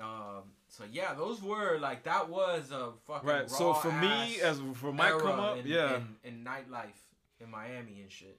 Um, 0.00 0.44
so 0.68 0.84
yeah, 0.90 1.12
those 1.14 1.42
were 1.42 1.78
like 1.78 2.04
that 2.04 2.30
was 2.30 2.70
a 2.70 2.92
fucking 3.06 3.28
right. 3.28 3.50
So 3.50 3.74
for 3.74 3.92
me, 3.92 4.40
as 4.40 4.60
for 4.74 4.92
my 4.92 5.10
come 5.10 5.38
up, 5.40 5.58
in, 5.58 5.66
yeah. 5.66 5.96
in, 6.24 6.38
in 6.38 6.44
nightlife 6.44 6.96
in 7.38 7.50
Miami 7.50 8.00
and 8.00 8.10
shit. 8.10 8.38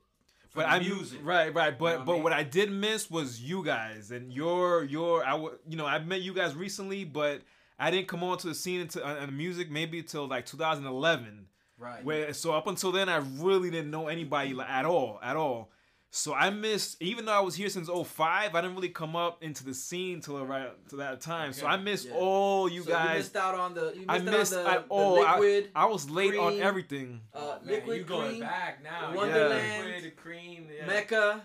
but 0.55 0.61
the 0.61 0.69
I 0.71 0.79
music. 0.79 1.19
right, 1.23 1.53
right. 1.53 1.77
But 1.77 1.91
know 1.91 1.97
what 1.97 2.01
I 2.01 2.05
but 2.05 2.13
mean? 2.13 2.23
what 2.23 2.33
I 2.33 2.43
did 2.43 2.71
miss 2.71 3.11
was 3.11 3.41
you 3.41 3.63
guys 3.63 4.09
and 4.11 4.33
your 4.33 4.85
your 4.85 5.23
I 5.23 5.31
w- 5.31 5.57
you 5.69 5.77
know 5.77 5.85
I 5.85 5.99
met 5.99 6.21
you 6.21 6.33
guys 6.33 6.55
recently, 6.55 7.03
but 7.03 7.41
I 7.77 7.91
didn't 7.91 8.07
come 8.07 8.23
onto 8.23 8.47
the 8.47 8.55
scene 8.55 8.79
into 8.81 9.05
uh, 9.05 9.23
the 9.25 9.31
music 9.31 9.69
maybe 9.69 9.99
until 9.99 10.27
like 10.27 10.45
2011. 10.47 11.47
Right. 11.81 12.03
Where 12.05 12.31
so 12.33 12.53
up 12.53 12.67
until 12.67 12.91
then 12.91 13.09
I 13.09 13.17
really 13.17 13.71
didn't 13.71 13.89
know 13.89 14.07
anybody 14.07 14.53
like, 14.53 14.69
at 14.69 14.85
all, 14.85 15.19
at 15.23 15.35
all. 15.35 15.71
So 16.13 16.33
I 16.33 16.49
missed 16.49 17.01
even 17.01 17.25
though 17.25 17.31
I 17.31 17.39
was 17.39 17.55
here 17.55 17.69
since 17.69 17.89
05, 17.89 18.53
I 18.53 18.61
didn't 18.61 18.75
really 18.75 18.89
come 18.89 19.15
up 19.15 19.41
into 19.41 19.63
the 19.63 19.73
scene 19.73 20.19
till 20.21 20.45
right 20.45 20.69
to 20.89 20.97
that 20.97 21.21
time. 21.21 21.53
So 21.53 21.65
I 21.65 21.77
missed 21.77 22.07
Yeah. 22.07 22.15
all 22.15 22.69
you 22.69 22.83
so 22.83 22.91
guys. 22.91 23.09
You 23.11 23.17
missed 23.19 23.35
out 23.37 23.55
on 23.55 23.73
the. 23.73 23.93
You 23.95 24.05
missed 24.05 24.09
I 24.09 24.15
out 24.17 24.23
missed 24.25 24.53
on 24.53 24.63
the, 24.65 24.69
at 24.69 24.85
all. 24.89 25.25
I- 25.25 25.31
liquid. 25.39 25.69
I, 25.73 25.85
was 25.85 26.09
late 26.09 26.35
on 26.37 26.59
everything. 26.59 27.21
uh, 27.33 27.57
Man, 27.63 27.75
liquid 27.75 27.97
you 27.97 28.03
going 28.03 28.29
cream, 28.29 28.39
back 28.41 28.83
now? 28.83 29.15
Wonderland, 29.15 29.87
yeah. 29.87 29.95
Liquid, 29.95 30.15
cream. 30.17 30.67
Yeah. 30.77 30.85
Mecca. 30.85 31.41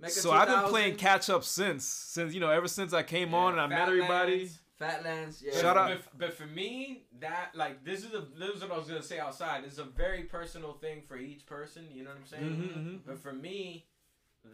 Mecca 0.00 0.12
So 0.12 0.30
I've 0.32 0.48
been 0.48 0.70
playing 0.70 0.96
catch 0.96 1.28
up 1.28 1.44
since 1.44 1.84
since 1.84 2.32
you 2.32 2.40
know 2.40 2.50
ever 2.50 2.66
since 2.68 2.92
I 2.92 3.02
came 3.02 3.34
on 3.34 3.52
and 3.52 3.60
I 3.60 3.66
met 3.66 3.88
everybody. 3.88 4.50
Fatlands. 4.80 5.42
Yeah. 5.42 5.50
But, 5.52 5.60
Shout 5.60 5.76
out- 5.76 5.88
But, 5.90 6.18
but 6.18 6.32
for 6.34 6.46
me, 6.46 7.02
that 7.20 7.50
like 7.54 7.84
this 7.84 8.04
is 8.04 8.12
a 8.14 8.20
this 8.38 8.50
is 8.56 8.62
what 8.62 8.72
I 8.72 8.78
was 8.78 8.86
gonna 8.88 9.02
say 9.02 9.18
outside. 9.18 9.64
This 9.64 9.72
is 9.74 9.78
a 9.78 9.84
very 9.84 10.22
personal 10.24 10.74
thing 10.74 11.02
for 11.06 11.16
each 11.16 11.46
person. 11.46 11.86
You 11.92 12.04
know 12.04 12.10
what 12.10 12.18
I'm 12.20 12.26
saying? 12.26 12.44
Mhm, 12.44 12.76
mhm. 12.76 12.98
But 13.06 13.18
for 13.18 13.32
me, 13.32 13.86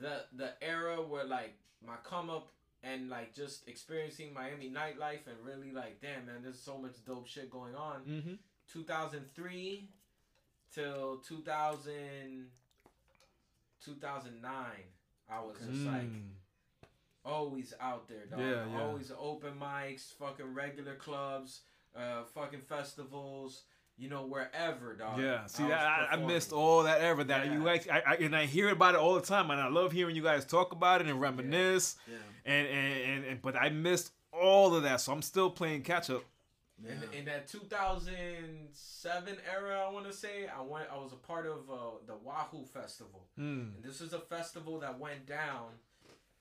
the 0.01 0.25
the 0.33 0.53
era 0.63 1.03
where 1.03 1.25
like 1.25 1.55
my 1.87 1.97
come 2.05 2.31
up 2.31 2.49
and 2.83 3.09
like 3.09 3.35
just 3.35 3.69
experiencing 3.69 4.33
Miami 4.35 4.71
nightlife 4.71 5.27
and 5.27 5.37
really 5.45 5.73
like, 5.73 6.01
damn 6.01 6.27
man, 6.27 6.43
there's 6.43 6.61
so 6.61 6.79
much 6.79 7.03
dope 7.07 7.27
shit 7.27 7.51
going 7.51 7.75
on. 7.75 8.01
Mm-hmm. 8.05 8.35
2003 8.73 9.89
till 10.73 11.19
2000 11.19 12.51
2009 13.85 14.55
I 15.31 15.41
was 15.41 15.57
just 15.59 15.85
like 15.87 16.09
always 17.25 17.73
out 17.81 18.09
there 18.09 18.27
dog. 18.31 18.41
Yeah, 18.41 18.65
yeah. 18.71 18.83
always 18.83 19.11
open 19.19 19.53
mics 19.61 20.13
fucking 20.19 20.53
regular 20.55 20.95
clubs 20.97 21.61
uh 21.97 22.25
fucking 22.35 22.61
festivals 22.61 23.63
you 23.97 24.09
know 24.09 24.27
wherever 24.27 24.95
dog 24.95 25.19
Yeah, 25.21 25.47
see 25.47 25.63
that 25.69 25.87
I, 25.87 26.09
I 26.13 26.17
missed 26.17 26.53
all 26.53 26.83
that 26.83 27.01
ever 27.01 27.23
that 27.25 27.47
Yeah. 27.47 27.53
you 27.55 27.63
like, 27.63 27.89
I, 27.89 28.03
I 28.07 28.15
and 28.17 28.35
I 28.35 28.47
hear 28.47 28.69
about 28.71 28.95
it 28.95 29.01
all 29.01 29.15
the 29.15 29.21
time, 29.21 29.51
and 29.53 29.61
I 29.61 29.69
love 29.69 29.93
hearing 29.93 30.17
you 30.17 30.23
guys 30.23 30.45
talk 30.45 30.73
about 30.73 31.01
it 31.01 31.07
and 31.07 31.21
reminisce, 31.21 31.97
Yeah. 32.11 32.17
and, 32.45 32.67
and 32.67 33.03
and 33.11 33.25
and 33.27 33.43
but 33.43 33.55
I 33.57 33.69
missed 33.71 34.11
all 34.33 34.75
of 34.75 34.83
that, 34.83 35.01
so 35.01 35.13
I'm 35.13 35.23
still 35.23 35.49
playing 35.49 35.83
catch 35.83 36.11
up. 36.11 36.25
Yeah. 36.85 36.91
in, 37.13 37.19
in 37.21 37.25
that 37.27 37.47
2007 37.47 39.37
era, 39.49 39.85
I 39.87 39.93
want 39.93 40.07
to 40.07 40.13
say 40.13 40.47
I 40.49 40.61
went. 40.63 40.89
I 40.93 40.97
was 40.99 41.13
a 41.13 41.17
part 41.17 41.47
of 41.47 41.71
uh, 41.71 41.75
the 42.07 42.15
Wahoo 42.17 42.65
Festival, 42.65 43.27
Mm. 43.39 43.77
and 43.77 43.85
this 43.85 44.01
is 44.01 44.13
a 44.13 44.19
festival 44.19 44.81
that 44.81 44.99
went 44.99 45.27
down 45.27 45.69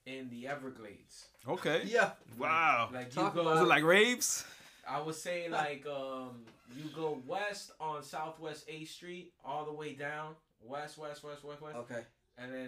in 0.06 0.30
the 0.30 0.48
Everglades. 0.48 1.28
Okay. 1.48 1.84
Yeah. 1.88 2.12
Wow. 2.38 2.90
Like 2.94 3.12
Talk 3.14 3.36
you 3.36 3.42
go, 3.44 3.50
Was 3.50 3.62
it 3.62 3.68
like 3.68 3.84
raves? 3.84 4.46
I 4.90 5.00
would 5.02 5.16
say 5.16 5.48
like 5.50 5.86
um, 5.86 6.42
you 6.76 6.90
go 6.96 7.22
west 7.26 7.72
on 7.80 8.04
Southwest 8.04 8.66
A 8.68 8.84
Street 8.86 9.32
all 9.46 9.66
the 9.66 9.74
way 9.74 9.94
down 9.94 10.36
west, 10.62 10.98
west, 10.98 11.24
west, 11.24 11.44
west, 11.44 11.62
west, 11.62 11.76
Okay. 11.78 12.02
and 12.38 12.54
then 12.54 12.68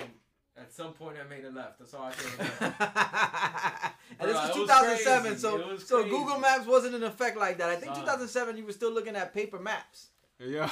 at 0.57 0.73
some 0.73 0.93
point 0.93 1.17
I 1.23 1.27
made 1.29 1.43
a 1.45 1.49
left. 1.51 1.79
That's 1.79 1.93
all 1.93 2.03
I 2.05 2.11
can 2.11 2.31
remember. 2.31 2.75
and 4.19 4.29
this 4.29 4.35
was 4.35 4.49
it 4.49 4.59
was 4.59 4.67
2007, 4.69 5.37
so 5.37 5.67
was 5.71 5.87
so. 5.87 6.03
Google 6.03 6.39
Maps 6.39 6.65
wasn't 6.65 6.95
in 6.95 7.03
effect 7.03 7.37
like 7.37 7.57
that. 7.57 7.69
I 7.69 7.75
think 7.75 7.93
Son. 7.95 8.01
2007 8.03 8.57
you 8.57 8.65
were 8.65 8.71
still 8.71 8.93
looking 8.93 9.15
at 9.17 9.33
paper 9.33 9.59
maps 9.59 10.07
Yeah. 10.39 10.69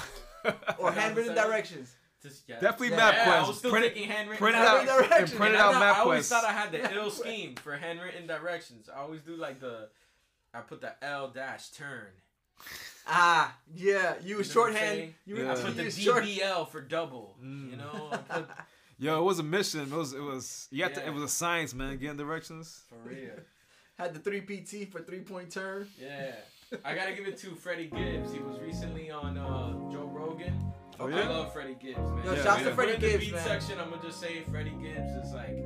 or 0.78 0.92
handwritten 0.92 1.36
directions. 1.44 1.96
Just, 2.24 2.44
yeah. 2.48 2.60
Definitely 2.60 2.90
Yeah, 2.92 2.96
map 2.96 3.14
Yeah, 3.16 3.44
I 3.44 3.48
was 3.48 3.58
still 3.60 3.70
Print 3.72 3.86
it- 3.86 3.94
taking 3.94 4.10
handwritten 4.10 4.38
print 4.44 4.56
it 4.58 4.62
out- 4.64 4.86
directions. 4.86 5.32
and 5.32 5.40
print 5.40 5.54
it 5.54 5.60
out 5.60 5.74
thought- 5.74 5.80
map 5.82 5.98
I 5.98 6.00
always 6.00 6.30
thought 6.30 6.46
I 6.46 6.52
had 6.54 6.72
the 6.72 6.94
ill 6.96 7.12
scheme 7.12 7.56
for 7.56 7.76
handwritten 7.76 8.26
directions. 8.28 8.90
I 8.90 9.00
always 9.00 9.22
do 9.22 9.36
like 9.36 9.60
the, 9.60 9.90
I 10.54 10.62
put 10.62 10.82
the 10.82 10.94
L 11.04 11.28
dash 11.30 11.70
turn. 11.72 12.08
Ah, 13.06 13.56
yeah, 13.76 14.14
you 14.22 14.28
You 14.28 14.32
know 14.32 14.38
what 14.38 14.46
I'm 14.48 14.52
shorthand. 14.52 15.14
You 15.26 15.38
Yeah. 15.38 15.52
I 15.52 15.56
put 15.56 15.76
the. 15.76 15.84
DBL 15.84 16.70
for 16.70 16.80
double. 16.82 17.36
Mm. 17.44 17.72
You 17.72 17.76
know, 17.78 18.12
put, 18.30 18.46
Yo, 19.00 19.20
it 19.20 19.24
was 19.24 19.40
a 19.40 19.44
mission. 19.44 19.82
It 19.82 19.90
was 19.92 20.14
it 20.14 20.22
was 20.22 20.68
you 20.72 20.84
have 20.84 20.94
to 20.94 21.06
it 21.06 21.14
was 21.14 21.24
a 21.24 21.28
science, 21.28 21.74
man, 21.74 21.98
getting 21.98 22.16
directions. 22.16 22.82
for 22.88 22.96
real. 23.10 23.32
Had 23.98 24.14
the 24.14 24.20
three 24.20 24.40
PT 24.42 24.90
for 24.92 25.02
three 25.02 25.20
point 25.20 25.52
turn. 25.52 25.90
Yeah, 26.00 26.32
I 26.86 26.96
gotta 26.96 27.12
give 27.14 27.28
it 27.28 27.38
to 27.40 27.48
Freddie 27.56 27.88
Gibbs. 27.88 28.32
He 28.32 28.40
was 28.40 28.58
recently 28.62 29.12
on 29.12 29.38
uh, 29.38 29.74
Joe 29.92 30.10
Rogan. 30.14 30.72
Oh, 31.00 31.08
I 31.08 31.28
love 31.28 31.54
Freddie 31.54 31.76
Gibbs, 31.80 31.98
man. 31.98 32.26
Yo, 32.26 32.34
Yeah, 32.34 32.44
shouts 32.44 32.62
yeah. 32.62 32.70
to 32.70 32.76
Freddie 32.76 32.94
In 32.94 33.02
the 33.02 33.08
Gibbs, 33.08 33.26
beat 33.26 33.34
man. 33.34 33.44
section, 33.44 33.80
I'm 33.80 33.90
gonna 33.90 34.02
just 34.04 34.20
say 34.20 34.42
Freddie 34.52 34.76
Gibbs 34.82 35.12
is 35.26 35.34
like 35.34 35.66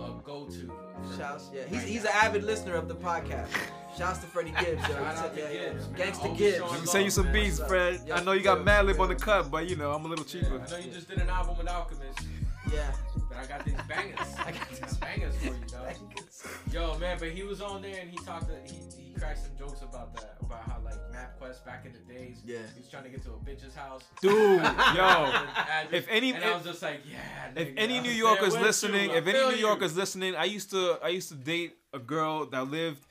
a 0.00 0.12
go-to. 0.24 0.72
Shouts, 1.16 1.50
yeah, 1.54 1.62
he's 1.68 1.82
he's 1.84 2.04
an 2.04 2.10
avid 2.12 2.42
listener 2.44 2.74
of 2.74 2.88
the 2.88 2.94
podcast. 2.96 3.48
Shouts 3.96 4.18
to 4.20 4.26
Freddie 4.26 4.50
Gibbs, 4.60 4.82
yo. 4.88 4.94
Shout 4.94 5.16
out 5.18 5.34
to 5.34 5.40
yeah, 5.40 5.48
yeah. 5.50 5.72
Gibbs, 5.72 5.88
man. 5.88 6.00
Gangsta 6.12 6.36
Gibbs. 6.36 6.60
Let 6.60 6.80
me 6.80 6.86
send 6.86 7.04
you 7.04 7.10
some 7.10 7.32
beats, 7.32 7.58
Fred. 7.60 8.00
Yes, 8.06 8.20
I 8.20 8.24
know 8.24 8.32
you 8.32 8.42
got 8.42 8.58
sir. 8.58 8.64
Madlib 8.64 8.98
on 9.00 9.08
the 9.08 9.14
cut, 9.14 9.50
but 9.50 9.68
you 9.68 9.76
know 9.76 9.92
I'm 9.92 10.04
a 10.04 10.08
little 10.08 10.24
cheaper. 10.24 10.60
I 10.60 10.70
know 10.70 10.76
you 10.78 10.90
just 10.90 11.08
did 11.08 11.18
an 11.18 11.28
album 11.30 11.56
with 11.58 11.68
Alchemist, 11.68 12.18
Yeah. 12.72 12.92
but 13.28 13.38
I 13.38 13.46
got 13.46 13.64
these 13.64 13.74
bangers. 13.88 14.18
I 14.38 14.52
got 14.52 14.68
these 14.70 14.96
bangers 14.98 15.34
for 15.36 15.46
you, 15.46 15.54
dog. 15.70 15.94
Yo, 16.72 16.98
man, 16.98 17.16
but 17.18 17.30
he 17.30 17.42
was 17.42 17.60
on 17.60 17.82
there 17.82 18.00
and 18.00 18.10
he 18.10 18.16
talked. 18.18 18.50
He 18.66 18.76
he 19.08 19.14
cracked 19.18 19.40
some 19.42 19.50
jokes 19.58 19.82
about 19.82 20.14
that, 20.16 20.36
about 20.40 20.62
how 20.62 20.76
like 20.84 20.94
MapQuest 21.12 21.64
back 21.64 21.84
in 21.86 21.92
the 21.92 22.12
days. 22.12 22.38
Yeah. 22.44 22.58
He 22.74 22.80
was 22.80 22.88
trying 22.90 23.04
to 23.04 23.08
get 23.10 23.22
to 23.24 23.30
a 23.30 23.32
bitch's 23.34 23.74
house. 23.74 24.02
Dude, 24.20 24.32
yo, 24.94 25.32
And 25.72 25.92
if 25.92 26.06
any- 26.08 26.32
and 26.32 26.44
I 26.44 26.54
was 26.54 26.64
just 26.64 26.82
like, 26.82 27.00
yeah. 27.10 27.60
if 27.60 27.68
nigga, 27.68 27.74
any 27.78 28.00
New 28.00 28.10
Yorkers 28.26 28.54
listening, 28.54 29.10
you. 29.10 29.16
If 29.16 29.26
any 29.26 29.38
feel 29.38 29.48
New 29.50 29.56
you. 29.56 29.66
Yorkers 29.66 29.96
listening, 29.96 30.36
I 30.36 30.44
used 30.44 30.70
to 30.70 30.98
I 31.02 31.08
used 31.08 31.28
to 31.30 31.34
date 31.34 31.76
a 31.92 31.98
girl 31.98 32.46
that 32.46 32.68
lived 32.70 33.04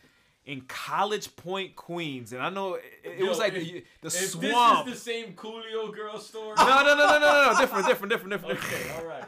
in 0.48 0.62
College 0.62 1.36
Point, 1.36 1.76
Queens, 1.76 2.32
and 2.34 2.42
I 2.42 2.50
know 2.50 2.76
it, 2.76 2.84
it 3.04 3.20
Yo, 3.20 3.28
was 3.28 3.38
like 3.38 3.54
if- 3.54 3.64
the, 3.64 3.84
the 4.02 4.08
If 4.08 4.14
swamp. 4.30 4.86
this 4.86 4.96
is 4.96 5.04
the 5.04 5.12
same 5.12 5.34
Coolio 5.34 5.94
girl 5.94 6.18
story. 6.20 6.56
no, 6.58 6.66
no, 6.66 6.84
no, 6.84 6.96
no, 6.96 7.20
no, 7.20 7.52
no, 7.54 7.60
different, 7.60 7.86
different, 7.86 8.12
different, 8.12 8.32
different. 8.42 8.60
okay, 8.64 8.92
all 8.98 9.06
right. 9.06 9.26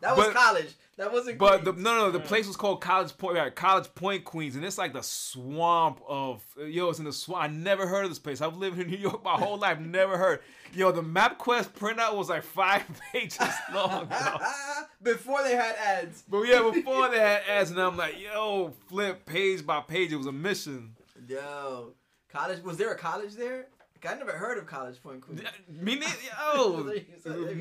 That 0.00 0.16
was 0.16 0.26
But- 0.28 0.34
college. 0.36 0.74
That 0.98 1.12
wasn't. 1.12 1.36
But 1.36 1.66
the, 1.66 1.74
no, 1.74 1.94
no, 1.94 2.10
the 2.10 2.20
place 2.20 2.46
was 2.46 2.56
called 2.56 2.80
College 2.80 3.18
Point, 3.18 3.36
right, 3.36 3.54
College 3.54 3.94
Point, 3.94 4.24
Queens, 4.24 4.56
and 4.56 4.64
it's 4.64 4.78
like 4.78 4.94
the 4.94 5.02
swamp 5.02 6.00
of 6.08 6.42
yo. 6.56 6.88
It's 6.88 6.98
in 6.98 7.04
the 7.04 7.12
swamp. 7.12 7.44
I 7.44 7.48
never 7.48 7.86
heard 7.86 8.04
of 8.04 8.10
this 8.10 8.18
place. 8.18 8.40
I've 8.40 8.56
lived 8.56 8.78
in 8.80 8.88
New 8.88 8.96
York 8.96 9.22
my 9.22 9.34
whole 9.34 9.58
life, 9.58 9.78
never 9.78 10.16
heard. 10.16 10.40
Yo, 10.72 10.92
the 10.92 11.02
MapQuest 11.02 11.72
printout 11.72 12.16
was 12.16 12.30
like 12.30 12.42
five 12.44 12.82
pages 13.12 13.38
long. 13.74 14.08
Before 15.02 15.42
they 15.42 15.54
had 15.54 15.76
ads. 15.76 16.22
But 16.26 16.44
yeah, 16.48 16.62
before 16.72 17.10
they 17.10 17.18
had 17.20 17.42
ads, 17.46 17.70
and 17.70 17.78
I'm 17.78 17.98
like, 17.98 18.18
yo, 18.18 18.72
flip 18.88 19.26
page 19.26 19.66
by 19.66 19.80
page. 19.82 20.12
It 20.12 20.16
was 20.16 20.26
a 20.26 20.32
mission. 20.32 20.94
Yo, 21.28 21.92
college. 22.32 22.62
Was 22.62 22.78
there 22.78 22.92
a 22.92 22.96
college 22.98 23.34
there? 23.34 23.66
I 24.04 24.14
never 24.14 24.32
heard 24.32 24.58
of 24.58 24.66
College 24.66 25.02
Point 25.02 25.20
Queens. 25.22 25.42
Me 25.68 25.96
neither. 25.96 26.16
Yo, 26.54 26.82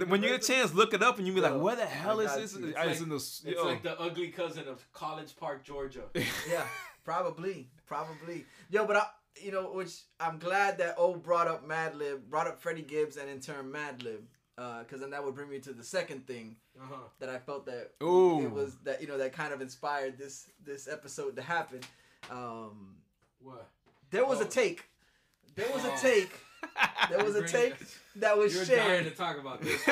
when 0.06 0.22
you 0.24 0.30
get 0.30 0.44
a 0.44 0.48
chance, 0.48 0.74
look 0.74 0.94
it 0.94 1.02
up, 1.04 1.18
and 1.18 1.26
you 1.28 1.34
be 1.34 1.42
like, 1.42 1.52
Yo, 1.54 1.60
where 1.60 1.76
the 1.76 1.86
hell 1.86 2.20
is 2.20 2.34
this? 2.36 2.54
you. 2.56 2.68
It's 2.68 2.78
It's 2.78 2.88
like- 2.88 3.02
in 3.02 3.10
the 3.10 3.16
It's 3.16 3.44
yo. 3.46 3.66
like 3.66 3.84
the 3.84 4.00
ugly 4.00 4.30
cousin 4.30 4.68
of 4.68 4.86
College 4.94 5.36
Park, 5.36 5.64
Georgia. 5.64 6.04
Yeah, 6.50 6.66
probably, 7.04 7.70
probably. 7.86 8.46
Yo, 8.70 8.86
but 8.86 8.96
I, 8.98 9.06
you 9.42 9.52
know, 9.52 9.72
which 9.72 10.02
I'm 10.20 10.38
glad 10.40 10.78
that 10.80 10.96
O 10.98 11.16
brought 11.16 11.48
up 11.48 11.68
Madlib, 11.68 12.24
brought 12.30 12.48
up 12.48 12.60
Freddie 12.62 12.82
Gibbs, 12.84 13.18
and 13.18 13.30
in 13.30 13.40
turn 13.40 13.72
Madlib, 13.72 14.22
because 14.56 15.00
then 15.02 15.10
that 15.12 15.24
would 15.24 15.36
bring 15.36 15.50
me 15.50 15.60
to 15.60 15.74
the 15.74 15.84
second 15.84 16.26
thing 16.28 16.56
Uh-huh. 16.82 16.96
that 17.20 17.30
I 17.30 17.40
felt 17.40 17.66
that 17.66 17.92
Ooh. 18.04 18.42
it 18.44 18.52
was 18.52 18.76
that 18.84 19.02
you 19.02 19.08
know 19.08 19.18
that 19.18 19.34
kind 19.34 19.54
of 19.54 19.62
inspired 19.62 20.18
this 20.18 20.50
this 20.64 20.88
episode 20.88 21.36
to 21.36 21.42
happen. 21.42 21.82
Um, 22.32 22.96
What? 23.40 23.70
there 24.12 24.26
was 24.26 24.40
a 24.42 24.46
Oh. 24.46 24.48
take. 24.48 24.86
There 25.56 25.68
was 25.74 25.84
a 25.86 25.92
Oh. 25.92 25.98
take. 25.98 26.32
There 27.10 27.24
was 27.24 27.36
a 27.36 27.48
take 27.48 27.76
that 28.18 28.38
was 28.38 28.54
You're 28.56 28.66
dying 28.78 29.04
to 29.06 29.16
shared. 29.16 29.18
talk 29.18 29.38
about 29.40 29.62
this. 29.62 29.82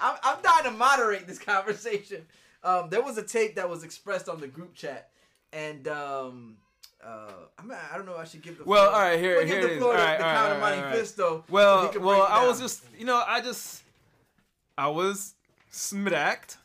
I'm, 0.00 0.16
I'm 0.22 0.42
dying 0.42 0.64
to 0.64 0.70
moderate 0.70 1.26
this 1.26 1.38
conversation. 1.38 2.26
Um, 2.64 2.88
there 2.90 3.02
was 3.02 3.18
a 3.18 3.22
take 3.22 3.56
that 3.56 3.68
was 3.68 3.84
expressed 3.84 4.28
on 4.28 4.40
the 4.40 4.48
group 4.48 4.74
chat, 4.74 5.10
and 5.52 5.86
um, 5.88 6.56
uh, 7.04 7.30
I'm, 7.58 7.70
I 7.70 7.96
don't 7.96 8.06
know. 8.06 8.14
if 8.14 8.18
I 8.20 8.24
should 8.24 8.42
give 8.42 8.58
the 8.58 8.64
Well, 8.64 8.84
floor. 8.90 8.94
all 8.96 9.08
right, 9.08 9.18
here- 9.18 9.36
We'll 9.36 9.46
give 9.46 9.52
here 9.54 9.62
the 9.62 9.68
it 9.68 9.72
is. 9.74 9.78
floor 9.78 9.92
to 9.94 10.00
All 10.00 10.04
right, 10.06 10.18
the 10.18 10.24
all 10.24 10.30
right, 10.32 10.36
Count 10.38 10.52
of 10.52 10.54
all 10.54 10.60
Monte 10.68 10.76
right, 10.76 10.84
all 10.86 10.90
right. 10.98 11.04
Fisto, 11.04 11.16
so 11.16 11.44
Well, 11.48 11.92
well, 12.00 12.22
I 12.28 12.46
was 12.46 12.60
just, 12.60 12.84
you 12.98 13.04
know, 13.04 13.22
I 13.26 13.40
just, 13.40 13.82
I 14.76 14.88
was 14.88 15.34
smacked, 15.70 16.58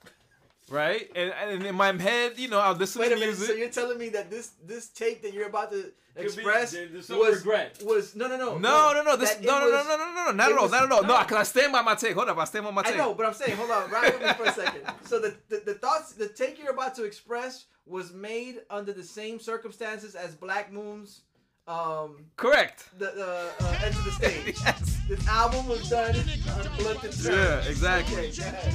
right? 0.73 1.09
And, 1.15 1.31
and 1.31 1.65
in 1.65 1.75
my 1.75 1.91
head, 1.93 2.33
you 2.37 2.47
know, 2.49 2.59
I 2.59 2.69
was 2.69 2.79
listening 2.79 3.03
Wait 3.03 3.09
to 3.09 3.15
a 3.15 3.19
minute. 3.19 3.37
music. 3.37 3.47
So 3.47 3.53
you're 3.53 3.69
telling 3.69 3.97
me 3.97 4.09
that 4.09 4.29
this 4.29 4.51
this 4.65 4.89
take 4.89 5.21
that 5.23 5.33
you're 5.33 5.47
about 5.47 5.71
to 5.71 5.83
be- 6.15 6.21
express 6.23 6.71
there- 6.71 6.87
there's 6.87 7.07
some 7.07 7.17
was 7.19 7.37
regret. 7.37 7.81
was 7.83 8.15
no 8.15 8.27
no 8.27 8.37
no 8.37 8.57
no, 8.57 8.93
no, 8.93 9.01
no, 9.03 9.15
this, 9.15 9.33
that 9.33 9.43
it 9.43 9.47
no, 9.47 9.59
no, 9.59 9.65
no, 9.69 9.77
was- 9.77 9.87
no, 9.87 9.97
no, 9.97 10.05
no, 10.13 10.25
no, 10.25 10.31
not 10.31 10.49
it 10.49 10.53
at 10.53 10.57
all, 10.57 10.63
was- 10.65 10.71
not 10.71 10.83
at 10.83 10.91
all. 10.91 11.01
No, 11.03 11.07
no. 11.15 11.19
because 11.23 11.37
I 11.37 11.43
stand 11.43 11.71
by 11.73 11.81
my 11.81 11.95
take. 11.95 12.13
Hold 12.15 12.29
up, 12.29 12.37
I 12.37 12.45
stand 12.45 12.65
by 12.65 12.71
my 12.71 12.81
I 12.81 12.85
take. 12.85 12.97
know, 12.97 13.13
but 13.13 13.25
I'm 13.25 13.33
saying, 13.33 13.55
hold 13.57 13.71
on, 13.71 13.89
ride 13.89 14.13
with 14.13 14.21
me 14.27 14.33
for 14.33 14.43
a 14.45 14.53
second. 14.53 14.81
So 15.05 15.19
the, 15.19 15.35
the 15.49 15.61
the 15.65 15.73
thoughts, 15.75 16.13
the 16.13 16.27
take 16.27 16.59
you're 16.59 16.71
about 16.71 16.93
to 16.95 17.03
express 17.05 17.65
was 17.85 18.13
made 18.13 18.55
under 18.69 18.93
the 18.93 19.03
same 19.03 19.39
circumstances 19.39 20.15
as 20.15 20.35
Black 20.35 20.71
Moon's 20.71 21.21
um 21.67 22.25
Correct. 22.35 22.89
the 22.99 23.09
uh, 23.09 23.63
uh, 23.65 23.77
enter 23.85 24.01
the 24.01 24.11
stage. 24.11 24.57
yes. 24.65 24.92
This 25.07 25.27
album 25.27 25.67
was 25.67 25.89
done 25.89 26.15
on 26.15 26.77
Blunted 26.77 27.01
terms. 27.01 27.27
Yeah, 27.27 27.59
exactly. 27.61 28.29
Okay. 28.29 28.73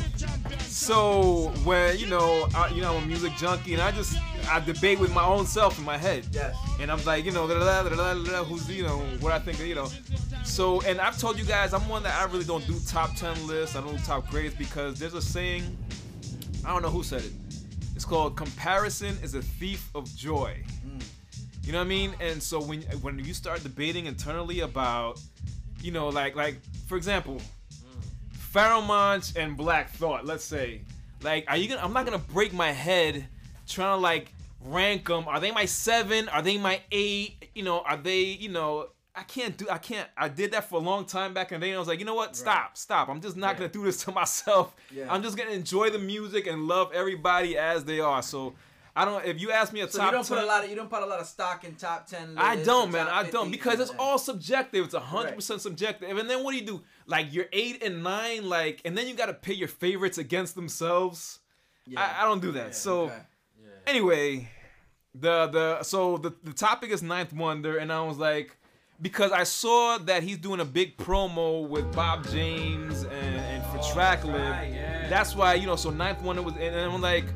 So 0.60 1.52
when 1.64 1.98
you 1.98 2.06
know, 2.06 2.48
I, 2.54 2.68
you 2.68 2.82
know, 2.82 2.96
I'm 2.96 3.04
a 3.04 3.06
music 3.06 3.32
junkie, 3.36 3.72
and 3.72 3.82
I 3.82 3.90
just 3.90 4.18
I 4.48 4.60
debate 4.60 4.98
with 5.00 5.12
my 5.14 5.24
own 5.24 5.46
self 5.46 5.78
in 5.78 5.84
my 5.84 5.96
head. 5.96 6.26
Yes. 6.32 6.56
And 6.80 6.90
I'm 6.90 7.02
like, 7.04 7.24
you 7.24 7.32
know, 7.32 7.48
da, 7.48 7.58
da, 7.58 7.88
da, 7.88 8.44
who's 8.44 8.68
you 8.70 8.82
know 8.82 8.98
what 9.20 9.32
I 9.32 9.38
think, 9.38 9.58
you 9.60 9.74
know. 9.74 9.88
So 10.44 10.80
and 10.82 11.00
I've 11.00 11.18
told 11.18 11.38
you 11.38 11.44
guys, 11.44 11.72
I'm 11.72 11.88
one 11.88 12.02
that 12.02 12.20
I 12.20 12.30
really 12.30 12.44
don't 12.44 12.66
do 12.66 12.78
top 12.86 13.14
ten 13.16 13.34
lists. 13.46 13.76
I 13.76 13.80
don't 13.80 13.96
do 13.96 14.02
top 14.04 14.28
grades 14.30 14.54
because 14.54 14.98
there's 14.98 15.14
a 15.14 15.22
saying, 15.22 15.76
I 16.64 16.72
don't 16.72 16.82
know 16.82 16.90
who 16.90 17.02
said 17.02 17.22
it. 17.22 17.32
It's 17.94 18.04
called 18.04 18.36
comparison 18.36 19.16
is 19.22 19.34
a 19.34 19.42
thief 19.42 19.90
of 19.94 20.04
joy. 20.14 20.62
Mm. 20.86 21.02
You 21.64 21.72
know 21.72 21.78
what 21.78 21.84
I 21.84 21.88
mean? 21.88 22.14
And 22.20 22.42
so 22.42 22.60
when 22.62 22.82
when 23.02 23.18
you 23.18 23.34
start 23.34 23.62
debating 23.62 24.06
internally 24.06 24.60
about, 24.60 25.20
you 25.82 25.92
know, 25.92 26.08
like 26.08 26.36
like 26.36 26.58
for 26.86 26.96
example, 26.96 27.40
Pharoahe 28.52 29.36
and 29.36 29.56
Black 29.56 29.90
Thought, 29.90 30.24
let's 30.24 30.44
say, 30.44 30.82
like, 31.22 31.44
are 31.48 31.56
you 31.56 31.68
gonna? 31.68 31.82
I'm 31.82 31.92
not 31.92 32.04
gonna 32.04 32.18
break 32.18 32.52
my 32.52 32.72
head 32.72 33.26
trying 33.66 33.96
to 33.96 34.00
like 34.00 34.32
rank 34.64 35.06
them. 35.08 35.26
Are 35.28 35.40
they 35.40 35.50
my 35.50 35.64
seven? 35.64 36.28
Are 36.28 36.42
they 36.42 36.58
my 36.58 36.80
eight? 36.92 37.50
You 37.54 37.62
know, 37.62 37.80
are 37.80 37.96
they? 37.96 38.20
You 38.22 38.48
know, 38.48 38.88
I 39.14 39.22
can't 39.24 39.56
do. 39.56 39.66
I 39.70 39.78
can't. 39.78 40.08
I 40.16 40.28
did 40.28 40.52
that 40.52 40.68
for 40.68 40.76
a 40.80 40.82
long 40.82 41.04
time 41.04 41.34
back 41.34 41.52
in 41.52 41.60
the 41.60 41.66
day. 41.66 41.70
And 41.70 41.76
I 41.76 41.78
was 41.80 41.88
like, 41.88 41.98
you 41.98 42.04
know 42.06 42.14
what? 42.14 42.36
Stop, 42.36 42.76
stop. 42.76 43.08
I'm 43.08 43.20
just 43.20 43.36
not 43.36 43.54
Yeah. 43.54 43.58
gonna 43.60 43.72
do 43.72 43.84
this 43.84 44.02
to 44.04 44.12
myself. 44.22 44.74
Yeah. 44.90 45.12
I'm 45.12 45.22
just 45.22 45.36
gonna 45.36 45.50
enjoy 45.50 45.90
the 45.90 45.98
music 45.98 46.46
and 46.46 46.66
love 46.66 46.92
everybody 46.92 47.56
as 47.58 47.84
they 47.84 48.00
are. 48.00 48.22
So. 48.22 48.54
I 48.98 49.04
don't. 49.04 49.24
If 49.24 49.40
you 49.40 49.52
ask 49.52 49.72
me 49.72 49.80
a 49.80 49.88
So 49.88 49.98
top 49.98 50.06
you 50.06 50.12
don't 50.12 50.26
10, 50.26 50.36
put 50.36 50.44
a 50.44 50.46
lot 50.46 50.64
of 50.64 50.70
you 50.70 50.74
don't 50.76 50.90
put 50.90 51.02
a 51.02 51.06
lot 51.06 51.20
of 51.20 51.26
stock 51.26 51.62
in 51.64 51.74
top 51.76 52.06
ten. 52.08 52.34
I 52.36 52.56
don't, 52.56 52.90
man. 52.90 53.06
I 53.06 53.30
don't 53.30 53.50
because 53.50 53.78
it's 53.78 53.92
all 53.98 54.18
subjective. 54.18 54.86
It's 54.86 54.94
hundred 54.94 55.36
percent 55.36 55.60
subjective. 55.60 56.16
And 56.18 56.28
then 56.28 56.42
what 56.42 56.50
do 56.52 56.58
you 56.58 56.66
do? 56.66 56.82
Like 57.06 57.32
you're 57.32 57.46
eight 57.52 57.82
and 57.82 58.02
nine, 58.02 58.48
like, 58.48 58.80
and 58.84 58.98
then 58.98 59.06
you 59.06 59.14
got 59.14 59.26
to 59.26 59.34
pit 59.34 59.56
your 59.56 59.68
favorites 59.68 60.18
against 60.18 60.56
themselves. 60.56 61.38
Yeah. 61.86 62.00
I, 62.00 62.22
I 62.22 62.26
don't 62.26 62.42
do 62.42 62.50
that. 62.52 62.74
so 62.74 63.04
Okay. 63.04 63.14
anyway, 63.86 64.48
the 65.14 65.46
the 65.46 65.82
so 65.84 66.16
the 66.18 66.34
the 66.42 66.52
topic 66.52 66.90
is 66.90 67.00
Ninth 67.02 67.32
Wonder, 67.32 67.78
and 67.78 67.92
I 67.92 68.02
was 68.02 68.18
like, 68.18 68.56
because 69.00 69.30
I 69.30 69.44
saw 69.44 69.98
that 69.98 70.22
he's 70.24 70.38
doing 70.38 70.58
a 70.60 70.64
big 70.64 70.96
promo 70.96 71.68
with 71.68 71.94
Bob 71.94 72.26
James 72.28 73.02
and, 73.02 73.12
and 73.12 73.62
oh, 73.64 73.70
for 73.70 73.78
Tracklib. 73.78 74.50
right, 74.50 74.72
yeah. 74.72 75.08
That's 75.08 75.36
why 75.36 75.54
you 75.54 75.66
know. 75.66 75.76
So 75.76 75.90
Ninth 75.90 76.20
Wonder 76.22 76.42
was, 76.42 76.54
and 76.56 76.74
I'm 76.74 77.00
like. 77.00 77.26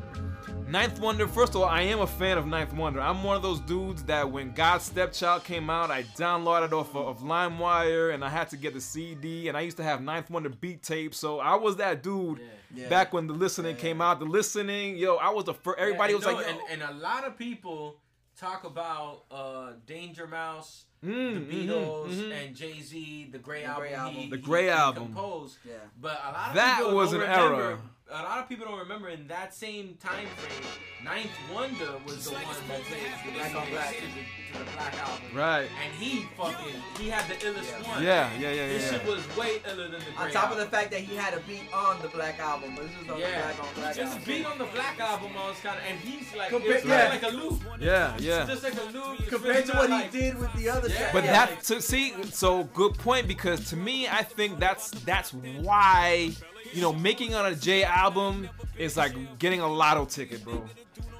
Ninth 0.73 0.99
Wonder, 0.99 1.27
first 1.27 1.53
of 1.53 1.61
all, 1.61 1.67
I 1.67 1.81
am 1.81 1.99
a 2.01 2.07
fan 2.07 2.35
of 2.35 2.47
Ninth 2.47 2.73
Wonder. 2.73 2.99
I'm 2.99 3.23
one 3.23 3.35
of 3.35 3.43
those 3.43 3.59
dudes 3.59 4.01
that 4.05 4.31
when 4.31 4.53
God's 4.53 4.85
Stepchild 4.85 5.43
came 5.43 5.69
out, 5.69 5.91
I 5.91 6.01
downloaded 6.01 6.71
off 6.71 6.95
of, 6.95 7.05
of 7.05 7.19
LimeWire 7.19 8.11
and 8.11 8.25
I 8.25 8.29
had 8.29 8.49
to 8.49 8.57
get 8.57 8.73
the 8.73 8.81
CD. 8.81 9.49
And 9.49 9.55
I 9.55 9.61
used 9.61 9.77
to 9.77 9.83
have 9.83 10.01
Ninth 10.01 10.31
Wonder 10.31 10.49
beat 10.49 10.81
tape. 10.81 11.13
So 11.13 11.39
I 11.39 11.53
was 11.57 11.75
that 11.75 12.01
dude 12.01 12.39
Yeah. 12.73 12.89
back 12.89 13.13
when 13.13 13.27
the 13.27 13.35
listening 13.35 13.75
came 13.75 14.01
out. 14.01 14.17
The 14.17 14.25
listening, 14.25 14.97
yo, 14.97 15.17
I 15.17 15.29
was 15.29 15.45
the 15.45 15.53
first. 15.53 15.77
Everybody 15.77 16.13
Yeah, 16.13 16.17
was 16.17 16.25
and 16.25 16.35
like, 16.37 16.45
yo, 16.47 16.51
and, 16.71 16.81
and 16.81 16.89
a 16.89 16.99
lot 16.99 17.23
of 17.23 17.37
people 17.37 17.97
talk 18.35 18.63
about 18.63 19.25
uh, 19.29 19.73
Danger 19.85 20.25
Mouse, 20.25 20.85
Mm, 21.05 21.49
the 21.49 21.53
mhm, 21.55 21.67
Beatles, 21.67 22.07
mhm. 22.15 22.31
and 22.31 22.55
Jay 22.55 22.79
Z, 22.79 23.27
the 23.33 23.37
Gray 23.37 23.59
The 23.63 23.65
album. 23.67 23.81
Gray 23.83 23.89
he- 23.89 23.95
album. 23.95 24.29
The 24.29 24.37
Gray 24.37 24.63
he 24.63 24.69
album. 24.69 25.03
Composed. 25.07 25.57
Yeah. 25.67 25.73
But 26.01 26.19
a 26.23 26.31
lot 26.31 26.47
of 26.49 26.55
That 26.55 26.77
people 26.77 26.95
was 26.95 27.11
don't 27.11 27.21
an 27.23 27.29
remember, 27.29 27.61
era. 27.61 27.79
A 28.15 28.21
lot 28.21 28.37
of 28.37 28.47
people 28.47 28.67
don't 28.67 28.77
remember 28.77 29.09
in 29.09 29.27
that 29.27 29.55
same 29.55 29.97
time 29.99 30.27
frame, 30.37 30.69
Ninth 31.03 31.31
Wonder 31.51 31.93
was 32.05 32.25
the 32.25 32.35
one 32.35 32.43
that 32.67 32.81
did 32.87 32.99
the 33.25 33.31
Black 33.39 33.55
on 33.55 33.67
Black. 33.71 33.95
to 33.95 34.01
the, 34.01 34.07
to 34.53 34.59
the 34.65 34.71
Black 34.77 34.93
album. 34.99 35.25
Right. 35.33 35.67
And 35.83 35.91
he 35.99 36.21
fucking 36.37 36.75
he 36.99 37.09
had 37.09 37.27
the 37.27 37.33
illest 37.43 37.71
Yeah. 37.81 37.87
one. 37.91 38.03
Yeah, 38.03 38.29
yeah, 38.33 38.39
yeah, 38.39 38.51
yeah. 38.53 38.67
This 38.67 38.83
yeah. 38.91 38.99
shit 38.99 39.07
was 39.07 39.35
way 39.35 39.61
iller 39.67 39.87
than 39.89 39.99
the 39.99 40.05
Gray 40.15 40.25
On 40.25 40.31
top 40.31 40.51
of 40.51 40.57
the 40.57 40.67
fact 40.67 40.91
that 40.91 40.99
he 40.99 41.15
had 41.15 41.33
a 41.33 41.39
beat 41.39 41.63
on 41.73 41.99
the 42.03 42.07
Black 42.09 42.37
album, 42.39 42.73
but 42.75 42.85
this 42.85 42.91
is 43.03 43.09
on 43.09 43.17
yeah, 43.19 43.27
the 43.29 43.55
Black 43.55 43.59
on 43.67 43.73
Black 43.75 43.95
just 43.95 44.11
album. 44.13 44.23
beat 44.27 44.45
on 44.45 44.57
the 44.59 44.65
Black 44.65 44.99
album. 44.99 45.31
I 45.35 45.49
was 45.49 45.59
kind 45.61 45.79
of, 45.79 45.83
and 45.89 45.99
he's 45.99 46.35
like, 46.35 46.51
Compa- 46.51 46.69
it's 46.69 46.85
yeah. 46.85 47.09
like 47.09 47.23
a 47.23 47.35
loop. 47.35 47.61
Yeah, 47.79 48.15
yeah. 48.19 48.41
It's 48.41 48.61
just 48.61 48.63
like 48.63 48.77
a 48.79 48.91
loop. 48.95 49.27
Compared 49.27 49.55
really 49.55 49.63
to 49.71 49.75
what 49.75 49.89
like- 49.89 50.11
he 50.13 50.19
did 50.19 50.37
with 50.37 50.53
the 50.53 50.69
other 50.69 50.87
Yeah. 50.87 50.97
track. 50.97 51.13
But 51.13 51.23
yeah. 51.23 51.31
that 51.47 51.63
to 51.63 51.81
see 51.81 52.13
so 52.25 52.65
good 52.75 52.93
point 52.99 53.27
because 53.27 53.69
to 53.71 53.75
me 53.75 54.07
I 54.07 54.21
think 54.21 54.59
that's 54.59 54.91
that's 55.03 55.33
why 55.33 56.31
you 56.73 56.81
know 56.81 56.93
making 56.93 57.35
on 57.35 57.45
a 57.51 57.55
J 57.55 57.83
album 57.83 58.49
is 58.77 58.97
like 58.97 59.13
getting 59.39 59.61
a 59.61 59.67
lotto 59.67 60.05
ticket, 60.05 60.43
bro. 60.43 60.63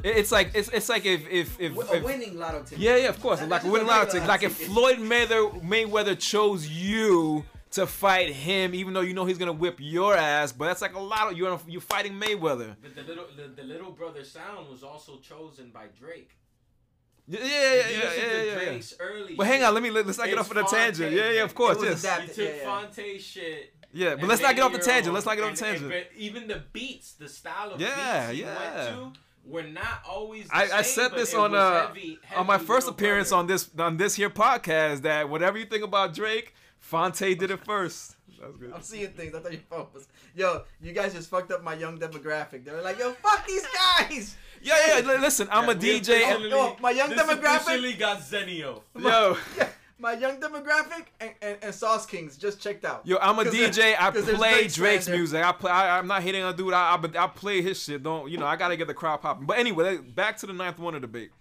It's 0.04 0.32
like 0.32 0.52
it's 0.54 0.70
it's 0.70 0.90
like 0.90 1.06
if 1.06 1.30
if 1.30 1.60
if, 1.60 1.78
a 1.78 1.96
if 1.98 2.04
winning 2.04 2.38
lotto 2.38 2.64
ticket. 2.64 2.80
yeah 2.80 2.98
yeah 2.98 3.10
of 3.10 3.22
course 3.22 3.40
That- 3.40 3.50
like 3.50 3.62
that's 3.62 3.64
a 3.64 3.68
just 3.68 3.72
winning 3.74 3.88
a 3.88 3.92
lotto 3.92 4.12
ticket. 4.12 4.28
Like 4.28 4.44
if. 4.44 4.58
Floyd 4.58 4.98
Mayweather 4.98 5.62
Mayweather 5.62 6.20
chose 6.20 6.68
you 6.68 7.46
to 7.72 7.88
fight 7.88 8.30
him, 8.30 8.76
even 8.76 8.94
though 8.94 9.02
you 9.02 9.14
know 9.14 9.26
he's 9.26 9.38
gonna 9.38 9.54
whip 9.54 9.78
your 9.80 10.16
ass, 10.16 10.52
but 10.52 10.66
that's 10.66 10.82
like 10.82 10.94
a 10.94 11.00
lotto. 11.00 11.32
You're 11.34 11.60
you're 11.68 11.82
fighting 11.82 12.14
Mayweather. 12.14 12.76
But 12.82 12.96
the 12.96 13.04
little 13.04 13.26
the, 13.36 13.48
the 13.62 13.64
little 13.64 13.92
brother 13.92 14.24
sound 14.24 14.70
was 14.70 14.84
also 14.84 15.20
chosen 15.20 15.72
by 15.72 15.86
Drake. 15.98 16.32
Yeah 17.26 17.40
yeah 17.40 17.46
yeah 17.48 17.50
you 17.50 17.98
yeah 17.98 18.04
listen 18.04 18.22
yeah. 18.24 18.30
to 18.30 18.46
yeah, 18.66 18.72
yeah. 18.72 18.82
Early. 19.00 19.36
But 19.36 19.48
hang 19.48 19.64
on, 19.64 19.74
let 19.74 19.82
me 19.82 19.90
let's 19.92 20.18
not 20.18 20.26
get 20.28 20.38
It's 20.38 20.42
off 20.52 20.58
on 20.58 20.66
a 20.66 20.68
tangent. 20.68 21.14
Yeah 21.14 21.32
yeah 21.32 21.44
of 21.44 21.56
course 21.56 21.78
It 21.82 21.90
was 21.90 22.04
yes. 22.04 22.22
He 22.22 22.28
took 22.28 22.38
Yeah, 22.38 22.56
yeah. 22.58 22.64
Phonte's 22.66 23.24
shit. 23.24 23.74
Yeah, 23.94 24.12
but 24.16 24.20
and 24.22 24.28
let's 24.30 24.42
not 24.42 24.56
get 24.56 24.64
off 24.64 24.72
the 24.74 24.80
tangent. 24.80 25.08
own. 25.10 25.14
Let's 25.14 25.26
not 25.26 25.36
get 25.36 25.44
off 25.44 25.50
And- 25.50 25.58
the 25.58 25.66
and- 25.68 25.80
tangent. 25.80 25.92
but 26.12 26.20
even 26.20 26.48
the 26.48 26.64
beats, 26.74 27.14
the 27.14 27.30
style 27.30 27.72
of 27.74 27.80
Yeah, 27.82 28.28
beats 28.28 28.38
he 28.40 28.44
yeah. 28.44 28.86
went 28.98 29.14
to 29.16 29.20
were 29.46 29.64
not 29.64 30.02
always. 30.08 30.48
The 30.48 30.56
I, 30.56 30.80
I 30.80 30.82
said 30.82 31.12
this 31.12 31.34
on 31.34 31.54
uh 31.54 31.88
heavy, 31.88 32.18
on 32.36 32.48
my 32.48 32.58
first 32.58 32.88
appearance 32.88 33.30
Brother. 33.30 33.40
on 33.42 33.48
this 33.48 33.70
on 33.78 33.98
this 33.98 34.16
here 34.16 34.30
podcast 34.30 35.02
that 35.04 35.30
whatever 35.30 35.58
you 35.58 35.66
think 35.66 35.84
about 35.84 36.14
Drake, 36.14 36.54
Phonte 36.80 37.20
did 37.38 37.52
it 37.52 37.64
first. 37.66 38.16
That's 38.42 38.58
good. 38.58 38.74
I'm 38.74 38.82
seeing 38.82 39.12
things. 39.12 39.34
I 39.36 39.40
thought 39.40 39.52
your 39.54 39.62
phone 39.70 39.88
was. 39.94 40.08
Yo, 40.36 40.64
you 40.82 40.92
guys 40.92 41.14
just 41.14 41.30
fucked 41.30 41.52
up 41.52 41.64
my 41.64 41.76
young 41.76 41.98
demographic. 41.98 42.66
They're 42.66 42.82
like, 42.82 43.00
yo, 43.00 43.12
fuck 43.14 43.46
these 43.48 43.66
guys. 44.00 44.36
Yeah, 44.66 45.00
yeah. 45.02 45.18
Listen, 45.20 45.50
I'm 45.52 45.68
a 45.68 45.76
DJ. 45.76 46.22
And, 46.24 46.44
Yo, 46.46 46.78
my 46.80 46.92
young 46.92 47.10
this 47.10 47.20
demographic- 47.22 47.56
officially 47.58 47.94
got 47.96 48.20
Zenio. 48.22 48.82
yo, 48.98 49.38
Yeah, 49.58 49.68
my 50.04 50.14
young 50.14 50.38
demographic 50.40 51.06
and, 51.22 51.32
and, 51.42 51.58
and 51.64 51.74
Sauce 51.74 52.06
Kings 52.06 52.38
just 52.38 52.60
checked 52.60 52.84
out. 52.84 53.08
yo, 53.08 53.18
I'm 53.22 53.40
a 53.40 53.46
DJ. 53.46 53.96
I 53.98 54.12
play 54.36 54.68
Drake 54.68 54.74
Drake's 54.74 55.08
music. 55.08 55.44
I 55.44 55.54
play. 55.54 55.72
I, 55.72 55.98
I'm 55.98 56.08
not 56.08 56.22
hitting 56.22 56.44
on 56.44 56.56
dude. 56.56 56.74
I, 56.74 56.96
I 56.96 57.24
I 57.24 57.28
play 57.28 57.62
his 57.62 57.82
shit. 57.82 58.04
Don't 58.04 58.30
you 58.30 58.38
know? 58.38 58.46
I 58.46 58.58
gotta 58.58 58.76
get 58.76 58.88
the 58.88 58.94
crowd 58.94 59.22
popping. 59.22 59.48
But 59.48 59.58
anyway, 59.58 59.98
back 59.98 60.38
to 60.38 60.46
the 60.46 60.54
ninth 60.54 60.78
wonder 60.78 61.00
debate. 61.00 61.32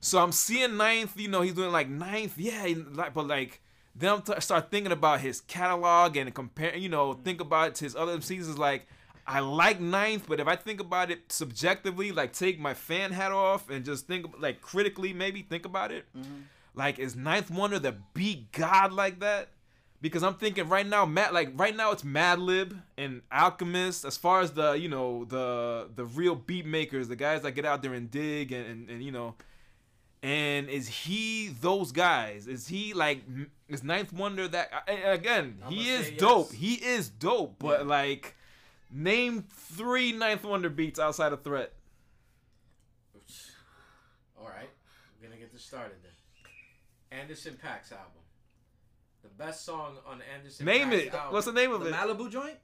So 0.00 0.18
I'm 0.18 0.32
seeing 0.32 0.76
ninth. 0.76 1.18
You 1.18 1.28
know, 1.28 1.40
he's 1.40 1.54
doing 1.54 1.70
like 1.72 1.88
ninth. 1.88 2.36
Yeah, 2.36 2.74
like 2.92 3.14
but 3.14 3.26
like. 3.26 3.60
Then 3.96 4.10
I'm 4.10 4.22
t- 4.22 4.40
start 4.40 4.72
thinking 4.72 4.90
about 4.90 5.20
his 5.20 5.40
catalog 5.40 6.16
and 6.16 6.34
compare. 6.34 6.76
You 6.76 6.88
know, 6.88 7.12
mm-hmm. 7.12 7.22
think 7.22 7.40
about 7.40 7.78
his 7.78 7.94
other 7.94 8.20
seasons. 8.20 8.58
Like, 8.58 8.88
I 9.24 9.38
like 9.38 9.80
ninth, 9.80 10.24
but 10.26 10.40
if 10.40 10.48
I 10.48 10.56
think 10.56 10.80
about 10.80 11.12
it 11.12 11.30
subjectively, 11.30 12.10
like 12.10 12.32
take 12.32 12.58
my 12.58 12.74
fan 12.74 13.12
hat 13.12 13.30
off 13.30 13.70
and 13.70 13.84
just 13.84 14.08
think 14.08 14.34
like 14.40 14.60
critically, 14.60 15.12
maybe 15.12 15.42
think 15.42 15.64
about 15.64 15.92
it. 15.92 16.06
Mm-hmm. 16.18 16.40
Like, 16.74 16.98
is 16.98 17.14
Ninth 17.14 17.50
Wonder 17.50 17.78
the 17.78 17.96
beat 18.14 18.52
god 18.52 18.92
like 18.92 19.20
that? 19.20 19.50
Because 20.00 20.22
I'm 20.22 20.34
thinking 20.34 20.68
right 20.68 20.86
now, 20.86 21.06
Matt, 21.06 21.32
like 21.32 21.52
right 21.54 21.74
now 21.74 21.90
it's 21.90 22.02
Madlib 22.02 22.78
and 22.98 23.22
Alchemist. 23.32 24.04
As 24.04 24.18
far 24.18 24.42
as 24.42 24.52
the 24.52 24.72
you 24.72 24.88
know 24.88 25.24
the 25.24 25.88
the 25.94 26.04
real 26.04 26.34
beat 26.34 26.66
makers, 26.66 27.08
the 27.08 27.16
guys 27.16 27.40
that 27.42 27.52
get 27.52 27.64
out 27.64 27.80
there 27.80 27.94
and 27.94 28.10
dig 28.10 28.52
and 28.52 28.66
and, 28.66 28.90
and 28.90 29.02
you 29.02 29.12
know. 29.12 29.34
And 30.22 30.68
is 30.68 30.88
he 30.88 31.48
those 31.48 31.92
guys? 31.92 32.46
Is 32.46 32.68
he 32.68 32.92
like 32.92 33.22
is 33.68 33.82
Ninth 33.82 34.12
Wonder 34.12 34.46
that? 34.48 34.84
Again, 34.88 35.58
I'ma 35.62 35.70
he 35.70 35.88
is 35.88 36.10
yes. 36.10 36.20
dope. 36.20 36.52
He 36.52 36.74
is 36.74 37.08
dope. 37.08 37.56
But 37.58 37.86
like, 37.86 38.36
name 38.90 39.44
three 39.50 40.12
Ninth 40.12 40.44
Wonder 40.44 40.68
beats 40.68 40.98
outside 40.98 41.32
of 41.32 41.42
Threat. 41.42 41.72
All 44.38 44.46
right, 44.48 44.68
we're 45.18 45.28
gonna 45.28 45.40
get 45.40 45.50
this 45.52 45.64
started 45.64 45.96
then. 46.02 46.10
Anderson 47.20 47.54
.Paak's 47.54 47.92
album. 47.92 48.22
The 49.22 49.28
best 49.42 49.64
song 49.64 49.96
on 50.06 50.20
Anderson. 50.34 50.66
Name 50.66 50.90
Paak's 50.90 51.02
it. 51.06 51.14
Album. 51.14 51.32
What's 51.32 51.46
the 51.46 51.52
name 51.52 51.72
of 51.72 51.80
The 51.82 51.88
it? 51.90 51.94
Malibu 51.94 52.30
joint? 52.30 52.56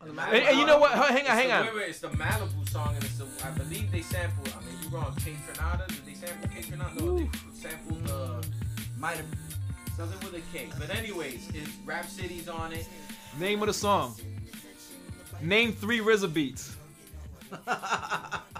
The 0.00 0.06
The 0.06 0.12
Malibu 0.12 0.32
And, 0.34 0.42
and 0.44 0.58
you 0.58 0.66
know 0.66 0.78
what? 0.78 0.92
Hang 0.92 1.16
It's 1.18 1.28
on, 1.30 1.36
hang 1.36 1.48
the, 1.48 1.54
on. 1.54 1.66
Wait, 1.66 1.74
wait, 1.76 1.88
it's 1.88 2.00
the 2.00 2.08
Malibu 2.08 2.68
song, 2.68 2.94
and 2.94 3.04
it's 3.04 3.18
the. 3.18 3.26
I 3.44 3.50
believe 3.52 3.90
they 3.90 4.02
sample. 4.02 4.44
I 4.56 4.60
mean, 4.64 4.74
you 4.82 4.88
wrong. 4.90 5.14
Kate 5.24 5.36
Trinata. 5.46 5.86
Did 5.88 6.06
they 6.06 6.14
sample 6.14 6.48
Kaytranada? 6.48 7.00
No, 7.00 7.18
they 7.18 7.28
sampled 7.54 8.10
uh, 8.10 8.42
Might 8.98 9.16
have. 9.16 9.26
something 9.96 10.18
with 10.30 10.40
a 10.42 10.56
K. 10.56 10.68
But 10.78 10.94
anyways, 10.94 11.48
it's 11.54 11.70
Rapsody's 11.84 12.48
on 12.48 12.72
it. 12.72 12.86
Name 13.38 13.62
of 13.62 13.68
the 13.68 13.74
song. 13.74 14.14
Name 15.42 15.72
three 15.72 16.00
RZA 16.00 16.32
beats. 16.32 16.76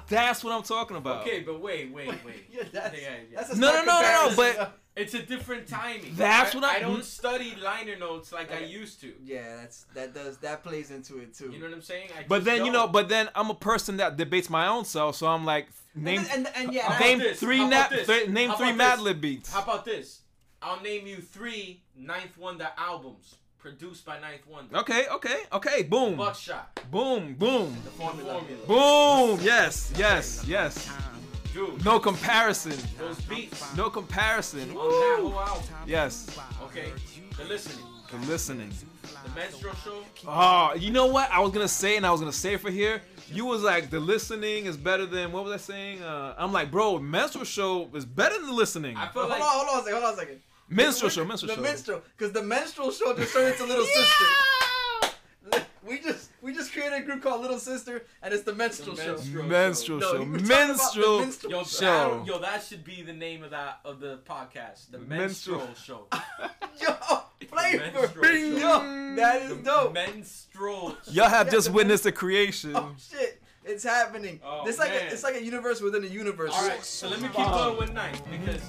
That's 0.09 0.45
what 0.45 0.53
I'm 0.53 0.62
talking 0.62 0.97
about. 0.97 1.22
Okay, 1.22 1.41
but 1.41 1.61
wait, 1.61 1.91
wait, 1.93 2.09
wait. 2.24 2.45
Yeah, 2.51 2.62
that's, 2.72 2.95
Yeah, 2.95 3.01
yeah. 3.30 3.37
that's 3.41 3.51
a 3.51 3.59
No, 3.59 3.70
smart 3.72 3.87
no, 3.87 3.93
no, 3.93 4.01
no, 4.01 4.12
no, 4.28 4.28
comparison. 4.37 4.57
but- 4.64 4.78
It's 4.97 5.12
a 5.12 5.20
different 5.22 5.68
timing. 5.68 6.14
That's 6.16 6.55
I, 6.55 6.59
what 6.59 6.64
I'm- 6.64 6.76
I 6.76 6.80
don't 6.80 7.05
study 7.05 7.55
liner 7.62 7.97
notes 7.97 8.32
like 8.32 8.51
I 8.51 8.61
used 8.61 9.01
to. 9.03 9.12
yeah, 9.22 9.57
that's 9.61 9.84
that 9.94 10.14
does 10.14 10.38
that 10.38 10.62
plays 10.64 10.90
into 10.90 11.18
it 11.18 11.34
too. 11.34 11.51
You 11.53 11.59
know 11.59 11.66
what 11.66 11.74
I'm 11.74 11.82
saying? 11.82 12.09
I 12.18 12.24
But 12.26 12.36
just 12.36 12.47
then 12.47 12.64
you 12.64 12.72
know, 12.72 12.88
but 12.88 13.09
then 13.11 13.28
I'm 13.34 13.51
a 13.51 13.55
person 13.55 13.99
that 13.99 14.16
debates 14.16 14.49
my 14.49 14.66
own 14.68 14.84
self, 14.86 15.16
so 15.16 15.26
I'm 15.26 15.44
like, 15.44 15.68
name 15.94 16.20
and, 16.20 16.28
and, 16.47 16.49
and 16.57 16.72
yeah, 16.72 16.82
How 16.82 16.94
and 16.94 16.97
about 16.97 17.07
name 17.09 17.18
this? 17.18 17.40
three 17.40 17.59
How 17.59 17.68
na- 17.68 17.88
th- 17.88 18.28
name 18.28 18.53
three 18.55 18.70
about 18.70 18.99
Madlib 18.99 19.05
this? 19.05 19.20
beats. 19.20 19.53
How 19.53 19.62
about 19.62 19.84
this? 19.84 20.20
I'll 20.62 20.80
name 20.80 21.07
you 21.07 21.16
three 21.16 21.82
Ninth 21.94 22.38
Wonder 22.38 22.68
albums 22.78 23.34
produced 23.59 24.07
by 24.07 24.18
Ninth 24.18 24.47
Wonder. 24.47 24.78
Okay, 24.78 25.07
okay, 25.09 25.40
okay. 25.53 25.82
Boom, 25.82 26.16
Buckshot. 26.16 26.80
boom, 26.90 27.34
boom, 27.34 27.76
The 27.84 27.90
formula. 27.90 28.42
boom. 28.66 29.40
Yes, 29.42 29.92
yes, 29.97 30.42
yes. 30.47 30.88
Dude, 31.57 31.84
No 31.86 31.98
comparison. 31.98 32.74
those 32.98 33.18
beats 33.22 33.74
No 33.74 33.88
comparison. 33.88 34.61
on 34.62 34.68
that 34.68 34.74
Woo. 35.22 35.30
whole 35.30 35.40
album. 35.40 35.64
Yes, 35.86 36.26
Okay, 36.64 36.92
the 37.38 37.44
listening, 37.44 37.84
the 38.11 38.18
listening. 38.30 38.70
the 39.24 39.30
menstrual 39.34 39.74
show. 39.82 40.02
Oh, 40.28 40.74
you 40.76 40.90
know 40.90 41.07
what? 41.07 41.30
I 41.32 41.40
was 41.40 41.52
gonna 41.52 41.66
say, 41.68 41.96
and 41.96 42.04
I 42.07 42.11
was 42.11 42.20
gonna 42.20 42.32
say 42.32 42.57
for 42.59 42.70
here. 42.70 43.00
You 43.32 43.46
was 43.46 43.62
like, 43.62 43.88
the 43.90 43.98
listening 43.98 44.66
is 44.66 44.76
better 44.76 45.07
than 45.07 45.32
what 45.32 45.44
was 45.44 45.52
I 45.54 45.57
saying? 45.57 46.02
Uh, 46.02 46.34
I'm 46.38 46.52
like, 46.52 46.70
bro, 46.70 46.98
menstrual 46.98 47.44
show 47.44 47.88
is 47.94 48.04
better 48.04 48.36
than 48.38 48.46
the 48.48 48.52
listening. 48.52 48.96
I 48.96 49.09
feel 49.09 49.22
Hold 49.22 49.30
like 49.30 49.40
on, 49.40 49.48
hold 49.48 49.68
on 49.68 49.80
a 49.80 49.84
second, 49.84 49.92
hold 49.94 50.04
on 50.04 50.12
a 50.14 50.16
second. 50.16 50.40
Minstrel 50.68 51.11
show, 51.11 51.24
minstrel 51.24 51.48
the 51.48 51.54
show. 51.57 51.61
minstrel, 51.62 52.02
because 52.16 52.32
the 52.32 52.42
menstrual 52.42 52.90
show 52.92 53.16
just 53.16 53.32
turned 53.32 53.48
into 53.52 53.64
Little 53.64 53.84
Sister. 53.96 54.24
We 55.87 56.01
just 56.01 56.30
we 56.43 56.53
just 56.55 56.72
created 56.72 56.99
a 57.01 57.03
group 57.03 57.22
called 57.22 57.43
Little 57.43 57.59
Sister, 57.59 58.05
and 58.22 58.34
it's 58.34 58.43
the 58.43 58.55
menstrual 58.55 58.97
The 58.97 59.03
show. 59.05 59.12
menstrual 59.43 59.45
Minstrel 59.47 59.99
No, 60.01 60.07
show, 60.07 60.20
you 60.22 60.30
were 60.32 60.39
talking 60.39 60.47
about 60.47 60.49
the 60.49 60.66
minstrel 60.66 61.18
minstrel 61.20 61.53
yo, 61.53 61.62
show. 61.64 62.18
that, 62.18 62.26
yo, 62.26 62.39
that 62.41 62.62
should 62.64 62.84
be 62.84 63.03
the 63.03 63.12
name 63.12 63.43
of 63.45 63.51
that 63.51 63.80
of 63.84 64.01
the 64.01 64.18
podcast, 64.28 64.91
the 64.91 64.99
Menstrual. 64.99 65.59
menstrual 65.66 66.07
show. 66.09 66.09
Yo, 66.80 67.20
flavor, 67.49 67.84
menstrual 67.93 68.22
bing, 68.22 68.59
show. 68.59 68.82
yo, 68.82 69.16
that 69.16 69.43
is 69.43 69.49
The 69.59 69.62
dope. 69.62 69.93
menstrual. 69.95 70.97
Y'all 71.11 71.28
have 71.28 71.47
Yeah, 71.47 71.53
just 71.53 71.66
the 71.68 71.72
witnessed 71.72 72.05
the 72.05 72.12
creation. 72.12 72.72
Oh 72.74 72.93
shit, 72.99 73.41
it's 73.64 73.84
happening. 73.84 74.41
Oh, 74.45 74.64
it's 74.66 74.78
like 74.78 74.91
man. 74.91 75.07
a, 75.09 75.12
it's 75.12 75.22
like 75.22 75.37
a 75.37 75.43
universe 75.45 75.80
within 75.80 76.03
a 76.05 76.09
universe. 76.09 76.51
All 76.55 76.68
right, 76.68 76.84
so 76.84 77.09
let 77.09 77.20
me 77.20 77.28
keep 77.28 77.47
going 77.47 77.78
with 77.78 77.93
Ninth 77.93 78.22
because 78.30 78.61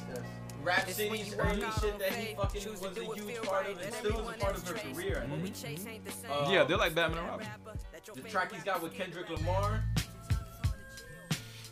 Rapsody's 0.67 1.33
early 1.35 1.61
shit 1.79 1.97
that 1.99 2.13
he 2.13 2.35
fucking 2.35 2.71
was 2.71 2.97
a 2.97 3.03
huge 3.15 3.41
part 3.43 3.67
of, 3.69 3.79
and 3.81 3.93
still 3.93 4.19
is 4.29 4.35
a 4.35 4.39
part 4.39 4.57
of 4.57 4.67
her 4.67 4.73
career. 4.93 5.25
I 5.25 5.75
think. 5.75 6.01
Uh, 6.29 6.49
Yeah, 6.51 6.63
they're 6.65 6.77
like 6.77 6.93
Batman 6.93 7.19
and 7.19 7.27
Robin. 7.29 7.47
The 8.15 8.21
track 8.21 8.51
he's 8.53 8.63
got 8.63 8.81
with 8.83 8.93
Kendrick 8.93 9.29
Lamar. 9.29 9.83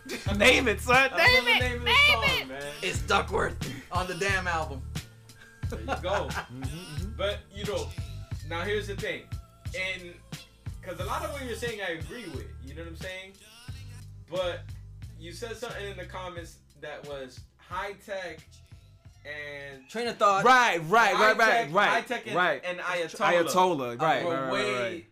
Name 0.38 0.68
it, 0.68 0.80
son. 0.82 1.10
That's 1.16 1.34
Name 1.46 1.48
it. 1.48 1.60
name 1.62 1.80
of 1.82 1.86
the 1.86 1.93
song, 2.39 2.48
man. 2.48 2.64
It's 2.84 3.02
Duckworth 3.02 3.58
on 3.91 4.06
the 4.08 4.14
damn 4.16 4.48
album. 4.48 4.82
There 5.70 5.80
you 5.82 5.96
go. 6.02 6.30
But 7.18 7.39
you 7.54 7.64
know, 7.64 7.88
now 8.50 8.62
here's 8.62 8.88
the 8.88 8.96
thing, 8.96 9.22
and 9.74 10.14
because 10.82 11.00
a 11.00 11.06
lot 11.06 11.24
of 11.24 11.32
what 11.32 11.46
you're 11.46 11.56
saying, 11.56 11.80
I 11.82 11.93
agree 11.93 12.26
with. 12.36 12.46
You 12.66 12.76
know 12.76 12.82
what 12.82 12.89
I'm 12.89 12.96
saying? 12.98 13.32
But 14.30 14.64
you 15.18 15.32
said 15.32 15.56
something 15.56 15.86
in 15.89 15.96
the 15.96 16.04
comments 16.06 16.58
that 16.82 17.08
was 17.08 17.39
high 17.58 17.93
tech 18.06 18.39
and 19.26 19.88
Train 19.89 20.07
of 20.07 20.17
thought. 20.17 20.43
Right, 20.43 20.78
right, 20.89 21.13
right, 21.13 21.38
right, 21.38 21.39
Hi-Tek- 21.39 21.73
right, 21.73 21.89
Hi-Tek 21.89 22.28
and, 22.28 22.36
right. 22.36 22.61
and 22.65 22.80
Ayatollah. 22.80 23.43
Ayatollah, 23.45 24.01
right, 24.01 24.26
were 24.26 24.32
right, 24.32 24.41
right, 24.41 24.51
way, 24.51 24.73
right. 24.73 25.05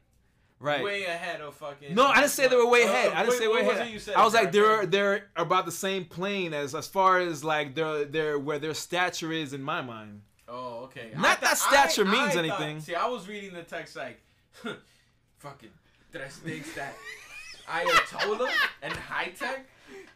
Right. 0.59 0.83
way 0.83 1.03
ahead 1.03 1.41
of 1.41 1.55
fucking. 1.55 1.93
No, 1.93 2.05
I 2.05 2.21
didn't 2.21 2.29
say 2.31 2.47
they 2.47 2.55
were 2.55 2.67
way 2.69 2.83
Uh, 2.83 2.87
ahead. 2.87 3.11
I 3.11 3.23
didn't 3.23 3.29
wait, 3.31 3.39
say 3.39 3.47
what 3.47 3.61
way 3.61 3.67
was 3.67 3.75
ahead. 3.75 3.87
it 3.87 3.91
you 3.91 3.99
said, 3.99 4.15
I 4.15 4.23
was 4.23 4.33
like 4.33 4.51
they're 4.53 4.85
they're 4.85 5.25
about 5.35 5.65
the 5.65 5.71
same 5.73 6.05
plane 6.05 6.53
as 6.53 6.73
as 6.73 6.87
far 6.87 7.19
as 7.19 7.43
like 7.43 7.75
their 7.75 8.05
their 8.05 8.39
where 8.39 8.59
their 8.59 8.73
stature 8.73 9.33
is 9.33 9.51
in 9.51 9.61
my 9.61 9.81
mind. 9.81 10.21
Oh, 10.47 10.83
okay. 10.85 11.11
Not 11.17 11.41
that 11.41 11.57
stature 11.57 12.05
means 12.05 12.35
anything. 12.37 12.79
see, 12.79 12.95
I 12.95 13.07
was 13.07 13.27
reading 13.27 13.53
the 13.53 13.63
text 13.63 13.95
like, 13.97 14.21
fucking 15.39 15.69
tres 16.13 16.37
things 16.37 16.67
that 16.75 16.93
Ayatollah 17.67 18.49
and 18.81 18.93
Hi-Tek 18.93 19.65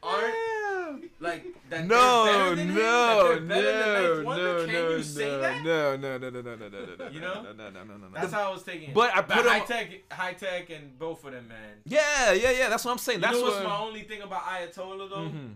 aren't 0.04 1.12
like 1.20 1.46
that. 1.70 1.86
No, 1.88 2.26
they're 2.26 2.34
better 2.34 2.56
than 2.56 2.70
him, 2.70 2.76
that 2.76 2.82
no, 2.82 3.24
they're 3.24 3.42
better 3.42 4.24
than 4.24 5.64
no, 5.64 5.96
no, 5.98 6.18
no, 6.18 6.30
no, 6.30 6.30
no, 6.30 6.42
no, 6.42 6.56
no, 6.56 6.58
no, 6.58 6.58
no, 6.58 6.58
no, 6.58 6.68
no, 6.70 6.70
no, 6.70 6.96
no, 7.06 7.10
You 7.12 7.20
know? 7.20 7.42
no, 7.44 7.52
no, 7.54 7.70
no, 7.70 7.84
no, 7.84 7.98
no, 7.98 8.08
That's 8.14 8.32
no. 8.32 8.38
how 8.38 8.50
I 8.50 8.54
was 8.54 8.64
taking 8.64 8.90
it. 8.90 8.94
But 8.96 9.16
I 9.16 9.22
put 9.22 9.46
Hi-Tek, 9.46 10.12
high 10.12 10.34
tech, 10.34 10.70
and 10.70 10.98
both 10.98 11.24
of 11.26 11.32
them, 11.34 11.48
man. 11.48 11.58
Yeah, 11.86 12.32
yeah, 12.34 12.52
yeah. 12.52 12.70
That's 12.70 12.86
what 12.86 12.92
I'm 12.92 12.98
saying. 12.98 13.22
That's 13.22 13.40
what's 13.42 13.56
what. 13.58 13.64
my 13.66 13.78
only 13.80 14.04
thing 14.04 14.22
about 14.22 14.44
Ayatollah 14.44 15.10
though? 15.10 15.16
Mhm. 15.30 15.56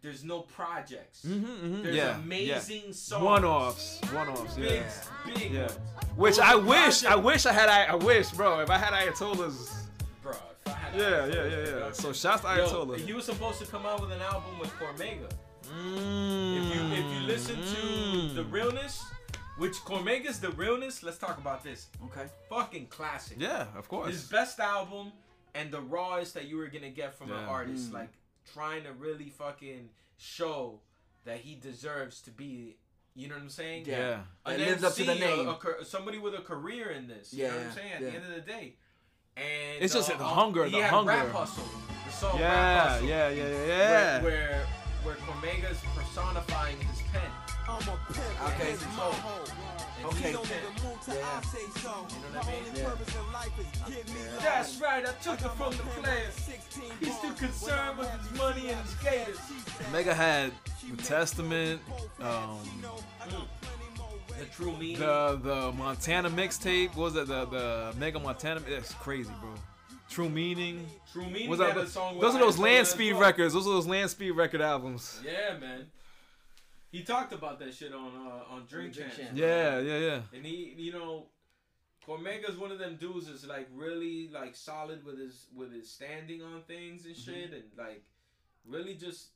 There's 0.00 0.22
no 0.22 0.40
projects. 0.42 1.24
Mhm, 1.26 1.42
mhm, 1.44 1.82
There's 1.82 1.96
yeah, 1.96 2.16
amazing 2.16 2.92
songs. 2.92 3.10
yeah. 3.10 3.18
One-offs, 3.22 4.00
one-offs, 4.12 4.54
Big, 4.54 4.70
yeah. 4.70 4.92
big 5.34 5.50
Yeah. 5.52 5.60
ones. 5.62 5.72
Which 6.16 6.38
I 6.38 6.54
wish, 6.54 7.04
I 7.04 7.08
projects. 7.14 7.24
wish 7.24 7.46
I 7.46 7.52
had. 7.52 7.68
I, 7.68 7.84
I 7.86 7.94
wish, 7.96 8.30
bro. 8.30 8.60
If 8.60 8.70
I 8.70 8.78
had 8.78 8.92
Ayatollah's. 8.94 9.87
Yeah, 10.94 11.26
yeah, 11.26 11.44
yeah, 11.46 11.66
yeah. 11.86 11.92
So 11.92 12.12
shouts 12.12 12.42
to 12.42 12.48
Yo, 12.56 12.66
Ayatollah. 12.66 12.98
he 12.98 13.12
was 13.12 13.24
supposed 13.24 13.58
to 13.60 13.66
come 13.66 13.86
out 13.86 14.00
with 14.00 14.12
an 14.12 14.20
album 14.22 14.58
with 14.58 14.70
Cormega. 14.70 15.28
Mm, 15.66 16.56
If 16.56 16.74
you 16.74 16.82
if 16.92 17.12
you 17.14 17.26
listen 17.26 17.56
to 17.56 18.34
the 18.34 18.44
realness, 18.44 19.02
which 19.58 19.74
Cormega's 19.84 20.40
the 20.40 20.50
realness, 20.52 21.02
let's 21.02 21.18
talk 21.18 21.38
about 21.38 21.62
this. 21.62 21.88
Okay. 22.06 22.26
Fucking 22.48 22.86
classic. 22.86 23.36
Yeah, 23.40 23.66
of 23.76 23.88
course. 23.88 24.10
His 24.10 24.24
best 24.24 24.58
album 24.60 25.12
and 25.54 25.70
the 25.70 25.80
rawest 25.80 26.34
that 26.34 26.46
you 26.46 26.56
were 26.56 26.68
gonna 26.68 26.90
get 26.90 27.14
from 27.14 27.30
an 27.32 27.44
artist, 27.44 27.90
Mm. 27.90 27.94
like 27.94 28.10
trying 28.54 28.84
to 28.84 28.92
really 28.92 29.30
fucking 29.30 29.90
show 30.16 30.80
that 31.24 31.38
he 31.40 31.54
deserves 31.54 32.22
to 32.22 32.30
be. 32.30 32.76
You 33.14 33.28
know 33.28 33.34
what 33.34 33.42
I'm 33.42 33.50
saying? 33.50 33.84
Yeah. 33.86 33.98
yeah. 33.98 34.20
An 34.46 34.60
It 34.60 34.68
lives 34.68 34.84
up 34.84 34.94
to 34.94 35.04
the 35.04 35.12
MC, 35.12 35.24
a- 35.24 35.36
name. 35.36 35.48
a 35.48 35.84
somebody 35.84 36.18
with 36.18 36.34
a 36.34 36.42
career 36.42 36.90
in 36.90 37.08
this. 37.08 37.34
You 37.34 37.44
know 37.44 37.50
what 37.50 37.60
Yeah, 37.60 37.66
I'm 37.68 37.74
saying? 37.74 37.92
At 37.92 38.00
yeah. 38.02 38.10
the 38.10 38.16
end 38.16 38.24
of 38.26 38.30
the 38.34 38.40
day. 38.40 38.76
And 39.38 39.84
It's 39.84 39.94
just 39.94 40.10
uh, 40.10 40.16
the 40.16 40.24
um, 40.24 40.30
hunger, 40.34 40.64
He 40.64 40.70
the 40.72 40.80
had 40.82 40.90
hunger. 40.90 41.10
Rap 41.12 41.30
Hustle. 41.32 41.64
The 42.06 42.12
song 42.12 42.32
Rap 42.32 42.40
Yeah, 42.40 42.88
Hustle. 42.88 43.08
yeah, 43.08 43.28
yeah, 43.28 43.48
yeah, 43.48 43.66
yeah. 43.66 44.22
Where, 44.22 44.32
where 44.32 44.66
where 45.04 45.14
Cormega's 45.26 45.80
personifying 45.94 46.76
his 46.80 47.00
pen. 47.12 47.30
Okay. 47.68 47.92
And 48.40 48.52
Okay. 48.52 48.70
he's 48.72 48.82
a 48.82 48.84
pen. 48.86 48.94
Yeah. 48.98 49.94
You 50.26 50.32
know 50.32 50.40
what 50.40 50.48
I 52.36 52.38
mean? 52.50 52.62
Yeah. 52.74 52.90
That's 54.40 54.80
right, 54.80 55.04
I 55.06 55.12
took 55.22 55.40
it 55.40 55.50
from 55.56 55.70
the 55.72 55.82
players. 56.00 56.48
He's 57.00 57.18
too 57.20 57.32
concerned 57.34 57.98
with 57.98 58.10
his 58.10 58.38
money 58.38 58.68
and 58.68 58.80
his 58.80 58.94
gators. 58.96 59.38
Mega 59.92 60.14
had 60.14 60.52
the 60.90 60.96
Testament, 61.02 61.80
um, 62.20 62.58
The 64.38 64.44
true 64.46 64.76
meaning. 64.76 64.98
the 65.00 65.38
the 65.42 65.72
Montana 65.72 66.30
mixtape. 66.30 66.88
What 66.96 67.12
was 67.12 67.16
it 67.16 67.26
the 67.28 67.44
the 67.46 67.94
Mega 67.98 68.18
Montana? 68.20 68.60
That's 68.60 68.92
crazy, 68.94 69.32
bro. 69.40 69.50
True 70.10 70.30
Meaning. 70.30 70.86
true 71.12 71.26
meaning. 71.28 71.50
Was 71.50 71.58
that? 71.58 71.76
a 71.76 71.86
song 71.86 72.18
Those 72.18 72.34
are 72.34 72.38
those 72.38 72.58
land 72.58 72.86
speed 72.86 73.12
well. 73.12 73.20
records. 73.22 73.52
Those 73.52 73.66
are 73.66 73.74
those 73.74 73.86
land 73.86 74.08
speed 74.08 74.30
record 74.30 74.62
albums. 74.62 75.20
Yeah, 75.22 75.58
man. 75.58 75.86
He 76.90 77.02
talked 77.02 77.34
about 77.34 77.58
that 77.58 77.74
shit 77.74 77.92
on 77.92 78.10
uh, 78.26 78.54
on 78.54 78.64
Drink 78.66 78.94
Drink 78.94 79.10
Champs. 79.10 79.16
Champs. 79.18 79.34
Yeah, 79.38 79.80
yeah, 79.80 79.98
yeah. 79.98 80.20
And 80.32 80.46
he, 80.46 80.74
you 80.78 80.92
know, 80.92 81.26
Cormega's 82.06 82.56
one 82.56 82.72
of 82.72 82.78
them 82.78 82.96
dudes 82.96 83.26
that's 83.26 83.44
like 83.46 83.68
really 83.74 84.30
like 84.32 84.56
solid 84.56 85.04
with 85.04 85.18
his 85.18 85.46
with 85.54 85.70
his 85.74 85.90
standing 85.90 86.42
on 86.42 86.62
things 86.62 87.04
and 87.04 87.14
Mm-hmm. 87.14 87.30
shit, 87.30 87.52
and 87.52 87.64
like 87.76 88.02
really 88.66 88.94
just 88.94 89.28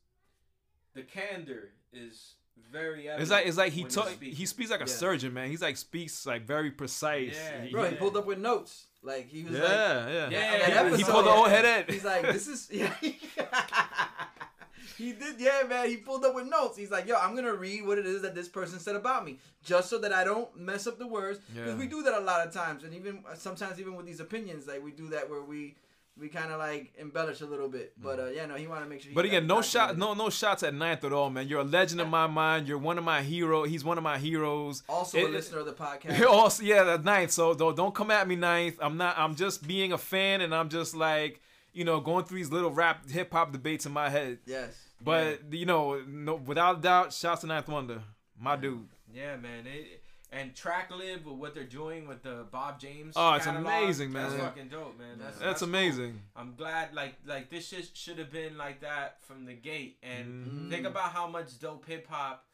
the 0.95 1.03
candor 1.03 1.73
is 1.93 2.37
very. 2.71 3.07
It's 3.07 3.31
like 3.31 3.47
it's 3.47 3.57
like 3.57 3.73
he 3.73 3.83
when 3.83 3.91
talk, 3.91 4.09
speaks. 4.09 4.37
he 4.39 4.47
speaks 4.47 4.71
like 4.71 4.81
a 4.81 4.85
Yeah. 4.85 4.95
surgeon, 4.95 5.33
man. 5.35 5.49
He's 5.51 5.63
like 5.63 5.77
speaks 5.77 6.27
like 6.27 6.47
very 6.47 6.71
precise. 6.71 7.35
Yeah. 7.37 7.63
He- 7.65 7.71
Bro, 7.73 7.91
he 7.91 7.97
pulled 7.97 8.17
up 8.17 8.27
with 8.27 8.39
notes. 8.39 8.87
Like 9.03 9.29
he 9.29 9.43
was 9.45 9.55
yeah, 9.55 9.61
like, 9.63 9.71
yeah, 9.73 10.07
Yeah, 10.09 10.25
on 10.27 10.31
yeah, 10.33 10.59
that 10.59 10.91
yeah. 10.91 10.97
He 10.97 11.03
pulled 11.05 11.27
the 11.27 11.31
old 11.31 11.49
head 11.49 11.87
in. 11.89 11.93
He's 11.95 12.05
like, 12.05 12.23
this 12.23 12.47
is 12.47 12.69
yeah. 12.73 12.95
he 14.97 15.13
did, 15.13 15.41
yeah, 15.41 15.63
man. 15.69 15.89
He 15.89 15.97
pulled 15.97 16.25
up 16.25 16.35
with 16.35 16.47
notes. 16.47 16.77
He's 16.77 16.91
like, 16.91 17.07
yo, 17.07 17.17
I'm 17.17 17.35
gonna 17.35 17.55
read 17.55 17.85
what 17.87 17.99
it 17.99 18.07
is 18.07 18.23
that 18.23 18.35
this 18.35 18.49
person 18.49 18.79
said 18.79 18.95
about 18.97 19.25
me, 19.25 19.39
just 19.65 19.91
so 19.91 19.99
that 19.99 20.13
I 20.13 20.25
don't 20.25 20.55
mess 20.57 20.87
up 20.87 20.99
the 20.99 21.07
words. 21.07 21.41
Because 21.53 21.73
Yeah. 21.73 21.79
we 21.79 21.87
do 21.87 22.03
that 22.05 22.15
a 22.15 22.21
lot 22.21 22.47
of 22.47 22.53
times, 22.53 22.85
and 22.85 22.95
even 22.95 23.25
sometimes 23.35 23.81
even 23.81 23.97
with 23.97 24.07
these 24.07 24.21
opinions, 24.21 24.67
like 24.67 24.83
we 24.85 24.93
do 24.93 25.09
that 25.09 25.29
where 25.29 25.43
we 25.43 25.75
we 26.19 26.29
kind 26.29 26.53
of 26.53 26.59
like 26.59 26.93
embellish 26.99 27.41
a 27.41 27.47
little 27.47 27.69
bit. 27.69 27.95
But 28.01 28.21
uh, 28.21 28.27
yeah, 28.27 28.47
no, 28.47 28.55
he 28.55 28.67
wanted 28.67 28.85
to 28.85 28.91
make 28.91 29.01
sure. 29.01 29.11
he 29.11 29.15
But 29.15 29.25
again, 29.25 29.47
no 29.47 29.61
it 29.61 29.65
shot, 29.65 29.97
no 29.97 30.15
no 30.15 30.31
shots 30.31 30.63
at 30.63 30.75
ninth 30.75 31.05
at 31.05 31.13
all, 31.13 31.31
man. 31.31 31.49
You're 31.49 31.61
a 31.61 31.65
legend 31.65 32.01
in 32.01 32.09
my 32.09 32.27
mind. 32.27 32.69
You're 32.69 32.79
one 32.79 32.99
of 32.99 33.05
my 33.05 33.23
hero. 33.23 33.65
He's 33.65 33.85
one 33.85 33.99
of 33.99 34.05
my 34.05 34.19
heroes. 34.19 34.83
Also, 34.89 35.19
a 35.19 35.29
listener 35.29 35.61
of 35.61 35.67
the 35.67 35.73
podcast. 35.73 36.19
You're 36.19 36.29
also 36.43 36.63
yeah, 36.63 36.85
the 36.85 36.99
ninth. 36.99 37.31
So 37.31 37.55
don't 37.55 37.77
don't 37.77 37.95
come 37.95 38.11
at 38.11 38.29
me 38.29 38.37
ninth. 38.37 38.77
I'm 38.81 38.97
not. 38.97 39.19
I'm 39.19 39.35
just 39.35 39.67
being 39.67 39.93
a 39.93 39.99
fan, 39.99 40.41
and 40.41 40.55
I'm 40.55 40.69
just 40.69 40.95
like 40.95 41.41
you 41.73 41.85
know 41.85 42.01
going 42.01 42.25
through 42.25 42.39
these 42.39 42.53
little 42.53 42.71
rap 42.71 43.09
hip 43.09 43.33
hop 43.33 43.53
debates 43.53 43.87
in 43.87 43.93
my 43.93 44.09
head. 44.09 44.39
yes. 44.47 44.77
But 45.05 45.53
you 45.53 45.67
know, 45.67 46.01
no, 46.07 46.37
without 46.37 46.79
a 46.79 46.81
doubt, 46.81 47.13
shouts 47.13 47.41
to 47.41 47.49
Ninth 47.49 47.67
Wonder, 47.67 48.03
my 48.39 48.55
dude. 48.55 48.87
Yeah, 49.13 49.37
man. 49.37 49.67
It, 49.67 50.02
and 50.33 50.55
Tracklib 50.55 51.25
with 51.25 51.35
what 51.37 51.55
they're 51.55 51.65
doing 51.65 52.09
with 52.09 52.23
the 52.23 52.47
Bob 52.51 52.81
James. 52.81 53.13
Oh, 53.17 53.35
it's 53.35 53.45
catalog, 53.45 53.67
amazing, 53.67 54.13
man. 54.13 54.31
That's 54.31 54.43
fucking 54.43 54.69
dope, 54.69 54.99
man. 54.99 55.19
That's, 55.19 55.39
That's 55.39 55.61
cool. 55.61 55.69
amazing. 55.69 56.21
I'm 56.35 56.55
glad, 56.57 56.95
like, 56.95 57.15
like 57.27 57.51
this 57.51 57.69
shit 57.69 57.91
should 57.95 58.19
have 58.19 58.33
been 58.33 58.57
like 58.57 58.81
that 58.81 59.23
from 59.23 59.45
the 59.45 59.53
gate. 59.55 59.99
And 60.03 60.47
Mhm. 60.47 60.71
think 60.71 60.87
about 60.87 61.13
how 61.13 61.27
much 61.29 61.59
dope 61.59 61.87
hip 61.87 62.07
hop 62.09 62.47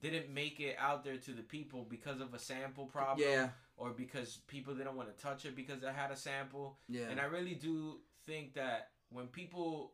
didn't 0.00 0.30
make 0.32 0.60
it 0.60 0.76
out 0.78 1.04
there 1.04 1.18
to 1.18 1.32
the 1.32 1.42
people 1.42 1.84
because 1.84 2.20
of 2.20 2.32
a 2.34 2.38
sample 2.38 2.86
problem, 2.86 3.28
Yeah. 3.28 3.50
or 3.76 3.90
because 3.90 4.38
people 4.46 4.74
didn't 4.74 4.94
want 4.96 5.14
to 5.14 5.22
touch 5.22 5.44
it 5.44 5.54
because 5.54 5.82
it 5.82 5.92
had 5.94 6.10
a 6.10 6.16
sample. 6.16 6.78
Yeah. 6.88 7.08
And 7.08 7.20
I 7.20 7.24
really 7.24 7.54
do 7.54 8.00
think 8.24 8.54
that 8.54 8.92
when 9.10 9.28
people 9.28 9.92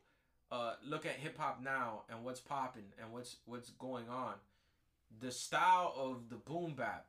uh, 0.50 0.74
look 0.84 1.06
at 1.06 1.12
hip 1.12 1.38
hop 1.38 1.62
now 1.62 2.02
and 2.10 2.22
what's 2.24 2.40
popping 2.40 2.92
and 3.00 3.10
what's 3.10 3.36
what's 3.46 3.70
going 3.70 4.08
on, 4.10 4.34
the 5.18 5.30
style 5.30 5.94
of 5.96 6.28
the 6.28 6.36
boom 6.36 6.74
bap 6.74 7.06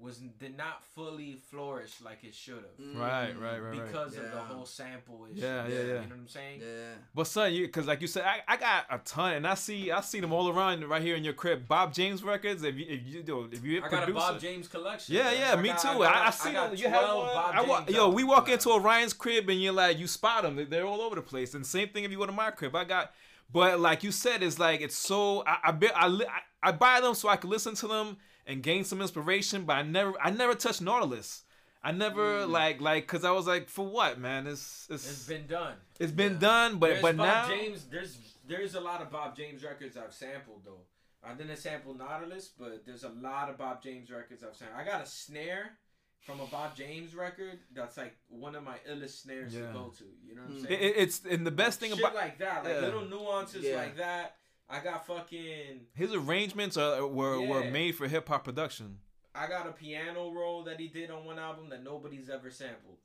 was 0.00 0.18
did 0.18 0.56
not 0.56 0.80
fully 0.94 1.38
flourish 1.50 1.94
like 2.04 2.22
it 2.22 2.32
should 2.32 2.54
have 2.54 2.78
Mm. 2.80 2.98
Right, 3.00 3.32
right, 3.40 3.58
right, 3.58 3.76
right. 3.78 3.86
because 3.86 4.16
of 4.16 4.30
the 4.30 4.38
whole 4.38 4.64
sample 4.64 5.26
issue. 5.28 5.40
Yeah, 5.44 5.66
yeah, 5.66 5.78
You 5.80 5.86
know 5.86 5.98
what 6.00 6.12
I'm 6.12 6.28
saying? 6.28 6.60
Yeah. 6.60 6.94
But 7.14 7.26
son, 7.26 7.52
you 7.52 7.66
because 7.66 7.86
like 7.88 8.00
you 8.00 8.06
said, 8.06 8.22
I, 8.24 8.40
I 8.46 8.56
got 8.56 8.86
a 8.90 8.98
ton, 8.98 9.32
and 9.34 9.46
I 9.46 9.54
see 9.54 9.90
I 9.90 10.00
see 10.00 10.20
them 10.20 10.32
all 10.32 10.48
around 10.50 10.88
right 10.88 11.02
here 11.02 11.16
in 11.16 11.24
your 11.24 11.32
crib. 11.32 11.66
Bob 11.66 11.92
James 11.92 12.22
records. 12.22 12.62
If 12.62 12.76
you 12.76 12.86
if 12.88 13.06
you 13.06 13.22
do 13.24 13.48
if 13.50 13.64
you 13.64 13.78
I 13.84 13.88
got 13.88 14.02
a 14.02 14.06
produce 14.06 14.22
Bob 14.22 14.40
James 14.40 14.68
collection. 14.68 15.16
Yeah, 15.16 15.32
yeah, 15.32 15.52
I 15.54 15.56
me 15.60 15.70
got- 15.70 15.78
too. 15.80 15.88
I, 15.88 15.92
got, 15.98 16.16
I, 16.16 16.26
I 16.26 16.30
see 16.30 16.52
got 16.52 16.70
them. 16.70 16.78
You 16.78 16.88
have 16.88 17.00
12 17.04 17.34
one. 17.34 17.54
I 17.56 17.62
wa- 17.62 17.84
yo, 17.88 18.08
we 18.10 18.22
walk 18.22 18.48
albums. 18.48 18.66
into 18.66 18.70
Orion's 18.70 19.12
crib 19.12 19.48
and 19.48 19.60
you're 19.60 19.72
like, 19.72 19.98
you 19.98 20.06
spot 20.06 20.42
them. 20.44 20.64
They're 20.70 20.86
all 20.86 21.00
over 21.00 21.16
the 21.16 21.22
place. 21.22 21.54
And 21.54 21.66
same 21.66 21.88
thing 21.88 22.04
if 22.04 22.12
you 22.12 22.18
go 22.18 22.26
to 22.26 22.32
my 22.32 22.52
crib. 22.52 22.76
I 22.76 22.84
got, 22.84 23.12
but 23.52 23.80
like 23.80 24.04
you 24.04 24.12
said, 24.12 24.44
it's 24.44 24.60
like 24.60 24.80
it's 24.80 24.96
so. 24.96 25.42
I 25.44 25.58
I, 25.72 25.78
I, 25.96 26.06
I 26.06 26.40
I 26.62 26.72
buy 26.72 27.00
them 27.00 27.14
so 27.14 27.28
I 27.28 27.36
can 27.36 27.50
listen 27.50 27.74
to 27.76 27.88
them 27.88 28.16
and 28.48 28.62
gain 28.62 28.82
some 28.84 29.00
inspiration. 29.00 29.64
But 29.64 29.74
I 29.76 29.82
never 29.82 30.14
I 30.20 30.30
never 30.30 30.54
touched 30.56 30.82
Nautilus. 30.82 31.44
I 31.84 31.92
never 31.92 32.44
like 32.46 32.80
like 32.80 33.04
because 33.06 33.24
I 33.24 33.30
was 33.30 33.46
like, 33.46 33.68
for 33.68 33.86
what, 33.86 34.18
man? 34.18 34.48
It's 34.48 34.88
it's 34.90 35.08
It's 35.08 35.26
been 35.26 35.46
done. 35.46 35.74
it's 36.00 36.10
been 36.12 36.32
Yeah. 36.34 36.38
done, 36.40 36.78
but 36.78 36.88
There's 36.90 37.02
but 37.02 37.16
Bob 37.16 37.26
now 37.26 37.48
James, 37.48 37.84
there's 37.84 38.18
there's 38.48 38.74
a 38.74 38.80
lot 38.80 39.00
of 39.00 39.10
Bob 39.12 39.36
James 39.36 39.62
records 39.62 39.96
I've 39.96 40.12
sampled 40.12 40.62
though. 40.64 40.80
I 41.22 41.34
didn't 41.34 41.56
sample 41.56 41.94
Nautilus, 41.94 42.48
but 42.58 42.84
there's 42.86 43.04
a 43.04 43.08
lot 43.10 43.50
of 43.50 43.58
Bob 43.58 43.82
James 43.82 44.10
records 44.10 44.42
I've 44.42 44.56
sampled. 44.56 44.80
I 44.80 44.84
got 44.84 45.02
a 45.02 45.06
snare 45.06 45.72
from 46.20 46.40
a 46.40 46.46
Bob 46.46 46.74
James 46.76 47.14
record 47.14 47.58
that's 47.74 47.96
like 47.96 48.16
one 48.28 48.54
of 48.54 48.64
my 48.64 48.76
illest 48.90 49.22
snares 49.22 49.54
Yeah. 49.54 49.66
to 49.68 49.72
go 49.72 49.92
to. 49.98 50.04
You 50.26 50.34
know 50.36 50.42
what 50.42 50.50
I'm 50.50 50.56
Mm. 50.58 50.66
saying? 50.68 50.80
it, 50.80 50.84
it- 50.86 50.96
it's 50.96 51.24
and 51.24 51.46
the 51.46 51.50
best 51.50 51.80
thing 51.80 51.90
Shit 51.90 52.00
about 52.00 52.14
like 52.14 52.38
that, 52.38 52.64
like 52.64 52.72
Yeah. 52.74 52.80
little 52.80 53.04
nuances 53.06 53.64
Yeah. 53.64 53.76
like 53.76 53.96
that. 53.98 54.36
I 54.70 54.80
got 54.80 55.06
fucking 55.06 55.86
his 55.94 56.12
arrangements 56.12 56.76
are 56.76 57.06
were 57.06 57.40
were 57.40 57.64
made 57.64 57.92
for 57.92 58.06
hip 58.06 58.28
hop 58.28 58.44
production. 58.44 58.98
I 59.34 59.46
got 59.46 59.68
a 59.68 59.72
piano 59.72 60.30
roll 60.32 60.64
that 60.64 60.80
he 60.80 60.88
did 60.88 61.10
on 61.10 61.24
one 61.24 61.38
album 61.38 61.68
that 61.70 61.82
nobody's 61.82 62.28
ever 62.28 62.50
sampled. 62.50 62.98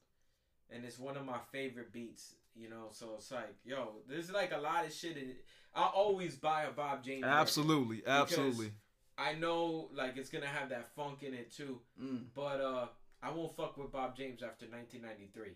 And 0.69 0.83
it's 0.83 0.97
one 0.97 1.15
of 1.15 1.25
my 1.25 1.37
favorite 1.51 1.93
beats, 1.93 2.35
you 2.55 2.69
know, 2.69 2.87
so 2.91 3.11
it's 3.15 3.31
like, 3.31 3.55
yo, 3.63 3.97
there's 4.09 4.31
like 4.31 4.51
a 4.51 4.57
lot 4.57 4.85
of 4.85 4.91
shit 4.91 5.17
in 5.17 5.29
it. 5.29 5.45
I 5.75 5.83
always 5.83 6.35
buy 6.35 6.63
a 6.63 6.71
Bob 6.71 7.03
James. 7.03 7.23
Absolutely, 7.23 8.01
absolutely. 8.05 8.71
I 9.17 9.33
know 9.33 9.89
like 9.93 10.17
it's 10.17 10.29
gonna 10.29 10.47
have 10.47 10.69
that 10.69 10.93
funk 10.95 11.23
in 11.23 11.33
it 11.33 11.51
too. 11.51 11.79
Mm. 12.01 12.25
But 12.33 12.59
uh 12.59 12.87
I 13.21 13.31
won't 13.31 13.55
fuck 13.55 13.77
with 13.77 13.91
Bob 13.91 14.17
James 14.17 14.43
after 14.43 14.65
nineteen 14.67 15.03
ninety 15.03 15.29
three. 15.33 15.53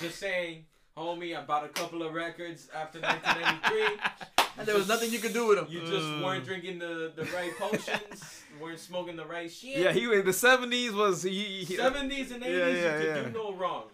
Just 0.00 0.18
saying, 0.18 0.66
homie, 0.96 1.36
I 1.36 1.42
bought 1.42 1.64
a 1.64 1.68
couple 1.68 2.02
of 2.02 2.12
records 2.12 2.68
after 2.74 3.00
nineteen 3.00 3.40
ninety 3.42 3.68
three. 3.68 3.96
And 4.58 4.66
there 4.66 4.74
was 4.76 4.88
nothing 4.88 5.12
you 5.12 5.18
could 5.20 5.32
do 5.32 5.46
with 5.46 5.58
them. 5.58 5.66
You 5.70 5.80
just 5.80 5.92
Mm. 6.06 6.24
weren't 6.24 6.44
drinking 6.44 6.78
the, 6.80 7.12
the 7.14 7.24
right 7.26 7.52
potions, 7.58 8.42
weren't 8.60 8.78
smoking 8.80 9.16
the 9.16 9.24
right 9.24 9.50
shit. 9.50 9.78
Yeah, 9.78 9.92
he 9.92 10.06
was 10.06 10.24
the 10.24 10.32
seventies 10.32 10.92
was 10.92 11.22
he, 11.22 11.64
he 11.64 11.76
Seventies 11.76 12.32
and 12.32 12.42
eighties, 12.42 12.58
Yeah, 12.58 12.66
yeah, 12.68 12.98
you 12.98 13.06
could 13.06 13.16
yeah. 13.16 13.22
do 13.24 13.30
no 13.38 13.54
wrong. 13.54 13.84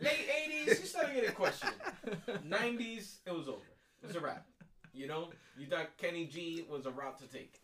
Late 0.00 0.26
eighties, 0.44 0.80
you 0.80 0.86
started 0.86 1.14
getting 1.14 1.32
questioned. 1.32 1.74
Nineties, 2.44 3.18
it 3.26 3.32
was 3.32 3.48
over. 3.48 3.58
It 4.02 4.06
was 4.08 4.16
a 4.16 4.20
wrap. 4.20 4.46
You 4.94 5.06
know, 5.06 5.30
you 5.58 5.66
thought 5.66 5.96
Kenny 5.96 6.26
G 6.26 6.64
was 6.70 6.86
a 6.86 6.90
route 6.90 7.18
to 7.20 7.26
take. 7.26 7.54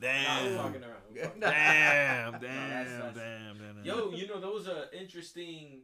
Nah, 0.00 0.08
I'm 0.08 0.44
damn, 0.44 0.58
fucking 0.58 0.82
around. 0.82 0.92
I'm 1.10 1.16
fucking 1.22 1.40
damn, 1.40 2.32
damn, 2.32 2.40
that's- 2.40 2.88
that's- 2.88 3.14
damn, 3.14 3.58
damn, 3.58 3.74
damn. 3.76 3.84
Yo, 3.84 4.10
you 4.12 4.26
know 4.26 4.40
there 4.40 4.50
was 4.50 4.66
an 4.66 4.84
interesting 4.98 5.82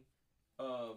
um, 0.59 0.95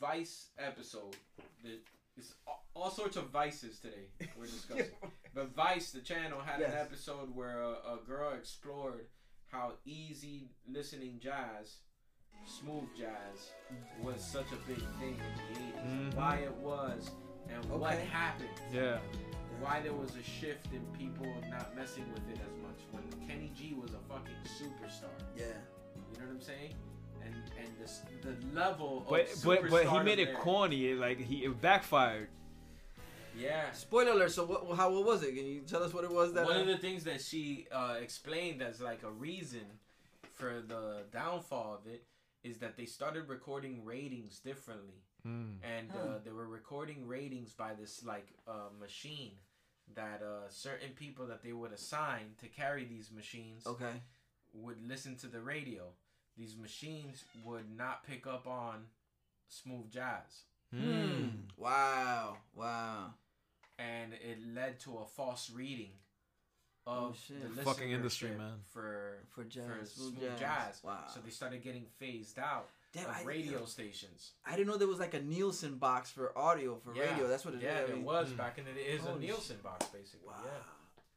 Vice 0.00 0.48
episode. 0.58 1.16
That 1.64 1.80
it's 2.16 2.34
all, 2.46 2.64
all 2.74 2.90
sorts 2.90 3.16
of 3.16 3.30
vices 3.30 3.78
today 3.78 4.08
we're 4.38 4.46
discussing. 4.58 4.86
but 5.34 5.54
Vice, 5.54 5.90
the 5.92 6.00
channel, 6.00 6.40
had 6.40 6.60
an 6.60 6.72
episode 6.72 7.34
where 7.34 7.60
a, 7.62 7.70
a 7.70 7.98
girl 8.06 8.32
explored 8.34 9.06
how 9.48 9.72
easy 9.84 10.50
listening 10.68 11.18
jazz, 11.22 11.76
smooth 12.46 12.88
jazz, 12.96 13.50
was 14.02 14.22
such 14.22 14.46
a 14.52 14.68
big 14.68 14.78
thing 14.98 15.16
in 15.18 15.54
the 15.54 15.60
80s. 15.60 16.12
Mhm. 16.12 16.14
Why 16.14 16.36
it 16.36 16.54
was, 16.54 17.10
and 17.50 17.64
what 17.66 17.94
happened. 17.98 18.48
yeah, 18.72 18.98
Why 19.60 19.80
there 19.80 19.92
was 19.92 20.10
a 20.16 20.22
shift 20.22 20.68
in 20.72 20.80
people 20.98 21.26
not 21.50 21.76
messing 21.76 22.04
with 22.12 22.22
it 22.30 22.40
as 22.40 22.56
much 22.62 22.80
when 22.90 23.28
Kenny 23.28 23.52
G 23.56 23.74
was 23.74 23.90
a 23.92 23.98
fucking 24.08 24.34
superstar. 24.58 25.10
Yeah. 25.36 25.44
You 26.14 26.20
know 26.20 26.26
what 26.26 26.30
I'm 26.34 26.40
saying? 26.40 26.74
And 27.24 27.34
and 27.58 27.68
this 27.80 28.02
the 28.22 28.34
level 28.54 29.06
but 29.08 29.32
of 29.32 29.44
but 29.44 29.70
but 29.70 29.86
he 29.86 29.98
made 30.00 30.18
it 30.18 30.26
there. 30.26 30.34
corny. 30.36 30.94
Like 30.94 31.18
he 31.20 31.44
it 31.44 31.60
backfired. 31.60 32.28
Yeah. 33.38 33.70
Spoiler 33.72 34.12
alert. 34.12 34.32
So 34.32 34.44
what? 34.44 34.76
How 34.76 34.90
what 34.92 35.04
was 35.04 35.22
it? 35.22 35.34
Can 35.34 35.46
you 35.46 35.60
tell 35.60 35.82
us 35.82 35.94
what 35.94 36.04
it 36.04 36.12
was 36.12 36.32
that? 36.34 36.44
One 36.44 36.60
of 36.60 36.66
the 36.66 36.76
things 36.78 37.04
that 37.04 37.20
she 37.20 37.66
uh, 37.72 37.96
explained 38.00 38.62
as 38.62 38.80
like 38.80 39.02
a 39.02 39.10
reason 39.10 39.64
for 40.32 40.62
the 40.66 41.04
downfall 41.12 41.78
of 41.80 41.90
it 41.90 42.04
is 42.44 42.58
that 42.58 42.76
they 42.76 42.84
started 42.86 43.28
recording 43.28 43.84
ratings 43.84 44.38
differently, 44.40 45.02
Mm. 45.26 45.58
and 45.62 45.90
uh, 45.92 46.18
they 46.24 46.32
were 46.32 46.48
recording 46.48 47.06
ratings 47.06 47.52
by 47.52 47.74
this 47.74 48.04
like 48.04 48.26
uh, 48.48 48.70
machine 48.80 49.30
that 49.94 50.20
uh, 50.20 50.48
certain 50.48 50.90
people 50.90 51.26
that 51.28 51.42
they 51.44 51.52
would 51.52 51.72
assign 51.72 52.34
to 52.40 52.48
carry 52.48 52.84
these 52.84 53.10
machines 53.12 53.64
okay. 53.66 53.92
would 54.52 54.80
listen 54.86 55.16
to 55.18 55.28
the 55.28 55.40
radio. 55.40 55.84
These 56.36 56.56
machines 56.56 57.24
would 57.44 57.76
not 57.76 58.04
pick 58.06 58.26
up 58.26 58.46
on 58.46 58.84
smooth 59.48 59.90
jazz. 59.90 60.44
Hmm. 60.74 61.28
Wow. 61.56 62.36
Wow. 62.54 63.14
and 63.78 64.12
it 64.14 64.38
led 64.54 64.78
to 64.80 64.98
a 64.98 65.06
false 65.06 65.50
reading 65.50 65.90
Oh, 66.86 67.06
of 67.10 67.18
shit. 67.18 67.54
the 67.56 67.62
Fucking 67.62 67.90
industry, 67.92 68.30
man. 68.30 68.54
for 68.72 69.18
For 69.34 69.44
jazz, 69.44 69.66
for 69.66 69.86
smooth 69.86 70.16
smooth 70.18 70.30
jazz. 70.30 70.40
jazz. 70.40 70.80
Wow. 70.84 71.04
So 71.12 71.20
they 71.20 71.30
started 71.30 71.62
getting 71.62 71.86
phased 71.98 72.38
out 72.38 72.68
Damn, 72.92 73.06
of 73.08 73.16
I- 73.16 73.22
radio 73.24 73.64
stations. 73.66 74.32
I 74.44 74.52
didn't 74.56 74.66
know 74.68 74.76
there 74.78 74.88
was 74.88 74.98
like 74.98 75.14
a 75.14 75.22
Nielsen 75.22 75.76
box 75.76 76.10
for 76.10 76.36
audio 76.36 76.76
for 76.76 76.94
Yeah. 76.94 77.10
radio. 77.12 77.28
That's 77.28 77.44
what 77.44 77.54
it 77.54 77.58
is. 77.58 77.62
Yeah, 77.64 77.78
I 77.78 77.82
it 77.92 77.98
was 78.02 78.30
Mm. 78.30 78.36
back 78.36 78.58
in 78.58 78.64
the 78.64 78.72
day. 78.72 78.80
It 78.86 78.94
was 79.00 79.06
a 79.06 79.10
Holy 79.12 79.26
Nielsen 79.26 79.58
box, 79.62 79.86
basically. 79.88 80.26
Wow. 80.28 80.42
Yeah, 80.44 80.50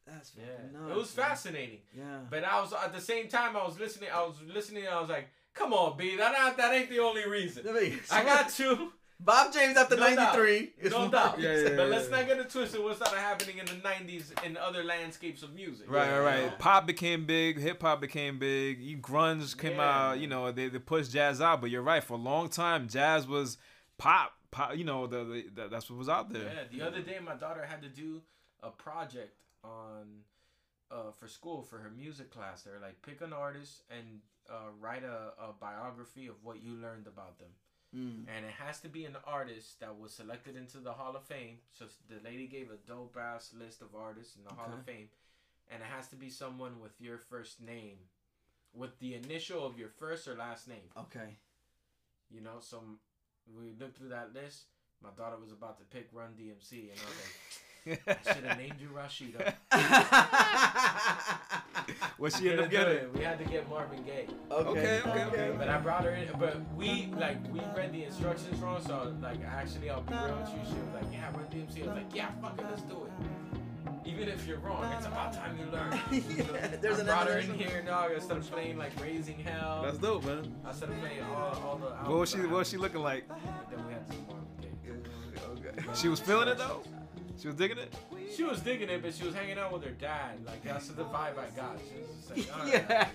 fucking 0.06 0.22
yeah. 0.38 0.80
nuts. 0.80 0.92
it 0.92 0.96
was 0.98 1.18
man. 1.18 1.26
fascinating. 1.28 1.80
Yeah. 1.98 2.20
But 2.30 2.44
I 2.44 2.62
was 2.62 2.74
at 2.74 2.94
the 2.94 3.02
same 3.02 3.28
time 3.28 3.56
I 3.56 3.66
was 3.66 3.80
listening. 3.80 4.10
I 4.14 4.22
was 4.24 4.36
listening. 4.54 4.86
I 4.88 5.00
was 5.00 5.10
like, 5.10 5.28
"Come 5.54 5.74
on, 5.74 5.98
B, 5.98 6.16
that 6.18 6.32
not, 6.34 6.58
that 6.58 6.74
ain't 6.74 6.90
the 6.90 7.00
only 7.00 7.28
reason." 7.28 7.68
I 7.68 7.72
mean, 7.74 8.00
I 8.12 8.24
got 8.24 8.50
two. 8.50 8.92
Bob 9.18 9.54
James 9.54 9.78
after 9.78 9.96
No 9.96 10.14
'93. 10.14 10.74
is 10.78 10.92
No 10.92 11.10
doubt. 11.10 11.40
Yeah, 11.40 11.56
yeah, 11.56 11.64
but 11.70 11.72
yeah, 11.78 11.84
let's 11.86 12.10
yeah. 12.10 12.18
not 12.18 12.28
get 12.28 12.38
it 12.38 12.50
twisted. 12.50 12.84
What's 12.84 12.98
started 12.98 13.18
happening 13.18 13.60
in 13.60 13.66
the 13.66 13.72
'90s 13.72 14.44
in 14.46 14.58
other 14.58 14.84
landscapes 14.84 15.42
of 15.42 15.54
music? 15.56 15.90
Right, 15.90 16.08
You 16.10 16.20
right, 16.20 16.20
right. 16.42 16.46
know? 16.48 16.54
Pop 16.60 16.86
became 16.86 17.26
big. 17.26 17.58
Hip 17.58 17.82
hop 17.82 18.02
became 18.02 18.38
big. 18.40 18.82
e- 18.82 18.98
Grunge 18.98 19.58
came 19.58 19.78
Yeah. 19.78 20.10
out. 20.10 20.20
You 20.20 20.28
know, 20.28 20.52
they, 20.52 20.68
they 20.68 20.80
pushed 20.80 21.12
jazz 21.14 21.40
out. 21.40 21.62
But 21.62 21.70
you're 21.70 21.82
right. 21.82 22.04
For 22.04 22.16
a 22.16 22.18
long 22.18 22.50
time, 22.50 22.90
jazz 22.90 23.26
was 23.26 23.58
pop. 23.98 24.34
Pop. 24.52 24.76
You 24.76 24.84
know, 24.84 25.08
the, 25.08 25.24
the, 25.24 25.46
the 25.56 25.68
that's 25.70 25.90
what 25.90 25.98
was 25.98 26.10
out 26.10 26.30
there. 26.34 26.44
Yeah, 26.72 26.78
the 26.80 26.86
other 26.86 27.02
day 27.02 27.18
my 27.26 27.36
daughter 27.36 27.66
had 27.66 27.82
to 27.84 27.88
do 27.90 28.22
a 28.62 28.70
project 28.70 29.34
on 29.66 30.24
uh, 30.92 31.12
for 31.18 31.28
school 31.28 31.62
for 31.62 31.80
her 31.80 31.90
music 31.90 32.32
class. 32.32 32.62
They're 32.62 32.80
like 32.82 33.02
pick 33.02 33.22
an 33.22 33.34
artist 33.34 33.84
and 33.90 34.22
uh, 34.50 34.70
write 34.80 35.04
a, 35.04 35.34
a 35.42 35.54
biography 35.60 36.28
of 36.28 36.36
what 36.44 36.62
you 36.64 36.74
learned 36.74 37.08
about 37.08 37.40
them. 37.40 37.50
Mm. 37.96 38.26
And 38.36 38.46
it 38.46 38.52
has 38.60 38.80
to 38.82 38.90
be 38.90 39.06
an 39.06 39.16
artist 39.26 39.80
that 39.80 39.98
was 39.98 40.12
selected 40.12 40.56
into 40.56 40.78
the 40.80 40.92
Hall 40.92 41.16
of 41.16 41.24
Fame. 41.24 41.60
So 41.72 41.86
the 42.10 42.20
lady 42.24 42.48
gave 42.48 42.70
a 42.70 42.78
dope 42.88 43.18
ass 43.20 43.54
list 43.58 43.82
of 43.82 43.96
artists 43.96 44.36
in 44.36 44.44
the 44.44 44.54
Hall 44.54 44.74
of 44.74 44.86
Fame. 44.86 45.08
And 45.72 45.82
it 45.82 45.88
has 45.96 46.08
to 46.10 46.16
be 46.16 46.30
someone 46.30 46.80
with 46.82 47.00
your 47.00 47.18
first 47.18 47.62
name. 47.62 47.98
With 48.74 49.00
the 49.00 49.16
initial 49.16 49.66
of 49.66 49.80
your 49.80 49.88
first 49.88 50.28
or 50.28 50.36
last 50.36 50.68
name. 50.68 50.92
Okay. 50.98 51.38
You 52.30 52.42
know, 52.42 52.58
so 52.60 52.84
we 53.58 53.74
looked 53.80 53.98
through 53.98 54.10
that 54.10 54.34
list. 54.34 54.66
My 55.02 55.10
daughter 55.18 55.38
was 55.42 55.52
about 55.52 55.78
to 55.78 55.86
pick 55.86 56.10
Run 56.12 56.32
DMC, 56.32 56.90
and 56.92 57.00
I 57.00 57.06
was 57.06 57.20
like, 57.22 57.36
I 57.88 58.34
should 58.34 58.44
have 58.44 58.58
named 58.58 58.76
you 58.80 58.90
Rashida. 58.90 59.54
what 62.18 62.34
she 62.34 62.46
We 62.46 62.50
ended 62.50 62.66
up 62.66 62.72
couldn't 62.72 62.94
getting? 62.96 63.14
We 63.14 63.22
had 63.24 63.38
to 63.38 63.46
get 63.46 63.70
Marvin 63.70 64.04
Gaye. 64.04 64.28
Okay, 64.50 65.02
okay, 65.06 65.24
okay. 65.26 65.52
But 65.58 65.70
I 65.70 65.78
brought 65.78 66.04
her 66.04 66.10
in. 66.12 66.28
But 66.40 66.58
we 66.76 67.12
like 67.18 67.38
we 67.54 67.60
read 67.76 67.94
the 67.94 68.04
instructions 68.04 68.60
wrong. 68.60 68.82
So 68.86 69.14
like 69.22 69.40
actually, 69.44 69.90
I'll 69.92 70.02
be 70.02 70.14
real 70.14 70.36
with 70.38 70.50
you. 70.50 70.60
She 70.66 70.74
was 70.80 70.94
like, 70.96 71.06
Yeah, 71.14 71.32
Run 71.32 71.46
DMC. 71.46 71.84
I 71.84 71.88
was 71.88 71.96
like, 71.96 72.16
Yeah, 72.16 72.32
fuck 72.42 72.58
it, 72.60 72.66
let's 72.70 72.82
do 72.84 73.06
it. 73.06 73.12
Even 74.08 74.30
if 74.30 74.46
you're 74.48 74.60
wrong, 74.60 74.84
it's 74.98 75.06
about 75.08 75.34
time 75.34 75.58
you 75.60 75.66
learn. 75.72 76.00
Yeah, 76.12 76.78
there's 76.82 77.00
I 77.00 77.04
brought 77.04 77.28
her 77.28 77.38
in 77.40 77.54
here, 77.54 77.82
dog. 77.86 78.12
I 78.16 78.20
started 78.20 78.50
playing 78.52 78.78
like 78.78 78.92
Raising 79.02 79.40
Hell. 79.40 79.82
That's 79.84 79.98
dope, 79.98 80.26
man. 80.26 80.54
I 80.66 80.72
started 80.74 81.00
playing 81.00 81.24
all, 81.24 81.60
all 81.64 81.78
the. 81.78 81.88
What 82.10 82.20
was 82.20 82.30
she? 82.32 82.40
What 82.40 82.50
was 82.60 82.70
she 82.70 82.78
looking 82.78 83.02
like? 83.02 83.28
But 83.28 83.40
then 83.70 83.86
we 83.88 83.94
had 83.94 84.08
some 84.08 84.26
Marvin 84.28 84.46
Gaye. 84.62 85.70
Okay. 85.70 85.84
She 85.96 86.08
was 86.08 86.20
feeling 86.20 86.48
it 86.48 86.58
though. 86.58 86.82
She 87.40 87.48
was 87.48 87.56
digging 87.56 87.78
it. 87.78 87.94
She 88.36 88.44
was 88.44 88.62
digging 88.62 88.90
it, 88.90 89.02
but 89.02 89.14
she 89.14 89.26
was 89.26 89.36
hanging 89.36 89.58
out 89.60 89.72
with 89.74 89.84
her 89.84 89.92
dad. 89.92 90.40
Like 90.46 90.64
that's 90.64 90.88
the 90.90 91.04
vibe 91.04 91.38
I 91.38 91.50
got. 91.56 91.78
She 91.80 92.00
was 92.02 92.38
just 92.38 92.50
like, 92.50 92.60
all 92.60 92.66
right. 92.66 92.86
Yeah. 92.90 93.08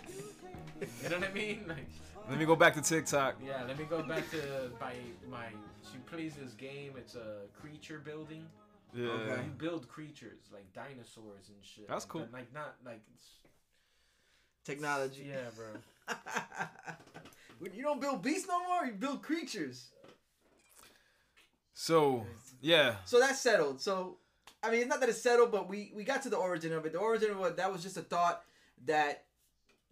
You 1.02 1.09
know 1.10 1.18
what 1.18 1.28
I 1.28 1.32
mean? 1.32 1.64
Like, 1.68 1.86
Let 2.30 2.38
me 2.38 2.47
go 2.47 2.56
back 2.56 2.72
to 2.74 2.80
TikTok. 2.80 3.36
yeah. 3.44 3.64
Let 3.66 3.78
me 3.78 3.84
go 3.84 4.02
back 4.02 4.30
to 4.30 4.70
my 4.80 4.94
my. 5.30 5.47
She 5.90 5.98
plays 6.06 6.34
this 6.36 6.52
game. 6.55 6.92
It's 6.97 7.14
a 7.16 7.47
creature 7.60 7.98
building. 7.98 8.47
Yeah. 8.94 9.09
Okay. 9.09 9.42
You 9.44 9.51
build 9.59 9.88
creatures 9.88 10.40
like 10.52 10.72
dinosaurs 10.72 11.48
and 11.48 11.59
shit. 11.62 11.88
That's 11.88 12.05
like, 12.05 12.09
cool. 12.10 12.20
but, 12.22 12.32
Like 12.32 12.55
not 12.55 12.74
like. 12.84 13.01
It's, 13.14 13.26
Technology. 14.64 15.26
yeah, 15.28 15.48
bro. 15.56 16.16
you 17.74 17.82
don't 17.82 18.01
build 18.01 18.22
beasts 18.22 18.47
no 18.48 18.62
more. 18.68 18.84
You 18.86 18.92
build 18.92 19.22
creatures. 19.22 19.90
So 21.81 22.27
yeah, 22.61 22.97
So 23.07 23.19
that's 23.19 23.40
settled. 23.40 23.81
So 23.81 24.19
I 24.62 24.70
mean, 24.70 24.81
it's 24.81 24.89
not 24.90 25.01
that 25.01 25.09
it's 25.09 25.23
settled, 25.23 25.51
but 25.51 25.66
we 25.66 25.93
we 25.97 26.05
got 26.05 26.23
to 26.24 26.28
the 26.28 26.36
origin 26.36 26.74
of 26.74 26.85
it. 26.85 26.93
The 26.93 26.98
origin 26.98 27.31
of 27.31 27.43
it 27.47 27.57
that 27.57 27.73
was 27.73 27.82
just 27.82 27.97
a 27.97 28.02
thought 28.02 28.43
that 28.85 29.24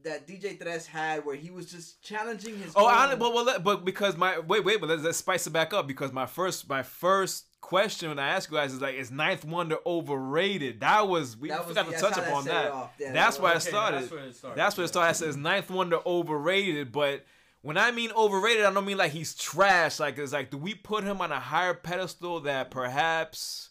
that 0.05 0.29
DJ 0.29 0.61
Tres 0.61 0.87
had 0.87 1.25
where 1.25 1.35
he 1.35 1.51
was 1.51 1.71
just 1.71 2.03
challenging 2.03 2.59
his. 2.59 2.75
Oh, 2.77 2.85
I, 2.87 3.15
but, 3.15 3.35
well, 3.35 3.45
let- 3.45 3.65
but 3.65 3.87
because 3.87 4.19
my 4.19 4.39
wait, 4.39 4.65
wait, 4.67 4.81
but 4.81 4.91
let's, 4.91 5.03
let's 5.03 5.17
spice 5.17 5.47
it 5.47 5.53
back 5.55 5.73
up 5.73 5.87
because 5.87 6.13
my 6.13 6.27
first 6.27 6.69
my 6.69 6.83
first 6.83 7.47
question 7.63 8.11
when 8.11 8.19
I 8.19 8.29
ask 8.29 8.51
you 8.51 8.59
guys 8.59 8.75
is 8.75 8.83
like, 8.83 8.95
is 8.97 9.11
Ninth 9.11 9.47
Wonder 9.47 9.79
overrated? 9.87 10.81
That 10.81 11.09
was 11.09 11.39
we 11.39 11.49
That 11.49 11.67
was- 11.67 11.69
forgot 11.75 11.87
to 11.91 11.99
touch 11.99 12.15
how 12.17 12.21
that 12.21 12.29
upon 12.29 12.45
that. 12.45 12.91
Yeah, 12.99 13.13
that's 13.13 13.37
that 13.39 13.43
where 13.43 13.55
I 13.55 13.59
started. 13.59 14.01
That's 14.03 14.11
where 14.13 14.25
it 14.25 14.37
started. 14.37 14.59
That's 14.59 14.77
where 14.77 14.85
it 14.85 14.89
started. 14.89 15.09
I 15.09 15.13
says 15.13 15.37
Ninth 15.39 15.71
Wonder 15.71 16.01
overrated, 16.07 16.93
but 16.93 17.25
when 17.63 17.77
I 17.77 17.91
mean 17.91 18.11
overrated, 18.13 18.65
I 18.65 18.73
don't 18.73 18.85
mean 18.85 18.97
like 18.99 19.13
he's 19.13 19.35
trash. 19.35 19.99
Like 20.01 20.19
it's 20.19 20.33
like, 20.33 20.51
do 20.51 20.57
we 20.59 20.75
put 20.75 21.05
him 21.05 21.21
on 21.21 21.33
a 21.33 21.41
higher 21.41 21.75
pedestal 21.75 22.41
that 22.41 22.71
perhaps 22.71 23.71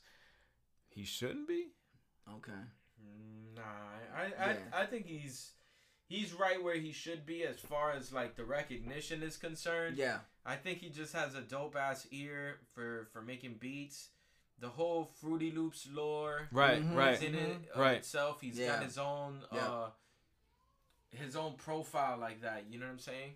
he 0.89 1.03
shouldn't 1.05 1.47
be? 1.47 1.67
okay. 2.35 2.51
Nah, 3.55 3.61
I, 4.15 4.21
I, 4.21 4.27
Yeah. 4.51 4.55
I, 4.73 4.81
I 4.81 4.85
think 4.85 5.05
he's 5.07 5.51
he's 6.07 6.33
right 6.33 6.61
where 6.61 6.75
he 6.75 6.91
should 6.91 7.25
be 7.25 7.43
as 7.43 7.59
far 7.59 7.91
as 7.91 8.11
like 8.13 8.35
the 8.35 8.43
recognition 8.45 9.23
is 9.23 9.37
concerned. 9.37 9.97
Yeah. 9.97 10.19
I 10.45 10.55
think 10.55 10.79
he 10.79 10.89
just 10.89 11.13
has 11.13 11.35
a 11.35 11.41
dope 11.41 11.75
ass 11.75 12.07
ear 12.11 12.57
for 12.73 13.07
for 13.13 13.21
making 13.21 13.55
beats. 13.59 14.09
The 14.59 14.69
whole 14.69 15.05
Fruity 15.21 15.51
Loops 15.51 15.87
lore, 15.91 16.47
Right, 16.51 16.81
Mhm. 16.83 16.95
right. 16.95 17.13
is 17.13 17.21
in 17.21 17.35
it 17.35 17.69
of 17.73 17.79
Right. 17.79 17.97
itself. 17.97 18.41
He's 18.41 18.57
Yeah. 18.57 18.75
got 18.75 18.83
his 18.83 18.97
own 18.97 19.43
Yeah. 19.51 19.67
uh 19.67 19.89
his 21.11 21.35
own 21.35 21.55
profile 21.55 22.17
like 22.17 22.41
that. 22.41 22.65
You 22.69 22.79
know 22.79 22.85
what 22.85 22.91
I'm 22.93 22.99
saying? 22.99 23.35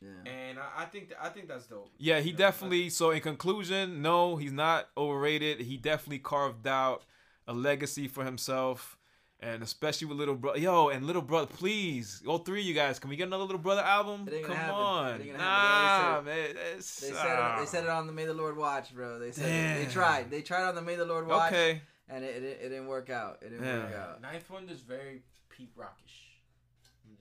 Yeah. 0.00 0.30
And 0.30 0.58
I, 0.58 0.82
I 0.82 0.84
think 0.84 1.08
th- 1.08 1.18
I 1.20 1.28
think 1.28 1.48
that's 1.48 1.66
dope. 1.66 1.90
Yeah, 1.98 2.20
he 2.20 2.28
You 2.28 2.32
know, 2.34 2.38
definitely. 2.38 2.90
So 2.90 3.10
in 3.10 3.20
conclusion, 3.20 4.00
no, 4.02 4.36
he's 4.36 4.52
not 4.52 4.88
overrated. 4.96 5.60
He 5.60 5.76
definitely 5.76 6.20
carved 6.20 6.66
out 6.66 7.02
a 7.48 7.52
legacy 7.52 8.06
for 8.06 8.24
himself, 8.24 8.96
and 9.40 9.62
especially 9.62 10.06
with 10.06 10.16
little 10.18 10.36
brother. 10.36 10.58
Yo, 10.60 10.88
and 10.88 11.04
little 11.06 11.22
brother, 11.22 11.46
please, 11.46 12.22
all 12.28 12.38
three 12.38 12.60
of 12.60 12.66
you 12.66 12.74
guys, 12.74 12.98
can 13.00 13.10
we 13.10 13.16
get 13.16 13.26
another 13.26 13.42
little 13.44 13.58
brother 13.58 13.82
album? 13.82 14.28
It 14.30 14.34
ain't 14.36 14.46
Come 14.46 14.54
happen. 14.56 14.74
on, 14.74 15.20
It 15.20 15.24
ain't 15.28 15.36
nah, 15.38 15.40
happen. 15.40 16.24
man. 16.26 16.54
They 16.54 16.80
said 16.80 17.10
it, 17.14 17.58
they 17.60 17.66
said 17.66 17.84
it 17.84 17.90
on 17.90 18.06
the 18.06 18.12
May 18.12 18.26
the 18.26 18.34
Lord 18.34 18.56
Watch, 18.56 18.94
bro. 18.94 19.18
They 19.18 19.32
said 19.32 19.46
it. 19.80 19.86
they 19.86 19.92
tried. 19.92 20.30
They 20.30 20.42
tried 20.42 20.64
on 20.68 20.74
the 20.76 20.82
May 20.82 20.94
the 20.96 21.06
Lord 21.06 21.26
Watch, 21.26 21.52
Okay, 21.52 21.80
and 22.08 22.24
it, 22.24 22.42
it, 22.42 22.60
it 22.62 22.68
didn't 22.68 22.86
work 22.86 23.10
out. 23.10 23.38
It 23.42 23.48
didn't 23.50 23.64
Yeah. 23.66 23.78
work 23.84 23.94
out. 23.96 24.22
Ninth 24.22 24.48
Wonder's 24.50 24.80
very 24.80 25.22
Pete 25.48 25.72
Rockish. 25.74 26.27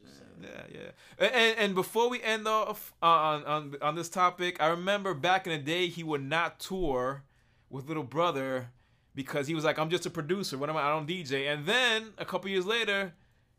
I'm 0.07 0.41
just 0.41 0.51
saying. 0.51 0.65
yeah, 0.73 0.91
yeah. 1.19 1.27
And, 1.27 1.57
and 1.59 1.75
before 1.75 2.09
we 2.09 2.21
end 2.21 2.47
off 2.47 2.93
uh, 3.01 3.05
on 3.05 3.43
on 3.45 3.75
on 3.81 3.95
this 3.95 4.09
topic, 4.09 4.61
I 4.61 4.67
remember 4.67 5.13
back 5.13 5.47
in 5.47 5.53
the 5.53 5.59
day 5.59 5.87
he 5.87 6.03
would 6.03 6.23
not 6.23 6.59
tour 6.59 7.23
with 7.69 7.87
little 7.87 8.03
brother 8.03 8.69
because 9.15 9.47
he 9.47 9.55
was 9.55 9.63
like, 9.65 9.79
I'm 9.79 9.89
just 9.89 10.05
a 10.05 10.09
producer. 10.09 10.57
What 10.57 10.69
am 10.69 10.77
I? 10.77 10.83
I 10.83 10.89
don't 10.89 11.07
DJ. 11.07 11.51
And 11.51 11.65
then 11.65 12.13
a 12.17 12.25
couple 12.25 12.49
years 12.49 12.65
later, 12.65 13.13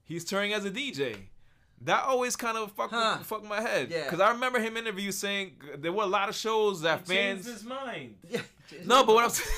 he's 0.04 0.24
touring 0.24 0.52
as 0.52 0.64
a 0.64 0.70
DJ. 0.70 1.16
That 1.82 2.04
always 2.04 2.34
kind 2.36 2.56
of 2.56 2.72
fucked 2.72 2.92
Huh. 2.92 3.18
fucked 3.18 3.44
my 3.44 3.60
head. 3.60 3.88
Yeah. 3.90 4.04
Because 4.04 4.20
I 4.20 4.30
remember 4.32 4.58
him 4.60 4.76
in 4.76 4.84
interviews 4.86 5.16
saying 5.16 5.52
there 5.78 5.92
were 5.92 6.02
a 6.04 6.06
lot 6.06 6.28
of 6.28 6.34
shows 6.34 6.80
that 6.82 7.00
He 7.08 7.14
changed 7.14 7.44
fans. 7.44 7.60
his 7.60 7.64
mind. 7.64 8.16
Yeah. 8.28 8.40
No, 8.84 9.02
but 9.04 9.14
what 9.14 9.24
I'm 9.24 9.30
saying. 9.30 9.48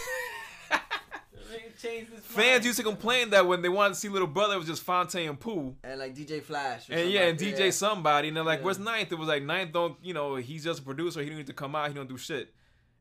He 1.82 1.98
his 2.00 2.08
Fans 2.24 2.36
mind. 2.52 2.64
used 2.64 2.78
to 2.78 2.84
complain 2.84 3.30
that 3.30 3.46
when 3.46 3.62
they 3.62 3.68
wanted 3.68 3.94
to 3.94 4.00
see 4.00 4.08
little 4.08 4.28
brother, 4.28 4.54
it 4.54 4.58
was 4.58 4.66
just 4.66 4.82
Phonte 4.82 5.14
and 5.26 5.38
Pooh. 5.38 5.74
and 5.84 5.98
like 5.98 6.14
DJ 6.14 6.42
Flash. 6.42 6.88
Or 6.90 6.94
And 6.94 7.10
yeah, 7.10 7.22
and 7.22 7.38
somebody. 7.40 7.62
DJ 7.62 7.72
somebody, 7.72 8.28
and 8.28 8.36
they're 8.36 8.44
like, 8.44 8.60
Yeah. 8.60 8.64
"Where's 8.66 8.78
Ninth?" 8.78 9.12
It 9.12 9.18
was 9.18 9.28
like 9.28 9.42
Ninth 9.42 9.72
don't, 9.72 9.96
you 10.02 10.14
know, 10.14 10.36
he's 10.36 10.64
just 10.64 10.80
a 10.80 10.82
producer. 10.82 11.22
He 11.22 11.28
don't 11.28 11.38
need 11.38 11.46
to 11.46 11.52
come 11.52 11.74
out. 11.74 11.88
He 11.88 11.94
don't 11.94 12.08
do 12.08 12.16
shit. 12.18 12.52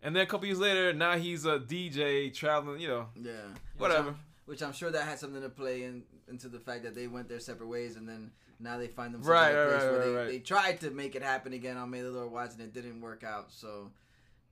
And 0.02 0.16
then 0.16 0.24
a 0.24 0.26
couple 0.26 0.46
years 0.48 0.60
later, 0.60 0.94
now 0.94 1.18
he's 1.18 1.46
a 1.46 1.60
DJ 1.60 2.34
traveling. 2.34 2.80
You 2.80 2.88
know, 2.88 3.08
Yeah. 3.16 3.32
whatever. 3.78 4.10
Which 4.12 4.16
I'm, 4.18 4.20
which 4.46 4.64
I'm 4.64 4.74
sure 4.74 4.92
that 4.92 5.04
had 5.04 5.20
something 5.20 5.42
to 5.42 5.50
play 5.50 5.84
in 5.84 6.04
into 6.28 6.48
the 6.48 6.60
fact 6.60 6.84
that 6.84 6.96
they 6.96 7.08
went 7.08 7.28
their 7.28 7.40
separate 7.40 7.68
ways, 7.68 7.96
and 7.98 8.08
then 8.08 8.32
now 8.60 8.78
they 8.78 8.88
find 8.88 9.14
themselves 9.14 9.30
Right, 9.30 9.52
in 9.52 9.58
a 9.58 9.60
right, 9.62 9.70
place 9.70 9.82
right, 9.84 9.92
where 9.92 10.00
right, 10.00 10.06
they, 10.06 10.14
right. 10.16 10.28
they 10.28 10.40
tried 10.40 10.80
to 10.82 10.92
make 10.92 11.16
it 11.16 11.24
happen 11.24 11.54
again 11.54 11.76
on 11.78 11.90
May 11.90 12.02
the 12.02 12.12
Lord 12.12 12.32
Watch, 12.32 12.52
and 12.52 12.62
it 12.62 12.74
didn't 12.74 13.02
work 13.02 13.24
out. 13.24 13.52
So, 13.52 13.92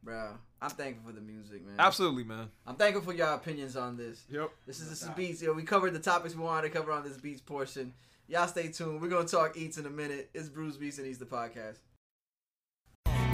bro, 0.04 0.32
I'm 0.62 0.70
thankful 0.70 1.12
for 1.12 1.16
the 1.16 1.22
music, 1.22 1.66
man. 1.66 1.76
Absolutely, 1.80 2.24
man. 2.24 2.50
I'm 2.66 2.76
thankful 2.76 3.02
for 3.04 3.14
your 3.14 3.34
opinions 3.34 3.76
on 3.76 3.98
this. 3.98 4.24
Yep. 4.30 4.50
This 4.66 4.80
is 4.80 4.90
this 4.90 5.04
is 5.04 5.10
beats. 5.10 5.42
You 5.42 5.50
know, 5.50 5.54
we 5.54 5.64
covered 5.64 5.94
the 5.94 6.00
topics 6.00 6.36
we 6.36 6.44
wanted 6.44 6.70
to 6.70 6.74
cover 6.78 6.92
on 6.92 7.04
this 7.04 7.18
beats 7.18 7.42
portion. 7.42 7.94
Y'all 8.28 8.48
stay 8.48 8.70
tuned. 8.70 9.02
We're 9.02 9.10
gonna 9.10 9.28
talk 9.28 9.56
eats 9.58 9.78
in 9.78 9.86
a 9.86 9.90
minute. 9.90 10.30
It's 10.34 10.50
Brews 10.50 10.78
Beats 10.78 10.98
and 10.98 11.08
Eats 11.08 11.20
the 11.20 11.26
podcast. 11.26 11.78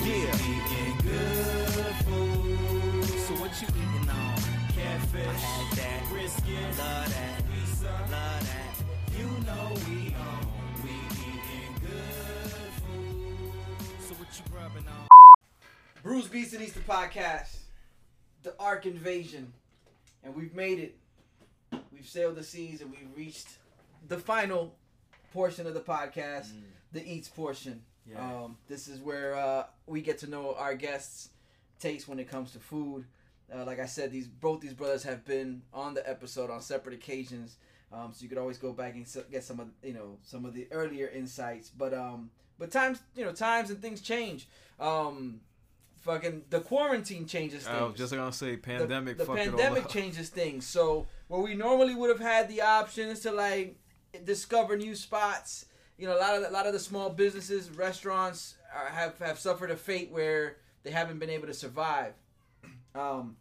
Yeah. 0.05 0.53
Brews 16.03 16.27
Beats 16.27 16.51
and 16.51 16.61
Eats 16.61 16.73
the 16.73 16.81
podcast. 16.81 17.55
The 18.43 18.53
Ark 18.59 18.85
Invasion. 18.85 19.53
And 20.21 20.35
we've 20.35 20.53
made 20.53 20.79
it. 20.79 20.97
We've 21.93 22.05
sailed 22.05 22.35
the 22.35 22.43
seas 22.43 22.81
and 22.81 22.91
we've 22.91 23.07
reached 23.15 23.47
the 24.09 24.17
final 24.17 24.75
portion 25.31 25.65
of 25.65 25.73
the 25.73 25.79
podcast, 25.79 26.51
the 26.91 27.09
eats 27.09 27.29
portion. 27.29 27.83
Yeah. 28.05 28.19
Um, 28.19 28.57
this 28.67 28.89
is 28.89 28.99
where 28.99 29.35
uh, 29.35 29.67
we 29.87 30.01
get 30.01 30.17
to 30.19 30.29
know 30.29 30.55
our 30.55 30.75
guests' 30.75 31.29
taste 31.79 32.09
when 32.09 32.19
it 32.19 32.29
comes 32.29 32.51
to 32.51 32.59
food. 32.59 33.05
Uh, 33.53 33.63
like 33.63 33.79
I 33.79 33.85
said, 33.85 34.11
these 34.11 34.27
both 34.27 34.59
these 34.59 34.73
brothers 34.73 35.03
have 35.03 35.23
been 35.23 35.61
on 35.73 35.93
the 35.93 36.07
episode 36.07 36.49
on 36.49 36.59
separate 36.59 36.95
occasions, 36.95 37.55
um, 37.93 38.11
so 38.11 38.23
you 38.23 38.29
could 38.29 38.37
always 38.37 38.57
go 38.57 38.73
back 38.73 38.95
and 38.95 39.07
get 39.31 39.45
some 39.45 39.61
of 39.61 39.69
you 39.81 39.93
know 39.93 40.17
some 40.21 40.43
of 40.43 40.53
the 40.53 40.67
earlier 40.69 41.07
insights. 41.07 41.69
But 41.69 41.93
um, 41.93 42.29
but 42.59 42.71
times 42.71 43.01
you 43.15 43.23
know 43.23 43.31
times 43.31 43.69
and 43.69 43.81
things 43.81 44.01
change. 44.01 44.49
Um, 44.81 45.39
fucking 46.03 46.43
the 46.49 46.59
quarantine 46.59 47.25
changes 47.25 47.65
things 47.65 47.77
I 47.77 47.83
was 47.83 47.95
just 47.95 48.13
gonna 48.13 48.31
say, 48.31 48.57
pandemic. 48.57 49.17
the, 49.17 49.23
the 49.23 49.27
fucked 49.27 49.39
it 49.39 49.53
all 49.53 49.57
pandemic 49.57 49.89
changes 49.89 50.29
things. 50.29 50.65
So 50.67 51.07
where 51.27 51.41
we 51.41 51.55
normally 51.55 51.95
would 51.95 52.09
have 52.09 52.19
had 52.19 52.49
the 52.49 52.61
options 52.61 53.21
to 53.21 53.31
like 53.31 53.77
discover 54.25 54.77
new 54.77 54.95
spots, 54.95 55.65
you 55.97 56.07
know, 56.07 56.17
a 56.17 56.19
lot 56.19 56.35
of 56.35 56.41
the, 56.41 56.49
a 56.49 56.51
lot 56.51 56.67
of 56.67 56.73
the 56.73 56.79
small 56.79 57.09
businesses, 57.09 57.69
restaurants 57.71 58.55
are, 58.75 58.89
have 58.89 59.17
have 59.19 59.39
suffered 59.39 59.71
a 59.71 59.77
fate 59.77 60.11
where 60.11 60.57
they 60.83 60.91
haven't 60.91 61.19
been 61.19 61.29
able 61.29 61.47
to 61.47 61.53
survive. 61.53 62.13
Um, 62.93 63.37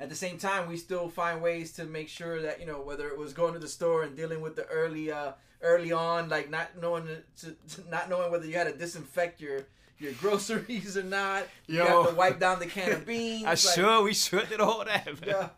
at 0.00 0.08
the 0.08 0.16
same 0.16 0.36
time, 0.36 0.68
we 0.68 0.76
still 0.76 1.08
find 1.08 1.40
ways 1.40 1.72
to 1.74 1.84
make 1.84 2.08
sure 2.08 2.42
that 2.42 2.58
you 2.58 2.66
know 2.66 2.80
whether 2.80 3.08
it 3.08 3.16
was 3.16 3.32
going 3.32 3.52
to 3.54 3.60
the 3.60 3.68
store 3.68 4.02
and 4.02 4.16
dealing 4.16 4.40
with 4.40 4.56
the 4.56 4.66
early 4.66 5.12
uh, 5.12 5.32
early 5.62 5.92
on, 5.92 6.28
like 6.28 6.50
not 6.50 6.70
knowing 6.80 7.06
to, 7.40 7.56
to 7.68 7.88
not 7.88 8.10
knowing 8.10 8.32
whether 8.32 8.46
you 8.46 8.56
had 8.56 8.66
to 8.66 8.76
disinfect 8.76 9.40
your 9.40 9.66
your 10.02 10.12
groceries 10.14 10.96
or 10.96 11.02
not. 11.04 11.46
You 11.66 11.78
Yo. 11.78 12.02
have 12.02 12.10
to 12.10 12.16
wipe 12.16 12.40
down 12.40 12.58
the 12.58 12.66
can 12.66 12.92
of 12.92 13.06
beans. 13.06 13.44
I 13.46 13.50
like- 13.50 13.58
sure 13.58 14.02
we 14.02 14.12
should 14.14 14.48
did 14.48 14.60
all 14.60 14.84
that. 14.84 15.06
Man. 15.06 15.16
yeah, 15.26 15.48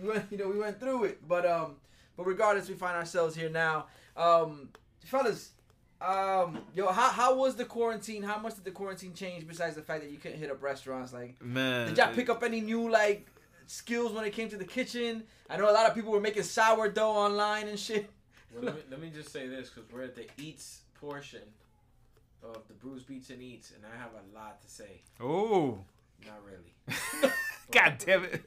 we 0.00 0.08
went, 0.08 0.24
you 0.30 0.38
know, 0.38 0.48
we 0.48 0.58
went 0.58 0.78
through 0.78 1.04
it, 1.04 1.26
but 1.26 1.46
um, 1.46 1.76
but 2.16 2.26
regardless, 2.26 2.68
we 2.68 2.74
find 2.74 2.96
ourselves 2.96 3.34
here 3.34 3.48
now. 3.48 3.86
Um, 4.16 4.68
fellas, 5.04 5.50
um, 6.00 6.58
yo, 6.74 6.86
how 6.92 7.08
how 7.10 7.34
was 7.36 7.56
the 7.56 7.64
quarantine? 7.64 8.22
How 8.22 8.38
much 8.38 8.54
did 8.56 8.64
the 8.64 8.70
quarantine 8.70 9.14
change 9.14 9.46
besides 9.46 9.74
the 9.76 9.82
fact 9.82 10.02
that 10.02 10.10
you 10.10 10.18
couldn't 10.18 10.38
hit 10.38 10.50
up 10.50 10.62
restaurants? 10.62 11.12
Like, 11.12 11.42
Man, 11.42 11.88
did 11.88 11.98
y'all 11.98 12.14
pick 12.14 12.28
up 12.28 12.42
any 12.42 12.60
new 12.60 12.90
like 12.90 13.26
skills 13.66 14.12
when 14.12 14.24
it 14.24 14.32
came 14.32 14.48
to 14.50 14.56
the 14.56 14.64
kitchen? 14.64 15.24
I 15.48 15.56
know 15.56 15.70
a 15.70 15.72
lot 15.72 15.86
of 15.86 15.94
people 15.94 16.12
were 16.12 16.20
making 16.20 16.42
sourdough 16.42 17.10
online 17.10 17.68
and 17.68 17.78
shit. 17.78 18.10
Well, 18.54 18.64
let, 18.64 18.74
me, 18.76 18.80
let 18.90 19.00
me 19.00 19.10
just 19.14 19.32
say 19.32 19.48
this 19.48 19.70
because 19.70 19.90
we're 19.92 20.02
at 20.02 20.14
the 20.14 20.26
eats 20.38 20.82
portion 21.00 21.40
of 22.44 22.66
the 22.68 22.74
Brews 22.74 23.02
Beats 23.02 23.30
and 23.30 23.42
Eats, 23.42 23.72
and 23.72 23.84
I 23.84 23.96
have 23.96 24.10
a 24.12 24.34
lot 24.38 24.60
to 24.62 24.68
say. 24.68 25.02
Oh, 25.20 25.78
Not 26.26 26.40
really. 26.44 27.32
god 27.70 27.96
damn 28.04 28.24
it! 28.24 28.42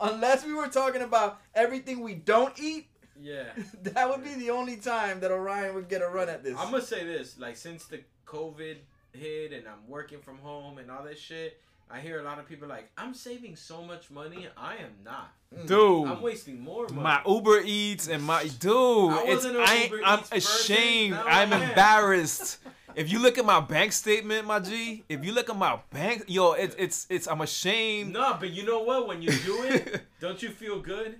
Unless 0.00 0.44
we 0.44 0.52
were 0.54 0.68
talking 0.68 1.02
about 1.02 1.40
everything 1.54 2.00
we 2.00 2.14
don't 2.14 2.58
eat, 2.58 2.88
Yeah. 3.20 3.44
that 3.82 4.08
would 4.08 4.24
be 4.24 4.34
the 4.34 4.50
only 4.50 4.76
time 4.76 5.20
that 5.20 5.30
Orion 5.30 5.74
would 5.74 5.88
get 5.88 6.02
a 6.02 6.08
run 6.08 6.28
at 6.28 6.42
this. 6.42 6.56
I'm 6.58 6.70
gonna 6.70 6.82
say 6.82 7.04
this: 7.04 7.38
like 7.38 7.56
since 7.56 7.84
the 7.86 8.00
COVID 8.26 8.76
hit 9.12 9.52
and 9.52 9.66
I'm 9.68 9.86
working 9.88 10.20
from 10.20 10.38
home 10.38 10.78
and 10.78 10.90
all 10.90 11.04
this 11.04 11.18
shit, 11.20 11.60
I 11.90 12.00
hear 12.00 12.18
a 12.18 12.22
lot 12.22 12.38
of 12.38 12.48
people 12.48 12.66
like, 12.68 12.90
"I'm 12.96 13.14
saving 13.14 13.56
so 13.56 13.82
much 13.82 14.10
money." 14.10 14.48
I 14.56 14.74
am 14.76 14.92
not. 15.04 15.32
Mm. 15.54 15.66
Dude, 15.68 16.08
I'm 16.08 16.22
wasting 16.22 16.60
more 16.60 16.88
money. 16.88 17.00
my 17.02 17.20
Uber 17.26 17.60
Eats 17.64 18.08
and 18.08 18.22
my 18.22 18.44
dude, 18.48 19.12
I 19.12 19.22
it's 19.26 19.34
wasn't 19.44 19.56
an 19.56 19.62
I, 19.66 19.84
Uber 19.84 20.00
I'm 20.04 20.18
Eats 20.20 20.32
ashamed. 20.32 21.12
now 21.14 21.24
I'm 21.26 21.52
I 21.52 21.56
am. 21.56 21.62
embarrassed. 21.70 22.58
If 22.96 23.10
you 23.10 23.18
look 23.18 23.38
at 23.38 23.44
my 23.44 23.58
bank 23.58 23.90
statement, 23.92 24.46
my 24.46 24.60
G, 24.60 25.02
if 25.08 25.24
you 25.24 25.32
look 25.32 25.50
at 25.50 25.56
my 25.56 25.80
bank, 25.90 26.26
yo, 26.28 26.52
it's 26.52 26.76
it's 26.78 27.06
it's 27.10 27.26
I'm 27.26 27.40
ashamed. 27.40 28.12
no, 28.12 28.36
but 28.38 28.50
you 28.50 28.64
know 28.64 28.82
what? 28.84 29.08
When 29.08 29.20
you 29.20 29.32
do 29.32 29.64
it, 29.74 30.02
don't 30.20 30.40
you 30.40 30.50
feel 30.50 30.78
good? 30.78 31.18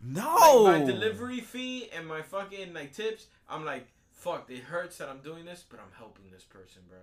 No, 0.00 0.62
Like 0.64 0.80
my 0.80 0.84
delivery 0.86 1.40
fee 1.40 1.88
and 1.96 2.06
my 2.08 2.22
fucking 2.22 2.74
like 2.74 2.92
tips, 2.92 3.26
I'm 3.48 3.64
like 3.64 3.86
fuck, 4.10 4.50
it 4.50 4.64
hurts 4.64 4.98
that 4.98 5.08
I'm 5.08 5.20
doing 5.20 5.44
this, 5.44 5.64
but 5.70 5.78
I'm 5.78 5.92
helping 5.96 6.24
this 6.32 6.42
person, 6.42 6.82
bro. 6.88 6.98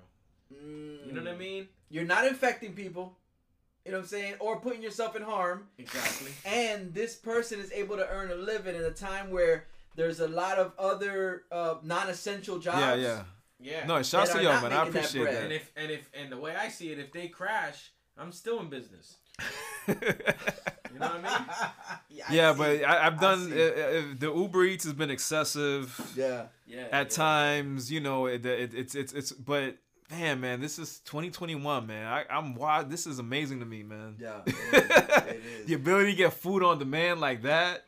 Mm. 0.54 1.08
You 1.08 1.14
know 1.14 1.22
what 1.22 1.32
I 1.32 1.38
mean? 1.38 1.68
You're 1.90 2.06
not 2.06 2.26
infecting 2.26 2.74
people. 2.74 3.18
You 3.86 3.92
know 3.92 3.98
what 3.98 4.04
I'm 4.04 4.08
saying? 4.10 4.36
Or 4.40 4.60
putting 4.60 4.82
yourself 4.82 5.16
in 5.16 5.22
harm. 5.22 5.68
Exactly. 5.78 6.32
And 6.46 6.94
this 6.94 7.16
person 7.16 7.60
is 7.60 7.72
able 7.72 7.98
to 7.98 8.08
earn 8.08 8.32
a 8.32 8.36
living 8.36 8.76
in 8.76 8.84
a 8.84 8.92
time 8.92 9.30
where 9.30 9.66
there's 9.96 10.22
a 10.22 10.28
lot 10.28 10.58
of 10.58 10.72
other 10.80 11.44
uh, 11.52 11.76
non-essential 11.84 12.60
jobs. 12.60 12.80
Yeah, 12.80 12.96
yeah. 12.96 13.24
Yeah. 13.60 13.86
No, 13.86 14.02
shouts 14.02 14.32
That 14.32 14.40
to 14.40 14.44
y'all, 14.44 14.62
man. 14.62 14.74
I 14.74 14.78
making 14.78 14.78
that 14.78 14.88
appreciate 14.88 15.22
bread. 15.22 15.36
that. 15.36 15.44
And 15.44 15.54
if 15.54 15.72
and 15.78 15.92
if 15.92 16.10
and 16.14 16.32
the 16.32 16.38
way 16.38 16.56
I 16.56 16.68
see 16.68 16.92
it, 16.92 17.00
if 17.00 17.14
they 17.14 17.28
crash, 17.28 17.92
I'm 18.18 18.32
still 18.32 18.60
in 18.60 18.70
business. 18.70 19.16
You 20.94 21.00
know 21.00 21.08
what 21.08 21.26
I 21.26 21.40
mean? 21.40 21.48
yeah, 22.10 22.26
I 22.30 22.34
yeah, 22.34 22.54
but 22.54 22.84
I, 22.84 23.08
I've 23.08 23.20
done 23.20 23.50
see. 23.50 23.62
uh, 23.62 23.66
uh, 23.66 24.02
the 24.20 24.32
Uber 24.34 24.64
Eats 24.66 24.84
has 24.84 24.94
been 24.94 25.10
excessive 25.10 26.14
yeah. 26.16 26.46
Yeah. 26.68 26.88
at 26.92 27.10
yeah. 27.10 27.16
times. 27.16 27.92
You 27.92 28.00
know, 28.00 28.28
it, 28.28 28.46
it, 28.46 28.74
it's 28.74 28.96
it's 28.96 29.14
it's. 29.14 29.32
But 29.32 29.78
man, 30.14 30.40
man, 30.42 30.62
this 30.62 30.78
is 30.80 31.00
2021, 31.06 31.88
man. 31.88 32.06
I, 32.06 32.24
I'm 32.30 32.56
wild. 32.56 32.90
This 32.90 33.08
is 33.08 33.20
amazing 33.20 33.60
to 33.60 33.66
me, 33.66 33.84
man. 33.84 34.16
Yeah. 34.20 34.42
It 34.46 34.54
is. 34.54 34.74
It 34.74 35.42
is. 35.62 35.66
the 35.68 35.74
ability 35.74 36.12
to 36.12 36.18
get 36.18 36.34
food 36.34 36.64
on 36.64 36.80
demand 36.80 37.20
like 37.20 37.44
that, 37.44 37.86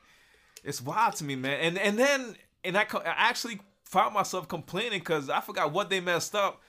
it's 0.64 0.82
wild 0.82 1.16
to 1.18 1.24
me, 1.24 1.36
man. 1.36 1.60
And 1.62 1.78
and 1.78 1.98
then 1.98 2.36
and 2.64 2.78
I, 2.78 2.86
co- 2.86 3.00
I 3.00 3.14
actually 3.30 3.60
found 3.84 4.14
myself 4.14 4.48
complaining 4.48 5.00
because 5.00 5.30
I 5.30 5.42
forgot 5.42 5.72
what 5.72 5.90
they 5.90 6.00
messed 6.00 6.36
up. 6.36 6.62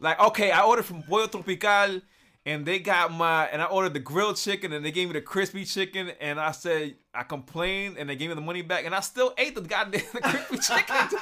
Like, 0.00 0.18
okay, 0.18 0.50
I 0.50 0.64
ordered 0.64 0.84
from 0.84 1.02
Pollo 1.02 1.26
Tropical, 1.26 2.00
and 2.46 2.64
they 2.66 2.78
got 2.78 3.12
my 3.12 3.46
and 3.46 3.60
I 3.60 3.66
ordered 3.66 3.94
the 3.94 4.00
grilled 4.00 4.36
chicken, 4.36 4.72
and 4.72 4.84
they 4.84 4.90
gave 4.90 5.08
me 5.08 5.12
the 5.14 5.20
crispy 5.20 5.64
chicken, 5.64 6.10
and 6.20 6.40
I 6.40 6.52
said 6.52 6.96
I 7.14 7.22
complained, 7.24 7.98
and 7.98 8.08
they 8.08 8.16
gave 8.16 8.30
me 8.30 8.34
the 8.34 8.40
money 8.40 8.62
back, 8.62 8.84
and 8.86 8.94
I 8.94 9.00
still 9.00 9.34
ate 9.36 9.54
the 9.54 9.60
goddamn 9.60 10.02
the 10.12 10.20
crispy 10.22 10.58
chicken, 10.58 10.96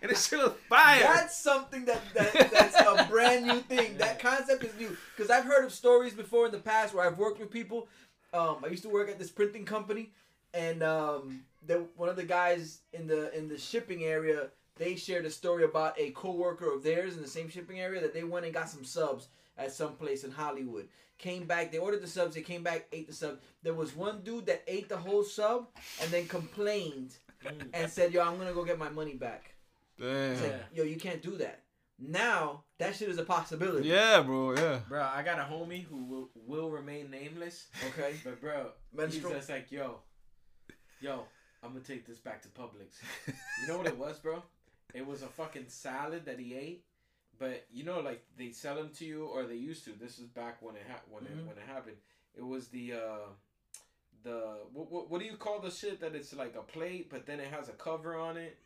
and 0.02 0.10
it 0.10 0.16
shit 0.16 0.38
was 0.38 0.52
fire. 0.68 1.00
That's 1.00 1.36
something 1.36 1.84
that, 1.86 2.00
that 2.14 2.50
that's 2.50 2.76
a 2.80 3.06
brand 3.10 3.46
new 3.46 3.60
thing. 3.60 3.96
That 3.98 4.18
concept 4.18 4.64
is 4.64 4.74
new 4.78 4.96
because 5.16 5.30
I've 5.30 5.44
heard 5.44 5.64
of 5.64 5.72
stories 5.72 6.14
before 6.14 6.46
in 6.46 6.52
the 6.52 6.58
past 6.58 6.94
where 6.94 7.06
I've 7.06 7.18
worked 7.18 7.40
with 7.40 7.50
people. 7.50 7.88
Um, 8.32 8.58
I 8.64 8.68
used 8.68 8.82
to 8.84 8.88
work 8.88 9.10
at 9.10 9.18
this 9.18 9.30
printing 9.30 9.64
company, 9.64 10.12
and 10.54 10.82
um, 10.82 11.42
the, 11.66 11.84
one 11.96 12.08
of 12.08 12.16
the 12.16 12.24
guys 12.24 12.80
in 12.92 13.06
the 13.06 13.36
in 13.36 13.48
the 13.48 13.58
shipping 13.58 14.04
area 14.04 14.48
they 14.80 14.96
shared 14.96 15.26
a 15.26 15.30
story 15.30 15.64
about 15.64 15.94
a 15.98 16.10
coworker 16.12 16.72
of 16.72 16.82
theirs 16.82 17.14
in 17.14 17.20
the 17.20 17.28
same 17.28 17.50
shipping 17.50 17.80
area 17.80 18.00
that 18.00 18.14
they 18.14 18.24
went 18.24 18.46
and 18.46 18.54
got 18.54 18.70
some 18.70 18.82
subs 18.82 19.28
at 19.58 19.70
some 19.70 19.92
place 19.92 20.24
in 20.24 20.30
Hollywood. 20.30 20.88
Came 21.18 21.44
back, 21.44 21.70
they 21.70 21.76
ordered 21.76 22.00
the 22.00 22.08
subs, 22.08 22.34
they 22.34 22.40
came 22.40 22.62
back, 22.62 22.86
ate 22.90 23.06
the 23.06 23.12
sub. 23.12 23.40
There 23.62 23.74
was 23.74 23.94
one 23.94 24.22
dude 24.22 24.46
that 24.46 24.62
ate 24.66 24.88
the 24.88 24.96
whole 24.96 25.22
sub 25.22 25.68
and 26.00 26.10
then 26.10 26.26
complained 26.26 27.14
and 27.74 27.90
said, 27.90 28.14
"Yo, 28.14 28.22
I'm 28.22 28.38
gonna 28.38 28.54
go 28.54 28.64
get 28.64 28.78
my 28.78 28.88
money 28.88 29.14
back." 29.14 29.54
Damn. 30.00 30.32
It's 30.32 30.42
like, 30.42 30.62
yo, 30.74 30.84
you 30.84 30.96
can't 30.96 31.22
do 31.22 31.36
that. 31.38 31.62
Now 31.98 32.64
that 32.78 32.96
shit 32.96 33.08
is 33.10 33.18
a 33.18 33.24
possibility. 33.24 33.88
Yeah, 33.88 34.22
bro. 34.22 34.54
Yeah. 34.54 34.78
Bro, 34.88 35.02
I 35.02 35.22
got 35.22 35.38
a 35.38 35.42
homie 35.42 35.84
who 35.84 36.04
will, 36.04 36.30
will 36.46 36.70
remain 36.70 37.10
nameless. 37.10 37.66
Okay. 37.88 38.14
But 38.24 38.40
bro, 38.40 38.68
Menstrual. 38.94 39.32
he's 39.32 39.38
just 39.40 39.50
like, 39.50 39.70
yo, 39.70 39.98
yo, 41.00 41.24
I'm 41.62 41.72
gonna 41.72 41.80
take 41.84 42.06
this 42.06 42.18
back 42.18 42.40
to 42.42 42.48
Publix. 42.48 42.96
You 43.62 43.68
know 43.68 43.76
what 43.76 43.86
it 43.86 43.98
was, 43.98 44.18
bro? 44.18 44.42
It 44.94 45.06
was 45.06 45.20
a 45.22 45.26
fucking 45.26 45.66
salad 45.68 46.24
that 46.24 46.38
he 46.40 46.54
ate. 46.54 46.84
But 47.38 47.66
you 47.70 47.84
know, 47.84 48.00
like 48.00 48.24
they 48.38 48.50
sell 48.52 48.74
them 48.76 48.90
to 48.98 49.04
you, 49.04 49.26
or 49.26 49.44
they 49.44 49.54
used 49.56 49.84
to. 49.84 49.90
This 49.92 50.18
is 50.18 50.26
back 50.26 50.62
when 50.62 50.76
it 50.76 50.82
ha- 50.88 51.02
when 51.10 51.24
Mhm. 51.24 51.26
it 51.40 51.46
when 51.46 51.56
it 51.58 51.66
happened. 51.66 51.96
It 52.36 52.44
was 52.46 52.68
the 52.68 52.94
uh, 52.94 53.28
the 54.22 54.58
what, 54.72 54.90
what 54.90 55.10
what 55.10 55.20
do 55.20 55.26
you 55.26 55.36
call 55.36 55.60
the 55.60 55.70
shit 55.70 56.00
that 56.00 56.14
it's 56.14 56.34
like 56.34 56.54
a 56.56 56.62
plate, 56.62 57.08
but 57.10 57.26
then 57.26 57.40
it 57.40 57.48
has 57.48 57.68
a 57.68 57.72
cover 57.72 58.14
on 58.16 58.36
it. 58.36 58.58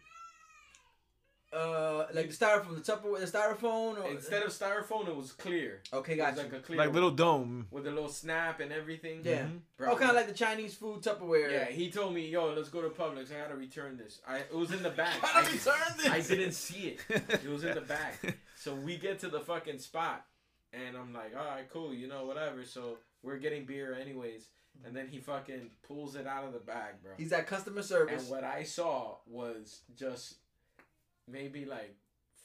Uh, 1.54 2.06
like 2.12 2.28
the 2.30 2.34
styrofoam, 2.34 2.74
the 2.84 2.92
Tupperware, 2.92 3.20
the 3.20 3.26
styrofoam. 3.38 4.02
Or, 4.04 4.10
Instead 4.10 4.42
of 4.42 4.50
styrofoam, 4.50 5.06
it 5.08 5.14
was 5.16 5.32
clear. 5.32 5.82
okay, 5.92 6.14
It 6.14 6.16
got 6.16 6.34
was 6.34 6.42
like 6.42 6.52
a 6.52 6.60
clear, 6.60 6.78
Like 6.78 6.92
little 6.92 7.10
dome. 7.12 7.66
with 7.70 7.86
a 7.86 7.90
little 7.90 8.08
snap 8.08 8.60
and 8.60 8.72
everything. 8.72 9.20
yeah. 9.24 9.42
Mhm. 9.44 9.60
Bro, 9.76 9.92
Oh, 9.92 9.96
kind 9.96 10.10
of 10.10 10.16
like 10.16 10.26
the 10.26 10.34
Chinese 10.34 10.74
food 10.74 11.02
Tupperware. 11.02 11.50
Yeah, 11.52 11.66
he 11.66 11.90
told 11.90 12.12
me, 12.14 12.26
"Yo, 12.28 12.52
let's 12.54 12.68
go 12.68 12.82
to 12.82 12.88
Publix. 12.90 13.32
I 13.34 13.38
gotta 13.40 13.56
return 13.56 13.96
this. 13.96 14.20
I 14.26 14.38
it 14.38 14.54
was 14.54 14.72
in 14.72 14.82
the 14.82 14.90
bag. 14.90 15.18
Gotta 15.22 15.38
I, 15.38 15.52
return 15.52 15.96
this. 15.98 16.08
I 16.08 16.20
didn't 16.20 16.52
see 16.52 16.96
it. 16.96 17.00
It 17.08 17.48
was 17.48 17.62
in 17.64 17.74
the 17.74 17.80
bag. 17.82 18.14
So 18.56 18.74
we 18.74 18.96
get 18.96 19.18
to 19.18 19.28
the 19.28 19.40
fucking 19.40 19.78
spot, 19.78 20.24
and 20.72 20.96
I'm 20.96 21.12
like, 21.12 21.36
all 21.36 21.44
right, 21.44 21.68
cool, 21.70 21.92
you 21.92 22.06
know, 22.08 22.24
whatever. 22.24 22.64
So 22.64 22.96
we're 23.22 23.36
getting 23.36 23.66
beer 23.66 23.92
anyways, 24.00 24.46
and 24.86 24.96
then 24.96 25.06
he 25.08 25.18
fucking 25.18 25.70
pulls 25.86 26.16
it 26.16 26.26
out 26.26 26.44
of 26.44 26.54
the 26.54 26.60
bag, 26.60 26.94
bro. 27.02 27.12
He's 27.18 27.32
at 27.32 27.46
customer 27.46 27.82
service. 27.82 28.22
And 28.22 28.30
what 28.30 28.42
I 28.42 28.62
saw 28.62 29.16
was 29.26 29.82
just 29.94 30.36
maybe 31.28 31.64
like 31.64 31.94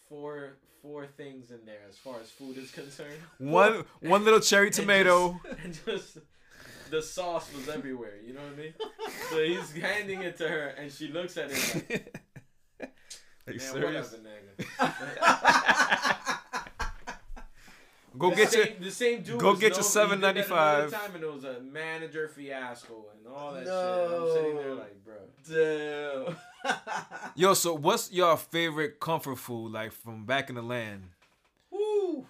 four 0.07 0.57
four 0.81 1.05
things 1.05 1.51
in 1.51 1.65
there 1.65 1.81
as 1.89 1.97
far 1.97 2.19
as 2.21 2.29
food 2.31 2.57
is 2.57 2.71
concerned. 2.71 3.19
One 3.37 3.83
one 4.01 4.23
little 4.23 4.39
cherry 4.39 4.67
And 4.67 4.75
tomato. 4.75 5.39
just- 5.43 5.63
and 5.63 5.79
just 5.85 6.17
the 6.89 7.01
sauce 7.01 7.53
was 7.55 7.69
everywhere. 7.69 8.15
You 8.25 8.33
know 8.33 8.41
what 8.41 8.53
I 8.53 8.55
mean? 8.55 8.73
So 9.29 9.43
he's 9.43 9.71
handing 9.73 10.21
it 10.23 10.37
to 10.37 10.47
her, 10.47 10.67
and 10.69 10.91
she 10.91 11.07
looks 11.09 11.37
at 11.37 11.51
it 11.51 11.75
like, 11.75 12.23
Are 13.47 13.53
you 13.53 13.59
"Man, 13.59 13.73
serious? 13.73 14.11
whatever, 14.11 14.29
nigga." 14.79 16.15
Go 18.17 18.29
the 18.31 18.35
get 18.35 18.49
same, 18.51 18.65
your 18.67 18.79
the 18.79 18.91
same 18.91 19.21
dude. 19.21 19.39
go 19.39 19.53
get 19.53 19.75
your 19.77 19.83
no- 19.83 20.05
he 20.09 20.15
did 20.15 20.21
that 20.21 20.35
another 20.37 20.43
$7.95. 20.43 20.91
Time 20.91 21.15
and 21.15 21.23
it 21.23 21.33
was 21.33 21.43
a 21.43 21.59
manager 21.61 22.27
fiasco 22.27 23.05
and 23.15 23.27
all 23.33 23.53
that 23.53 23.63
shit. 23.63 23.73
I'm 23.73 24.33
sitting 24.33 24.55
there 24.55 24.67
No. 24.69 24.73
like, 24.75 25.03
bro. 25.05 26.25
Damn. 26.25 26.37
Yo, 27.35 27.53
so 27.53 27.73
what's 27.75 28.11
your 28.11 28.35
favorite 28.35 28.99
comfort 28.99 29.37
food 29.37 29.71
like 29.71 29.91
from 29.91 30.25
back 30.25 30.49
in 30.49 30.55
the 30.55 30.61
land? 30.61 31.03
Woo. 31.71 32.25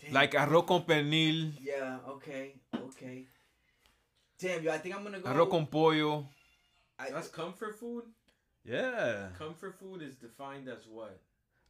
Damn. 0.00 0.12
Like 0.14 0.32
arroz 0.32 0.66
con 0.66 0.82
pernil, 0.84 1.52
Yeah. 1.60 1.98
Okay. 2.08 2.54
Okay. 2.74 3.26
Damn, 4.38 4.62
yo, 4.62 4.72
I 4.72 4.78
think 4.78 4.94
I'm 4.96 5.02
gonna 5.02 5.20
go. 5.20 5.28
arroz 5.28 5.50
con 5.50 5.66
pollo. 5.66 6.26
I, 6.98 7.10
That's 7.10 7.28
comfort 7.28 7.78
food. 7.78 8.04
Yeah. 8.64 9.28
Comfort 9.38 9.74
food 9.78 10.02
is 10.02 10.14
defined 10.16 10.68
as 10.68 10.86
what? 10.88 11.18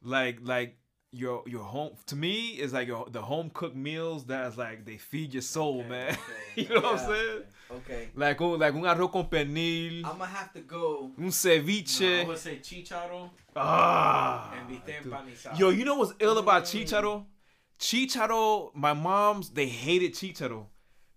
Like 0.03 0.39
like 0.41 0.77
your 1.13 1.43
your 1.45 1.63
home 1.63 1.91
to 2.05 2.15
me 2.15 2.51
is 2.59 2.71
like 2.73 2.87
your 2.87 3.05
the 3.11 3.21
home 3.21 3.49
cooked 3.53 3.75
meals 3.75 4.23
that's 4.25 4.57
like 4.57 4.85
they 4.85 4.97
feed 4.97 5.33
your 5.33 5.41
soul, 5.41 5.79
Okay, 5.81 5.89
man. 5.89 6.09
okay, 6.11 6.21
you 6.61 6.69
know 6.69 6.81
what 6.81 6.99
I'm 7.01 7.07
saying? 7.07 7.41
okay. 7.71 8.09
Like 8.15 8.39
un, 8.41 8.59
like 8.59 8.73
un 8.73 8.81
arroz 8.83 9.11
con 9.11 9.25
pernil, 9.27 9.97
I'm 10.05 10.17
gonna 10.17 10.25
have 10.25 10.53
to 10.53 10.61
go. 10.61 11.11
un 11.17 11.23
No, 11.23 11.27
I 11.27 11.29
ceviche. 11.29 12.25
would 12.27 12.37
say 12.37 12.57
chicharo 12.59 13.29
ah. 13.55 14.53
and 14.57 14.69
bistec 14.69 15.03
dude. 15.03 15.11
empanizado. 15.11 15.59
Yo, 15.59 15.69
you 15.69 15.83
know 15.85 15.95
what's 15.95 16.13
ill 16.19 16.37
about 16.37 16.63
Mm. 16.63 16.85
chicharo? 16.85 17.25
Chicharo, 17.79 18.71
my 18.75 18.93
mom's, 18.93 19.49
they 19.49 19.67
hated 19.67 20.13
chicharo. 20.13 20.67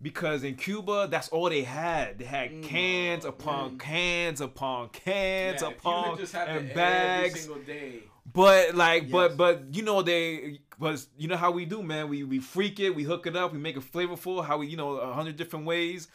Because 0.03 0.43
in 0.45 0.57
Cuba, 0.57 1.09
that's 1.11 1.29
all 1.29 1.49
they 1.49 1.62
had. 1.62 2.19
They 2.19 2.25
had 2.25 2.51
Mm. 2.51 2.62
cans 2.65 3.25
upon 3.25 3.79
cans 3.79 4.41
upon 4.41 4.89
cans 4.89 5.62
yeah, 5.62 5.69
upon 5.69 6.11
would 6.11 6.19
just 6.19 6.33
have 6.35 6.49
and 6.49 6.75
bags. 6.75 7.49
Single 8.33 8.45
day. 8.47 8.71
But 8.71 8.75
like, 8.77 9.03
Yes. 9.05 9.13
but 9.13 9.37
but 9.37 9.75
you 9.75 9.83
know 9.83 10.03
they 10.03 10.61
was 10.79 11.09
you 11.19 11.29
know 11.29 11.37
how 11.37 11.51
we 11.51 11.65
do, 11.65 11.83
man. 11.83 12.09
We 12.09 12.25
we 12.25 12.39
freak 12.41 12.81
it, 12.81 12.95
we 12.95 13.03
hook 13.05 13.27
it 13.27 13.37
up, 13.37 13.53
we 13.53 13.59
make 13.59 13.77
it 13.77 13.83
flavorful. 13.93 14.45
How 14.45 14.59
we 14.59 14.67
you 14.69 14.77
know 14.77 14.97
a 14.97 15.13
hundred 15.13 15.37
different 15.37 15.67
ways, 15.67 16.09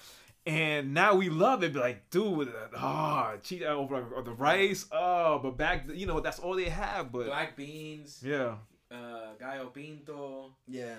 and 0.46 0.94
now 0.94 1.16
we 1.16 1.30
love 1.30 1.64
it. 1.64 1.74
Be 1.74 1.80
like, 1.80 2.10
dude, 2.10 2.54
ah, 2.76 3.34
cheat 3.44 3.64
over 3.64 4.04
or 4.16 4.22
the 4.24 4.32
rice. 4.32 4.86
Oh, 4.92 5.40
but 5.40 5.58
back 5.58 5.86
you 5.94 6.06
know 6.06 6.20
that's 6.20 6.40
all 6.40 6.56
they 6.56 6.70
have. 6.70 7.12
But 7.12 7.26
Black 7.28 7.56
beans, 7.56 8.22
yeah, 8.26 8.56
uh, 8.92 9.34
gallo 9.40 9.68
pinto, 9.68 10.56
Yeah. 10.68 10.96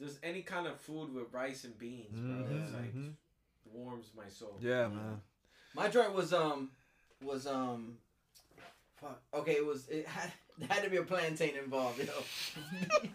just 0.00 0.18
any 0.22 0.42
kind 0.42 0.66
of 0.66 0.78
food 0.80 1.14
with 1.14 1.32
rice 1.32 1.64
and 1.64 1.76
beans, 1.78 2.18
bro. 2.18 2.34
Mhm, 2.34 2.62
It's 2.62 2.72
like 2.72 2.94
mhm. 2.94 3.12
warms 3.72 4.10
my 4.16 4.28
soul. 4.28 4.58
yeah, 4.60 4.88
man. 4.88 5.20
My 5.74 5.88
joint 5.88 6.12
was 6.14 6.32
um 6.32 6.70
was 7.22 7.46
um 7.46 7.96
fuck. 9.04 9.20
Okay, 9.40 9.52
it 9.62 9.66
was 9.66 9.88
it 9.88 10.06
had, 10.16 10.32
it 10.60 10.70
had 10.70 10.82
to 10.84 10.90
be 10.90 10.96
a 10.98 11.02
plantain 11.02 11.54
involved, 11.62 11.98
yo. 11.98 12.06
Know? 13.04 13.10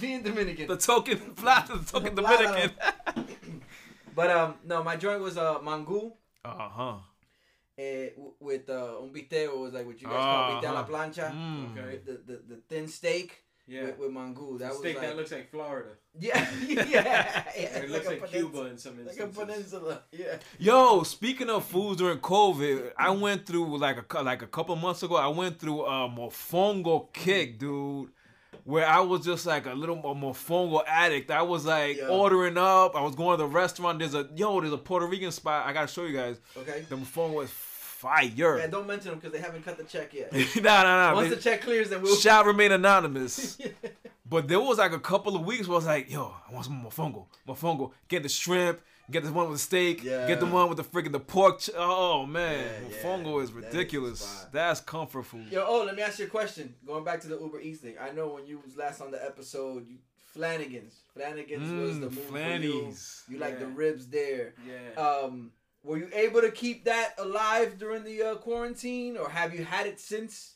Being 0.00 0.22
Dominican. 0.22 0.66
The 0.66 0.76
token 0.76 1.18
flat, 1.36 1.68
the 1.68 1.78
token 1.78 2.14
Dominican. 2.14 2.70
But 4.14 4.30
um 4.30 4.54
no, 4.64 4.82
my 4.82 4.96
joint 4.96 5.20
was 5.20 5.36
uh 5.38 5.60
mango 5.62 6.14
uh 6.44 6.68
huh. 6.78 6.94
eh, 7.78 8.08
w- 8.16 8.34
with 8.40 8.68
uh 8.70 8.98
un 9.02 9.10
bistec, 9.14 9.48
or 9.52 9.58
was 9.60 9.72
like 9.74 9.86
what 9.86 10.00
you 10.00 10.08
guys 10.08 10.16
Uh-huh. 10.16 10.32
call 10.32 10.62
bistec 10.62 10.70
a 10.70 10.72
la 10.72 10.84
plancha. 10.86 11.26
Mm. 11.32 11.72
Okay. 11.78 12.00
The, 12.04 12.12
the, 12.28 12.36
the 12.48 12.56
thin 12.68 12.88
steak 12.88 13.28
Yeah. 13.68 13.86
with, 13.86 13.98
with 13.98 14.10
mango. 14.12 14.56
That 14.58 14.70
was 14.70 14.78
steak 14.78 14.96
like 14.96 15.06
that 15.08 15.16
looks 15.16 15.32
like 15.32 15.50
Florida. 15.50 15.90
yeah 16.20 16.48
yeah, 16.66 16.84
yeah 16.88 17.44
it 17.56 17.90
looks 17.90 18.06
a 18.06 18.10
like, 18.10 18.30
Cuba 18.30 18.66
in 18.66 18.78
some 18.78 18.98
instances. 19.00 19.18
like 19.18 19.28
a 19.28 19.32
peninsula. 19.46 20.02
Yeah. 20.12 20.36
Yo, 20.58 21.02
speaking 21.02 21.50
of 21.50 21.64
foods 21.64 21.98
during 21.98 22.18
COVID, 22.18 22.92
I 22.96 23.10
went 23.10 23.44
through 23.44 23.76
like 23.78 23.98
a 24.14 24.22
like 24.22 24.42
a 24.42 24.46
couple 24.46 24.76
months 24.76 25.02
ago. 25.02 25.16
I 25.16 25.26
went 25.28 25.58
through 25.58 25.84
a 25.84 26.08
mofongo 26.08 27.12
kick, 27.12 27.58
dude, 27.58 28.10
where 28.64 28.86
I 28.86 29.00
was 29.00 29.24
just 29.24 29.44
like 29.46 29.66
a 29.66 29.74
little 29.74 29.98
a 29.98 30.14
mofongo 30.14 30.82
addict. 30.86 31.30
I 31.30 31.42
was 31.42 31.66
like 31.66 31.96
Yeah. 31.98 32.08
ordering 32.08 32.56
up. 32.56 32.94
I 32.96 33.02
was 33.02 33.14
going 33.14 33.36
to 33.36 33.42
the 33.44 33.48
restaurant. 33.50 33.98
There's 33.98 34.14
a 34.14 34.28
yo, 34.34 34.60
there's 34.60 34.72
a 34.72 34.78
Puerto 34.78 35.06
Rican 35.06 35.32
spot. 35.32 35.66
I 35.66 35.72
gotta 35.72 35.88
show 35.88 36.04
you 36.04 36.16
guys. 36.16 36.40
Okay. 36.56 36.84
The 36.88 36.96
mofongo 36.96 37.42
is 37.44 37.50
fire. 37.96 38.58
Yeah, 38.58 38.66
don't 38.66 38.86
mention 38.86 39.10
them 39.10 39.18
because 39.18 39.32
they 39.32 39.40
haven't 39.40 39.64
cut 39.64 39.76
the 39.78 39.84
check 39.84 40.12
yet. 40.14 40.32
nah, 40.56 40.82
nah, 40.82 41.10
nah. 41.10 41.14
Once 41.14 41.28
They 41.30 41.34
the 41.36 41.40
check 41.40 41.62
clears, 41.62 41.90
then 41.90 42.02
we'll. 42.02 42.16
shall 42.16 42.44
remain 42.44 42.72
anonymous. 42.72 43.58
But 44.28 44.48
there 44.48 44.58
was 44.58 44.78
like 44.78 44.90
a 44.92 44.98
couple 44.98 45.36
of 45.36 45.46
weeks 45.46 45.68
where 45.68 45.74
I 45.74 45.78
was 45.78 45.86
like, 45.86 46.10
yo, 46.10 46.34
I 46.48 46.52
want 46.52 46.64
some 46.64 46.82
mofongo. 46.84 47.26
Mofongo. 47.46 47.92
Get 48.08 48.24
the 48.24 48.28
shrimp. 48.28 48.80
Get 49.08 49.22
the 49.22 49.32
one 49.32 49.48
with 49.48 49.58
the 49.58 49.62
steak. 49.62 50.02
yeah. 50.02 50.26
Get 50.26 50.40
the 50.40 50.46
one 50.46 50.68
with 50.68 50.78
the 50.78 50.82
freaking 50.82 51.12
the 51.12 51.20
pork. 51.20 51.60
Ch- 51.60 51.70
oh 51.76 52.26
man, 52.26 52.66
Yeah, 52.90 52.96
mofongo 53.04 53.40
is 53.40 53.52
ridiculous. 53.52 54.26
fire. 54.26 54.48
That's 54.50 54.80
comfort 54.80 55.26
food. 55.26 55.46
Yo, 55.52 55.64
oh, 55.64 55.84
let 55.84 55.94
me 55.94 56.02
ask 56.02 56.18
you 56.18 56.24
a 56.24 56.28
question. 56.28 56.74
Going 56.84 57.04
back 57.04 57.20
to 57.20 57.28
the 57.28 57.38
Uber 57.38 57.60
Eats 57.60 57.78
thing, 57.78 57.94
I 58.00 58.10
know 58.10 58.26
when 58.26 58.46
you 58.48 58.60
was 58.66 58.76
last 58.76 59.00
on 59.00 59.12
the 59.12 59.24
episode, 59.24 59.86
you 59.88 59.98
Flanigan's. 60.36 60.96
Flanigan's 61.16 61.72
was 61.80 62.00
the 62.00 62.06
Mm, 62.08 62.10
move 62.10 62.14
for 62.14 62.20
you. 62.20 62.28
Flannies. 62.32 63.22
You 63.28 63.38
like 63.38 63.60
the 63.60 63.68
ribs 63.68 64.08
there. 64.08 64.54
Yeah. 64.68 65.00
Um, 65.00 65.52
were 65.86 65.98
you 65.98 66.08
able 66.12 66.40
to 66.40 66.50
keep 66.50 66.84
that 66.84 67.14
alive 67.18 67.78
during 67.78 68.02
the 68.04 68.22
uh, 68.22 68.34
quarantine, 68.36 69.16
or 69.16 69.28
have 69.30 69.54
you 69.54 69.64
had 69.64 69.86
it 69.86 70.00
since? 70.00 70.54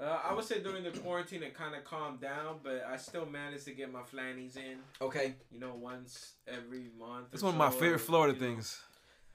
Uh, 0.00 0.18
I 0.24 0.32
would 0.32 0.44
say 0.44 0.60
during 0.60 0.84
the 0.84 0.92
quarantine 0.92 1.42
it 1.42 1.54
kind 1.54 1.74
of 1.74 1.84
calmed 1.84 2.20
down, 2.20 2.60
but 2.62 2.84
I 2.88 2.96
still 2.96 3.26
managed 3.26 3.64
to 3.64 3.72
get 3.72 3.92
my 3.92 4.02
flannies 4.04 4.56
in. 4.56 4.78
Okay. 5.00 5.34
You 5.50 5.58
know, 5.58 5.74
once 5.74 6.34
every 6.46 6.86
month. 6.98 7.28
It's 7.32 7.42
or 7.42 7.46
one 7.46 7.54
of 7.54 7.58
my 7.58 7.70
favorite 7.70 7.98
Florida 8.00 8.32
you 8.34 8.40
know. 8.40 8.46
things. 8.46 8.80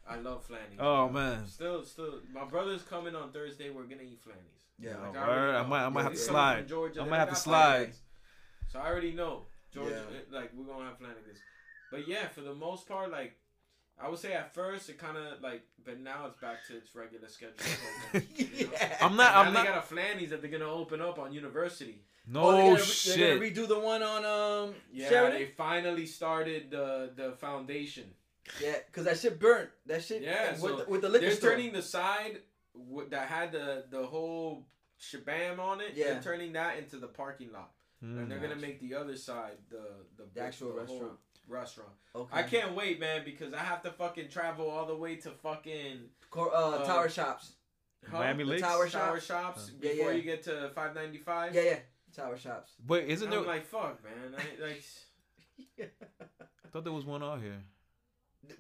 I 0.10 0.18
love 0.18 0.44
flannies. 0.46 0.80
Oh 0.80 1.08
bro. 1.08 1.10
man. 1.10 1.48
Still, 1.48 1.84
still, 1.84 2.14
my 2.34 2.46
brother's 2.46 2.82
coming 2.84 3.16
on 3.16 3.32
Thursday. 3.32 3.70
We're 3.70 3.84
gonna 3.84 4.04
eat 4.04 4.22
flannies. 4.24 4.42
Yeah. 4.80 4.98
Like, 5.06 5.18
already. 5.18 5.58
I 5.58 5.62
know. 5.62 5.68
might- 5.68 5.86
I 5.86 5.90
might 5.90 6.00
Yeah, 6.00 6.04
have 6.04 6.14
to 6.14 6.20
slide. 6.20 6.68
Georgia. 6.68 7.02
I 7.02 7.04
They 7.04 7.10
might 7.10 7.18
have 7.20 7.30
to 7.30 7.36
slide. 7.36 7.88
Flanigan's. 7.90 8.02
So 8.72 8.80
I 8.80 8.88
already 8.88 9.12
know 9.12 9.44
Georgia. 9.74 10.02
Yeah. 10.12 10.40
Like 10.40 10.52
we're 10.56 10.66
gonna 10.66 10.86
have 10.86 10.98
Flanigan's. 10.98 11.40
But 11.92 12.08
yeah, 12.08 12.28
for 12.30 12.42
the 12.42 12.56
most 12.56 12.88
part, 12.88 13.12
like 13.12 13.36
I 14.02 14.10
would 14.10 14.20
say 14.20 14.34
at 14.34 14.54
first 14.54 14.90
it 14.90 14.98
kind 14.98 15.18
of 15.18 15.42
like, 15.42 15.62
but 15.86 16.00
now 16.00 16.26
it's 16.28 16.38
back 16.40 16.66
to 16.68 16.78
its 16.78 16.94
regular 16.96 17.28
schedule. 17.28 17.56
program, 18.12 18.28
you 18.36 18.66
know? 18.68 18.72
yeah. 18.74 18.98
I'm 19.02 19.16
not. 19.16 19.34
Now 19.34 19.42
I'm 19.42 19.54
they 19.54 19.60
not. 19.60 19.68
got 19.68 19.78
a 19.78 19.82
Flannies 19.82 20.30
that 20.32 20.42
they're 20.42 20.52
gonna 20.52 20.66
open 20.72 21.00
up 21.02 21.20
on 21.20 21.32
University. 21.34 22.02
No 22.28 22.42
Oh, 22.42 22.52
they're 22.54 22.62
gonna 22.64 22.76
re- 22.76 22.82
shit. 22.86 23.18
They're 23.18 23.36
gonna 23.38 23.52
redo 23.52 23.68
the 23.68 23.80
one 23.80 24.02
on 24.04 24.26
um 24.26 24.76
Yeah, 24.92 25.10
Sheridan. 25.10 25.40
they 25.40 25.46
finally 25.46 26.06
started 26.06 26.72
the 26.72 27.12
the 27.16 27.32
foundation. 27.34 28.06
Yeah, 28.62 28.76
cause 28.92 29.06
that 29.06 29.20
shit 29.20 29.40
burnt. 29.40 29.70
That 29.86 30.04
shit. 30.04 30.22
Yeah, 30.22 30.52
with, 30.54 30.60
so 30.62 30.76
the, 30.78 30.86
with 30.90 31.02
the 31.02 31.10
liquor 31.10 31.28
They're 31.28 31.36
store. 31.36 31.52
turning 31.52 31.72
the 31.74 31.82
side 31.82 32.40
w- 32.76 33.08
that 33.10 33.28
had 33.28 33.52
the 33.54 33.86
the 33.90 34.06
whole 34.06 34.66
shabam 35.00 35.60
on 35.60 35.82
it. 35.82 35.92
Yeah. 35.96 36.14
They're 36.14 36.22
turning 36.22 36.54
that 36.54 36.78
into 36.78 36.98
the 36.98 37.08
parking 37.08 37.52
lot, 37.54 37.72
and 38.02 38.30
they're 38.30 38.40
Mm. 38.40 38.42
gonna 38.42 38.56
make 38.56 38.80
the 38.82 38.96
other 38.96 39.16
side 39.18 39.58
the 39.70 39.84
the, 40.18 40.24
The 40.34 40.42
actual 40.42 40.70
whole 40.72 40.80
restaurant. 40.80 41.20
Restaurant. 41.48 41.90
Okay. 42.16 42.40
I 42.40 42.44
can't 42.44 42.76
wait, 42.76 43.00
man, 43.00 43.24
because 43.26 43.54
I 43.54 43.60
have 43.60 43.82
to 43.84 43.92
fucking 43.92 44.30
travel 44.30 44.70
all 44.70 44.86
the 44.86 44.96
way 44.96 45.16
to 45.18 45.30
fucking 45.32 46.00
Cor- 46.30 46.56
uh, 46.56 46.70
uh, 46.72 46.86
Tower 46.86 47.10
Shops. 47.10 47.54
huh? 48.10 48.20
Miami 48.20 48.44
The 48.44 48.50
Lakes. 48.52 48.62
Tower 48.62 48.88
Shower 48.90 49.20
Shops. 49.20 49.68
shops 49.68 49.72
Yeah, 49.82 49.92
before 49.92 50.12
yeah. 50.12 50.18
you 50.18 50.24
get 50.24 50.44
to 50.44 50.70
595. 50.76 51.54
Yeah, 51.56 51.62
yeah. 51.62 51.80
Tower 52.16 52.38
Shops. 52.38 52.74
Wait, 52.88 53.10
isn't 53.10 53.26
And 53.26 53.34
there? 53.34 53.40
I'm 53.42 53.46
like, 53.48 53.66
fuck, 53.66 54.00
man. 54.04 54.36
I, 54.40 54.64
like, 54.68 54.84
I 55.80 56.68
thought 56.72 56.84
there 56.84 56.94
was 56.94 57.06
one 57.06 57.24
out 57.24 57.42
here. 57.42 57.58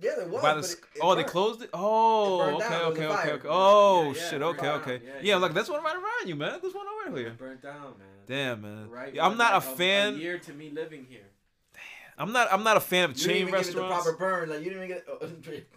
Yeah, 0.01 0.11
there 0.18 0.27
was. 0.30 0.41
By 0.41 0.53
the 0.53 0.61
but 0.61 0.69
it- 0.69 0.72
it 0.95 0.99
oh, 1.01 1.15
they 1.15 1.23
closed 1.26 1.61
it. 1.61 1.69
Oh, 1.73 2.38
burned 2.39 2.55
okay, 2.57 2.69
down. 2.69 2.81
Okay, 2.93 3.03
a 3.03 3.11
okay, 3.11 3.31
okay. 3.34 3.47
Oh 3.51 4.01
Yeah, 4.03 4.07
yeah, 4.07 4.30
shit. 4.30 4.41
it 4.41 4.45
Okay, 4.45 4.69
okay. 4.69 5.01
Yeah, 5.03 5.10
Yeah, 5.15 5.19
yeah. 5.23 5.35
look, 5.38 5.53
there's 5.53 5.69
one 5.69 5.84
right 5.84 5.95
around 5.95 6.27
you, 6.27 6.35
man. 6.35 6.60
There's 6.61 6.73
one 6.73 6.85
over 6.88 7.18
it 7.18 7.19
here. 7.22 7.35
burnt 7.38 7.61
down, 7.61 7.81
man. 7.99 8.07
Damn, 8.26 8.61
man. 8.61 8.89
Right. 8.89 9.14
Yeah, 9.14 9.26
I'm 9.26 9.38
not 9.38 9.55
a 9.55 9.61
fan. 9.61 10.15
A 10.15 10.18
year 10.18 10.38
to 10.39 10.53
me 10.53 10.69
living 10.69 11.05
here. 11.10 11.26
I'm 12.18 12.31
not. 12.31 12.48
I'm 12.52 12.64
not 12.64 12.77
a 12.77 12.80
fan 12.80 13.10
of 13.10 13.15
chain 13.15 13.49
restaurants. 13.52 13.68
You 13.69 13.73
didn't 13.73 13.73
chain 13.73 13.73
even 13.73 13.73
give 13.73 13.76
it 13.76 13.76
the 13.76 13.88
proper 13.88 14.18
burn. 14.18 14.49
Like 14.49 14.60
you 14.60 14.69
didn't 14.69 14.84
even 14.84 14.88
get. 14.90 15.06
Oh, 15.10 15.18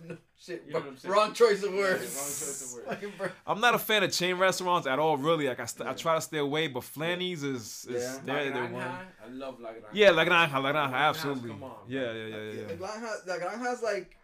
no, 0.09 0.17
shit. 0.39 0.65
You 0.67 0.73
know 0.73 0.79
what 0.81 0.89
I'm 0.89 0.97
saying? 0.99 1.15
wrong 1.15 1.33
choice 1.33 1.63
of 1.63 1.73
Yeah, 1.73 1.79
words. 1.81 2.03
wrong 2.03 2.11
choice 2.27 2.75
of 3.03 3.19
words. 3.21 3.33
I'm 3.47 3.61
not 3.61 3.75
a 3.75 3.79
fan 3.79 4.03
of 4.03 4.13
chain 4.13 4.37
restaurants 4.37 4.87
at 4.87 4.99
all. 4.99 5.17
Really, 5.17 5.49
like 5.49 5.61
I, 5.61 5.65
st- 5.65 5.89
I 5.89 5.95
try 5.95 6.15
to 6.17 6.21
stay 6.21 6.39
away. 6.39 6.69
But 6.69 6.83
Flanny's 6.83 7.43
is, 7.43 7.87
is 7.89 8.03
Yeah. 8.03 8.19
they're, 8.25 8.51
they're 8.51 8.67
one. 8.67 8.83
I 8.83 9.29
love 9.31 9.61
La 9.61 9.71
Yeah, 9.93 10.11
La 10.11 10.25
Granja, 10.25 10.63
La 10.63 10.73
Granja, 10.73 10.93
absolutely. 10.93 11.51
come 11.51 11.65
on, 11.65 11.77
yeah, 11.89 12.01
yeah, 12.01 12.13
yeah, 12.13 12.27
yeah, 12.27 12.53
The 12.67 12.75
yeah. 12.75 13.39
granja, 13.39 13.83
like, 13.83 14.17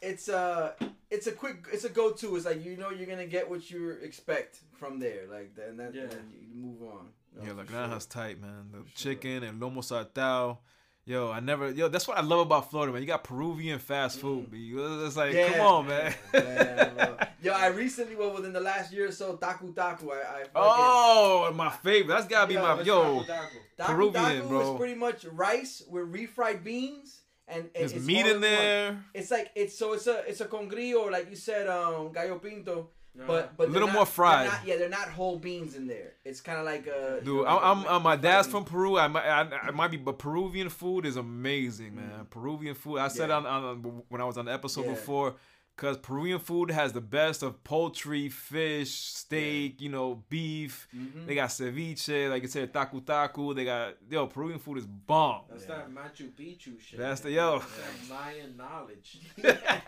it's 0.00 0.28
a, 0.28 0.74
it's 1.10 1.26
a 1.26 1.32
quick, 1.32 1.66
it's 1.72 1.84
a 1.84 1.88
go-to. 1.88 2.36
It's 2.36 2.44
like 2.46 2.64
you 2.64 2.76
know 2.76 2.90
you're 2.90 3.06
gonna 3.06 3.26
get 3.26 3.48
what 3.48 3.70
you 3.70 3.90
expect 4.02 4.60
from 4.78 4.98
there. 4.98 5.22
Like 5.30 5.52
and 5.66 5.78
then 5.78 5.92
Yeah. 5.94 6.02
and 6.02 6.32
you 6.48 6.54
move 6.54 6.82
on. 6.82 7.08
Yeah, 7.42 7.52
La 7.52 7.64
Granja's 7.64 8.08
sure. 8.12 8.22
tight, 8.22 8.40
man. 8.40 8.68
The 8.72 8.78
For 8.78 8.84
sure. 8.96 9.12
chicken 9.14 9.42
and 9.42 9.60
lomo 9.60 9.78
saltado. 9.78 10.58
Yo, 11.06 11.30
I 11.30 11.40
never. 11.40 11.70
Yo, 11.70 11.88
that's 11.88 12.08
what 12.08 12.16
I 12.16 12.22
love 12.22 12.40
about 12.40 12.70
Florida, 12.70 12.90
man. 12.92 13.02
You 13.02 13.06
got 13.08 13.24
Peruvian 13.24 13.78
fast 13.78 14.20
food. 14.20 14.50
B. 14.50 14.72
It's 14.74 15.16
like, 15.16 15.34
Yeah. 15.34 15.52
come 15.52 15.60
on, 15.66 15.86
man. 15.88 16.14
Bro. 16.32 17.16
Yo, 17.42 17.52
I 17.52 17.66
recently, 17.82 18.16
well, 18.16 18.32
within 18.32 18.54
the 18.54 18.60
last 18.60 18.90
year 18.90 19.08
or 19.08 19.12
so, 19.12 19.36
tacu 19.36 19.74
tacu. 19.74 20.10
I, 20.10 20.42
I 20.42 20.44
oh, 20.54 21.52
my 21.54 21.68
favorite. 21.70 22.08
That's 22.14 22.26
gotta 22.26 22.46
be 22.46 22.54
Yo, 22.54 22.62
my 22.62 22.82
yo. 22.82 23.22
Taco? 23.24 23.48
Taku 23.76 23.92
Peruvian, 23.92 24.36
taku 24.36 24.48
bro. 24.48 24.72
is 24.72 24.78
pretty 24.78 24.94
much 24.94 25.24
rice 25.26 25.82
with 25.90 26.10
refried 26.10 26.64
beans 26.64 27.20
and, 27.48 27.64
and 27.74 27.84
it's 27.84 27.94
meat 28.06 28.24
in 28.24 28.32
one. 28.32 28.40
there. 28.40 29.04
It's 29.12 29.30
like 29.30 29.50
it's 29.54 29.76
so 29.78 29.92
it's 29.92 30.06
a 30.06 30.26
it's 30.26 30.40
a 30.40 30.46
congrio 30.46 31.10
like 31.10 31.28
you 31.28 31.36
said 31.36 31.66
um 31.68 32.12
gallo 32.12 32.38
pinto 32.38 32.88
Uh, 33.16 33.26
but 33.28 33.56
but 33.56 33.68
A 33.68 33.70
little 33.70 33.86
they're 33.86 33.94
more 33.96 34.06
fried. 34.06 34.46
they're 34.46 34.52
not- 34.52 34.66
yeah 34.66 34.76
they're 34.76 34.88
not 34.88 35.08
whole 35.08 35.38
beans 35.38 35.76
in 35.76 35.86
there 35.86 36.14
it's 36.24 36.40
kind 36.40 36.58
of 36.58 36.64
like 36.64 36.88
uh 36.88 37.20
Dude, 37.20 37.46
I, 37.46 37.56
I'm, 37.70 37.86
I'm 37.86 38.02
my 38.02 38.16
dad's 38.16 38.48
from 38.48 38.64
Peru. 38.64 38.98
I 38.98 39.06
might, 39.06 39.24
I, 39.24 39.42
I 39.68 39.70
might 39.70 39.92
be, 39.92 39.96
but 39.98 40.18
Peruvian 40.18 40.68
food 40.68 41.06
is 41.06 41.16
amazing, 41.16 41.94
man. 41.94 42.26
Peruvian 42.30 42.74
food. 42.74 42.98
I 42.98 43.06
said 43.08 43.28
Yeah. 43.28 43.36
on, 43.36 43.46
on 43.46 44.02
when 44.08 44.20
I 44.20 44.24
was 44.24 44.36
on 44.36 44.46
the 44.46 44.52
episode 44.52 44.84
Yeah. 44.86 44.92
before, 44.92 45.36
because 45.76 45.96
Peruvian 45.98 46.38
food 46.38 46.70
has 46.70 46.92
the 46.92 47.00
best 47.00 47.42
of 47.42 47.62
poultry, 47.64 48.28
fish, 48.28 48.90
steak, 48.92 49.80
you 49.80 49.88
know, 49.88 50.22
beef. 50.28 50.86
Mhm. 50.96 51.26
They 51.26 51.34
got 51.34 51.48
ceviche, 51.50 52.30
like 52.30 52.44
I 52.44 52.46
said, 52.46 52.72
tacu 52.72 53.02
tacu. 53.02 53.54
They 53.54 53.64
got 53.64 53.94
yo, 54.08 54.26
Peruvian 54.28 54.60
food 54.60 54.78
is 54.78 54.86
bomb. 54.86 55.42
That's 55.50 55.66
Yeah. 55.68 55.76
that 55.76 55.90
Machu 55.94 56.30
Picchu 56.32 56.80
shit. 56.80 56.98
That's 56.98 57.20
the- 57.22 57.32
yo. 57.32 57.58
That's 57.58 58.08
that 58.08 58.14
Mayan 58.14 58.56
knowledge. 58.56 59.20
yeah. 59.36 59.80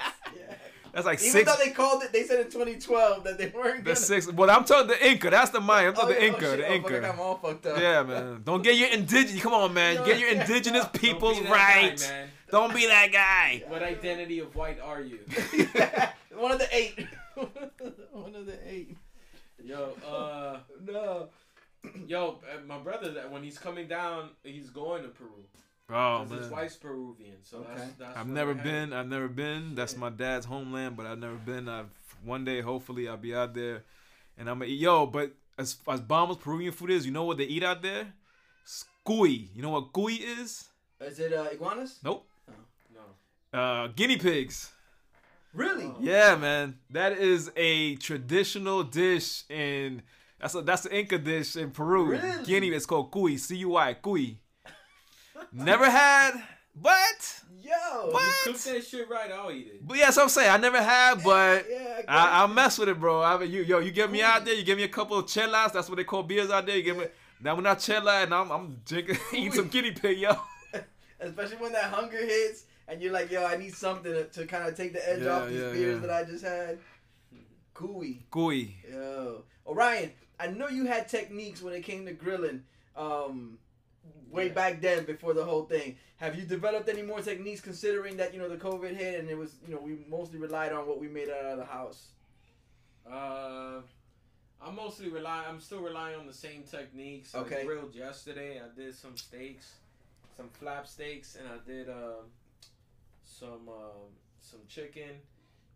That's 0.93 1.05
like 1.07 1.21
even 1.21 1.31
six. 1.33 1.51
though 1.53 1.63
they 1.63 1.71
called 1.73 2.03
it 2.05 2.13
they 2.13 2.23
said 2.25 2.41
in 2.41 2.51
2012 2.51 3.23
that 3.25 3.37
they 3.39 3.49
weren't 3.49 3.79
The 3.85 3.91
gonna 3.91 3.97
six. 3.97 4.33
Well, 4.33 4.51
I'm 4.51 4.65
talking 4.65 4.89
the 4.89 5.07
Inca. 5.11 5.29
That's 5.31 5.51
the 5.51 5.61
Maya. 5.61 5.89
I'm 5.89 5.93
oh, 5.97 6.01
talking 6.01 6.15
the 6.17 6.25
Inca. 6.27 6.37
oh, 6.47 6.57
shit. 6.57 6.59
the 6.59 6.67
Oh, 6.67 6.69
fuck, 6.69 6.71
I 6.71 6.79
got 6.79 6.95
Inca. 6.95 7.01
them 7.07 7.21
all 7.21 7.37
fucked 7.37 7.67
up 7.67 7.79
Yeah, 7.79 8.03
man. 8.03 8.41
Don't 8.45 8.63
get 8.63 8.77
your 8.77 8.89
indigenous. 8.89 9.43
Come 9.43 9.53
on, 9.53 9.75
man. 9.75 9.97
Get 10.07 10.19
your 10.19 10.31
indigenous 10.31 10.85
Don't 10.85 10.93
be 10.95 10.99
people's 10.99 11.39
that 11.43 11.51
right. 11.51 11.97
Guy, 12.01 12.09
man. 12.09 12.29
Don't 12.51 12.75
be 12.75 12.87
that 12.87 13.13
guy. 13.13 13.63
What 13.69 13.83
identity 13.83 14.39
of 14.39 14.55
white 14.55 14.81
are 14.81 15.01
you? 15.01 15.19
one 16.35 16.53
of 16.53 16.59
the 16.59 16.69
eight 16.77 17.07
one 18.13 18.35
of 18.35 18.47
the 18.47 18.59
eight 18.67 18.97
Yo, 19.65 19.95
uh, 20.07 20.59
no 20.85 21.29
yo, 22.07 22.39
uh, 22.53 22.61
my 22.67 22.79
brother, 22.79 23.13
that 23.13 23.31
when 23.31 23.43
he's 23.43 23.59
coming 23.59 23.89
down, 23.89 24.31
he's 24.43 24.71
going 24.71 25.03
to 25.03 25.09
Peru. 25.09 25.31
Oh 25.89 26.25
'Cause 26.29 26.31
his 26.31 26.51
wife's 26.51 26.77
Peruvian, 26.77 27.37
so 27.43 27.61
that's, 27.61 27.81
Okay. 27.81 27.91
that's 27.99 28.17
I've 28.17 28.29
never 28.29 28.55
been. 28.55 28.93
I've 28.93 29.09
never 29.09 29.29
been. 29.29 29.75
That's 29.75 29.97
my 29.97 30.11
dad's 30.11 30.47
homeland, 30.47 30.97
but 30.97 31.07
I've 31.07 31.19
never 31.19 31.37
been. 31.37 31.69
I've 31.69 31.91
one 32.25 32.45
day, 32.45 32.61
hopefully, 32.61 33.09
I'll 33.09 33.17
be 33.17 33.35
out 33.35 33.55
there, 33.55 33.85
and 34.37 34.51
I'm 34.51 34.59
gonna 34.59 34.71
eat. 34.71 34.81
Yo, 34.81 35.07
but 35.07 35.33
as 35.59 35.77
as 35.89 36.01
bomb 36.01 36.31
as 36.31 36.37
Peruvian 36.39 36.73
food 36.73 36.91
is, 36.91 37.07
you 37.07 37.13
know 37.13 37.25
what 37.25 37.39
they 37.39 37.45
eat 37.45 37.63
out 37.63 37.83
there? 37.83 38.13
Scui. 38.67 39.49
You 39.55 39.63
know 39.63 39.71
what 39.71 39.93
cuy 39.93 40.19
is? 40.21 40.69
is 41.01 41.19
it 41.19 41.33
uh, 41.33 41.45
iguanas 41.53 41.99
Nope. 42.03 42.27
Uh, 43.53 43.89
guinea 43.89 44.17
pigs. 44.17 44.71
really. 45.55 45.91
Yeah, 46.01 46.37
man. 46.37 46.79
That 46.91 47.13
is 47.13 47.51
a 47.57 47.97
traditional 47.97 48.83
dish 48.83 49.45
in. 49.49 50.03
That's 50.41 50.55
a 50.55 50.61
that's 50.63 50.85
an 50.85 50.93
Inca 50.93 51.19
dish 51.19 51.57
in 51.57 51.71
Peru. 51.71 52.11
Really? 52.11 52.45
Guinea. 52.45 52.69
It's 52.69 52.87
called 52.87 53.11
cuy. 53.11 53.39
C 53.39 53.57
U 53.57 53.77
I. 53.77 53.95
Cuy. 53.95 54.37
Never 55.53 55.89
had, 55.89 56.33
but 56.75 57.41
yo 57.63 58.11
What? 58.11 58.35
Cook 58.45 58.57
that 58.59 58.85
shit 58.85 59.09
right, 59.09 59.31
I'll 59.33 59.51
eat 59.51 59.67
it. 59.69 59.87
but 59.87 59.97
yeah, 59.97 60.07
that's 60.07 60.17
what 60.17 60.25
I'm 60.25 60.29
saying. 60.29 60.51
I 60.51 60.57
never 60.57 60.83
had, 60.83 61.23
but. 61.25 61.65
yeah 61.71 62.03
I, 62.09 62.41
I'll 62.41 62.49
mess 62.49 62.79
with 62.79 62.89
it, 62.89 63.01
bro. 63.01 63.23
I 63.23 63.39
mean, 63.39 63.51
you, 63.51 63.63
yo, 63.63 63.79
you 63.79 63.91
get 63.91 64.11
me 64.11 64.23
out 64.23 64.45
there, 64.45 64.55
you 64.55 64.63
give 64.65 64.77
me 64.77 64.85
a 64.85 64.89
couple 64.89 65.17
of 65.19 65.27
chelas. 65.27 65.73
That's 65.73 65.89
what 65.89 65.97
they 65.97 66.05
call 66.05 66.23
beers 66.25 66.51
out 66.51 66.67
there. 66.67 66.77
You 66.77 66.83
give 66.83 66.97
me 66.99 67.07
now 67.41 67.55
when 67.55 67.67
I 67.67 67.75
chela 67.75 68.23
and 68.23 68.35
I'm, 68.35 68.51
I'm 68.51 68.81
drinking, 68.85 69.17
eating 69.33 69.53
some 69.53 69.69
guinea 69.69 69.93
pig, 69.93 70.19
yo. 70.19 70.37
especially 71.21 71.57
when 71.57 71.73
that 71.73 71.85
hunger 71.85 72.19
hits 72.19 72.65
and 72.89 73.01
you're 73.03 73.13
like, 73.13 73.31
yo, 73.31 73.45
I 73.45 73.57
need 73.57 73.75
something 73.75 74.13
to, 74.13 74.25
to 74.25 74.47
kind 74.47 74.69
of 74.69 74.77
take 74.77 74.93
the 74.93 75.09
edge 75.09 75.23
Yeah, 75.23 75.37
off 75.37 75.49
these 75.49 75.61
yeah, 75.61 75.73
beers 75.73 76.01
yeah. 76.01 76.07
that 76.07 76.11
I 76.11 76.25
just 76.25 76.45
had. 76.45 76.79
Gooey. 77.75 78.23
Gooey. 78.31 78.75
Yo. 78.91 79.43
Orion, 79.67 80.13
I 80.41 80.47
know 80.49 80.69
you 80.69 80.87
had 80.87 81.09
techniques 81.09 81.61
when 81.63 81.75
it 81.75 81.83
came 81.83 82.07
to 82.07 82.13
grilling 82.13 82.63
um, 82.97 83.59
way 84.31 84.47
Yeah. 84.47 84.53
back 84.55 84.81
then 84.81 85.05
before 85.05 85.35
the 85.35 85.45
whole 85.45 85.65
thing. 85.65 85.97
Have 86.19 86.37
you 86.37 86.45
developed 86.45 86.89
any 86.89 87.03
more 87.03 87.21
techniques 87.21 87.61
considering 87.61 88.17
that, 88.17 88.33
you 88.33 88.41
know, 88.41 88.49
the 88.49 88.57
COVID 88.57 88.97
hit 88.97 89.21
and 89.21 89.29
it 89.29 89.37
was, 89.37 89.57
you 89.69 89.75
know, 89.75 89.81
we 89.81 89.99
mostly 90.09 90.39
relied 90.39 90.73
on 90.73 90.87
what 90.87 90.99
we 90.99 91.09
made 91.09 91.29
out 91.29 91.45
of 91.45 91.59
the 91.59 91.65
house? 91.67 92.07
Uh, 93.11 93.81
I'm 94.63 94.75
mostly 94.75 95.09
relying. 95.09 95.45
I'm 95.49 95.61
still 95.61 95.81
relying 95.81 96.19
on 96.19 96.27
the 96.27 96.33
same 96.33 96.63
techniques. 96.63 97.35
Okay. 97.35 97.61
I 97.61 97.65
grilled 97.65 97.95
yesterday. 97.95 98.59
I 98.61 98.75
did 98.75 98.95
some 98.95 99.17
steaks, 99.17 99.75
some 100.37 100.49
flap 100.49 100.87
steaks, 100.89 101.37
and 101.37 101.47
I 101.47 101.59
did 101.71 101.89
uh, 101.91 102.23
some 103.27 103.69
uh, 103.69 104.07
some 104.41 104.61
chicken. 104.69 105.21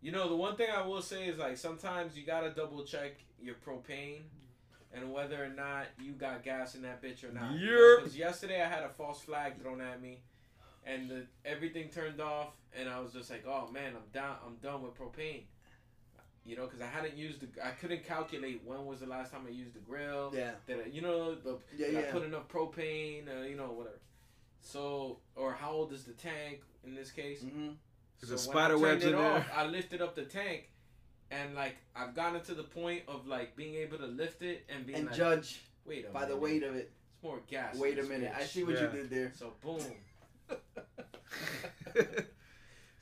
You 0.01 0.13
know, 0.13 0.29
the 0.29 0.37
one 0.37 0.57
thing 0.57 0.69
I 0.75 0.87
will 0.87 1.03
say 1.03 1.27
is 1.27 1.39
like 1.39 1.59
sometimes 1.59 2.17
you 2.17 2.25
gotta 2.25 2.51
double 2.51 2.85
check 2.85 3.13
your 3.43 3.57
propane 3.57 4.23
and 4.93 5.13
whether 5.13 5.43
or 5.43 5.49
not 5.49 5.87
you 6.01 6.13
got 6.13 6.43
gas 6.43 6.75
in 6.75 6.83
that 6.83 7.03
bitch 7.03 7.23
or 7.25 7.33
not. 7.33 7.53
Yep. 7.53 7.99
Because 7.99 8.17
yesterday 8.17 8.63
I 8.63 8.69
had 8.69 8.83
a 8.83 8.89
false 8.89 9.21
flag 9.21 9.61
thrown 9.61 9.81
at 9.81 10.01
me, 10.01 10.21
and 10.85 11.11
the, 11.11 11.27
everything 11.45 11.89
turned 11.89 12.21
off, 12.21 12.49
and 12.79 12.89
I 12.89 13.01
was 13.01 13.13
just 13.13 13.31
like, 13.31 13.45
oh 13.47 13.69
man, 13.71 13.93
I'm 13.95 14.09
down. 14.13 14.37
I'm 14.47 14.57
done 14.57 14.83
with 14.83 14.97
propane. 14.97 15.43
You 16.47 16.57
know, 16.57 16.65
because 16.65 16.81
I 16.81 16.87
hadn't 16.87 17.17
used 17.17 17.41
the. 17.41 17.49
I 17.65 17.71
couldn't 17.73 18.05
calculate 18.05 18.63
when 18.65 18.87
was 18.87 19.01
the 19.01 19.07
last 19.07 19.33
time 19.33 19.43
I 19.47 19.51
used 19.51 19.75
the 19.75 19.81
grill. 19.81 20.33
Yeah. 20.35 20.53
That 20.67 20.85
I, 20.87 20.89
you 20.89 21.03
know 21.03 21.35
the 21.35 21.59
Yeah, 21.77 21.89
did 21.89 21.97
I 21.99 22.03
put 22.11 22.23
enough 22.23 22.49
propane, 22.49 23.25
uh, 23.29 23.43
you 23.43 23.57
know, 23.57 23.73
whatever. 23.73 23.99
So, 24.63 25.19
or 25.37 25.53
how 25.53 25.71
old 25.73 25.93
is 25.93 26.05
the 26.05 26.13
tank 26.13 26.61
in 26.85 26.95
this 26.95 27.11
case? 27.11 27.43
Mm-hmm. 27.43 27.71
There's 28.21 28.41
So 28.41 28.51
a 28.51 28.55
when 28.55 28.59
I 28.59 28.69
spider 28.69 28.75
turned 28.75 28.83
webs 28.83 29.05
it 29.05 29.13
in 29.13 29.19
there. 29.19 29.33
off, 29.33 29.47
I 29.55 29.67
lifted 29.67 30.03
up 30.03 30.15
the 30.15 30.25
tank, 30.25 30.69
and 31.31 31.55
like 31.55 31.77
I've 31.97 32.15
gotten 32.15 32.41
to 32.43 32.55
the 32.55 32.63
point 32.65 33.03
of 33.09 33.27
like 33.27 33.57
being 33.57 33.75
able 33.77 33.99
to 33.99 34.07
lift 34.07 34.43
it 34.43 34.65
and 34.69 34.87
being 34.87 34.99
And 34.99 35.07
like, 35.09 35.17
judge 35.17 35.61
wait 35.85 36.07
a 36.07 36.11
by 36.11 36.27
the 36.27 36.37
weight 36.37 36.63
of 36.63 36.75
it. 36.77 36.91
It's 37.15 37.23
more 37.25 37.41
gas. 37.49 37.77
Wait 37.77 37.95
a 37.99 38.03
this 38.03 38.09
minute. 38.11 38.33
I 38.37 38.45
see 38.45 38.65
what 38.65 38.75
Yeah. 38.75 38.83
you 38.83 38.89
did 38.89 39.11
there. 39.11 39.33
So 39.37 39.53
boom. 39.63 39.81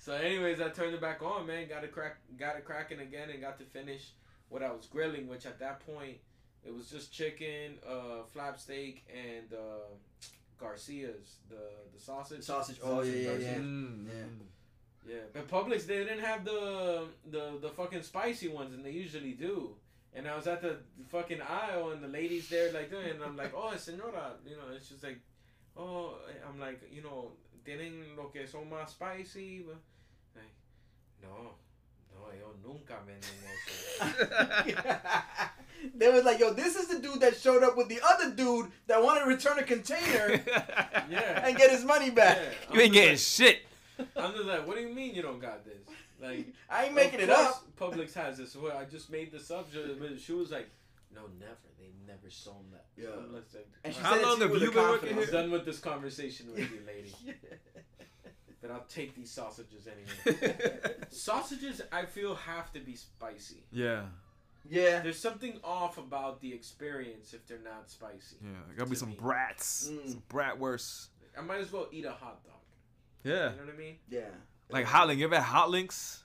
So, 0.01 0.15
anyways, 0.15 0.59
I 0.61 0.69
turned 0.71 0.95
it 0.95 1.01
back 1.03 1.23
on, 1.23 1.47
man. 1.47 1.69
Got 1.69 1.85
it 1.85 1.93
crack, 1.93 2.17
got 2.39 2.57
it 2.57 2.65
cracking 2.65 3.01
again, 3.01 3.29
and 3.29 3.43
got 3.43 3.59
to 3.59 3.65
finish 3.65 4.13
what 4.49 4.63
I 4.63 4.71
was 4.73 4.87
grilling. 4.87 5.29
Which 5.29 5.45
at 5.45 5.59
that 5.59 5.85
point, 5.85 6.17
it 6.65 6.73
was 6.75 6.89
just 6.89 7.13
chicken, 7.13 7.75
uh, 7.87 8.23
flap 8.33 8.59
steak, 8.59 9.05
and 9.13 9.53
uh, 9.53 9.85
Garcia's 10.59 11.39
the 11.49 11.57
the 11.95 12.01
sausage. 12.01 12.43
Sausage. 12.43 12.79
Oh 12.83 13.03
yeah, 13.03 13.13
yeah, 13.15 13.39
yeah. 13.39 13.55
Mm. 13.57 14.07
Yeah. 14.07 14.25
Yeah, 15.09 15.21
but 15.33 15.49
Publix 15.49 15.87
they 15.87 16.05
didn't 16.05 16.21
have 16.21 16.45
the 16.45 17.07
the 17.31 17.59
the 17.61 17.71
fucking 17.71 18.03
spicy 18.03 18.49
ones, 18.49 18.75
and 18.75 18.85
they 18.85 18.91
usually 18.91 19.33
do. 19.33 19.75
And 20.15 20.27
I 20.27 20.37
was 20.37 20.47
at 20.47 20.61
the 20.61 20.77
fucking 21.09 21.41
aisle, 21.41 21.93
and 21.93 22.03
the 22.03 22.09
ladies 22.09 22.49
there 22.49 22.73
like 22.73 22.91
doing, 22.91 23.11
and 23.11 23.23
I'm 23.23 23.37
like, 23.37 23.53
oh, 23.55 23.75
senora, 23.77 24.33
you 24.47 24.57
know, 24.57 24.75
it's 24.75 24.89
just 24.89 25.03
like, 25.03 25.21
oh, 25.77 26.17
I'm 26.47 26.59
like, 26.61 26.83
you 26.93 27.03
know, 27.03 27.33
tienen 27.65 28.17
lo 28.17 28.29
que 28.29 28.47
son 28.47 28.69
más 28.71 28.91
spicy, 28.91 29.65
but 29.67 29.77
like, 30.35 30.53
no, 31.23 31.55
no, 32.13 32.33
yo 32.39 32.55
nunca 32.63 32.99
venden 33.07 33.39
eso. 33.49 35.45
they 35.95 36.11
was 36.13 36.25
like, 36.25 36.39
yo, 36.41 36.53
this 36.53 36.77
is 36.77 36.89
the 36.89 36.99
dude 36.99 37.21
that 37.21 37.37
showed 37.37 37.63
up 37.63 37.77
with 37.77 37.89
the 37.89 38.01
other 38.07 38.31
dude 38.31 38.71
that 38.87 39.03
wanted 39.03 39.21
to 39.21 39.27
return 39.27 39.59
a 39.59 39.63
container 39.63 40.41
Yeah. 41.11 41.47
and 41.47 41.57
get 41.57 41.71
his 41.71 41.85
money 41.85 42.11
back. 42.11 42.39
Yeah, 42.39 42.75
you 42.75 42.81
ain't 42.83 42.93
getting 42.93 43.11
just 43.15 43.35
shit. 43.37 43.61
I'm 44.17 44.33
just 44.33 44.45
like, 44.45 44.67
what 44.67 44.77
do 44.77 44.83
you 44.83 44.95
mean 44.95 45.15
you 45.15 45.23
don't 45.23 45.41
got 45.41 45.65
this? 45.65 45.79
Like, 46.21 46.47
I 46.71 46.85
ain't 46.87 46.95
making 46.95 47.17
Of 47.21 47.29
it 47.29 47.31
up. 47.31 47.65
Publix 47.79 48.15
has 48.15 48.39
this. 48.39 48.55
Well, 48.57 48.77
I 48.77 48.85
just 48.85 49.11
made 49.11 49.31
this 49.33 49.51
up. 49.51 49.69
She- 49.73 49.79
but 50.01 50.21
She 50.21 50.33
was 50.33 50.51
like, 50.51 50.69
"No, 51.15 51.23
never. 51.39 51.55
They 51.79 51.91
never 52.07 52.29
sold 52.29 52.65
that." 52.73 52.87
Yeah. 52.97 53.11
I'm 53.17 53.33
like, 53.33 53.45
And 53.85 53.95
she 53.95 54.01
How 54.01 54.15
said 54.15 54.23
long 54.23 54.41
have 54.41 54.51
you 54.51 54.59
been 54.73 54.75
working 54.75 55.09
confidence. 55.11 55.27
I'm 55.29 55.33
done 55.33 55.51
with 55.53 55.65
this 55.65 55.79
conversation 55.79 56.47
with 56.51 56.59
you, 56.59 56.81
lady. 56.87 57.15
But 58.61 58.73
I'll 58.73 58.85
take 58.89 59.15
these 59.15 59.31
sausages 59.31 59.87
anyway. 59.87 60.95
sausages, 61.11 61.81
I 61.93 62.05
feel, 62.07 62.35
have 62.35 62.73
to 62.73 62.81
be 62.81 62.97
spicy. 62.97 63.63
yeah, 63.71 64.03
Yeah. 64.69 65.01
There's 65.01 65.19
something 65.19 65.59
off 65.65 65.99
about 65.99 66.41
the 66.41 66.53
experience 66.53 67.33
if 67.35 67.47
they're 67.47 67.59
not 67.65 67.91
spicy. 67.91 68.37
yeah. 68.43 68.51
Gotta 68.77 68.91
be 68.91 68.97
some 68.97 69.11
me. 69.11 69.17
brats, 69.19 69.89
Mm. 69.91 70.09
some 70.11 70.23
bratwursts. 70.29 71.09
I 71.37 71.41
might 71.43 71.61
as 71.61 71.73
well 71.73 71.89
eat 71.93 72.05
a 72.05 72.13
hot 72.13 72.45
dog. 72.45 72.55
Yeah, 73.25 73.51
You 73.53 73.57
know 73.59 73.65
what 73.67 73.75
I 73.75 73.79
mean? 73.79 73.97
Yeah. 74.09 74.29
like 74.71 74.85
hot 74.87 75.07
link. 75.09 75.19
You 75.21 75.27
ever 75.27 75.37
had 75.37 75.45
hot 75.45 75.71
links? 75.71 76.25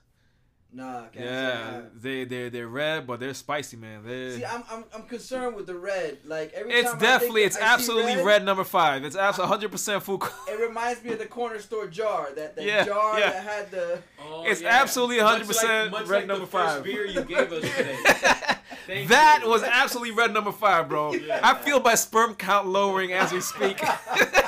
Nah. 0.76 1.02
Can't 1.08 1.14
say 1.14 1.22
I 1.22 1.26
Yeah, 1.32 1.82
they 1.94 2.24
they 2.26 2.50
they're 2.50 2.68
red, 2.68 3.06
but 3.06 3.20
they're 3.20 3.34
spicy, 3.34 3.78
man. 3.78 4.04
They 4.06 4.38
See, 4.38 4.46
I'm, 4.46 4.64
I'm 4.72 4.84
I'm 4.94 5.04
concerned 5.04 5.56
with 5.56 5.68
the 5.68 5.76
red. 5.76 6.18
Like 6.26 6.52
every 6.54 6.74
it's 6.74 6.90
time 6.90 7.00
definitely 7.00 7.44
I 7.44 7.46
it's 7.46 7.58
I 7.58 7.62
absolutely 7.74 8.22
red, 8.24 8.44
number 8.44 8.64
five. 8.64 9.04
It's 9.06 9.16
absolutely 9.16 9.50
100 9.52 9.72
percent 9.72 10.04
food. 10.04 10.22
It 10.50 10.60
reminds 10.60 11.04
me 11.04 11.12
of 11.14 11.20
the 11.20 11.26
corner 11.28 11.60
store 11.60 11.88
jar. 11.88 12.30
That 12.36 12.56
that 12.56 12.66
Yeah, 12.66 12.86
jar 12.86 13.20
yeah. 13.20 13.30
that 13.32 13.44
had 13.44 13.72
the. 13.72 14.00
Oh, 14.20 14.44
It's 14.48 14.64
absolutely 14.64 15.18
100% 15.18 15.92
like, 15.92 16.10
red 16.10 16.10
like 16.10 16.28
number 16.28 16.46
the 16.46 16.52
first 16.52 16.76
five. 16.76 16.84
beer 16.84 17.06
you 17.06 17.22
gave 17.24 17.52
us 17.52 17.62
today. 17.62 17.98
Thank 18.88 19.10
that 19.10 19.42
you. 19.44 19.50
was 19.50 19.64
absolutely 19.64 20.12
red 20.16 20.34
number 20.34 20.52
five, 20.52 20.90
bro. 20.90 21.14
Yeah. 21.14 21.40
I 21.44 21.54
feel 21.54 21.80
my 21.80 21.96
sperm 21.96 22.36
count 22.36 22.68
lowering 22.68 23.14
as 23.14 23.32
we 23.32 23.40
speak. 23.42 23.80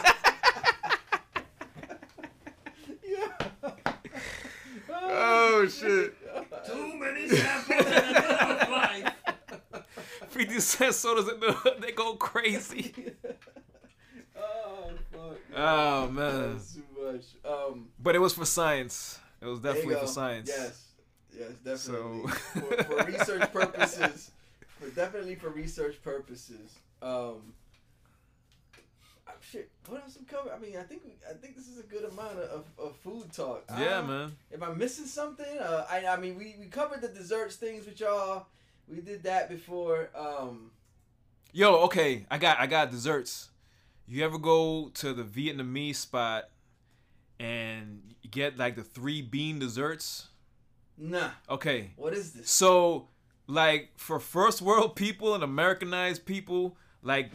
oh 5.66 5.70
shit. 5.70 6.66
Too 6.68 7.00
many 7.00 7.30
samples 7.30 7.86
in 7.86 7.94
another 7.94 8.72
life. 8.72 9.14
50 10.30 10.60
cent 10.60 10.94
sodas 10.96 11.28
in 11.30 11.40
the 11.40 11.76
they 11.82 11.92
go 11.92 12.16
crazy. 12.16 12.94
oh 14.38 14.90
fuck. 15.12 15.38
Oh 15.56 16.08
man. 16.10 16.54
That's 16.54 16.76
too 16.76 16.84
much. 17.02 17.24
Um. 17.46 17.88
But 18.02 18.16
it 18.16 18.20
was 18.20 18.34
for 18.34 18.46
science. 18.46 19.20
It 19.42 19.46
was 19.48 19.60
definitely 19.60 19.96
for 19.96 20.08
science. 20.08 20.50
Yes. 20.50 20.82
Yes, 21.38 21.52
definitely. 21.64 22.30
So- 22.32 22.62
for, 22.62 22.84
for 22.84 23.04
research 23.06 23.52
purposes. 23.54 24.32
For 24.80 24.90
definitely 24.90 25.36
for 25.36 25.48
research 25.50 26.02
purposes. 26.04 26.80
Um. 27.02 27.54
Shit, 29.56 29.70
what 29.88 30.04
else 30.04 30.18
we 30.20 30.26
cover? 30.26 30.52
I 30.54 30.60
mean, 30.60 30.76
I 30.76 30.84
think 30.84 31.04
we, 31.06 31.12
I 31.30 31.34
think 31.34 31.56
this 31.56 31.70
is 31.70 31.80
a 31.80 31.84
good 31.84 32.04
amount 32.04 32.40
of, 32.40 32.50
of, 32.50 32.66
of 32.78 32.96
food 32.98 33.32
talk. 33.32 33.64
Yeah, 33.80 34.00
Uh, 34.00 34.04
man. 34.04 34.32
Am 34.54 34.64
I'm 34.64 34.78
missing 34.78 35.06
something? 35.06 35.58
Uh, 35.58 35.86
I 35.90 36.06
I 36.06 36.18
mean, 36.18 36.38
we, 36.38 36.56
we 36.60 36.66
covered 36.66 37.02
the 37.02 37.08
desserts 37.08 37.56
things 37.56 37.86
with 37.86 37.98
y'all. 38.02 38.48
We 38.88 39.00
did 39.00 39.24
that 39.24 39.48
before. 39.48 40.10
Um, 40.14 40.72
Yo, 41.54 41.74
okay, 41.86 42.26
I 42.30 42.38
got 42.38 42.60
I 42.60 42.68
got 42.68 42.92
desserts. 42.92 43.50
You 44.08 44.26
ever 44.26 44.38
go 44.38 44.90
to 44.96 45.14
the 45.14 45.24
Vietnamese 45.24 45.96
spot 45.96 46.50
and 47.40 48.02
get 48.30 48.58
like 48.58 48.76
the 48.76 48.84
three 48.84 49.22
bean 49.22 49.58
desserts? 49.60 50.28
nah. 50.98 51.30
Okay. 51.50 51.92
What 51.96 52.14
is 52.14 52.34
this? 52.34 52.50
So, 52.52 53.08
like 53.48 53.92
for 53.96 54.20
first 54.20 54.62
world 54.62 54.98
people 54.98 55.34
and 55.34 55.44
Americanized 55.46 56.26
people, 56.26 56.76
like 57.02 57.32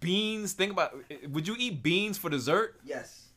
beans. 0.00 0.52
Think 0.52 0.72
about. 0.72 0.96
Would 1.28 1.46
you 1.48 1.56
eat 1.58 1.82
beans 1.82 2.18
for 2.18 2.30
dessert? 2.30 2.80
Yes, 2.84 3.28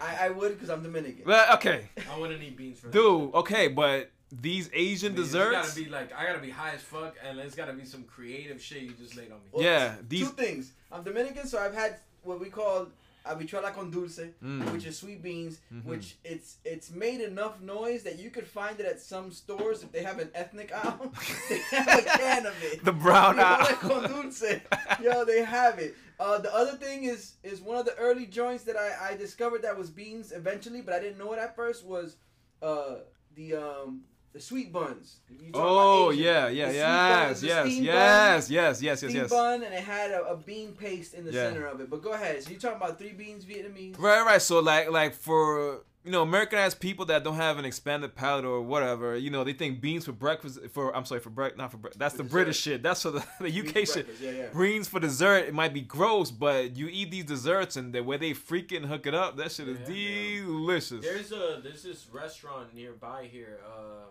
I, 0.00 0.26
I 0.26 0.30
would 0.30 0.52
because 0.52 0.70
I'm 0.70 0.82
Dominican. 0.82 1.24
Well, 1.26 1.54
okay, 1.54 1.88
I 2.12 2.18
wouldn't 2.18 2.42
eat 2.42 2.56
beans 2.56 2.78
for 2.80 2.88
dude. 2.88 3.34
Okay, 3.34 3.68
but 3.68 4.10
these 4.32 4.70
Asian 4.72 5.12
I 5.12 5.14
mean, 5.14 5.22
desserts. 5.22 5.68
gotta 5.68 5.80
be 5.84 5.90
like 5.90 6.12
I 6.12 6.26
gotta 6.26 6.40
be 6.40 6.50
high 6.50 6.72
as 6.74 6.82
fuck, 6.82 7.16
and 7.26 7.38
it's 7.38 7.54
gotta 7.54 7.72
be 7.72 7.84
some 7.84 8.04
creative 8.04 8.60
shit 8.60 8.82
you 8.82 8.92
just 8.92 9.16
laid 9.16 9.30
on 9.30 9.38
me. 9.38 9.44
Well, 9.52 9.64
yeah, 9.64 9.96
Two 10.08 10.26
things. 10.26 10.72
I'm 10.90 11.02
Dominican, 11.02 11.46
so 11.46 11.58
I've 11.58 11.74
had 11.74 11.96
what 12.22 12.40
we 12.40 12.48
call 12.50 12.88
habichuela 13.26 13.72
con 13.74 13.90
dulce, 13.90 14.30
Mm. 14.42 14.72
which 14.72 14.86
is 14.86 14.98
sweet 14.98 15.22
beans. 15.22 15.58
Mhm. 15.72 15.84
Which 15.84 16.16
it's 16.24 16.56
it's 16.64 16.90
made 16.90 17.20
enough 17.20 17.60
noise 17.60 18.02
that 18.04 18.18
you 18.18 18.30
could 18.30 18.46
find 18.46 18.78
it 18.80 18.86
at 18.86 19.00
some 19.00 19.30
stores 19.32 19.82
if 19.82 19.90
they 19.92 20.02
have 20.02 20.18
an 20.18 20.30
ethnic 20.34 20.72
aisle. 20.72 21.12
they 21.48 21.58
have 21.76 21.98
a 21.98 22.02
can 22.02 22.46
of 22.46 22.54
it. 22.62 22.84
The 22.84 22.92
brown 22.92 23.40
eye. 23.40 23.76
con 23.80 24.02
dulce. 24.04 24.60
Yo, 25.02 25.24
they 25.24 25.42
have 25.42 25.78
it. 25.78 25.94
Uh, 26.20 26.38
the 26.38 26.54
other 26.54 26.76
thing 26.76 27.04
is 27.04 27.34
is 27.42 27.60
one 27.60 27.76
of 27.76 27.84
the 27.86 27.94
early 27.96 28.26
joints 28.26 28.64
that 28.64 28.76
I, 28.76 29.10
I 29.12 29.16
discovered 29.16 29.62
that 29.62 29.76
was 29.76 29.90
beans 29.90 30.32
eventually, 30.32 30.80
but 30.82 30.94
I 30.94 31.00
didn't 31.00 31.18
know 31.18 31.32
it 31.32 31.38
at 31.38 31.56
first 31.56 31.84
was 31.84 32.16
uh 32.62 32.96
the 33.34 33.54
um 33.54 34.02
the 34.34 34.40
sweet 34.40 34.72
buns. 34.72 35.20
You 35.30 35.36
talking 35.36 35.48
about 35.50 35.62
Oh 35.68 36.10
Asian. 36.12 36.24
yeah, 36.24 36.48
yeah, 36.48 36.70
yes, 36.70 37.26
buns, 37.28 37.40
the 37.40 37.46
yes, 37.46 37.66
steamed 37.66 37.86
yes, 37.86 38.50
yes, 38.50 38.50
yes, 38.50 38.82
yes, 38.82 38.98
steamed 38.98 39.14
yes. 39.14 39.30
bun 39.30 39.62
and 39.62 39.72
it 39.74 39.82
had 39.84 40.10
a, 40.10 40.24
a 40.24 40.36
bean 40.36 40.72
paste 40.72 41.14
in 41.14 41.24
the 41.24 41.32
Yeah. 41.32 41.48
center 41.48 41.66
of 41.66 41.80
it. 41.80 41.88
But 41.88 42.02
go 42.02 42.12
ahead. 42.12 42.42
So 42.42 42.50
you 42.50 42.58
talking 42.58 42.76
about 42.76 42.98
three 42.98 43.12
beans 43.12 43.44
Vietnamese? 43.46 43.98
Right, 43.98 44.22
right. 44.26 44.42
So 44.42 44.58
like, 44.60 44.90
like 44.90 45.14
for 45.14 45.84
you 46.04 46.10
know 46.10 46.20
Americanized 46.22 46.80
people 46.80 47.06
that 47.06 47.24
don't 47.24 47.36
have 47.36 47.56
an 47.58 47.64
expanded 47.64 48.14
palate 48.14 48.44
or 48.44 48.60
whatever, 48.60 49.16
you 49.16 49.30
know, 49.30 49.42
they 49.42 49.54
think 49.54 49.80
beans 49.80 50.04
for 50.04 50.12
breakfast. 50.12 50.58
For 50.72 50.94
I'm 50.94 51.04
sorry, 51.06 51.20
for 51.22 51.30
break, 51.30 51.56
not 51.56 51.70
for 51.70 51.78
breakfast. 51.78 51.98
That's 52.00 52.16
For 52.16 52.24
the 52.24 52.28
British 52.28 52.60
shit. 52.60 52.82
That's 52.82 53.00
for 53.02 53.12
the, 53.12 53.24
the 53.40 53.60
UK 53.60 53.86
for 53.86 53.86
shit. 53.86 54.08
Yeah, 54.20 54.30
yeah. 54.32 54.46
Beans 54.54 54.86
for 54.88 55.00
dessert, 55.00 55.44
it 55.46 55.54
might 55.54 55.72
be 55.72 55.80
gross, 55.80 56.30
but 56.30 56.76
you 56.76 56.88
eat 56.90 57.10
these 57.10 57.24
desserts 57.24 57.76
and 57.76 57.94
the 57.94 58.02
way 58.02 58.16
they 58.18 58.32
freaking 58.32 58.84
hook 58.84 59.06
it 59.06 59.14
up, 59.14 59.36
that 59.38 59.52
shit 59.52 59.66
is 59.68 59.78
Yeah, 59.88 59.94
yeah. 59.94 60.42
delicious. 60.44 61.02
There's 61.02 61.32
a 61.32 61.60
there's 61.62 61.82
this 61.84 62.06
restaurant 62.12 62.74
nearby 62.74 63.28
here, 63.32 63.60
uh, 63.66 64.10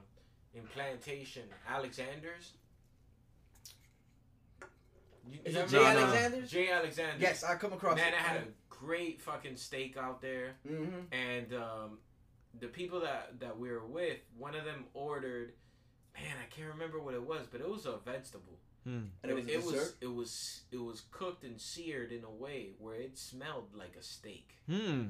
in 0.54 0.64
Plantation, 0.68 1.44
Alexander's. 1.68 2.54
You- 5.30 5.40
Is 5.46 5.54
you 5.54 5.60
it 5.60 5.64
ever- 5.64 5.72
J. 5.72 5.78
No, 5.78 5.84
no. 5.84 6.00
Alexander's? 6.00 6.52
J. 6.52 6.72
Alexander's. 6.72 7.22
Yes, 7.22 7.44
I 7.44 7.56
come 7.56 7.74
across 7.74 7.96
Man, 7.96 8.10
it. 8.14 8.16
I 8.16 8.22
had 8.22 8.38
a 8.42 8.46
great 8.70 9.22
fucking 9.22 9.56
steak 9.56 9.98
out 9.98 10.22
there, 10.22 10.56
Mm-hmm. 10.70 11.14
and 11.14 11.54
um, 11.54 11.98
the 12.60 12.68
people 12.68 13.00
that 13.02 13.40
that 13.40 13.58
we 13.58 13.70
were 13.72 13.86
with, 13.86 14.20
one 14.38 14.56
of 14.56 14.66
them 14.66 14.86
ordered. 14.94 15.54
Man, 16.14 16.36
I 16.40 16.46
can't 16.54 16.68
remember 16.74 17.00
what 17.00 17.16
it 17.16 17.24
was, 17.26 17.48
but 17.52 17.60
it 17.62 17.68
was 17.70 17.86
a 17.88 17.98
vegetable. 18.06 18.60
Hmm. 18.84 19.06
And 19.24 19.32
it 19.32 19.34
was 19.36 19.48
it 19.48 19.64
was 19.64 19.96
it 20.02 20.14
was 20.14 20.62
it 20.72 20.78
was 20.78 21.02
cooked 21.10 21.44
and 21.46 21.60
seared 21.60 22.12
in 22.12 22.24
a 22.26 22.30
way 22.30 22.72
where 22.78 22.96
it 22.96 23.18
smelled 23.18 23.70
like 23.74 23.96
a 23.98 24.04
steak. 24.04 24.52
Hmm. 24.70 25.04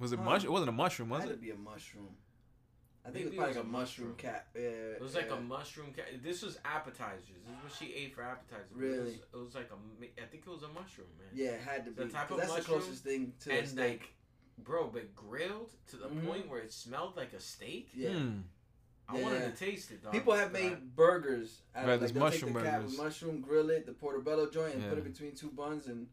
Was 0.00 0.12
it 0.12 0.18
Huh. 0.18 0.24
mush? 0.24 0.44
It 0.44 0.50
wasn't 0.50 0.68
a 0.70 0.72
mushroom, 0.72 1.10
It 1.10 1.14
was 1.14 1.20
had 1.22 1.28
to 1.28 1.34
it? 1.34 1.40
be 1.40 1.50
a 1.50 1.54
mushroom. 1.56 2.16
I 3.06 3.10
think 3.10 3.26
Maybe 3.26 3.36
it 3.36 3.40
was 3.40 3.52
probably 3.52 3.52
it 3.52 3.56
like 3.56 3.56
a 3.56 3.58
was 3.58 3.68
a 3.68 3.78
mushroom 3.78 4.08
mushroom. 4.08 4.32
cat. 4.32 4.46
Yeah, 4.54 4.60
It 4.96 5.00
was 5.02 5.14
like 5.14 5.30
a 5.30 5.36
mushroom. 5.40 5.92
Ca- 5.94 6.18
this 6.22 6.42
was 6.42 6.58
appetizers. 6.64 7.26
This 7.46 7.56
is 7.58 7.62
what 7.62 7.72
she 7.78 7.94
ate 7.94 8.14
for 8.14 8.22
appetizers. 8.22 8.70
It 8.70 8.76
Really? 8.80 8.98
was, 9.04 9.14
it 9.14 9.36
was 9.36 9.54
like 9.54 9.70
a. 9.70 10.00
ma- 10.00 10.06
I 10.22 10.26
think 10.26 10.44
it 10.46 10.50
was 10.50 10.62
a 10.62 10.68
mushroom, 10.68 11.08
man. 11.18 11.28
Yeah, 11.34 11.50
it 11.50 11.60
had 11.60 11.84
to 11.84 11.90
be. 11.90 12.04
The 12.04 12.08
type 12.08 12.12
type 12.12 12.28
'cause 12.28 12.40
of 12.40 12.46
that's 12.48 12.66
the 12.66 12.72
closest 12.72 13.04
thing 13.04 13.34
to 13.40 13.50
a 13.50 13.58
and 13.58 13.68
steak. 13.68 13.78
like, 14.00 14.14
bro, 14.64 14.86
but 14.88 15.14
grilled 15.14 15.70
to 15.88 15.96
the 15.96 16.08
Mhm. 16.08 16.26
point 16.26 16.48
where 16.48 16.60
it 16.60 16.72
smelled 16.72 17.14
like 17.16 17.32
a 17.34 17.40
steak. 17.40 17.90
yeah. 17.94 18.10
Hmm. 18.12 18.40
I 19.06 19.20
wanted 19.20 19.54
to 19.54 19.64
taste 19.64 19.90
it, 19.90 20.02
dog. 20.02 20.12
People 20.14 20.32
have 20.32 20.50
but 20.50 20.62
made 20.62 20.96
burgers. 20.96 21.60
Out 21.74 21.84
Right, 21.86 21.92
of, 21.96 22.00
like, 22.00 22.12
they'll 22.14 22.22
take 22.30 22.32
mushroom 22.40 22.52
the 22.54 22.62
cat 22.62 22.82
with 22.82 22.92
burgers. 22.92 23.04
mushroom, 23.04 23.40
grill 23.42 23.68
it, 23.68 23.84
the 23.84 23.92
portobello 23.92 24.48
joint, 24.48 24.76
and 24.76 24.88
put 24.88 24.96
it 24.96 25.04
between 25.04 25.34
two 25.34 25.50
buns. 25.50 25.86
And 25.88 26.08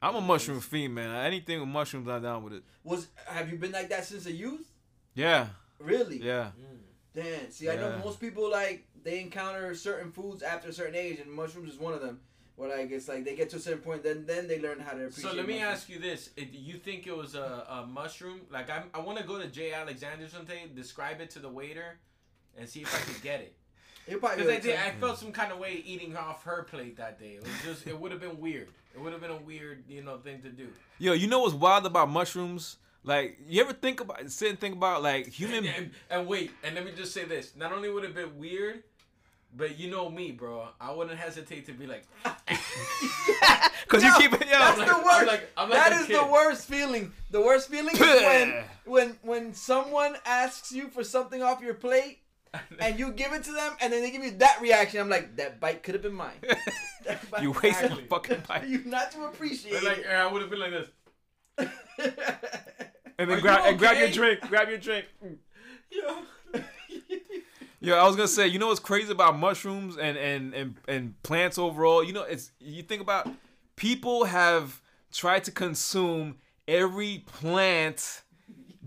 I'm 0.00 0.14
a 0.14 0.20
mushroom 0.20 0.60
fiend, 0.60 0.94
man. 0.94 1.10
Anything 1.26 1.58
with 1.58 1.68
mushrooms, 1.68 2.06
I'm 2.08 2.22
down 2.22 2.44
with 2.44 2.52
it. 2.52 2.62
was 2.84 3.08
have 3.26 3.50
you 3.50 3.58
been 3.58 3.72
like 3.72 3.88
that 3.88 4.04
since 4.04 4.26
a 4.26 4.32
youth? 4.32 4.70
Yeah, 5.14 5.48
Really? 5.80 6.18
yeah. 6.22 6.50
I- 6.56 6.60
mm. 6.60 6.76
Damn. 7.12 7.50
See, 7.50 7.68
I 7.68 7.74
know 7.76 7.88
Yeah. 7.90 8.02
most 8.04 8.20
people 8.20 8.48
like 8.50 8.86
they 9.02 9.20
encounter 9.20 9.74
certain 9.74 10.12
foods 10.12 10.42
after 10.42 10.68
a 10.68 10.72
certain 10.72 10.94
age, 10.94 11.18
and 11.18 11.30
mushrooms 11.32 11.72
is 11.72 11.78
one 11.78 11.92
of 11.94 12.00
them. 12.00 12.20
Where 12.56 12.68
like 12.76 12.90
it's 12.90 13.08
like 13.08 13.24
they 13.24 13.34
get 13.34 13.48
to 13.50 13.56
a 13.56 13.60
certain 13.60 13.80
point, 13.80 14.02
then 14.04 14.26
then 14.26 14.46
they 14.46 14.60
learn 14.60 14.78
how 14.80 14.92
to 14.92 15.06
appreciate. 15.06 15.30
So 15.30 15.36
let 15.36 15.46
me 15.46 15.54
mushrooms. 15.54 15.78
ask 15.78 15.88
you 15.88 15.98
this: 15.98 16.30
If 16.36 16.48
you 16.52 16.74
think 16.74 17.06
it 17.06 17.16
was 17.16 17.34
a, 17.34 17.64
a 17.68 17.86
mushroom? 17.86 18.42
Like 18.50 18.68
I, 18.70 18.84
I 18.94 19.00
want 19.00 19.18
to 19.18 19.24
go 19.24 19.38
to 19.40 19.48
Jay 19.48 19.72
Alexander 19.72 20.28
someday, 20.28 20.68
describe 20.74 21.20
it 21.20 21.30
to 21.30 21.38
the 21.40 21.48
waiter, 21.48 21.98
and 22.56 22.68
see 22.68 22.82
if 22.82 22.94
I 22.94 22.98
could 23.12 23.22
get 23.22 23.40
it. 23.40 23.56
He'll 24.06 24.18
probably 24.18 24.44
Because 24.44 24.52
I 24.52 24.56
go 24.58 24.62
did, 24.62 24.72
to- 24.76 24.86
I 24.86 24.90
felt 25.00 25.18
some 25.18 25.32
kind 25.32 25.52
of 25.52 25.58
way 25.58 25.82
eating 25.84 26.16
off 26.16 26.44
her 26.44 26.62
plate 26.64 26.96
that 26.98 27.18
day. 27.18 27.32
It 27.36 27.42
was 27.42 27.52
just, 27.64 27.86
it 27.86 27.98
would 27.98 28.12
have 28.12 28.20
been 28.20 28.38
weird. 28.40 28.68
It 28.94 29.00
would 29.00 29.12
have 29.12 29.20
been 29.22 29.30
a 29.30 29.36
weird, 29.36 29.84
you 29.88 30.02
know, 30.02 30.18
thing 30.18 30.42
to 30.42 30.48
do. 30.50 30.68
Yo, 30.98 31.12
you 31.12 31.26
know 31.28 31.40
what's 31.40 31.54
wild 31.54 31.86
about 31.86 32.10
mushrooms? 32.10 32.76
Like, 33.02 33.38
you 33.46 33.62
ever 33.62 33.72
think 33.72 34.00
about 34.00 34.30
sit 34.30 34.50
and 34.50 34.58
think 34.60 34.74
about 34.76 35.02
like 35.02 35.26
human? 35.28 35.64
And, 35.64 35.76
and, 35.76 35.90
and 36.10 36.26
wait, 36.28 36.50
and 36.62 36.74
let 36.74 36.84
me 36.84 36.92
just 36.96 37.12
say 37.14 37.24
this: 37.24 37.56
not 37.56 37.72
only 37.72 37.90
would 37.90 38.04
it 38.04 38.08
have 38.08 38.14
been 38.14 38.38
weird, 38.38 38.82
but 39.56 39.78
you 39.78 39.90
know 39.90 40.10
me, 40.10 40.32
bro. 40.32 40.68
I 40.80 40.92
wouldn't 40.92 41.18
hesitate 41.18 41.64
to 41.66 41.72
be 41.72 41.86
like, 41.86 42.04
Cause 43.88 44.04
you 44.04 44.12
keep 44.18 44.32
it, 44.34 44.42
yo. 44.46 44.58
That's 44.58 44.78
like- 44.78 44.86
the 44.88 44.94
I'm 44.94 45.04
worst. 45.04 45.26
like- 45.26 45.50
I'm 45.56 45.70
like 45.70 45.78
That 45.78 45.92
a 45.92 45.94
is 45.96 46.06
kid. 46.06 46.16
the 46.18 46.26
worst 46.26 46.66
feeling. 46.68 47.12
The 47.30 47.40
worst 47.40 47.68
feeling 47.70 47.94
is 47.94 48.00
when 48.00 48.64
when 48.84 49.18
when 49.22 49.54
someone 49.54 50.16
asks 50.26 50.70
you 50.70 50.88
for 50.90 51.02
something 51.02 51.42
off 51.42 51.60
your 51.62 51.74
plate 51.74 52.18
and 52.80 52.98
you 52.98 53.12
give 53.12 53.32
it 53.32 53.44
to 53.44 53.52
them 53.52 53.72
and 53.80 53.92
then 53.92 54.02
they 54.02 54.10
give 54.10 54.22
you 54.22 54.32
that 54.38 54.58
reaction. 54.60 55.00
I'm 55.00 55.08
like, 55.08 55.36
that 55.36 55.58
bite 55.58 55.82
could 55.82 55.94
have 55.94 56.02
been 56.02 56.12
mine. 56.14 56.36
You 57.40 57.52
wasted 57.52 57.70
Exactly. 57.86 58.04
a 58.04 58.06
fucking 58.08 58.42
bite. 58.46 58.68
You 58.68 58.82
not 58.84 59.10
to 59.12 59.24
appreciate 59.24 59.82
like 59.82 60.06
I 60.06 60.30
would 60.30 60.42
have 60.42 60.50
been 60.50 60.60
like 60.60 60.70
this. 60.70 61.70
It. 63.20 63.22
And 63.22 63.30
Are 63.30 63.34
then 63.34 63.38
you 63.38 63.42
grab 63.42 63.64
and 63.66 63.78
grab 63.78 63.98
your 63.98 64.10
drink. 64.10 64.40
Grab 64.48 64.68
your 64.68 64.78
drink. 64.78 65.06
Yeah. 65.92 66.60
Yo, 67.80 67.96
I 67.96 68.06
was 68.06 68.14
gonna 68.14 68.28
say, 68.28 68.46
you 68.46 68.58
know 68.60 68.68
what's 68.68 68.78
crazy 68.78 69.10
about 69.10 69.36
mushrooms 69.38 69.96
and 69.96 70.16
and 70.16 70.54
and 70.54 70.74
and 70.86 71.22
plants 71.22 71.58
overall? 71.58 72.04
You 72.04 72.12
know, 72.12 72.22
it's 72.22 72.52
you 72.60 72.82
think 72.82 73.00
about 73.02 73.26
people 73.74 74.24
have 74.26 74.80
tried 75.12 75.44
to 75.44 75.50
consume 75.50 76.36
every 76.68 77.24
plant 77.26 78.22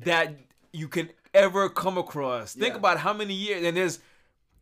that 0.06 0.36
you 0.72 0.88
can 0.88 1.10
ever 1.34 1.68
come 1.70 1.98
across. 1.98 2.54
Think 2.54 2.76
about 2.76 3.00
how 3.00 3.12
many 3.14 3.34
years 3.34 3.66
and 3.66 3.76
there's 3.76 4.00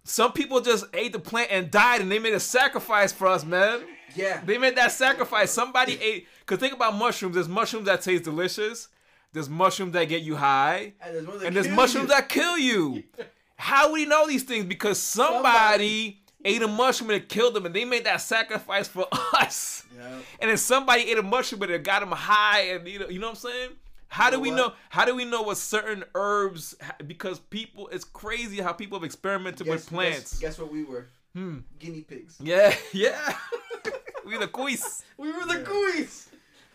some 0.03 0.31
people 0.31 0.61
just 0.61 0.85
ate 0.95 1.11
the 1.14 1.19
plant 1.19 1.52
and 1.52 1.69
died 1.69 2.02
and 2.02 2.11
they 2.11 2.18
made 2.18 2.34
a 2.34 2.39
sacrifice 2.39 3.11
for 3.11 3.27
us, 3.27 3.45
man. 3.45 3.81
yeah. 4.15 4.41
They 4.43 4.57
made 4.57 4.76
that 4.77 4.93
sacrifice. 4.93 5.52
Somebody 5.52 6.02
ate. 6.02 6.27
Cause 6.48 6.57
think 6.57 6.73
about 6.73 6.95
mushrooms. 6.95 7.35
There's 7.35 7.49
mushrooms 7.49 7.85
that 7.85 8.02
taste 8.02 8.23
delicious. 8.23 8.88
There's 9.34 9.49
mushrooms 9.49 9.94
that 9.94 10.06
get 10.06 10.22
you 10.24 10.36
high, 10.36 10.94
And 11.02 11.28
there's, 11.28 11.41
and 11.44 11.56
there's 11.56 11.68
mushrooms 11.70 12.10
you. 12.10 12.16
that 12.16 12.28
kill 12.30 12.58
you. 12.58 13.03
How 13.56 13.91
would 13.91 13.99
he 13.99 14.06
know 14.06 14.28
these 14.28 14.44
things? 14.44 14.66
Because 14.66 14.99
somebody, 14.99 16.22
ate 16.44 16.62
a 16.62 16.68
mushroom 16.68 17.12
and 17.12 17.22
it 17.22 17.30
killed 17.30 17.53
them, 17.53 17.66
and 17.66 17.76
they 17.76 17.86
made 17.86 18.06
that 18.06 18.18
sacrifice 18.22 18.88
for 18.88 19.08
us. 19.34 19.84
Yeah. 19.95 20.08
And 20.40 20.49
then 20.49 20.58
somebody 20.58 21.10
ate 21.10 21.18
a 21.18 21.24
mushroom, 21.24 21.60
but 21.60 21.70
it 21.70 21.84
got 21.84 21.99
them 22.02 22.12
high, 22.12 22.62
and 22.62 22.88
you 22.88 22.99
know, 22.99 23.08
you 23.10 23.20
know 23.20 23.28
what 23.28 23.32
I'm 23.45 23.52
saying? 23.52 23.70
How 24.08 24.30
do 24.30 24.38
know 24.38 24.41
we 24.41 24.49
what? 24.49 24.58
know? 24.58 24.74
How 24.90 25.06
do 25.06 25.16
we 25.16 25.24
know 25.26 25.41
what 25.44 25.58
certain 25.58 26.03
herbs? 26.16 26.76
Because 27.08 27.40
people, 27.40 27.88
it's 27.94 28.03
crazy 28.03 28.60
how 28.60 28.74
people 28.74 28.98
have 28.98 29.06
experimented 29.06 29.66
Guess, 29.68 29.72
with 29.74 29.88
plants. 29.88 30.32
Guess, 30.34 30.40
guess 30.40 30.60
what 30.60 30.72
we 30.74 30.84
were? 30.84 31.08
Hmm. 31.34 31.60
Guinea 31.80 32.02
pigs. 32.02 32.38
Yeah, 32.41 32.76
yeah. 32.91 33.36
we 34.26 34.34
were 34.34 34.40
the 34.40 34.48
quiz. 34.48 35.03
We 35.18 35.32
were 35.32 35.45
the 35.45 35.64
gooeyes. 35.64 36.28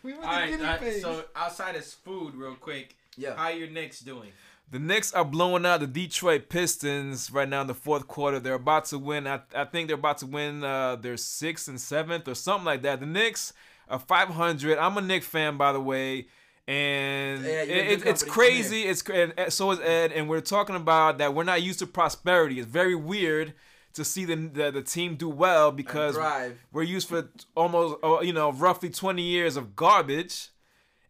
We 0.07 0.13
were 0.15 0.21
the 0.21 0.27
All 0.29 0.33
right, 0.35 0.51
guinea 0.51 0.79
pigs. 0.79 1.03
so 1.03 1.25
outside 1.35 1.75
is 1.75 1.93
food, 1.93 2.35
real 2.37 2.55
quick, 2.55 2.95
yeah. 3.17 3.35
how 3.37 3.49
your 3.49 3.69
Knicks 3.69 3.99
doing? 4.01 4.31
The 4.71 4.79
Knicks 4.79 5.13
are 5.13 5.25
blowing 5.25 5.67
out 5.67 5.81
the 5.81 5.87
Detroit 5.87 6.49
Pistons 6.49 7.31
right 7.33 7.49
now 7.49 7.61
in 7.63 7.67
the 7.67 7.75
fourth 7.75 8.07
quarter. 8.07 8.39
They're 8.41 8.55
about 8.55 8.85
to 8.87 8.99
win. 8.99 9.27
I, 9.27 9.41
I 9.55 9.65
think 9.65 9.89
they're 9.89 9.97
about 9.97 10.19
to 10.19 10.27
win 10.27 10.63
uh, 10.65 10.95
their 10.97 11.17
sixth 11.17 11.69
and 11.69 11.81
seventh 11.81 12.27
or 12.29 12.35
something 12.35 12.65
like 12.67 12.83
that. 12.83 13.01
The 13.01 13.07
Knicks 13.07 13.53
are 13.89 13.99
500. 13.99 14.79
I'm 14.79 14.97
a 14.97 15.01
Knicks 15.01 15.27
fan, 15.27 15.57
by 15.57 15.73
the 15.73 15.81
way. 15.81 16.27
And 16.69 17.45
Yeah, 17.45 17.63
you're 17.63 17.77
it, 17.77 17.87
it- 18.03 18.07
it's 18.07 18.23
crazy. 18.25 18.83
It's 18.85 19.03
and 19.09 19.33
and 19.37 19.53
so 19.53 19.71
is 19.71 19.81
Ed. 19.81 20.11
And 20.13 20.29
we're 20.29 20.41
talking 20.41 20.75
about 20.77 21.19
that 21.19 21.33
we're 21.35 21.45
not 21.45 21.63
used 21.63 21.79
to 21.81 21.87
prosperity. 21.87 22.59
It's 22.59 22.69
very 22.69 22.95
weird 22.97 23.55
to 23.97 24.05
see 24.05 24.25
the 24.25 24.37
the, 24.37 24.71
the 24.71 24.83
team 24.83 25.17
do 25.17 25.29
well 25.29 25.73
because 25.73 26.17
we're 26.73 26.83
used 26.83 27.09
for 27.09 27.29
almost 27.55 27.97
uh, 28.05 28.21
you 28.21 28.33
know 28.33 28.53
roughly 28.53 28.91
20 28.91 29.23
years 29.23 29.57
of 29.57 29.75
garbage. 29.77 30.49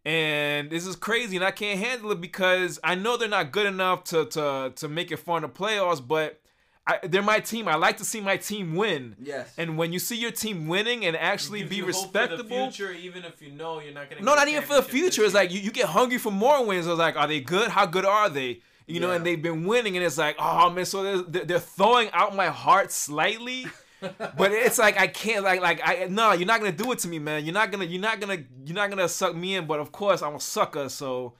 And 0.04 0.70
this 0.70 0.86
is 0.86 0.94
crazy 0.94 1.34
and 1.34 1.44
i 1.44 1.50
can't 1.50 1.80
handle 1.80 2.12
it 2.12 2.20
because 2.20 2.78
i 2.84 2.94
know 2.94 3.16
they're 3.16 3.28
not 3.28 3.50
good 3.50 3.66
enough 3.66 4.04
to 4.04 4.24
to 4.26 4.72
to 4.76 4.86
make 4.86 5.10
it 5.10 5.16
far 5.16 5.38
in 5.38 5.42
the 5.42 5.48
playoffs 5.48 6.00
but 6.06 6.40
I, 6.88 7.00
they're 7.02 7.22
my 7.22 7.40
team. 7.40 7.66
I 7.66 7.74
like 7.74 7.96
to 7.96 8.04
see 8.04 8.20
my 8.20 8.36
team 8.36 8.76
win. 8.76 9.16
Yes. 9.20 9.52
and 9.58 9.76
when 9.76 9.92
you 9.92 9.98
see 9.98 10.16
your 10.16 10.30
team 10.30 10.68
winning 10.68 11.04
and 11.04 11.16
actually 11.16 11.64
be 11.64 11.76
you 11.76 11.86
hope 11.86 11.94
for 11.94 12.02
respectable 12.02 12.66
the 12.66 12.70
future, 12.70 12.92
even 12.92 13.24
if 13.24 13.42
you 13.42 13.50
know 13.50 13.80
you're 13.80 13.92
not 13.92 14.08
gonna. 14.08 14.22
no 14.22 14.34
get 14.34 14.36
not 14.36 14.48
even 14.48 14.62
for 14.62 14.76
the 14.76 14.82
future. 14.82 15.24
It's 15.24 15.34
like 15.34 15.50
you, 15.50 15.58
you 15.58 15.72
get 15.72 15.86
hungry 15.86 16.18
for 16.18 16.30
more 16.30 16.64
wins. 16.64 16.86
It's 16.86 16.96
like 16.96 17.16
are 17.16 17.26
they 17.26 17.40
good? 17.40 17.70
How 17.70 17.86
good 17.86 18.04
are 18.04 18.30
they 18.30 18.60
you 18.86 19.00
know 19.00 19.08
Yeah. 19.10 19.16
and 19.16 19.26
they've 19.26 19.40
been 19.42 19.64
winning 19.66 19.96
and 19.96 20.04
it's 20.06 20.18
like 20.18 20.36
oh 20.38 20.70
man 20.70 20.84
so 20.84 21.02
they're- 21.22 21.44
they're, 21.44 21.58
throwing 21.58 22.10
out 22.12 22.34
my 22.36 22.46
heart 22.46 22.92
slightly 22.92 23.66
but 24.00 24.52
it's 24.52 24.78
like 24.78 24.98
I 25.00 25.06
can't 25.06 25.42
like 25.44 25.60
like 25.60 25.80
I 25.84 26.06
no 26.08 26.32
you're 26.32 26.46
not 26.46 26.60
gonna 26.60 26.72
do 26.72 26.92
it 26.92 26.98
to 27.00 27.08
me 27.08 27.18
man 27.18 27.44
you're 27.44 27.54
not 27.54 27.70
gonna 27.72 27.84
you're 27.84 28.00
not 28.00 28.20
gonna 28.20 28.38
you're 28.64 28.74
not 28.76 28.90
gonna 28.90 29.08
suck 29.08 29.34
me 29.34 29.56
in 29.56 29.66
but 29.66 29.80
of 29.80 29.90
course 29.92 30.22
I'm 30.22 30.34
a 30.36 30.40
sucker 30.40 30.88
so 30.88 31.34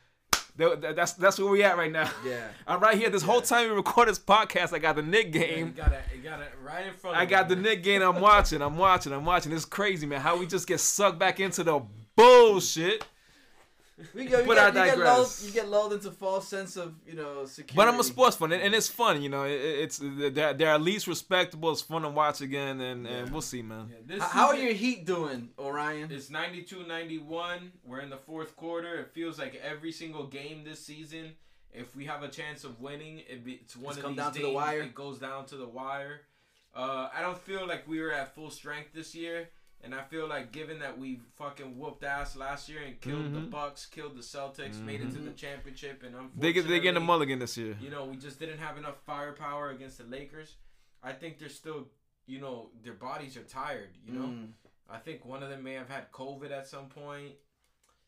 that- 0.56 0.81
that- 0.81 0.97
that's 0.97 1.12
that's 1.12 1.39
where 1.39 1.48
we 1.51 1.62
at 1.62 1.77
right 1.77 1.93
now 1.93 2.10
Yeah. 2.24 2.48
I'm 2.66 2.81
right 2.81 2.97
here 2.97 3.10
this 3.10 3.23
whole 3.23 3.43
time 3.43 3.68
we 3.68 3.77
record 3.77 4.09
this 4.09 4.18
podcast 4.18 4.73
I 4.73 4.78
got 4.78 4.97
the 4.97 5.02
Knick 5.02 5.35
Yeah, 5.35 5.40
you 5.43 5.47
game 5.48 5.73
got 5.77 5.93
it. 5.93 6.01
You 6.16 6.23
got 6.23 6.40
it 6.40 6.51
right 6.64 6.86
in 6.86 6.94
front. 6.94 7.16
I 7.16 7.27
got 7.27 7.48
the. 7.48 7.56
Knick 7.56 7.82
game 7.82 8.01
I'm 8.02 8.20
watching 8.31 8.62
I'm 8.62 8.77
watching 8.78 9.12
I'm 9.12 9.24
watching 9.27 9.52
it's 9.52 9.66
crazy 9.66 10.06
man 10.06 10.20
how 10.20 10.36
we 10.39 10.47
just 10.47 10.66
get 10.66 10.81
sucked 10.81 11.18
back 11.18 11.39
into 11.40 11.62
the 11.62 11.81
bullshit 12.16 13.05
We 14.14 14.27
go, 14.27 14.40
you, 14.40 14.47
But 14.47 14.56
get, 14.56 14.64
I 14.64 14.66
you, 14.68 14.73
get 14.74 14.86
digress. 14.98 15.16
lulled, 15.16 15.32
you 15.43 15.51
get 15.60 15.68
lulled 15.70 15.93
into 15.94 16.10
false 16.10 16.47
sense 16.48 16.77
of 16.77 16.94
you 17.06 17.14
know 17.14 17.47
security. 17.47 17.74
But 17.77 17.89
I'm 17.89 17.98
a 17.98 18.05
sports 18.05 18.36
fan, 18.36 18.52
and, 18.52 18.62
and 18.62 18.74
it's 18.74 18.89
fun. 18.89 19.23
You 19.23 19.31
know, 19.31 19.44
it, 19.44 19.52
it's 19.52 19.98
they're, 20.02 20.52
they're 20.52 20.74
at 20.74 20.82
least 20.82 21.06
respectable. 21.06 21.73
It's 21.73 21.81
fun 21.81 22.02
to 22.02 22.10
watch 22.10 22.43
again, 22.43 22.81
and, 22.82 23.06
and 23.06 23.31
we'll 23.31 23.40
see, 23.40 23.62
man. 23.62 23.89
Yeah, 23.90 23.97
this 24.05 24.23
H- 24.23 24.31
How 24.31 24.48
are 24.48 24.56
your 24.56 24.74
Heat 24.74 25.06
doing, 25.06 25.48
Orion? 25.59 26.10
It's 26.12 26.28
92-91. 26.28 27.70
We're 27.85 28.01
in 28.01 28.10
the 28.10 28.16
fourth 28.16 28.56
quarter. 28.56 28.97
It 28.97 29.12
feels 29.12 29.39
like 29.39 29.55
every 29.64 29.93
single 29.93 30.27
game 30.27 30.62
this 30.64 30.85
season, 30.85 31.32
if 31.73 31.94
we 31.97 32.05
have 32.06 32.23
a 32.23 32.28
chance 32.28 32.64
of 32.64 32.81
winning, 32.81 33.20
it 33.28 33.44
be, 33.44 33.55
it's 33.55 33.77
one 33.77 33.90
It's 33.90 33.98
of 33.98 34.02
come 34.05 34.12
these 34.12 34.24
down 34.24 34.32
to 34.35 34.43
the 34.43 34.51
wire. 34.51 34.82
It 34.82 34.94
goes 34.94 35.18
down 35.18 35.47
to 35.47 35.56
the 35.56 35.66
wire. 35.68 36.20
Uh, 36.74 37.09
I 37.16 37.23
don't 37.23 37.39
feel 37.39 37.66
like 37.66 37.89
we 37.89 38.01
were 38.01 38.12
at 38.12 38.35
full 38.35 38.51
strength 38.51 38.90
this 38.93 39.14
year, 39.14 39.48
and 39.86 39.94
I 39.94 40.02
feel 40.02 40.26
like 40.28 40.52
given 40.52 40.80
that 40.80 40.98
we 40.98 41.20
fucking 41.36 41.78
whooped 41.78 42.02
ass 42.04 42.36
last 42.36 42.68
year 42.68 42.82
and 42.82 43.00
killed 43.00 43.32
the 43.32 43.38
Mhm. 43.40 43.50
Bucks, 43.50 43.86
killed 43.86 44.16
the 44.16 44.20
Celtics, 44.20 44.80
made 44.80 45.00
it 45.00 45.12
to 45.12 45.18
the 45.20 45.30
championship, 45.30 46.02
and 46.02 46.14
unfortunately, 46.14 46.42
They 46.42 46.52
get 46.52 46.62
they 46.62 46.68
get 46.68 46.94
the 46.94 47.00
unfortunately- 47.00 47.06
mulligan 47.06 47.38
this 47.38 47.56
year. 47.56 47.76
you 47.80 47.88
know, 47.90 48.04
we 48.04 48.16
just 48.16 48.38
didn't 48.38 48.58
have 48.58 48.76
enough 48.76 48.98
firepower 49.04 49.70
against 49.70 49.98
the 49.98 50.04
Lakers. 50.04 50.56
I 51.02 51.12
think 51.12 51.38
they're 51.38 51.48
still, 51.48 51.88
you 52.26 52.40
know, 52.40 52.70
their 52.82 52.94
bodies 52.94 53.36
are 53.36 53.44
tired. 53.44 53.96
You 54.04 54.12
know, 54.12 54.26
Mm. 54.26 54.52
I 54.88 54.98
think 54.98 55.24
one 55.24 55.42
of 55.42 55.48
them 55.50 55.62
may 55.62 55.74
have 55.74 55.88
had 55.88 56.10
COVID 56.12 56.50
at 56.50 56.66
some 56.66 56.88
point. 56.88 57.36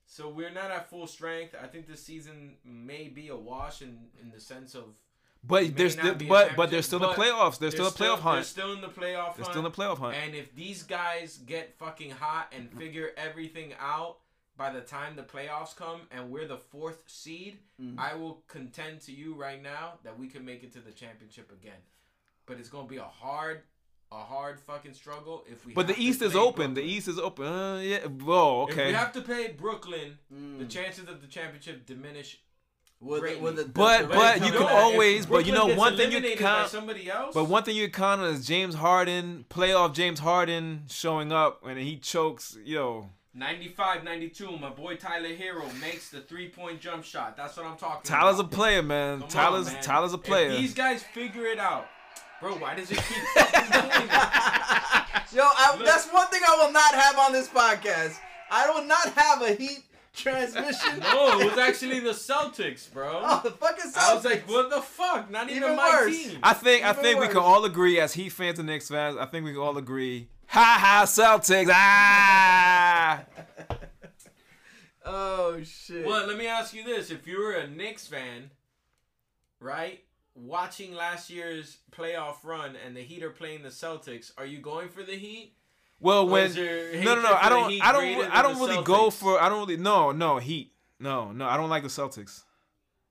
So 0.07 0.29
we're 0.29 0.51
not 0.51 0.71
at 0.71 0.91
full 0.91 1.07
strength. 1.07 1.55
I 1.55 1.67
think 1.69 1.87
this 1.87 2.03
season 2.05 2.59
may 2.65 3.09
be 3.09 3.29
a 3.29 3.37
wash 3.37 3.83
in 3.83 4.11
in 4.21 4.31
the 4.31 4.41
sense 4.41 4.75
of 4.75 4.97
But 5.45 5.77
there's 5.77 5.97
not 5.97 6.17
still, 6.17 6.29
but 6.29 6.29
but 6.29 6.71
championship, 6.71 6.71
they're 6.71 6.83
still 6.83 7.03
in 7.03 7.09
the 7.11 7.15
playoffs. 7.23 7.59
They're 7.59 7.71
they're 7.71 7.71
still 7.71 7.87
a 7.87 7.91
playoff 7.91 7.97
They're 7.99 8.17
hunt. 8.17 8.47
still 8.47 8.73
in 8.73 8.81
the 8.81 8.89
playoff. 8.89 9.37
They're 9.37 9.45
hunt. 9.45 9.47
still 9.47 9.59
in 9.59 9.65
the 9.65 9.71
playoff 9.71 9.99
hunt. 9.99 10.17
And 10.17 10.35
if 10.35 10.55
these 10.55 10.83
guys 10.83 11.39
get 11.47 11.77
fucking 11.79 12.11
hot 12.11 12.53
and 12.57 12.71
figure 12.73 13.11
everything 13.17 13.73
out 13.81 14.19
by 14.57 14.71
the 14.71 14.81
time 14.81 15.15
the 15.15 15.23
playoffs 15.23 15.75
come 15.77 16.01
and 16.11 16.31
we're 16.31 16.47
the 16.49 16.59
fourth 16.59 17.03
seed, 17.07 17.59
Mm. 17.81 17.97
I 17.97 18.15
will 18.17 18.43
contend 18.49 19.01
to 19.03 19.13
you 19.13 19.35
right 19.35 19.63
now 19.63 19.95
that 20.03 20.19
we 20.19 20.27
can 20.27 20.45
make 20.45 20.65
it 20.65 20.73
to 20.73 20.81
the 20.81 20.91
championship 20.91 21.53
again. 21.53 21.81
But 22.45 22.59
it's 22.59 22.69
gonna 22.69 22.89
be 22.89 22.97
a 22.97 23.05
hard, 23.05 23.63
a 24.11 24.17
hard 24.17 24.59
fucking 24.59 24.95
struggle 24.95 25.45
if 25.49 25.65
we. 25.65 25.75
But 25.75 25.87
the 25.87 25.93
have 25.93 25.99
to 26.03 26.09
East 26.09 26.23
is 26.23 26.33
play 26.33 26.41
open. 26.41 26.75
The 26.75 26.83
East 26.83 27.07
is 27.07 27.19
open. 27.21 27.47
Uh, 27.47 27.79
yeah. 27.79 28.01
Whoa. 28.07 28.67
If 28.67 28.73
Okay. 28.75 28.87
we 28.89 28.93
have 28.95 29.13
to 29.13 29.21
play 29.21 29.53
Brooklyn, 29.53 30.19
Mm. 30.35 30.59
the 30.59 30.65
chances 30.67 31.07
of 31.09 31.21
the 31.21 31.29
championship 31.29 31.87
diminish 31.87 32.41
With, 33.01 33.21
greatly. 33.21 33.41
with 33.41 33.57
the, 33.57 33.65
But- 33.67 34.03
the- 34.03 34.15
but 34.15 34.41
the- 34.41 34.47
you 34.47 34.53
can 34.53 34.61
the- 34.63 34.69
always- 34.69 35.25
but 35.27 35.47
you 35.47 35.53
know 35.53 35.67
one 35.75 35.97
thing 35.97 36.11
you 36.11 36.19
eliminated 36.19 36.43
by 36.43 36.59
can't- 36.61 36.71
somebody 36.71 37.09
else. 37.11 37.33
But 37.35 37.45
one 37.45 37.63
thing 37.63 37.77
you 37.77 37.89
count 37.91 38.21
on 38.23 38.29
is 38.35 38.47
James 38.47 38.75
Harden, 38.75 39.45
playoff 39.49 39.95
James 39.95 40.19
Harden 40.21 40.85
showing 40.91 41.31
up 41.33 41.65
and 41.65 41.79
he 41.79 41.97
chokes. 41.97 42.57
Yo, 42.65 43.11
95 43.35 44.03
92, 44.03 44.57
my 44.59 44.71
boy 44.71 44.97
Tyler 44.97 45.29
Herro 45.29 45.69
makes 45.81 46.11
the 46.11 46.21
three 46.23 46.49
point 46.49 46.81
jump 46.81 47.05
shot. 47.05 47.37
That's 47.37 47.57
what 47.57 47.67
I'm 47.67 47.77
talking 47.77 47.89
about 47.99 48.05
Tyler's 48.05 48.41
a 48.41 48.45
player, 48.45 48.83
man. 48.83 49.21
Come 49.21 49.29
Tyler's 49.29 49.69
on, 49.69 49.75
man. 49.75 49.83
Tyler's 49.83 50.13
a 50.13 50.17
If 50.17 50.23
player. 50.25 50.51
these 50.51 50.75
guys 50.75 51.05
figure 51.05 51.47
it 51.47 51.61
out. 51.61 51.87
Bro, 52.41 52.55
why 52.55 52.75
does 52.75 52.91
it 52.91 52.97
keep 52.97 53.05
fucking 53.35 53.71
doing 53.71 54.09
that? 54.09 55.29
Yo, 55.33 55.43
I, 55.43 55.81
that's 55.85 56.09
one 56.13 56.27
thing 56.29 56.41
I 56.49 56.57
will 56.65 56.73
not 56.73 56.95
have 56.95 57.19
on 57.19 57.33
this 57.33 57.49
podcast. 57.49 58.17
I 58.51 58.71
will 58.71 58.85
not 58.85 59.09
have 59.13 59.43
a 59.43 59.53
heat 59.55 59.85
transmission. 60.15 60.99
No, 61.01 61.39
it 61.41 61.51
was 61.51 61.59
actually 61.59 62.01
the 62.01 62.11
Celtics, 62.11 62.93
bro. 62.93 63.21
Oh, 63.25 63.41
the 63.45 63.51
fucking 63.51 63.91
Celtics. 63.93 64.11
I 64.11 64.15
was 64.15 64.25
like, 64.25 64.49
what 64.49 64.71
the 64.71 64.81
fuck? 64.83 65.31
Not 65.31 65.49
even, 65.51 65.63
Even 65.65 65.77
my 65.77 65.89
worse. 65.89 66.17
team. 66.17 66.39
I 66.43 66.53
think 66.55 66.85
I 66.85 66.91
Even 66.91 67.03
think 67.03 67.21
we 67.21 67.29
can 67.29 67.37
all 67.39 67.65
agree 67.65 68.01
as 68.01 68.15
Heat 68.15 68.31
fans 68.31 68.59
and 68.59 68.67
Knicks 68.69 68.89
fans. 68.89 69.17
I 69.17 69.27
think 69.27 69.45
we 69.45 69.53
can 69.53 69.61
all 69.61 69.77
agree. 69.79 70.29
Ha 70.49 70.79
ha, 70.81 71.03
Celtics! 71.07 71.69
Ah. 71.71 73.25
Oh 75.05 75.63
shit. 75.63 76.05
Well, 76.07 76.27
let 76.27 76.37
me 76.37 76.47
ask 76.47 76.75
you 76.75 76.85
this: 76.85 77.11
If 77.11 77.27
you 77.27 77.39
were 77.41 77.55
a 77.55 77.67
Knicks 77.67 78.07
fan, 78.07 78.51
right, 79.61 80.01
watching 80.35 80.93
last 80.95 81.31
year's 81.31 81.79
playoff 81.91 82.45
run 82.45 82.77
and 82.85 82.95
the 82.97 83.01
Heat 83.01 83.23
are 83.23 83.31
playing 83.31 83.63
the 83.63 83.71
Celtics, 83.71 84.33
are 84.37 84.45
you 84.45 84.59
going 84.59 84.89
for 84.91 85.03
the 85.03 85.15
Heat? 85.17 85.55
Well, 86.01 86.29
when 86.29 86.53
no 86.55 87.15
no 87.15 87.23
no, 87.23 87.35
I 87.35 87.49
don't 87.49 87.81
I 87.83 87.93
don't 87.93 88.31
I 88.31 88.43
don't 88.43 88.59
really 88.61 88.83
go 88.85 89.11
for 89.11 89.41
I 89.41 89.49
don't 89.49 89.61
really 89.67 89.77
no 89.81 90.13
no 90.13 90.39
Heat 90.39 90.73
no 91.01 91.33
no 91.33 91.47
I 91.47 91.57
don't 91.57 91.71
like 91.71 91.83
the 91.83 91.89
Celtics. 91.89 92.45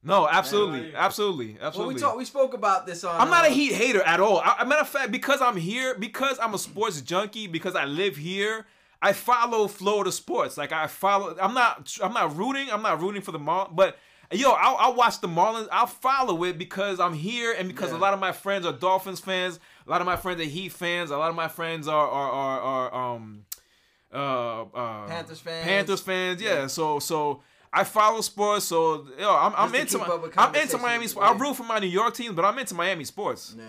No, 0.04 0.28
absolutely, 0.28 0.90
you- 0.90 0.96
absolutely, 0.96 1.54
well, 1.58 1.68
absolutely. 1.68 1.96
we 1.96 2.00
talked. 2.00 2.18
We 2.18 2.24
spoke 2.26 2.54
about 2.54 2.86
this 2.86 3.04
on. 3.04 3.20
I'm 3.20 3.30
not 3.30 3.46
a 3.46 3.50
uh, 3.50 3.52
Heat 3.52 3.74
hater 3.74 4.02
at 4.04 4.20
all. 4.22 4.40
I, 4.40 4.58
a 4.62 4.66
matter 4.66 4.82
of 4.82 4.88
fact, 4.88 5.12
because 5.12 5.42
I'm 5.42 5.58
here, 5.58 5.96
because 5.96 6.40
I'm 6.40 6.54
a 6.54 6.58
sports 6.58 7.02
junkie, 7.02 7.48
because 7.48 7.76
I 7.76 7.86
live 7.86 8.16
here, 8.16 8.68
I 9.02 9.12
follow 9.12 9.68
Florida 9.68 10.12
sports. 10.12 10.56
Like 10.56 10.72
I 10.72 10.88
follow. 10.88 11.36
I'm 11.42 11.54
not. 11.54 11.98
I'm 12.02 12.14
not 12.14 12.38
rooting. 12.38 12.70
I'm 12.72 12.84
not 12.84 13.02
rooting 13.02 13.22
for 13.22 13.32
the 13.32 13.40
Marlins, 13.40 13.76
but. 13.76 13.98
Yo, 14.30 14.52
I'll, 14.52 14.76
I'll 14.76 14.94
watch 14.94 15.22
the 15.22 15.28
Marlins. 15.30 15.70
I'll 15.72 15.88
follow 15.88 16.44
it 16.44 16.58
because 16.58 17.00
I'm 17.00 17.14
here 17.14 17.56
and 17.58 17.70
because 17.70 17.92
Yeah. 17.92 17.98
a 17.98 18.00
lot 18.00 18.14
of 18.14 18.20
my 18.20 18.34
friends 18.34 18.66
are 18.66 18.74
Dolphins 18.74 19.22
fans. 19.22 19.58
A 19.88 19.90
lot 19.90 20.02
of 20.02 20.08
my 20.08 20.18
friends 20.18 20.42
are 20.42 20.46
Heat 20.46 20.72
fans. 20.74 21.12
A 21.12 21.18
lot 21.18 21.30
of 21.30 21.36
my 21.36 21.48
friends 21.48 21.88
are 21.88 22.08
are 22.08 22.32
are, 22.32 22.60
are 22.92 23.16
um 23.16 23.46
uh, 24.14 24.64
uh 24.64 25.08
Panthers 25.08 25.40
fans. 25.40 25.66
Panthers 25.66 26.02
fans. 26.02 26.42
Yeah. 26.42 26.68
So 26.68 27.00
so 27.00 27.42
I 27.72 27.84
follow 27.84 28.22
sports. 28.22 28.66
So 28.66 29.08
yo, 29.18 29.34
I'm, 29.36 29.54
I'm 29.56 29.74
into 29.76 29.98
my, 29.98 30.20
I'm 30.38 30.56
into 30.56 30.78
Miami 30.78 31.08
sports. 31.08 31.30
I 31.30 31.34
root 31.34 31.56
for 31.56 31.64
my 31.64 31.80
New 31.80 31.88
York 31.88 32.14
teams, 32.16 32.36
but 32.36 32.44
I'm 32.44 32.58
into 32.60 32.76
Miami 32.76 33.06
sports. 33.06 33.56
Yeah. 33.58 33.64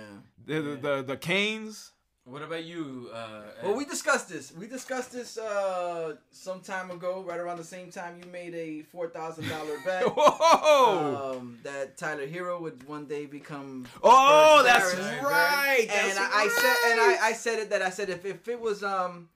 The 0.47 0.61
the, 0.61 0.77
the, 0.77 1.03
the 1.03 1.17
Canes. 1.17 1.93
What 2.29 2.43
about 2.43 2.65
you? 2.65 3.09
Uh, 3.13 3.43
Well, 3.63 3.75
we 3.75 3.85
discussed 3.87 4.29
this. 4.29 4.53
We 4.53 4.67
discussed 4.67 5.13
this 5.13 5.39
uh 5.39 6.17
some 6.31 6.61
time 6.61 6.91
ago, 6.91 7.25
right 7.27 7.41
around 7.41 7.57
the 7.59 7.65
same 7.65 7.91
time 7.91 8.21
you 8.23 8.31
made 8.31 8.55
a 8.55 8.83
four 8.83 9.09
thousand 9.09 9.49
dollar 9.49 9.77
bet. 9.85 10.05
Whoa! 10.05 11.37
Um, 11.39 11.59
that 11.63 11.97
Tyler 11.97 12.27
Herro 12.27 12.61
would 12.61 12.87
one 12.87 13.07
day 13.07 13.25
become. 13.27 13.87
oh, 14.03 14.63
that's 14.63 14.95
right. 15.25 15.81
and 15.81 15.89
That's 15.91 16.19
I, 16.19 16.45
I 16.45 16.49
said, 16.49 16.77
and. 16.91 17.01
I, 17.01 17.29
I 17.29 17.33
said 17.33 17.59
it 17.61 17.71
that 17.71 17.83
I 17.83 17.91
said 17.91 18.11
if, 18.11 18.25
if 18.27 18.47
it 18.49 18.61
was 18.61 18.83
um 18.83 19.29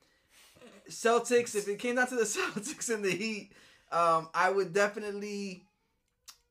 Celtics, 0.90 1.54
if 1.54 1.68
it 1.68 1.78
came 1.78 1.94
down 1.96 2.08
to 2.08 2.16
the 2.16 2.22
Celtics 2.36 2.92
and 2.92 3.02
the 3.04 3.10
Heat, 3.10 3.52
um, 3.90 4.28
I 4.34 4.50
would 4.50 4.72
definitely. 4.74 5.64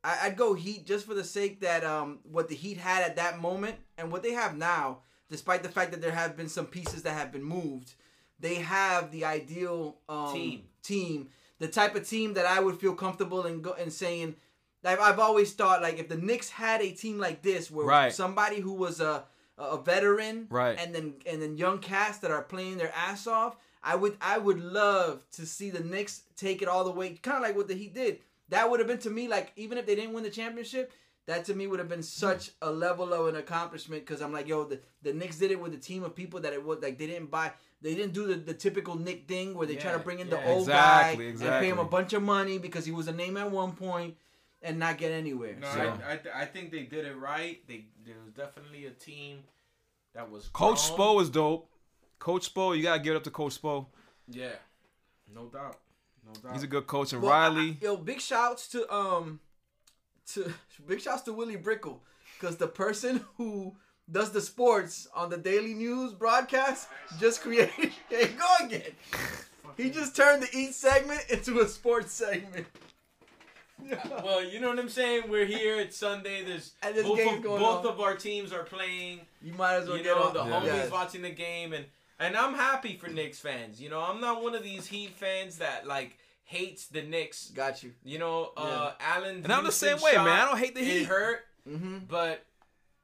I, 0.03 0.18
I'd 0.23 0.38
go 0.38 0.55
Heat 0.55 0.88
just 0.88 1.05
for 1.05 1.13
the 1.13 1.23
sake 1.23 1.61
that 1.61 1.84
um 1.84 2.19
what 2.23 2.49
the 2.49 2.55
Heat 2.55 2.77
had 2.77 3.03
at 3.03 3.18
that 3.18 3.39
moment 3.39 3.76
and 3.99 4.11
what 4.11 4.23
they 4.23 4.31
have 4.34 4.57
now, 4.57 5.01
despite 5.32 5.64
the 5.64 5.70
fact 5.70 5.90
that 5.91 6.02
there 6.02 6.12
have 6.12 6.38
been 6.38 6.49
some 6.49 6.68
pieces 6.68 7.02
that 7.03 7.14
have 7.14 7.32
been 7.32 7.44
moved, 7.44 7.94
they 8.40 8.56
have 8.56 9.12
the 9.12 9.26
ideal 9.26 9.98
um, 10.08 10.32
Team. 10.34 10.64
Team, 10.84 11.30
the 11.58 11.68
type 11.68 11.95
of 11.95 12.08
team 12.08 12.34
that 12.36 12.45
I 12.45 12.60
would 12.60 12.80
feel 12.80 12.94
comfortable 12.94 13.45
in 13.48 13.62
go 13.64 13.74
in 13.74 13.90
saying. 13.90 14.36
I've, 14.84 14.99
I've 14.99 15.20
always 15.20 15.53
thought 15.53 15.84
like 15.84 15.99
if 15.99 16.10
the 16.10 16.18
Knicks 16.18 16.49
had 16.49 16.82
a 16.82 16.91
team 16.91 17.20
like 17.20 17.44
this 17.44 17.70
where 17.70 17.86
Right. 17.86 18.12
somebody 18.12 18.60
who 18.60 18.74
was 18.74 18.99
a 18.99 19.26
a 19.60 19.78
veteran 19.78 20.48
Right. 20.49 20.76
and 20.80 20.94
then 20.95 21.14
and 21.28 21.40
then 21.40 21.56
young 21.56 21.78
cast 21.78 22.24
that 22.24 22.32
are 22.32 22.41
playing 22.41 22.78
their 22.80 22.91
ass 22.95 23.28
off 23.28 23.58
I 23.84 23.95
would 23.95 24.18
I 24.20 24.40
would 24.40 24.60
love 24.60 25.24
to 25.34 25.45
see 25.45 25.70
the 25.70 25.84
Knicks 25.84 26.24
take 26.36 26.64
it 26.64 26.68
all 26.68 26.84
the 26.84 26.90
way 26.91 27.10
kind 27.22 27.38
of 27.38 27.44
like 27.44 27.56
what 27.56 27.68
the 27.68 27.76
Heat 27.76 27.94
did 27.94 28.22
that 28.49 28.72
would 28.72 28.80
have 28.80 28.88
been 28.88 28.98
to 28.99 29.12
me 29.12 29.28
like 29.28 29.52
even 29.56 29.78
if 29.78 29.86
they 29.86 29.94
didn't 29.94 30.14
win 30.16 30.24
the 30.24 30.32
championship 30.32 30.91
that 31.27 31.45
to 31.45 31.53
me 31.53 31.68
would 31.68 31.80
have 31.80 31.89
been 31.89 32.03
such 32.03 32.52
a 32.61 32.72
level 32.72 33.14
of 33.14 33.27
an 33.27 33.35
accomplishment 33.35 34.06
because 34.06 34.22
I'm 34.22 34.34
like 34.34 34.48
yo 34.48 34.64
the, 34.64 34.80
the 35.02 35.14
Knicks 35.14 35.38
did 35.38 35.52
it 35.52 35.60
with 35.60 35.73
a 35.73 35.77
team 35.77 36.03
of 36.03 36.15
people 36.15 36.39
that 36.41 36.53
it 36.53 36.64
was 36.64 36.80
like 36.81 36.98
they 36.98 37.07
didn't 37.07 37.31
buy 37.31 37.52
they 37.81 37.95
didn't 37.95 38.14
do 38.14 38.27
the, 38.27 38.35
the 38.35 38.53
typical 38.53 38.95
Knick 38.98 39.27
thing 39.27 39.56
where 39.56 39.68
they 39.68 39.76
try 39.76 39.91
to 39.91 39.99
bring 39.99 40.19
in 40.19 40.27
yeah. 40.27 40.35
the 40.38 40.49
old 40.49 40.61
Exactly, 40.64 41.34
guy 41.34 41.45
and 41.45 41.64
pay 41.64 41.69
him 41.69 41.80
a 41.80 41.85
bunch 41.85 42.14
of 42.14 42.22
money 42.22 42.57
because 42.57 42.85
he 42.85 42.91
was 42.91 43.07
a 43.07 43.14
name 43.14 43.38
at 43.38 43.49
one 43.49 43.72
point 43.73 44.15
and 44.61 44.77
not 44.77 44.98
get 44.98 45.11
anywhere 45.11 45.56
No, 45.60 45.68
so. 45.72 45.80
I, 45.80 46.14
I, 46.14 46.41
I 46.41 46.45
think 46.45 46.72
they 46.72 46.84
did 46.84 47.06
it 47.06 47.18
right. 47.18 47.60
They 47.68 47.85
there 48.06 48.15
was 48.23 48.34
definitely 48.34 48.85
a 48.85 48.91
team 48.91 49.39
that 50.14 50.30
was 50.30 50.49
Coach 50.49 50.95
grown. 50.95 51.18
Spo 51.18 51.22
is 51.22 51.30
dope. 51.30 51.68
Coach 52.19 52.53
Spo, 52.53 52.76
you 52.77 52.84
gotta 52.84 52.99
give 52.99 53.14
it 53.14 53.18
up 53.18 53.23
to 53.23 53.31
Coach 53.31 53.60
Spo. 53.61 53.88
Yeah, 54.27 54.49
no 55.34 55.45
doubt, 55.45 55.80
no 56.26 56.34
doubt. 56.34 56.53
He's 56.53 56.64
a 56.64 56.68
good 56.68 56.85
coach. 56.85 57.14
And 57.14 57.22
Well, 57.23 57.31
Riley. 57.31 57.80
I- 57.81 57.85
yo, 57.85 57.98
big 57.98 58.22
shouts 58.22 58.68
to 58.69 58.93
um, 58.93 59.39
to 60.36 60.53
big 60.88 61.02
shouts 61.02 61.24
to 61.24 61.34
Willie 61.34 61.58
Brickle, 61.58 61.99
because 62.40 62.58
the 62.58 62.68
person 62.68 63.26
who 63.38 63.76
does 64.12 64.32
the 64.32 64.41
sports 64.41 65.08
on 65.16 65.30
the 65.30 65.38
Daily 65.38 65.74
News 65.74 66.14
broadcast 66.14 66.88
just 67.20 67.41
created. 67.41 67.91
Hey, 68.10 68.28
go 68.28 68.66
again. 68.66 68.82
He 69.78 69.90
just 69.90 70.16
turned 70.16 70.44
the 70.44 70.49
eat 70.58 70.74
segment 70.74 71.22
into 71.30 71.60
a 71.62 71.68
sports 71.68 72.12
segment. 72.12 72.68
well, 74.24 74.44
you 74.44 74.60
know 74.60 74.70
what 74.70 74.80
I'm 74.80 74.90
saying. 74.90 75.24
We're 75.30 75.45
here. 75.45 75.78
It's 75.80 75.98
Sunday. 75.98 76.44
There's 76.44 76.74
And 76.84 76.95
there's 76.95 77.06
both, 77.08 77.20
of, 77.38 77.41
going 77.41 77.62
both 77.62 77.86
on. 77.86 77.94
of 77.94 77.99
our 77.99 78.16
teams 78.16 78.52
are 78.53 78.64
playing. 78.64 79.22
you 79.41 79.53
might 79.53 79.76
as 79.76 79.88
well 79.88 79.98
You 79.98 80.03
get 80.03 80.16
know 80.18 80.24
on 80.24 80.34
the 80.34 80.40
homies 80.41 80.66
Yes. 80.66 80.91
watching 80.91 81.22
the 81.22 81.32
game, 81.32 81.74
and 81.74 81.86
and 82.20 82.36
I'm 82.38 82.53
happy 82.53 82.98
for 82.98 83.08
Knicks 83.08 83.40
fans. 83.40 83.82
You 83.82 83.90
know, 83.90 84.02
I'm 84.02 84.22
not 84.22 84.44
one 84.44 84.53
of 84.53 84.62
these 84.64 84.86
Heat 84.86 85.12
fans 85.16 85.58
that 85.58 85.88
like 85.88 86.18
hates 86.52 86.88
the 86.88 87.02
Knicks. 87.02 87.49
Got 87.49 87.82
you. 87.84 87.94
You 88.03 88.19
know, 88.19 88.52
uh, 88.57 88.91
Allen. 88.99 89.41
And 89.44 89.52
I'm 89.53 89.64
the 89.64 89.72
same 89.72 89.99
way, 90.02 90.14
man. 90.15 90.28
I 90.28 90.45
don't 90.45 90.57
hate 90.60 90.76
the 90.76 90.82
It 90.82 90.88
Heat. 90.88 91.03
hurt, 91.06 91.40
Mm-hmm. 91.68 91.99
but 92.10 92.44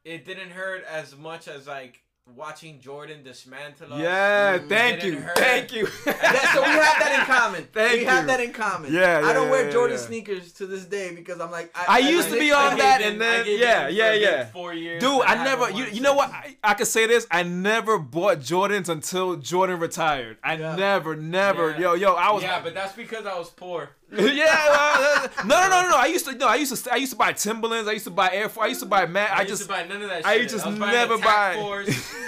it 0.03 0.25
didn't 0.25 0.49
hurt 0.49 0.83
as 0.85 1.15
much 1.15 1.47
as 1.47 1.67
like 1.67 2.01
watching 2.35 2.79
Jordan 2.79 3.23
dismantle 3.23 3.93
us. 3.93 3.99
Yeah, 3.99 4.57
thank 4.59 5.03
you, 5.03 5.19
hurt. 5.19 5.37
thank 5.37 5.73
you. 5.73 5.87
Yeah, 6.05 6.53
so 6.53 6.61
we 6.61 6.67
have 6.67 6.99
that 6.99 7.17
in 7.19 7.25
common. 7.35 7.67
Thank 7.73 7.99
we 7.99 8.05
have 8.05 8.27
that 8.27 8.39
in 8.39 8.53
common. 8.53 8.93
Yeah, 8.93 9.21
I 9.23 9.33
don't 9.33 9.45
yeah, 9.45 9.51
wear 9.51 9.65
yeah, 9.65 9.71
Jordan 9.71 9.97
yeah. 9.97 10.03
sneakers 10.03 10.53
to 10.53 10.65
this 10.67 10.85
day 10.85 11.13
because 11.15 11.39
I'm 11.39 11.51
like 11.51 11.71
I 11.75 11.99
used 11.99 12.29
to 12.29 12.39
be 12.39 12.51
on 12.51 12.77
that, 12.77 13.01
and 13.01 13.19
then 13.19 13.45
yeah, 13.47 13.87
yeah, 13.87 14.13
yeah. 14.13 14.45
Four 14.45 14.73
years. 14.73 15.01
Dude, 15.01 15.21
I 15.21 15.43
never. 15.43 15.69
You, 15.71 15.85
you 15.85 16.01
know 16.01 16.13
what? 16.13 16.29
I, 16.31 16.57
I 16.63 16.73
could 16.73 16.87
say 16.87 17.07
this. 17.07 17.27
I 17.31 17.43
never 17.43 17.97
bought 17.97 18.39
Jordans 18.39 18.89
until 18.89 19.35
Jordan 19.35 19.79
retired. 19.79 20.37
I 20.43 20.55
Yeah. 20.55 20.75
never, 20.75 21.15
never. 21.15 21.71
Yeah. 21.71 21.79
Yo, 21.79 21.93
yo, 21.93 22.13
I 22.13 22.31
was. 22.31 22.43
Yeah, 22.43 22.61
but 22.61 22.73
that's 22.73 22.93
because 22.93 23.25
I 23.25 23.37
was 23.37 23.49
poor. 23.49 23.89
yeah, 24.17 24.45
uh, 24.69 25.27
no, 25.45 25.61
no, 25.61 25.81
no, 25.81 25.89
no. 25.89 25.97
I 25.97 26.05
used 26.05 26.25
to, 26.27 26.35
no, 26.35 26.47
I 26.47 26.55
used 26.55 26.83
to, 26.85 26.93
I 26.93 26.95
used 26.95 27.11
to 27.11 27.17
buy 27.17 27.33
Timberlands. 27.33 27.89
I 27.89 27.93
used 27.93 28.05
to 28.05 28.11
buy 28.11 28.31
Air 28.31 28.47
Force. 28.47 28.65
I 28.65 28.69
used 28.69 28.79
to 28.79 28.85
buy 28.85 29.05
Matt. 29.05 29.31
I, 29.31 29.43
just, 29.43 29.63
to 29.63 29.67
buy 29.67 29.85
none 29.85 30.01
of 30.01 30.09
that 30.09 30.17
shit. 30.17 30.25
I 30.25 30.45
just 30.45 30.65
never 30.65 31.17
buy- 31.17 31.55
Force. 31.55 32.13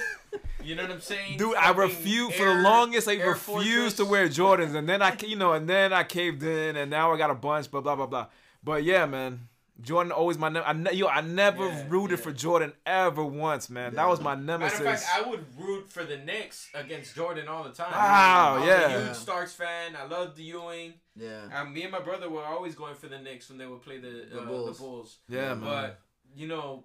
You 0.62 0.76
know 0.76 0.84
what 0.84 0.92
I'm 0.92 1.02
saying? 1.02 1.38
dude, 1.38 1.56
I 1.56 1.72
refused 1.72 2.36
for 2.36 2.46
the 2.46 2.62
longest. 2.62 3.08
I 3.08 3.16
refused 3.16 3.98
to 3.98 4.06
wear 4.06 4.28
Jordans, 4.28 4.76
and 4.76 4.88
then 4.88 5.02
I, 5.02 5.16
you 5.26 5.36
know, 5.36 5.54
and 5.54 5.68
then 5.68 5.92
I 5.94 6.04
caved 6.04 6.44
in, 6.44 6.76
and 6.76 6.92
now 6.92 7.12
I 7.12 7.18
got 7.18 7.32
a 7.32 7.34
bunch. 7.34 7.72
Blah 7.72 7.82
blah 7.82 7.96
blah 7.96 8.06
blah. 8.06 8.28
But 8.64 8.84
yeah, 8.84 9.08
man. 9.08 9.48
Jordan 9.82 10.12
always 10.12 10.38
my 10.38 10.50
ne- 10.50 10.62
I 10.62 10.74
ne- 10.74 10.94
yo 10.94 11.08
I 11.08 11.22
never 11.22 11.68
Yeah, 11.68 11.86
rooted 11.88 12.20
yeah. 12.20 12.24
for 12.24 12.32
Jordan 12.32 12.74
ever 12.86 13.24
once 13.24 13.70
man 13.70 13.96
that 13.96 14.08
was 14.08 14.20
my 14.22 14.36
Matter 14.36 14.46
nemesis 14.60 14.80
of 14.80 14.86
fact, 14.86 15.06
I 15.16 15.22
would 15.30 15.46
root 15.58 15.90
for 15.92 16.04
the 16.04 16.18
Knicks 16.18 16.70
against 16.74 17.16
Jordan 17.16 17.48
all 17.48 17.64
the 17.64 17.70
time. 17.72 17.92
Wow, 17.92 18.58
I'm 18.60 18.68
yeah. 18.68 18.86
a 18.96 19.06
huge 19.06 19.16
Starks 19.16 19.54
fan. 19.54 19.96
I 19.96 20.06
love 20.06 20.36
the 20.36 20.44
Ewing. 20.44 20.94
Yeah. 21.16 21.42
And 21.54 21.74
me 21.74 21.84
and 21.84 21.92
my 21.92 22.00
brother 22.02 22.30
were 22.30 22.44
always 22.44 22.76
going 22.76 22.96
for 22.96 23.08
the 23.08 23.20
Knicks 23.20 23.50
when 23.50 23.58
they 23.58 23.66
would 23.68 23.82
play 23.82 24.00
the, 24.00 24.28
The 24.32 24.42
uh, 24.42 24.46
Bulls. 24.46 24.78
the 24.78 24.84
Bulls. 24.84 25.18
yeah 25.30 25.54
man 25.56 25.60
But 25.62 26.00
you 26.36 26.48
know, 26.48 26.84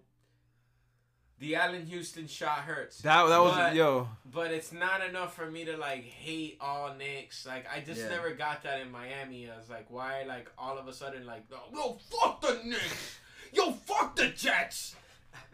the 1.45 1.57
Allan 1.57 1.85
Houston 1.87 2.27
shot 2.27 2.61
hurts. 2.61 2.99
that 3.03 3.27
that 3.29 3.39
was 3.39 3.55
But- 3.55 3.75
yo 3.75 4.09
But 4.25 4.51
it's 4.51 4.73
not 4.73 5.03
enough 5.03 5.35
for 5.35 5.51
me 5.51 5.65
to 5.67 5.77
like 5.77 6.03
hate 6.05 6.57
all 6.61 6.95
Knicks. 6.95 7.45
Like 7.47 7.67
I 7.75 7.81
just 7.81 8.01
Yeah. 8.01 8.09
never 8.09 8.31
got 8.31 8.63
that 8.63 8.81
in 8.81 8.91
Miami. 8.91 9.51
I 9.51 9.57
was 9.57 9.69
like, 9.69 9.87
why? 9.91 10.23
Like 10.25 10.51
all 10.57 10.79
of 10.79 10.89
a 10.89 10.93
sudden, 10.93 11.27
like, 11.27 11.43
yo, 11.51 11.99
fuck 12.11 12.41
the 12.41 12.61
Knicks. 12.65 13.19
Yo, 13.53 13.73
fuck 13.73 14.17
the 14.17 14.29
Jets. 14.29 14.97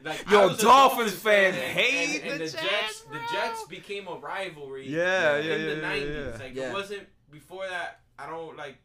Like 0.02 0.30
Yo, 0.30 0.40
I 0.42 0.46
was 0.46 0.58
a 0.60 0.62
Dolphins 0.62 1.12
fan 1.14 1.54
and- 1.54 1.56
hate 1.78 2.20
and, 2.22 2.30
and 2.32 2.40
the 2.40 2.44
the 2.46 2.50
Jets, 2.52 2.62
Jets. 2.62 3.00
bro. 3.02 3.18
The 3.18 3.32
Jets 3.32 3.64
became 3.64 4.06
a 4.08 4.14
rivalry. 4.14 4.88
Yeah, 4.88 5.02
uh, 5.02 5.06
yeah, 5.06 5.36
in 5.54 5.60
yeah, 5.60 5.66
the 5.66 5.74
yeah, 5.74 5.80
nineties. 5.80 6.16
yeah. 6.16 6.44
Like 6.44 6.54
Yeah. 6.54 6.68
it 6.70 6.72
wasn't 6.72 7.08
before 7.30 7.66
that. 7.68 8.00
I 8.18 8.26
don't 8.26 8.56
like. 8.56 8.76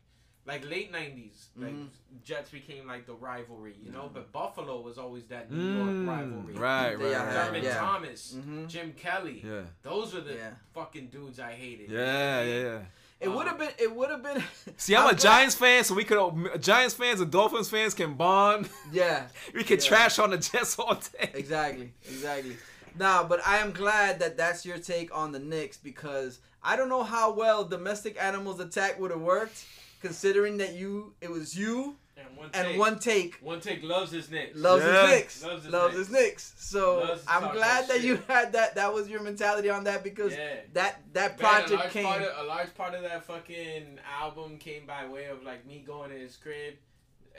Like 0.45 0.63
late 0.69 0.91
'90s, 0.91 1.47
like 1.57 1.73
Mhm. 1.73 1.87
Jets 2.23 2.49
became 2.51 2.87
like 2.87 3.05
the 3.05 3.13
rivalry, 3.13 3.75
you 3.83 3.91
know. 3.91 4.09
But 4.13 4.31
Buffalo 4.31 4.81
was 4.81 4.97
always 4.97 5.25
that 5.25 5.51
New 5.51 5.77
York 5.77 5.89
Mm, 5.95 6.07
rivalry. 6.07 6.53
right, 6.53 6.93
right, 6.99 7.01
right, 7.13 7.33
Thurman 7.33 7.53
right. 7.53 7.63
yeah. 7.63 7.79
Thomas, 7.79 8.35
Mhm. 8.37 8.67
Jim 8.67 8.93
Kelly. 8.93 9.41
Yeah. 9.43 9.61
Those 9.83 10.13
were 10.13 10.21
the 10.21 10.35
Yeah. 10.35 10.51
fucking 10.73 11.07
dudes 11.07 11.39
I 11.39 11.53
hated. 11.53 11.89
Yeah, 11.89 12.43
yeah, 12.43 12.61
yeah. 12.63 12.81
It 13.21 13.29
would 13.29 13.47
have 13.47 13.57
been. 13.57 13.71
It 13.79 13.95
would 13.95 14.09
have 14.09 14.21
been. 14.21 14.43
See, 14.77 14.95
I'm, 14.95 15.09
a 15.09 15.15
Giants 15.29 15.55
fan, 15.55 15.83
so 15.83 15.95
we 15.95 16.03
could 16.03 16.61
Giants 16.61 16.93
fans 16.93 17.21
and 17.21 17.31
Dolphins 17.31 17.69
fans 17.69 17.93
can 17.93 18.13
bond. 18.15 18.69
Yeah, 18.91 19.27
we 19.53 19.63
can 19.63 19.79
Yeah. 19.79 19.85
trash 19.85 20.19
on 20.19 20.29
the 20.31 20.37
Jets 20.37 20.77
all 20.77 20.95
day. 20.95 21.31
exactly, 21.33 21.93
exactly. 22.07 22.57
Nah, 22.97 23.23
but 23.23 23.45
I 23.45 23.57
am 23.57 23.71
glad 23.71 24.19
that 24.19 24.37
that's 24.37 24.65
your 24.65 24.77
take 24.77 25.13
on 25.15 25.31
the 25.31 25.39
Knicks 25.39 25.77
because 25.77 26.39
I 26.63 26.75
don't 26.75 26.87
know 26.89 27.03
how 27.03 27.31
well 27.33 27.63
domestic 27.65 28.15
animals 28.21 28.59
attack 28.59 28.99
would 28.99 29.11
have 29.11 29.19
worked, 29.21 29.65
considering 30.05 30.57
that 30.57 30.73
you 30.73 31.13
it 31.21 31.29
was 31.31 31.57
you 31.57 31.95
And 32.17 32.27
one 32.37 32.49
and 32.53 32.67
take, 32.67 32.79
one 32.85 32.99
take 32.99 33.31
one 33.51 33.59
take 33.59 33.81
loves 33.83 34.11
his 34.11 34.29
Knicks. 34.31 34.55
loves 34.57 34.83
Yeah. 34.83 35.01
his 35.01 35.09
Knicks. 35.11 35.43
Loves 35.43 35.63
his 35.63 35.73
loves 35.73 35.95
his 36.01 36.09
Knicks. 36.09 36.53
So 36.57 36.81
Loves 36.99 37.23
I'm 37.27 37.47
glad 37.57 37.81
that 37.87 37.93
that 37.93 38.01
you 38.07 38.15
had 38.27 38.53
that. 38.53 38.75
That 38.75 38.93
was 38.93 39.09
your 39.09 39.21
mentality 39.29 39.69
on 39.77 39.83
that 39.89 40.03
because 40.03 40.33
Yeah. 40.33 40.55
that 40.73 40.93
that 41.13 41.29
Man, 41.31 41.39
a 41.39 41.43
project 41.67 41.91
came. 41.91 42.05
Of, 42.05 42.21
a 42.43 42.47
large 42.55 42.71
part 42.75 42.93
of 42.97 43.01
that 43.03 43.25
fucking 43.25 43.99
album 44.21 44.57
came 44.57 44.85
by 44.85 45.07
way 45.07 45.25
of 45.25 45.43
like 45.43 45.65
me 45.65 45.83
going 45.85 46.09
to 46.11 46.17
his 46.17 46.35
crib 46.37 46.75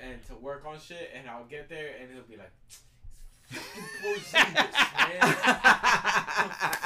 and 0.03 0.17
to 0.29 0.35
work 0.49 0.63
on 0.67 0.79
shit, 0.79 1.11
and 1.17 1.29
I'll 1.31 1.45
get 1.57 1.69
there 1.71 1.91
and 2.01 2.07
he'll 2.13 2.29
be 2.35 2.37
like, 2.37 2.53
"Fucking 3.49 3.89
Porzingis, 4.03 4.75
man, 5.09 5.35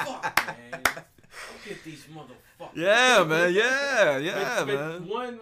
fuck, 0.05 0.47
man, 0.47 0.81
look 0.85 1.65
at 1.71 1.83
these 1.83 2.03
motherfuckers." 2.05 2.75
Yeah, 2.75 3.23
man. 3.27 3.53
Yeah, 3.53 4.17
yeah, 4.17 4.63
But- 4.63 4.67
but 4.67 4.75
man. 5.01 5.07
One 5.07 5.35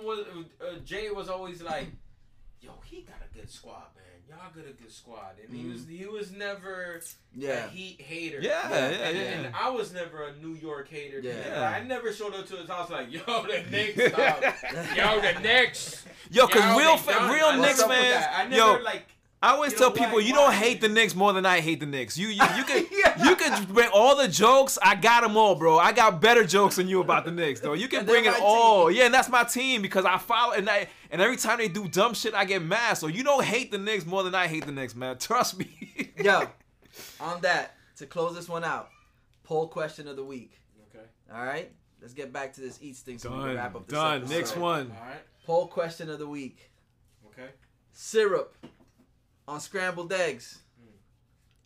was 1.19 1.29
always 1.29 1.61
like, 1.61 1.87
"Yo, 2.61 2.71
he 2.85 3.01
got 3.01 3.17
a 3.29 3.37
good 3.37 3.49
squad, 3.49 3.83
man. 3.95 4.05
Y'all 4.27 4.37
got 4.55 4.69
a 4.69 4.73
good 4.73 4.91
squad," 4.91 5.35
and 5.43 5.55
he 5.55 5.67
was 5.67 5.81
mm-hmm. 5.81 5.95
he 5.97 6.05
was 6.05 6.31
never 6.31 7.01
yeah. 7.35 7.65
a 7.65 7.69
Heat 7.69 8.01
hater. 8.01 8.39
Yeah, 8.41 8.69
yeah, 8.69 8.77
and, 8.77 9.17
yeah. 9.17 9.23
and 9.23 9.55
I 9.55 9.69
was 9.69 9.93
never 9.93 10.23
a 10.23 10.35
New 10.37 10.55
York 10.55 10.89
hater. 10.89 11.19
Yeah. 11.19 11.33
Yeah. 11.45 11.69
I 11.69 11.83
never 11.83 12.13
showed 12.13 12.33
up 12.33 12.47
to 12.47 12.55
his 12.55 12.69
house 12.69 12.89
like, 12.89 13.11
yo, 13.11 13.19
the 13.25 13.63
Knicks, 13.71 14.15
dog. 14.15 14.43
yo, 14.95 15.21
the 15.21 15.39
Knicks. 15.41 16.05
Yo, 16.31 16.47
cause 16.47 16.63
Yo, 16.63 16.77
real 16.77 16.97
fa- 16.97 17.29
real 17.31 17.57
Knicks 17.57 17.83
fans, 17.83 18.25
I 18.33 18.43
never 18.47 18.55
yo, 18.55 18.83
like. 18.83 19.07
I 19.41 19.51
always 19.53 19.71
You 19.71 19.77
tell 19.77 19.91
people 19.91 20.15
why- 20.15 20.19
you 20.21 20.33
don't 20.33 20.51
hate 20.53 20.81
the 20.81 20.89
Knicks 20.89 21.15
more 21.15 21.31
than 21.31 21.45
I 21.45 21.61
hate 21.61 21.79
the 21.79 21.85
Knicks. 21.85 22.17
You 22.17 22.27
you 22.27 22.43
you 22.57 22.63
can 22.65 22.85
Yeah. 22.91 23.23
you 23.23 23.35
can 23.37 23.63
bring 23.73 23.89
all 23.93 24.17
the 24.17 24.27
jokes. 24.27 24.77
I 24.83 24.95
got 24.95 25.21
them 25.23 25.37
all, 25.37 25.55
bro. 25.55 25.77
I 25.77 25.93
got 25.93 26.19
better 26.19 26.43
jokes 26.43 26.75
than 26.75 26.89
you 26.89 26.99
about 26.99 27.23
the 27.23 27.31
Knicks, 27.31 27.61
though. 27.61 27.71
You 27.73 27.87
can 27.87 28.05
bring 28.05 28.25
it 28.25 28.31
my 28.31 28.39
all. 28.41 28.91
Yeah, 28.91 29.05
and 29.05 29.13
that's 29.13 29.29
my 29.29 29.45
team 29.45 29.81
because 29.81 30.03
I 30.03 30.17
follow 30.17 30.53
and 30.53 30.69
I 30.69 30.89
and 31.09 31.21
every 31.21 31.37
time 31.37 31.57
they 31.59 31.69
do 31.69 31.87
dumb 31.87 32.13
shit, 32.15 32.33
I 32.33 32.43
get 32.43 32.61
mad. 32.61 32.95
So 32.95 33.07
you 33.07 33.23
don't 33.23 33.43
hate 33.45 33.71
the 33.71 33.77
Knicks 33.77 34.05
more 34.05 34.23
than 34.23 34.35
I 34.35 34.47
hate 34.47 34.65
the 34.65 34.73
Knicks, 34.73 34.93
man. 34.93 35.17
Trust 35.19 35.57
me. 35.57 35.69
Yo, 36.21 36.47
on 37.21 37.39
that 37.41 37.75
to 37.97 38.05
close 38.05 38.35
this 38.35 38.49
one 38.49 38.65
out, 38.65 38.89
poll 39.45 39.69
question 39.69 40.09
of 40.09 40.17
the 40.17 40.23
week. 40.25 40.59
Okay. 40.93 41.05
All 41.33 41.45
right, 41.45 41.71
let's 42.01 42.13
get 42.13 42.33
back 42.33 42.51
to 42.55 42.61
this 42.61 42.77
eats 42.81 42.99
thing 42.99 43.17
so 43.17 43.29
we 43.29 43.35
can 43.37 43.45
done, 43.47 43.55
wrap 43.55 43.75
up 43.75 43.85
this 43.87 43.93
done. 43.97 44.17
episode. 44.17 44.35
Knicks 44.35 44.55
won. 44.57 44.91
All 44.99 45.07
right. 45.07 45.21
Poll 45.45 45.67
question 45.67 46.09
of 46.09 46.19
the 46.19 46.27
week: 46.27 46.69
Okay. 47.27 47.47
syrup 47.93 48.53
on 49.49 49.59
scrambled 49.59 50.13
eggs. 50.13 50.59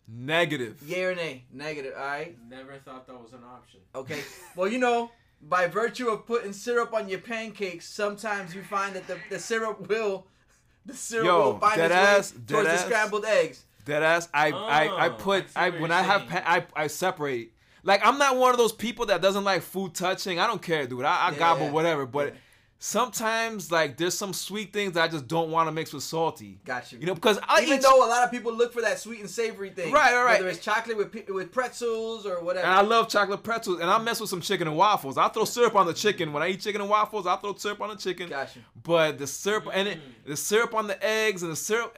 Negative. 0.06 0.76
Yay 0.86 1.04
or 1.04 1.14
nay? 1.14 1.44
Negative. 1.52 1.94
All 1.96 2.04
right. 2.04 2.36
Never 2.48 2.74
thought 2.84 3.06
that 3.06 3.14
was 3.20 3.32
an 3.32 3.40
option. 3.44 3.80
Okay. 3.94 4.20
Well, 4.56 4.68
you 4.68 4.78
know, 4.78 5.10
by 5.42 5.66
virtue 5.66 6.08
of 6.08 6.26
putting 6.26 6.52
syrup 6.52 6.92
on 6.94 7.08
your 7.08 7.18
pancakes, 7.20 7.86
sometimes 7.88 8.54
you 8.54 8.62
find 8.62 8.94
that 8.94 9.06
the, 9.08 9.18
the 9.30 9.38
syrup 9.38 9.88
will, 9.88 10.26
the 10.86 10.94
syrup 10.94 11.24
Yo, 11.26 11.40
will 11.52 11.58
find 11.58 11.80
its 11.80 11.92
ass, 11.94 12.32
way 12.34 12.38
dead 12.46 12.48
towards 12.54 12.68
the 12.68 12.76
scrambled 12.78 13.24
eggs. 13.24 13.64
Deadass. 13.84 14.28
I, 14.32 14.48
I 14.52 14.88
oh, 14.88 14.96
I 14.96 15.08
Oh, 15.08 15.12
put 15.12 15.46
I 15.56 15.66
I 15.66 15.70
see 15.70 15.72
what 15.72 15.80
when 15.82 15.90
you're 15.90 15.98
I 15.98 16.02
have 16.02 16.20
saying. 16.28 16.42
pa- 16.42 16.42
I 16.46 16.84
I 16.84 16.86
separate. 16.86 17.52
Like 17.82 18.00
I'm 18.06 18.16
not 18.18 18.36
one 18.36 18.52
of 18.52 18.58
those 18.58 18.72
people 18.72 19.06
that 19.06 19.20
doesn't 19.20 19.44
like 19.44 19.62
food 19.62 19.94
touching. 19.94 20.38
I 20.38 20.46
don't 20.46 20.62
care, 20.62 20.86
dude. 20.86 21.04
I, 21.04 21.28
I 21.28 21.30
Yeah, 21.32 21.38
gobble 21.38 21.66
yeah. 21.66 21.72
whatever. 21.72 22.06
But 22.06 22.28
Yeah. 22.28 22.40
Sometimes 22.78 23.70
like 23.72 23.96
there's 23.96 24.16
some 24.16 24.32
sweet 24.32 24.72
things 24.72 24.92
that 24.92 25.02
I 25.04 25.08
just 25.08 25.26
don't 25.26 25.50
want 25.50 25.68
to 25.68 25.72
mix 25.72 25.92
with 25.92 26.02
salty. 26.02 26.58
Got 26.64 26.92
you. 26.92 26.98
You 26.98 27.06
know, 27.06 27.14
because 27.14 27.38
I 27.48 27.62
Even 27.62 27.78
eat 27.78 27.82
though 27.82 28.06
a 28.06 28.08
lot 28.08 28.24
of 28.24 28.30
people 28.30 28.54
look 28.54 28.72
for 28.72 28.82
that 28.82 28.98
sweet 28.98 29.20
and 29.20 29.30
savory 29.30 29.70
thing, 29.70 29.92
Right, 29.92 30.12
right, 30.14 30.24
right. 30.24 30.38
Whether 30.40 30.50
it's 30.50 30.58
chocolate 30.58 30.96
with 30.96 31.28
with 31.28 31.50
pretzels 31.52 32.26
or 32.26 32.42
whatever. 32.42 32.66
and 32.66 32.74
I 32.74 32.82
love 32.82 33.08
chocolate 33.08 33.42
pretzels, 33.42 33.80
and 33.80 33.90
I 33.90 33.98
mess 33.98 34.20
with 34.20 34.30
some 34.30 34.40
chicken 34.40 34.68
and 34.68 34.76
waffles. 34.76 35.16
I 35.16 35.28
throw 35.28 35.44
syrup 35.44 35.74
on 35.76 35.86
the 35.86 35.94
chicken 35.94 36.32
when 36.32 36.42
I 36.42 36.48
eat 36.48 36.60
chicken 36.60 36.80
and 36.80 36.90
waffles. 36.90 37.26
I 37.26 37.36
throw 37.36 37.54
syrup 37.54 37.80
on 37.80 37.90
the 37.90 37.96
chicken. 37.96 38.28
Got 38.28 38.54
you. 38.56 38.62
But 38.82 39.18
the 39.18 39.26
syrup 39.26 39.68
and 39.72 39.88
it, 39.88 39.98
mm. 39.98 40.28
the 40.28 40.36
syrup 40.36 40.74
on 40.74 40.86
the 40.86 41.02
eggs 41.04 41.42
and 41.42 41.52
the 41.52 41.56
syrup. 41.56 41.96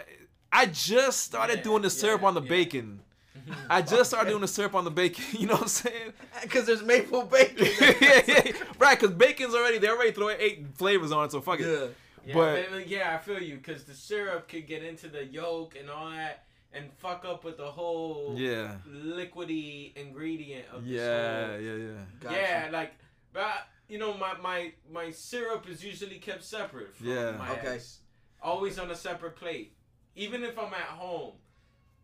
I 0.52 0.66
just 0.66 1.20
started 1.22 1.58
Yeah, 1.58 1.64
doing 1.64 1.82
the 1.82 1.90
syrup 1.90 2.22
yeah, 2.22 2.28
on 2.28 2.34
the 2.34 2.40
yeah. 2.42 2.48
bacon. 2.48 3.00
Mm-hmm. 3.48 3.52
I 3.70 3.82
just 3.82 4.10
started 4.10 4.30
doing 4.30 4.40
the 4.42 4.48
syrup 4.48 4.74
on 4.74 4.84
the 4.84 4.90
bacon. 4.90 5.24
You 5.40 5.46
know 5.46 5.54
what 5.54 5.62
I'm 5.62 5.68
saying? 5.68 6.12
Because 6.42 6.66
there's 6.66 6.82
maple 6.82 7.22
bacon. 7.24 7.66
yeah, 8.00 8.22
yeah, 8.26 8.52
right. 8.78 8.98
Because 8.98 9.14
bacon's 9.14 9.54
already 9.54 9.78
they 9.78 9.88
already 9.88 10.12
throw 10.12 10.30
eight 10.30 10.66
flavors 10.74 11.12
on 11.12 11.24
it, 11.26 11.32
so 11.32 11.40
fuck 11.40 11.60
it. 11.60 11.66
Yeah. 11.66 11.86
Yeah, 12.26 12.34
But- 12.34 12.66
but, 12.72 12.88
yeah, 12.88 13.14
I 13.14 13.18
feel 13.18 13.40
you 13.40 13.56
because 13.56 13.84
the 13.84 13.94
syrup 13.94 14.48
could 14.48 14.66
get 14.66 14.82
into 14.82 15.06
the 15.08 15.24
yolk 15.24 15.76
and 15.78 15.88
all 15.88 16.10
that 16.10 16.44
and 16.72 16.92
fuck 16.98 17.24
up 17.24 17.44
with 17.44 17.56
the 17.56 17.70
whole 17.70 18.34
Yeah, 18.36 18.74
liquidy 19.20 19.96
ingredient 19.96 20.66
of 20.72 20.84
this 20.84 20.92
yeah, 21.00 21.46
whole- 21.52 21.60
yeah, 21.60 21.74
yeah. 21.74 22.00
Got 22.20 22.32
yeah, 22.32 22.68
like, 22.72 22.92
but 23.32 23.68
you 23.88 23.98
know, 23.98 24.14
my 24.14 24.34
my 24.42 24.72
my 24.92 25.10
syrup 25.12 25.68
is 25.68 25.84
usually 25.84 26.18
kept 26.18 26.42
separate. 26.44 26.94
From 26.96 27.06
Yeah. 27.08 27.32
my 27.38 27.50
Okay. 27.52 27.68
eggs. 27.74 28.00
Always 28.42 28.78
on 28.78 28.90
a 28.90 28.94
separate 28.96 29.36
plate, 29.36 29.74
even 30.14 30.42
if 30.44 30.58
I'm 30.58 30.72
at 30.74 30.80
home. 30.98 31.34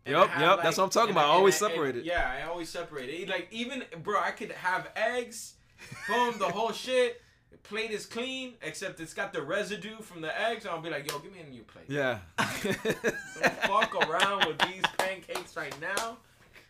And 0.05 0.13
Yup, 0.13 0.29
I 0.29 0.31
have, 0.33 0.41
yup, 0.41 0.63
that's 0.63 0.77
what 0.77 0.83
I'm 0.85 0.89
talking 0.89 1.09
and 1.09 1.17
about. 1.17 1.25
I- 1.25 1.29
and 1.29 1.37
Always 1.37 1.55
I- 1.61 1.67
separate 1.69 1.95
it. 1.97 2.03
Yeah, 2.05 2.29
I 2.29 2.47
always 2.49 2.69
separate 2.69 3.09
it. 3.09 3.29
Like 3.29 3.47
even 3.51 3.83
bro, 4.03 4.19
I 4.19 4.31
could 4.31 4.51
have 4.51 4.89
eggs, 4.95 5.53
boom, 6.07 6.35
the 6.39 6.49
whole 6.49 6.71
shit. 6.71 7.21
Plate 7.63 7.91
is 7.91 8.05
clean, 8.05 8.55
except 8.61 8.99
it's 8.99 9.13
got 9.13 9.31
the 9.31 9.41
residue 9.41 9.97
from 10.01 10.19
the 10.19 10.41
eggs. 10.41 10.65
I'll 10.65 10.81
be 10.81 10.89
like, 10.89 11.09
yo, 11.09 11.17
give 11.19 11.31
me 11.31 11.39
a 11.39 11.49
new 11.49 11.63
plate. 11.63 11.85
Yeah. 11.87 12.19
Don't 12.61 13.53
fuck 13.63 13.95
around 14.09 14.45
with 14.47 14.59
these 14.59 14.83
pancakes 14.97 15.55
right 15.55 15.73
now. 15.79 16.17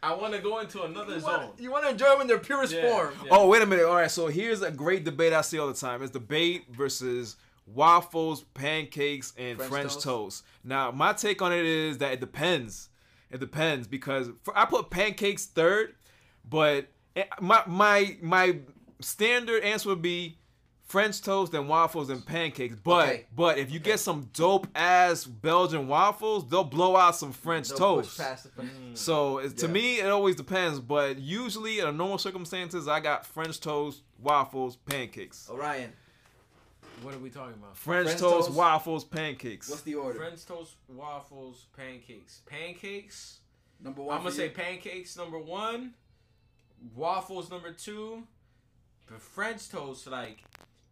I 0.03 0.14
want 0.14 0.34
to 0.34 0.39
go 0.39 0.60
into 0.60 0.84
another 0.84 1.15
You 1.15 1.19
zone. 1.22 1.31
want, 1.47 1.60
you 1.60 1.72
want 1.72 1.85
to 1.85 1.89
enjoy 1.91 2.10
them 2.10 2.22
in 2.22 2.27
their 2.27 2.38
purest 2.38 2.73
Yeah, 2.73 2.89
form. 2.91 3.14
yeah. 3.23 3.30
Oh, 3.31 3.47
wait 3.47 3.61
a 3.61 3.65
minute. 3.65 3.85
All 3.85 3.95
right, 3.95 4.11
so 4.11 4.27
here's 4.27 4.61
a 4.61 4.69
great 4.69 5.03
debate 5.03 5.34
I 5.34 5.41
see 5.41 5.57
all 5.57 5.68
the 5.68 5.73
time. 5.73 6.03
It's 6.03 6.11
debate 6.11 6.65
versus 6.69 7.38
waffles, 7.65 8.43
pancakes, 8.53 9.34
and 9.38 9.57
French 9.57 9.72
French, 9.72 9.93
toast? 9.93 10.03
toast. 10.03 10.43
Now, 10.64 10.91
my 10.91 11.14
take 11.14 11.41
on 11.41 11.53
it 11.53 11.65
is 11.65 11.97
that 11.99 12.14
it 12.14 12.19
depends. 12.19 12.89
It 13.34 13.39
depends 13.39 13.88
because 13.88 14.30
for, 14.43 14.57
I 14.57 14.65
put 14.65 14.89
pancakes 14.89 15.45
third, 15.47 15.95
but 16.49 16.88
my 17.41 17.64
my 17.68 18.18
my 18.22 18.60
standard 19.01 19.64
answer 19.64 19.89
would 19.89 20.01
be 20.01 20.38
French 20.84 21.22
toast 21.22 21.53
and 21.55 21.68
waffles 21.68 22.10
and 22.11 22.23
pancakes. 22.23 22.76
But 22.84 23.07
Okay. 23.10 23.26
but 23.35 23.57
if 23.57 23.72
you 23.72 23.80
get 23.80 23.99
some 23.99 24.30
dope 24.34 24.68
ass 24.76 25.26
Belgian 25.26 25.88
waffles, 25.88 26.47
they'll 26.47 26.64
blow 26.64 26.95
out 26.95 27.15
some 27.15 27.31
French 27.31 27.69
They'll 27.69 27.77
toast. 27.80 28.18
push 28.18 28.26
past 28.26 28.55
the- 28.55 28.61
mm. 28.61 28.95
So 28.97 29.39
it's, 29.39 29.55
to 29.61 29.68
me, 29.68 29.99
it 29.99 30.05
always 30.11 30.35
depends. 30.35 30.80
But 30.80 31.18
usually, 31.18 31.80
in 31.80 31.97
normal 31.97 32.19
circumstances, 32.19 32.88
I 32.88 32.99
got 32.99 33.26
French 33.26 33.60
toast, 33.60 34.03
waffles, 34.19 34.76
pancakes. 34.76 35.49
Orion, 35.49 35.91
What 37.02 37.14
are 37.14 37.20
we 37.20 37.30
talking 37.30 37.56
about? 37.56 37.76
French, 37.78 38.07
French 38.07 38.20
toast, 38.22 38.48
toast. 38.48 38.57
waffles, 38.57 39.03
pancakes. 39.03 39.70
what's 39.70 39.82
the 39.82 39.95
order? 39.95 40.20
French 40.20 40.45
toast, 40.45 40.76
waffles, 40.88 41.65
pancakes. 41.76 42.41
Pancakes. 42.45 43.40
Number 43.82 44.02
one. 44.02 44.15
I'm 44.18 44.24
gonna 44.24 44.36
say 44.36 44.45
you? 44.45 44.52
pancakes 44.52 45.18
number 45.18 45.38
one, 45.38 45.94
waffles 46.95 47.49
number 47.49 47.72
two, 47.72 48.24
but 49.10 49.22
French 49.22 49.70
toast 49.70 50.07
like. 50.07 50.44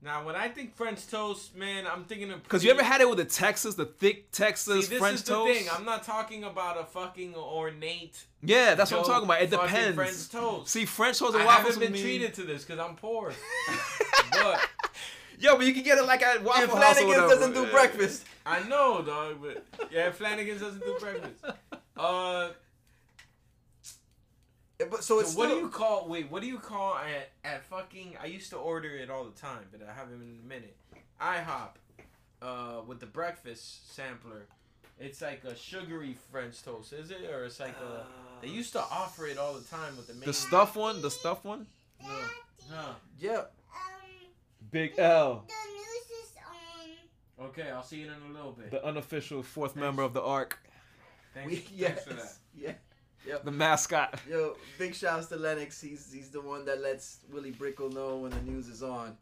Now, 0.03 0.25
when 0.25 0.35
I 0.35 0.47
think 0.49 0.75
French 0.75 1.05
toast, 1.07 1.55
man, 1.55 1.85
I'm 1.85 2.05
thinking 2.05 2.31
of 2.31 2.41
Because 2.41 2.63
you 2.63 2.71
ever 2.71 2.81
had 2.81 3.01
it 3.01 3.07
with 3.07 3.19
the 3.19 3.25
Texas, 3.25 3.75
the 3.75 3.85
thick 3.85 4.31
Texas 4.31 4.85
See, 4.87 4.89
this 4.89 4.99
French 4.99 5.15
is 5.17 5.23
the 5.23 5.33
toast? 5.33 5.59
thing. 5.59 5.69
I'm 5.71 5.85
not 5.85 6.01
talking 6.03 6.43
about 6.43 6.79
a 6.81 6.85
fucking 6.85 7.35
ornate. 7.35 8.25
yeah, 8.41 8.73
that's 8.73 8.89
what 8.91 9.01
I'm 9.01 9.05
talking 9.05 9.25
about. 9.25 9.43
It 9.43 9.51
depends. 9.51 9.95
French 9.95 10.29
toast. 10.31 10.71
See, 10.71 10.85
French 10.85 11.19
toast 11.19 11.35
I 11.35 11.39
and 11.39 11.45
waffles 11.45 11.75
haven't 11.75 11.81
been 11.81 11.93
me. 11.93 12.01
treated 12.01 12.33
to 12.33 12.41
this 12.43 12.65
because 12.65 12.79
I'm 12.79 12.95
poor. 12.95 13.31
but 14.31 14.67
Yo, 15.41 15.57
but 15.57 15.65
you 15.65 15.73
can 15.73 15.83
get 15.83 15.97
it 15.97 16.03
like 16.05 16.21
at 16.21 16.43
Waffle 16.43 16.63
And 16.63 16.71
House 16.83 16.97
or 16.97 17.01
Flanigan's 17.01 17.07
whatever. 17.07 17.27
doesn't 17.29 17.53
do 17.53 17.63
Yeah. 17.63 17.71
breakfast. 17.71 18.25
I 18.45 18.59
know, 18.67 19.01
dog. 19.01 19.41
But 19.41 19.65
yeah, 19.91 20.11
Flanigan's 20.11 20.61
doesn't 20.61 20.83
do 20.83 20.95
breakfast. 20.99 21.43
Uh, 21.97 22.49
But 24.89 25.03
so 25.03 25.19
it's 25.19 25.33
so 25.33 25.37
what 25.37 25.49
do 25.49 25.55
you 25.57 25.69
call? 25.69 26.07
Wait, 26.07 26.31
what 26.31 26.41
do 26.41 26.47
you 26.47 26.57
call 26.57 26.95
at 26.95 27.29
at 27.43 27.63
fucking? 27.65 28.17
I 28.19 28.25
used 28.25 28.49
to 28.51 28.57
order 28.57 28.89
it 28.89 29.11
all 29.11 29.23
the 29.25 29.39
time, 29.39 29.65
but 29.71 29.87
I 29.87 29.93
haven't 29.93 30.15
in 30.15 30.39
a 30.43 30.47
minute. 30.47 30.75
IHOP, 31.21 31.69
uh, 32.41 32.81
with 32.87 32.99
the 32.99 33.05
breakfast 33.05 33.93
sampler. 33.93 34.47
It's 34.99 35.21
like 35.21 35.43
a 35.43 35.55
sugary 35.55 36.15
French 36.31 36.63
toast, 36.63 36.93
is 36.93 37.11
it? 37.11 37.29
Or 37.31 37.45
it's 37.45 37.59
like 37.59 37.75
a. 37.77 38.05
They 38.41 38.47
used 38.47 38.73
to 38.73 38.79
offer 38.79 39.27
it 39.27 39.37
all 39.37 39.53
the 39.53 39.61
time 39.67 39.95
with 39.97 40.07
the 40.07 40.13
main. 40.13 40.25
The 40.25 40.33
stuff 40.33 40.75
one, 40.75 41.01
the 41.03 41.11
stuff 41.11 41.43
one. 41.45 41.67
No, 42.01 42.17
no. 42.71 42.85
Yeah. 43.19 43.41
Big 44.71 44.93
L. 44.97 45.45
The 45.47 45.53
news 45.71 46.23
is 46.23 46.35
on. 47.39 47.47
Okay, 47.47 47.69
I'll 47.69 47.83
see 47.83 47.97
you 48.01 48.07
in 48.07 48.13
a 48.29 48.33
little 48.33 48.51
bit. 48.53 48.71
The 48.71 48.83
unofficial 48.85 49.43
fourth 49.43 49.75
member 49.75 50.01
of 50.01 50.13
the 50.13 50.21
Ark, 50.21 50.59
Thanks, 51.33 51.49
We, 51.49 51.55
thanks 51.57 51.71
yes, 51.77 52.03
for 52.05 52.13
that. 52.13 52.33
yeah. 53.25 53.37
the 53.43 53.51
mascot. 53.51 54.19
Yo, 54.29 54.55
big 54.77 54.93
shouts 54.95 55.27
to 55.27 55.35
Lennox. 55.37 55.79
He's 55.81 56.11
he's 56.11 56.29
the 56.29 56.41
one 56.41 56.65
that 56.65 56.81
lets 56.81 57.19
Willie 57.31 57.51
Brickle 57.51 57.93
know 57.93 58.17
when 58.17 58.31
the 58.31 58.41
news 58.41 58.67
is 58.67 58.81
on. 58.83 59.17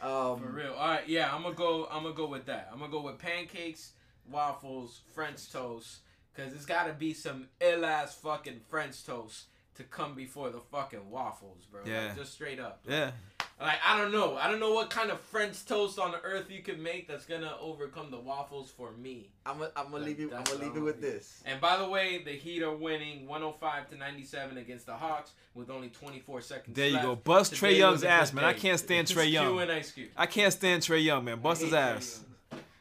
Um, 0.00 0.40
For 0.40 0.50
real. 0.52 0.72
All 0.74 0.88
right, 0.88 1.08
yeah, 1.08 1.34
I'm 1.34 1.42
gonna 1.42 1.54
go. 1.54 1.86
I'm 1.90 2.02
gonna 2.02 2.14
go 2.14 2.26
with 2.26 2.46
that. 2.46 2.68
I'm 2.72 2.78
gonna 2.78 2.90
go 2.92 3.00
with 3.02 3.18
pancakes, 3.18 3.92
waffles, 4.30 5.00
French 5.14 5.50
toast, 5.50 5.98
cause 6.36 6.52
it's 6.52 6.66
gotta 6.66 6.92
be 6.92 7.14
some 7.14 7.48
ill 7.60 7.84
ass 7.84 8.14
fucking 8.16 8.60
French 8.68 9.04
toast 9.04 9.44
to 9.76 9.84
come 9.84 10.14
before 10.14 10.50
the 10.50 10.60
fucking 10.60 11.10
waffles, 11.10 11.64
bro. 11.70 11.80
Like, 11.80 11.90
Yeah. 11.90 12.14
just 12.14 12.32
straight 12.34 12.60
up. 12.60 12.80
Yeah. 12.88 13.12
Like 13.60 13.78
I 13.86 13.96
don't 13.96 14.10
know. 14.10 14.36
I 14.36 14.50
don't 14.50 14.58
know 14.58 14.72
what 14.72 14.90
kind 14.90 15.10
of 15.10 15.20
French 15.20 15.64
toast 15.64 15.98
on 15.98 16.10
the 16.10 16.20
earth 16.22 16.50
you 16.50 16.62
could 16.62 16.80
make 16.80 17.06
that's 17.06 17.24
gonna 17.24 17.54
overcome 17.60 18.10
the 18.10 18.18
waffles 18.18 18.70
for 18.70 18.92
me. 18.92 19.30
I'm 19.46 19.58
gonna 19.58 19.70
I'm 19.76 19.90
gonna 19.92 20.04
leave 20.04 20.18
you. 20.18 20.32
I'm 20.34 20.42
gonna 20.42 20.58
leave 20.58 20.74
you 20.74 20.82
with 20.82 20.96
wanna 20.96 21.06
this. 21.06 21.42
And 21.46 21.60
by 21.60 21.76
the 21.76 21.88
way, 21.88 22.22
the 22.24 22.32
Heat 22.32 22.62
are 22.62 22.74
winning 22.74 23.28
105 23.28 23.90
to 23.90 23.96
97 23.96 24.58
against 24.58 24.86
the 24.86 24.94
Hawks 24.94 25.32
with 25.54 25.70
only 25.70 25.88
24 25.88 26.40
seconds. 26.40 26.76
There 26.76 26.88
you 26.88 26.94
left. 26.94 27.06
go. 27.06 27.16
Bust 27.16 27.54
Today 27.54 27.74
Trae 27.74 27.78
Young's 27.78 28.02
ass, 28.02 28.30
good 28.30 28.36
man. 28.36 28.44
I 28.44 28.52
can't 28.54 28.80
stand 28.80 29.02
It's 29.02 29.12
Trey 29.12 29.26
Q 29.26 29.32
Young. 29.32 29.60
and 29.60 29.70
Ice 29.70 29.92
Cube. 29.92 30.10
I 30.16 30.26
can't 30.26 30.52
stand 30.52 30.82
Trae 30.82 31.02
Young, 31.02 31.24
man. 31.24 31.38
Bust 31.40 31.62
his 31.62 31.72
ass. 31.72 32.20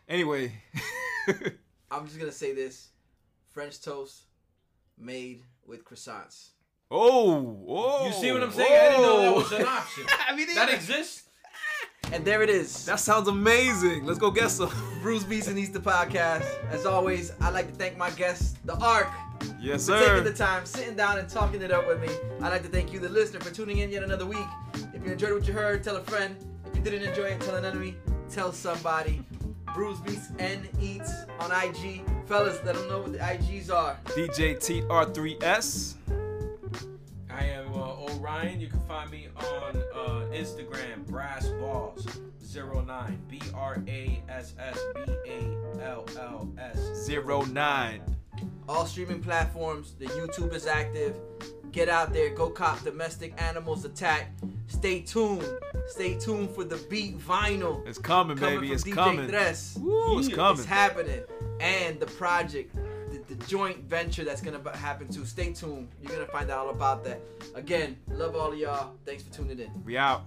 Anyway. 0.09 0.53
I'm 1.91 2.07
just 2.07 2.19
gonna 2.19 2.31
say 2.31 2.53
this: 2.53 2.89
French 3.51 3.79
toast 3.79 4.23
made 4.97 5.43
with 5.65 5.85
croissants. 5.85 6.49
Oh, 6.95 7.57
oh. 7.67 8.05
You 8.05 8.13
see 8.13 8.31
what 8.31 8.43
I'm 8.43 8.49
oh, 8.49 8.51
saying? 8.51 8.71
I 8.71 8.89
didn't 8.89 9.01
know 9.01 9.19
that 9.19 9.27
oh. 9.27 9.33
was 9.35 9.51
oh. 9.51 9.57
an 9.57 9.65
option. 9.65 10.03
I 10.29 10.35
mean, 10.35 10.47
That 10.53 10.69
exists. 10.69 11.23
And 12.11 12.23
there 12.23 12.43
it 12.43 12.49
is. 12.49 12.85
that 12.85 12.99
sounds 12.99 13.27
amazing. 13.27 14.05
Let's 14.05 14.19
go 14.19 14.29
get 14.29 14.51
some. 14.51 14.69
Brews 15.01 15.23
Beats 15.23 15.47
and 15.47 15.57
Eats 15.57 15.71
the 15.71 15.79
podcast. 15.79 16.45
As 16.69 16.85
always, 16.85 17.31
I'd 17.41 17.53
like 17.53 17.67
to 17.67 17.73
thank 17.73 17.97
my 17.97 18.11
guest, 18.11 18.57
the 18.67 18.75
Ark, 18.77 19.09
Yes, 19.59 19.87
for 19.87 19.97
taking 19.97 20.23
the 20.23 20.33
time, 20.33 20.65
sitting 20.65 20.95
down 20.95 21.17
and 21.17 21.27
talking 21.27 21.63
it 21.63 21.71
up 21.71 21.87
with 21.87 21.99
me. 21.99 22.09
I'd 22.41 22.49
like 22.49 22.61
to 22.61 22.69
thank 22.69 22.93
you, 22.93 22.99
the 22.99 23.09
listener, 23.09 23.39
for 23.39 23.51
tuning 23.51 23.79
in 23.79 23.89
yet 23.89 24.03
another 24.03 24.27
week. 24.27 24.45
If 24.93 25.03
you 25.03 25.11
enjoyed 25.11 25.33
what 25.33 25.47
you 25.47 25.53
heard, 25.53 25.83
tell 25.83 25.95
a 25.95 26.03
friend. 26.03 26.35
If 26.67 26.75
you 26.75 26.83
didn't 26.83 27.09
enjoy 27.09 27.25
it, 27.25 27.41
tell 27.41 27.55
an 27.55 27.65
enemy. 27.65 27.95
Tell 28.29 28.51
somebody. 28.51 29.23
Brews 29.73 29.99
Beats 30.01 30.29
and 30.37 30.69
Eats 30.79 31.11
on 31.39 31.51
IG. 31.51 32.03
Fellas, 32.27 32.59
let 32.63 32.75
them 32.75 32.87
know 32.87 32.99
what 32.99 33.13
the 33.13 33.17
IGs 33.17 33.71
are. 33.73 33.97
DJ 34.09 34.59
Tres. 34.59 35.95
I 36.09 36.22
am 38.27 38.47
uh, 38.47 38.59
You 38.59 38.67
can 38.67 38.79
find 38.81 39.09
me 39.11 39.27
on 39.35 39.77
uh, 39.95 40.25
Instagram, 40.33 41.05
Brass 41.07 41.47
Balls 41.59 42.05
09 42.55 43.19
B 43.29 43.41
R 43.53 43.81
A 43.87 44.21
S 44.29 44.53
S 44.59 44.79
B 44.95 45.11
A 45.27 45.83
L 45.83 46.05
L 46.19 46.49
S. 46.59 46.77
Zero 47.05 47.41
nine. 47.45 48.01
all 48.69 48.85
streaming 48.85 49.21
platforms. 49.21 49.93
The 49.97 50.05
YouTube 50.05 50.53
is 50.53 50.67
active. 50.67 51.15
Get 51.71 51.89
out 51.89 52.13
there, 52.13 52.29
go 52.29 52.49
cop 52.51 52.83
Domestic 52.83 53.33
Animals 53.41 53.83
Attack. 53.83 54.31
Stay 54.67 54.99
tuned. 55.01 55.43
Stay 55.87 56.13
tuned 56.19 56.51
for 56.51 56.63
the 56.63 56.77
beat 56.89 57.17
vinyl 57.17 57.85
It's 57.87 57.97
coming, 57.97 58.37
coming 58.37 58.55
baby. 58.59 58.67
from 58.67 58.75
It's 58.75 58.83
DJ 58.83 58.93
coming. 58.93 59.27
Tres. 59.27 59.77
Woo, 59.81 60.19
it's 60.19 60.27
coming. 60.29 60.59
It's 60.59 60.65
happening. 60.67 61.23
And 61.59 61.99
the 61.99 62.05
project, 62.05 62.75
the, 63.27 63.35
joint 63.45 63.77
venture 63.83 64.23
that's 64.23 64.41
gonna 64.41 64.61
happen 64.77 65.07
too. 65.07 65.25
Stay 65.25 65.53
tuned. 65.53 65.89
You're 66.01 66.11
gonna 66.11 66.25
find 66.25 66.49
out 66.49 66.59
all 66.59 66.69
about 66.69 67.03
that. 67.05 67.19
Again, 67.55 67.97
love 68.09 68.35
all 68.35 68.51
of 68.51 68.57
y'all. 68.57 68.93
Thanks 69.05 69.23
for 69.23 69.33
tuning 69.33 69.59
in. 69.59 69.69
We 69.85 69.97
out. 69.97 70.23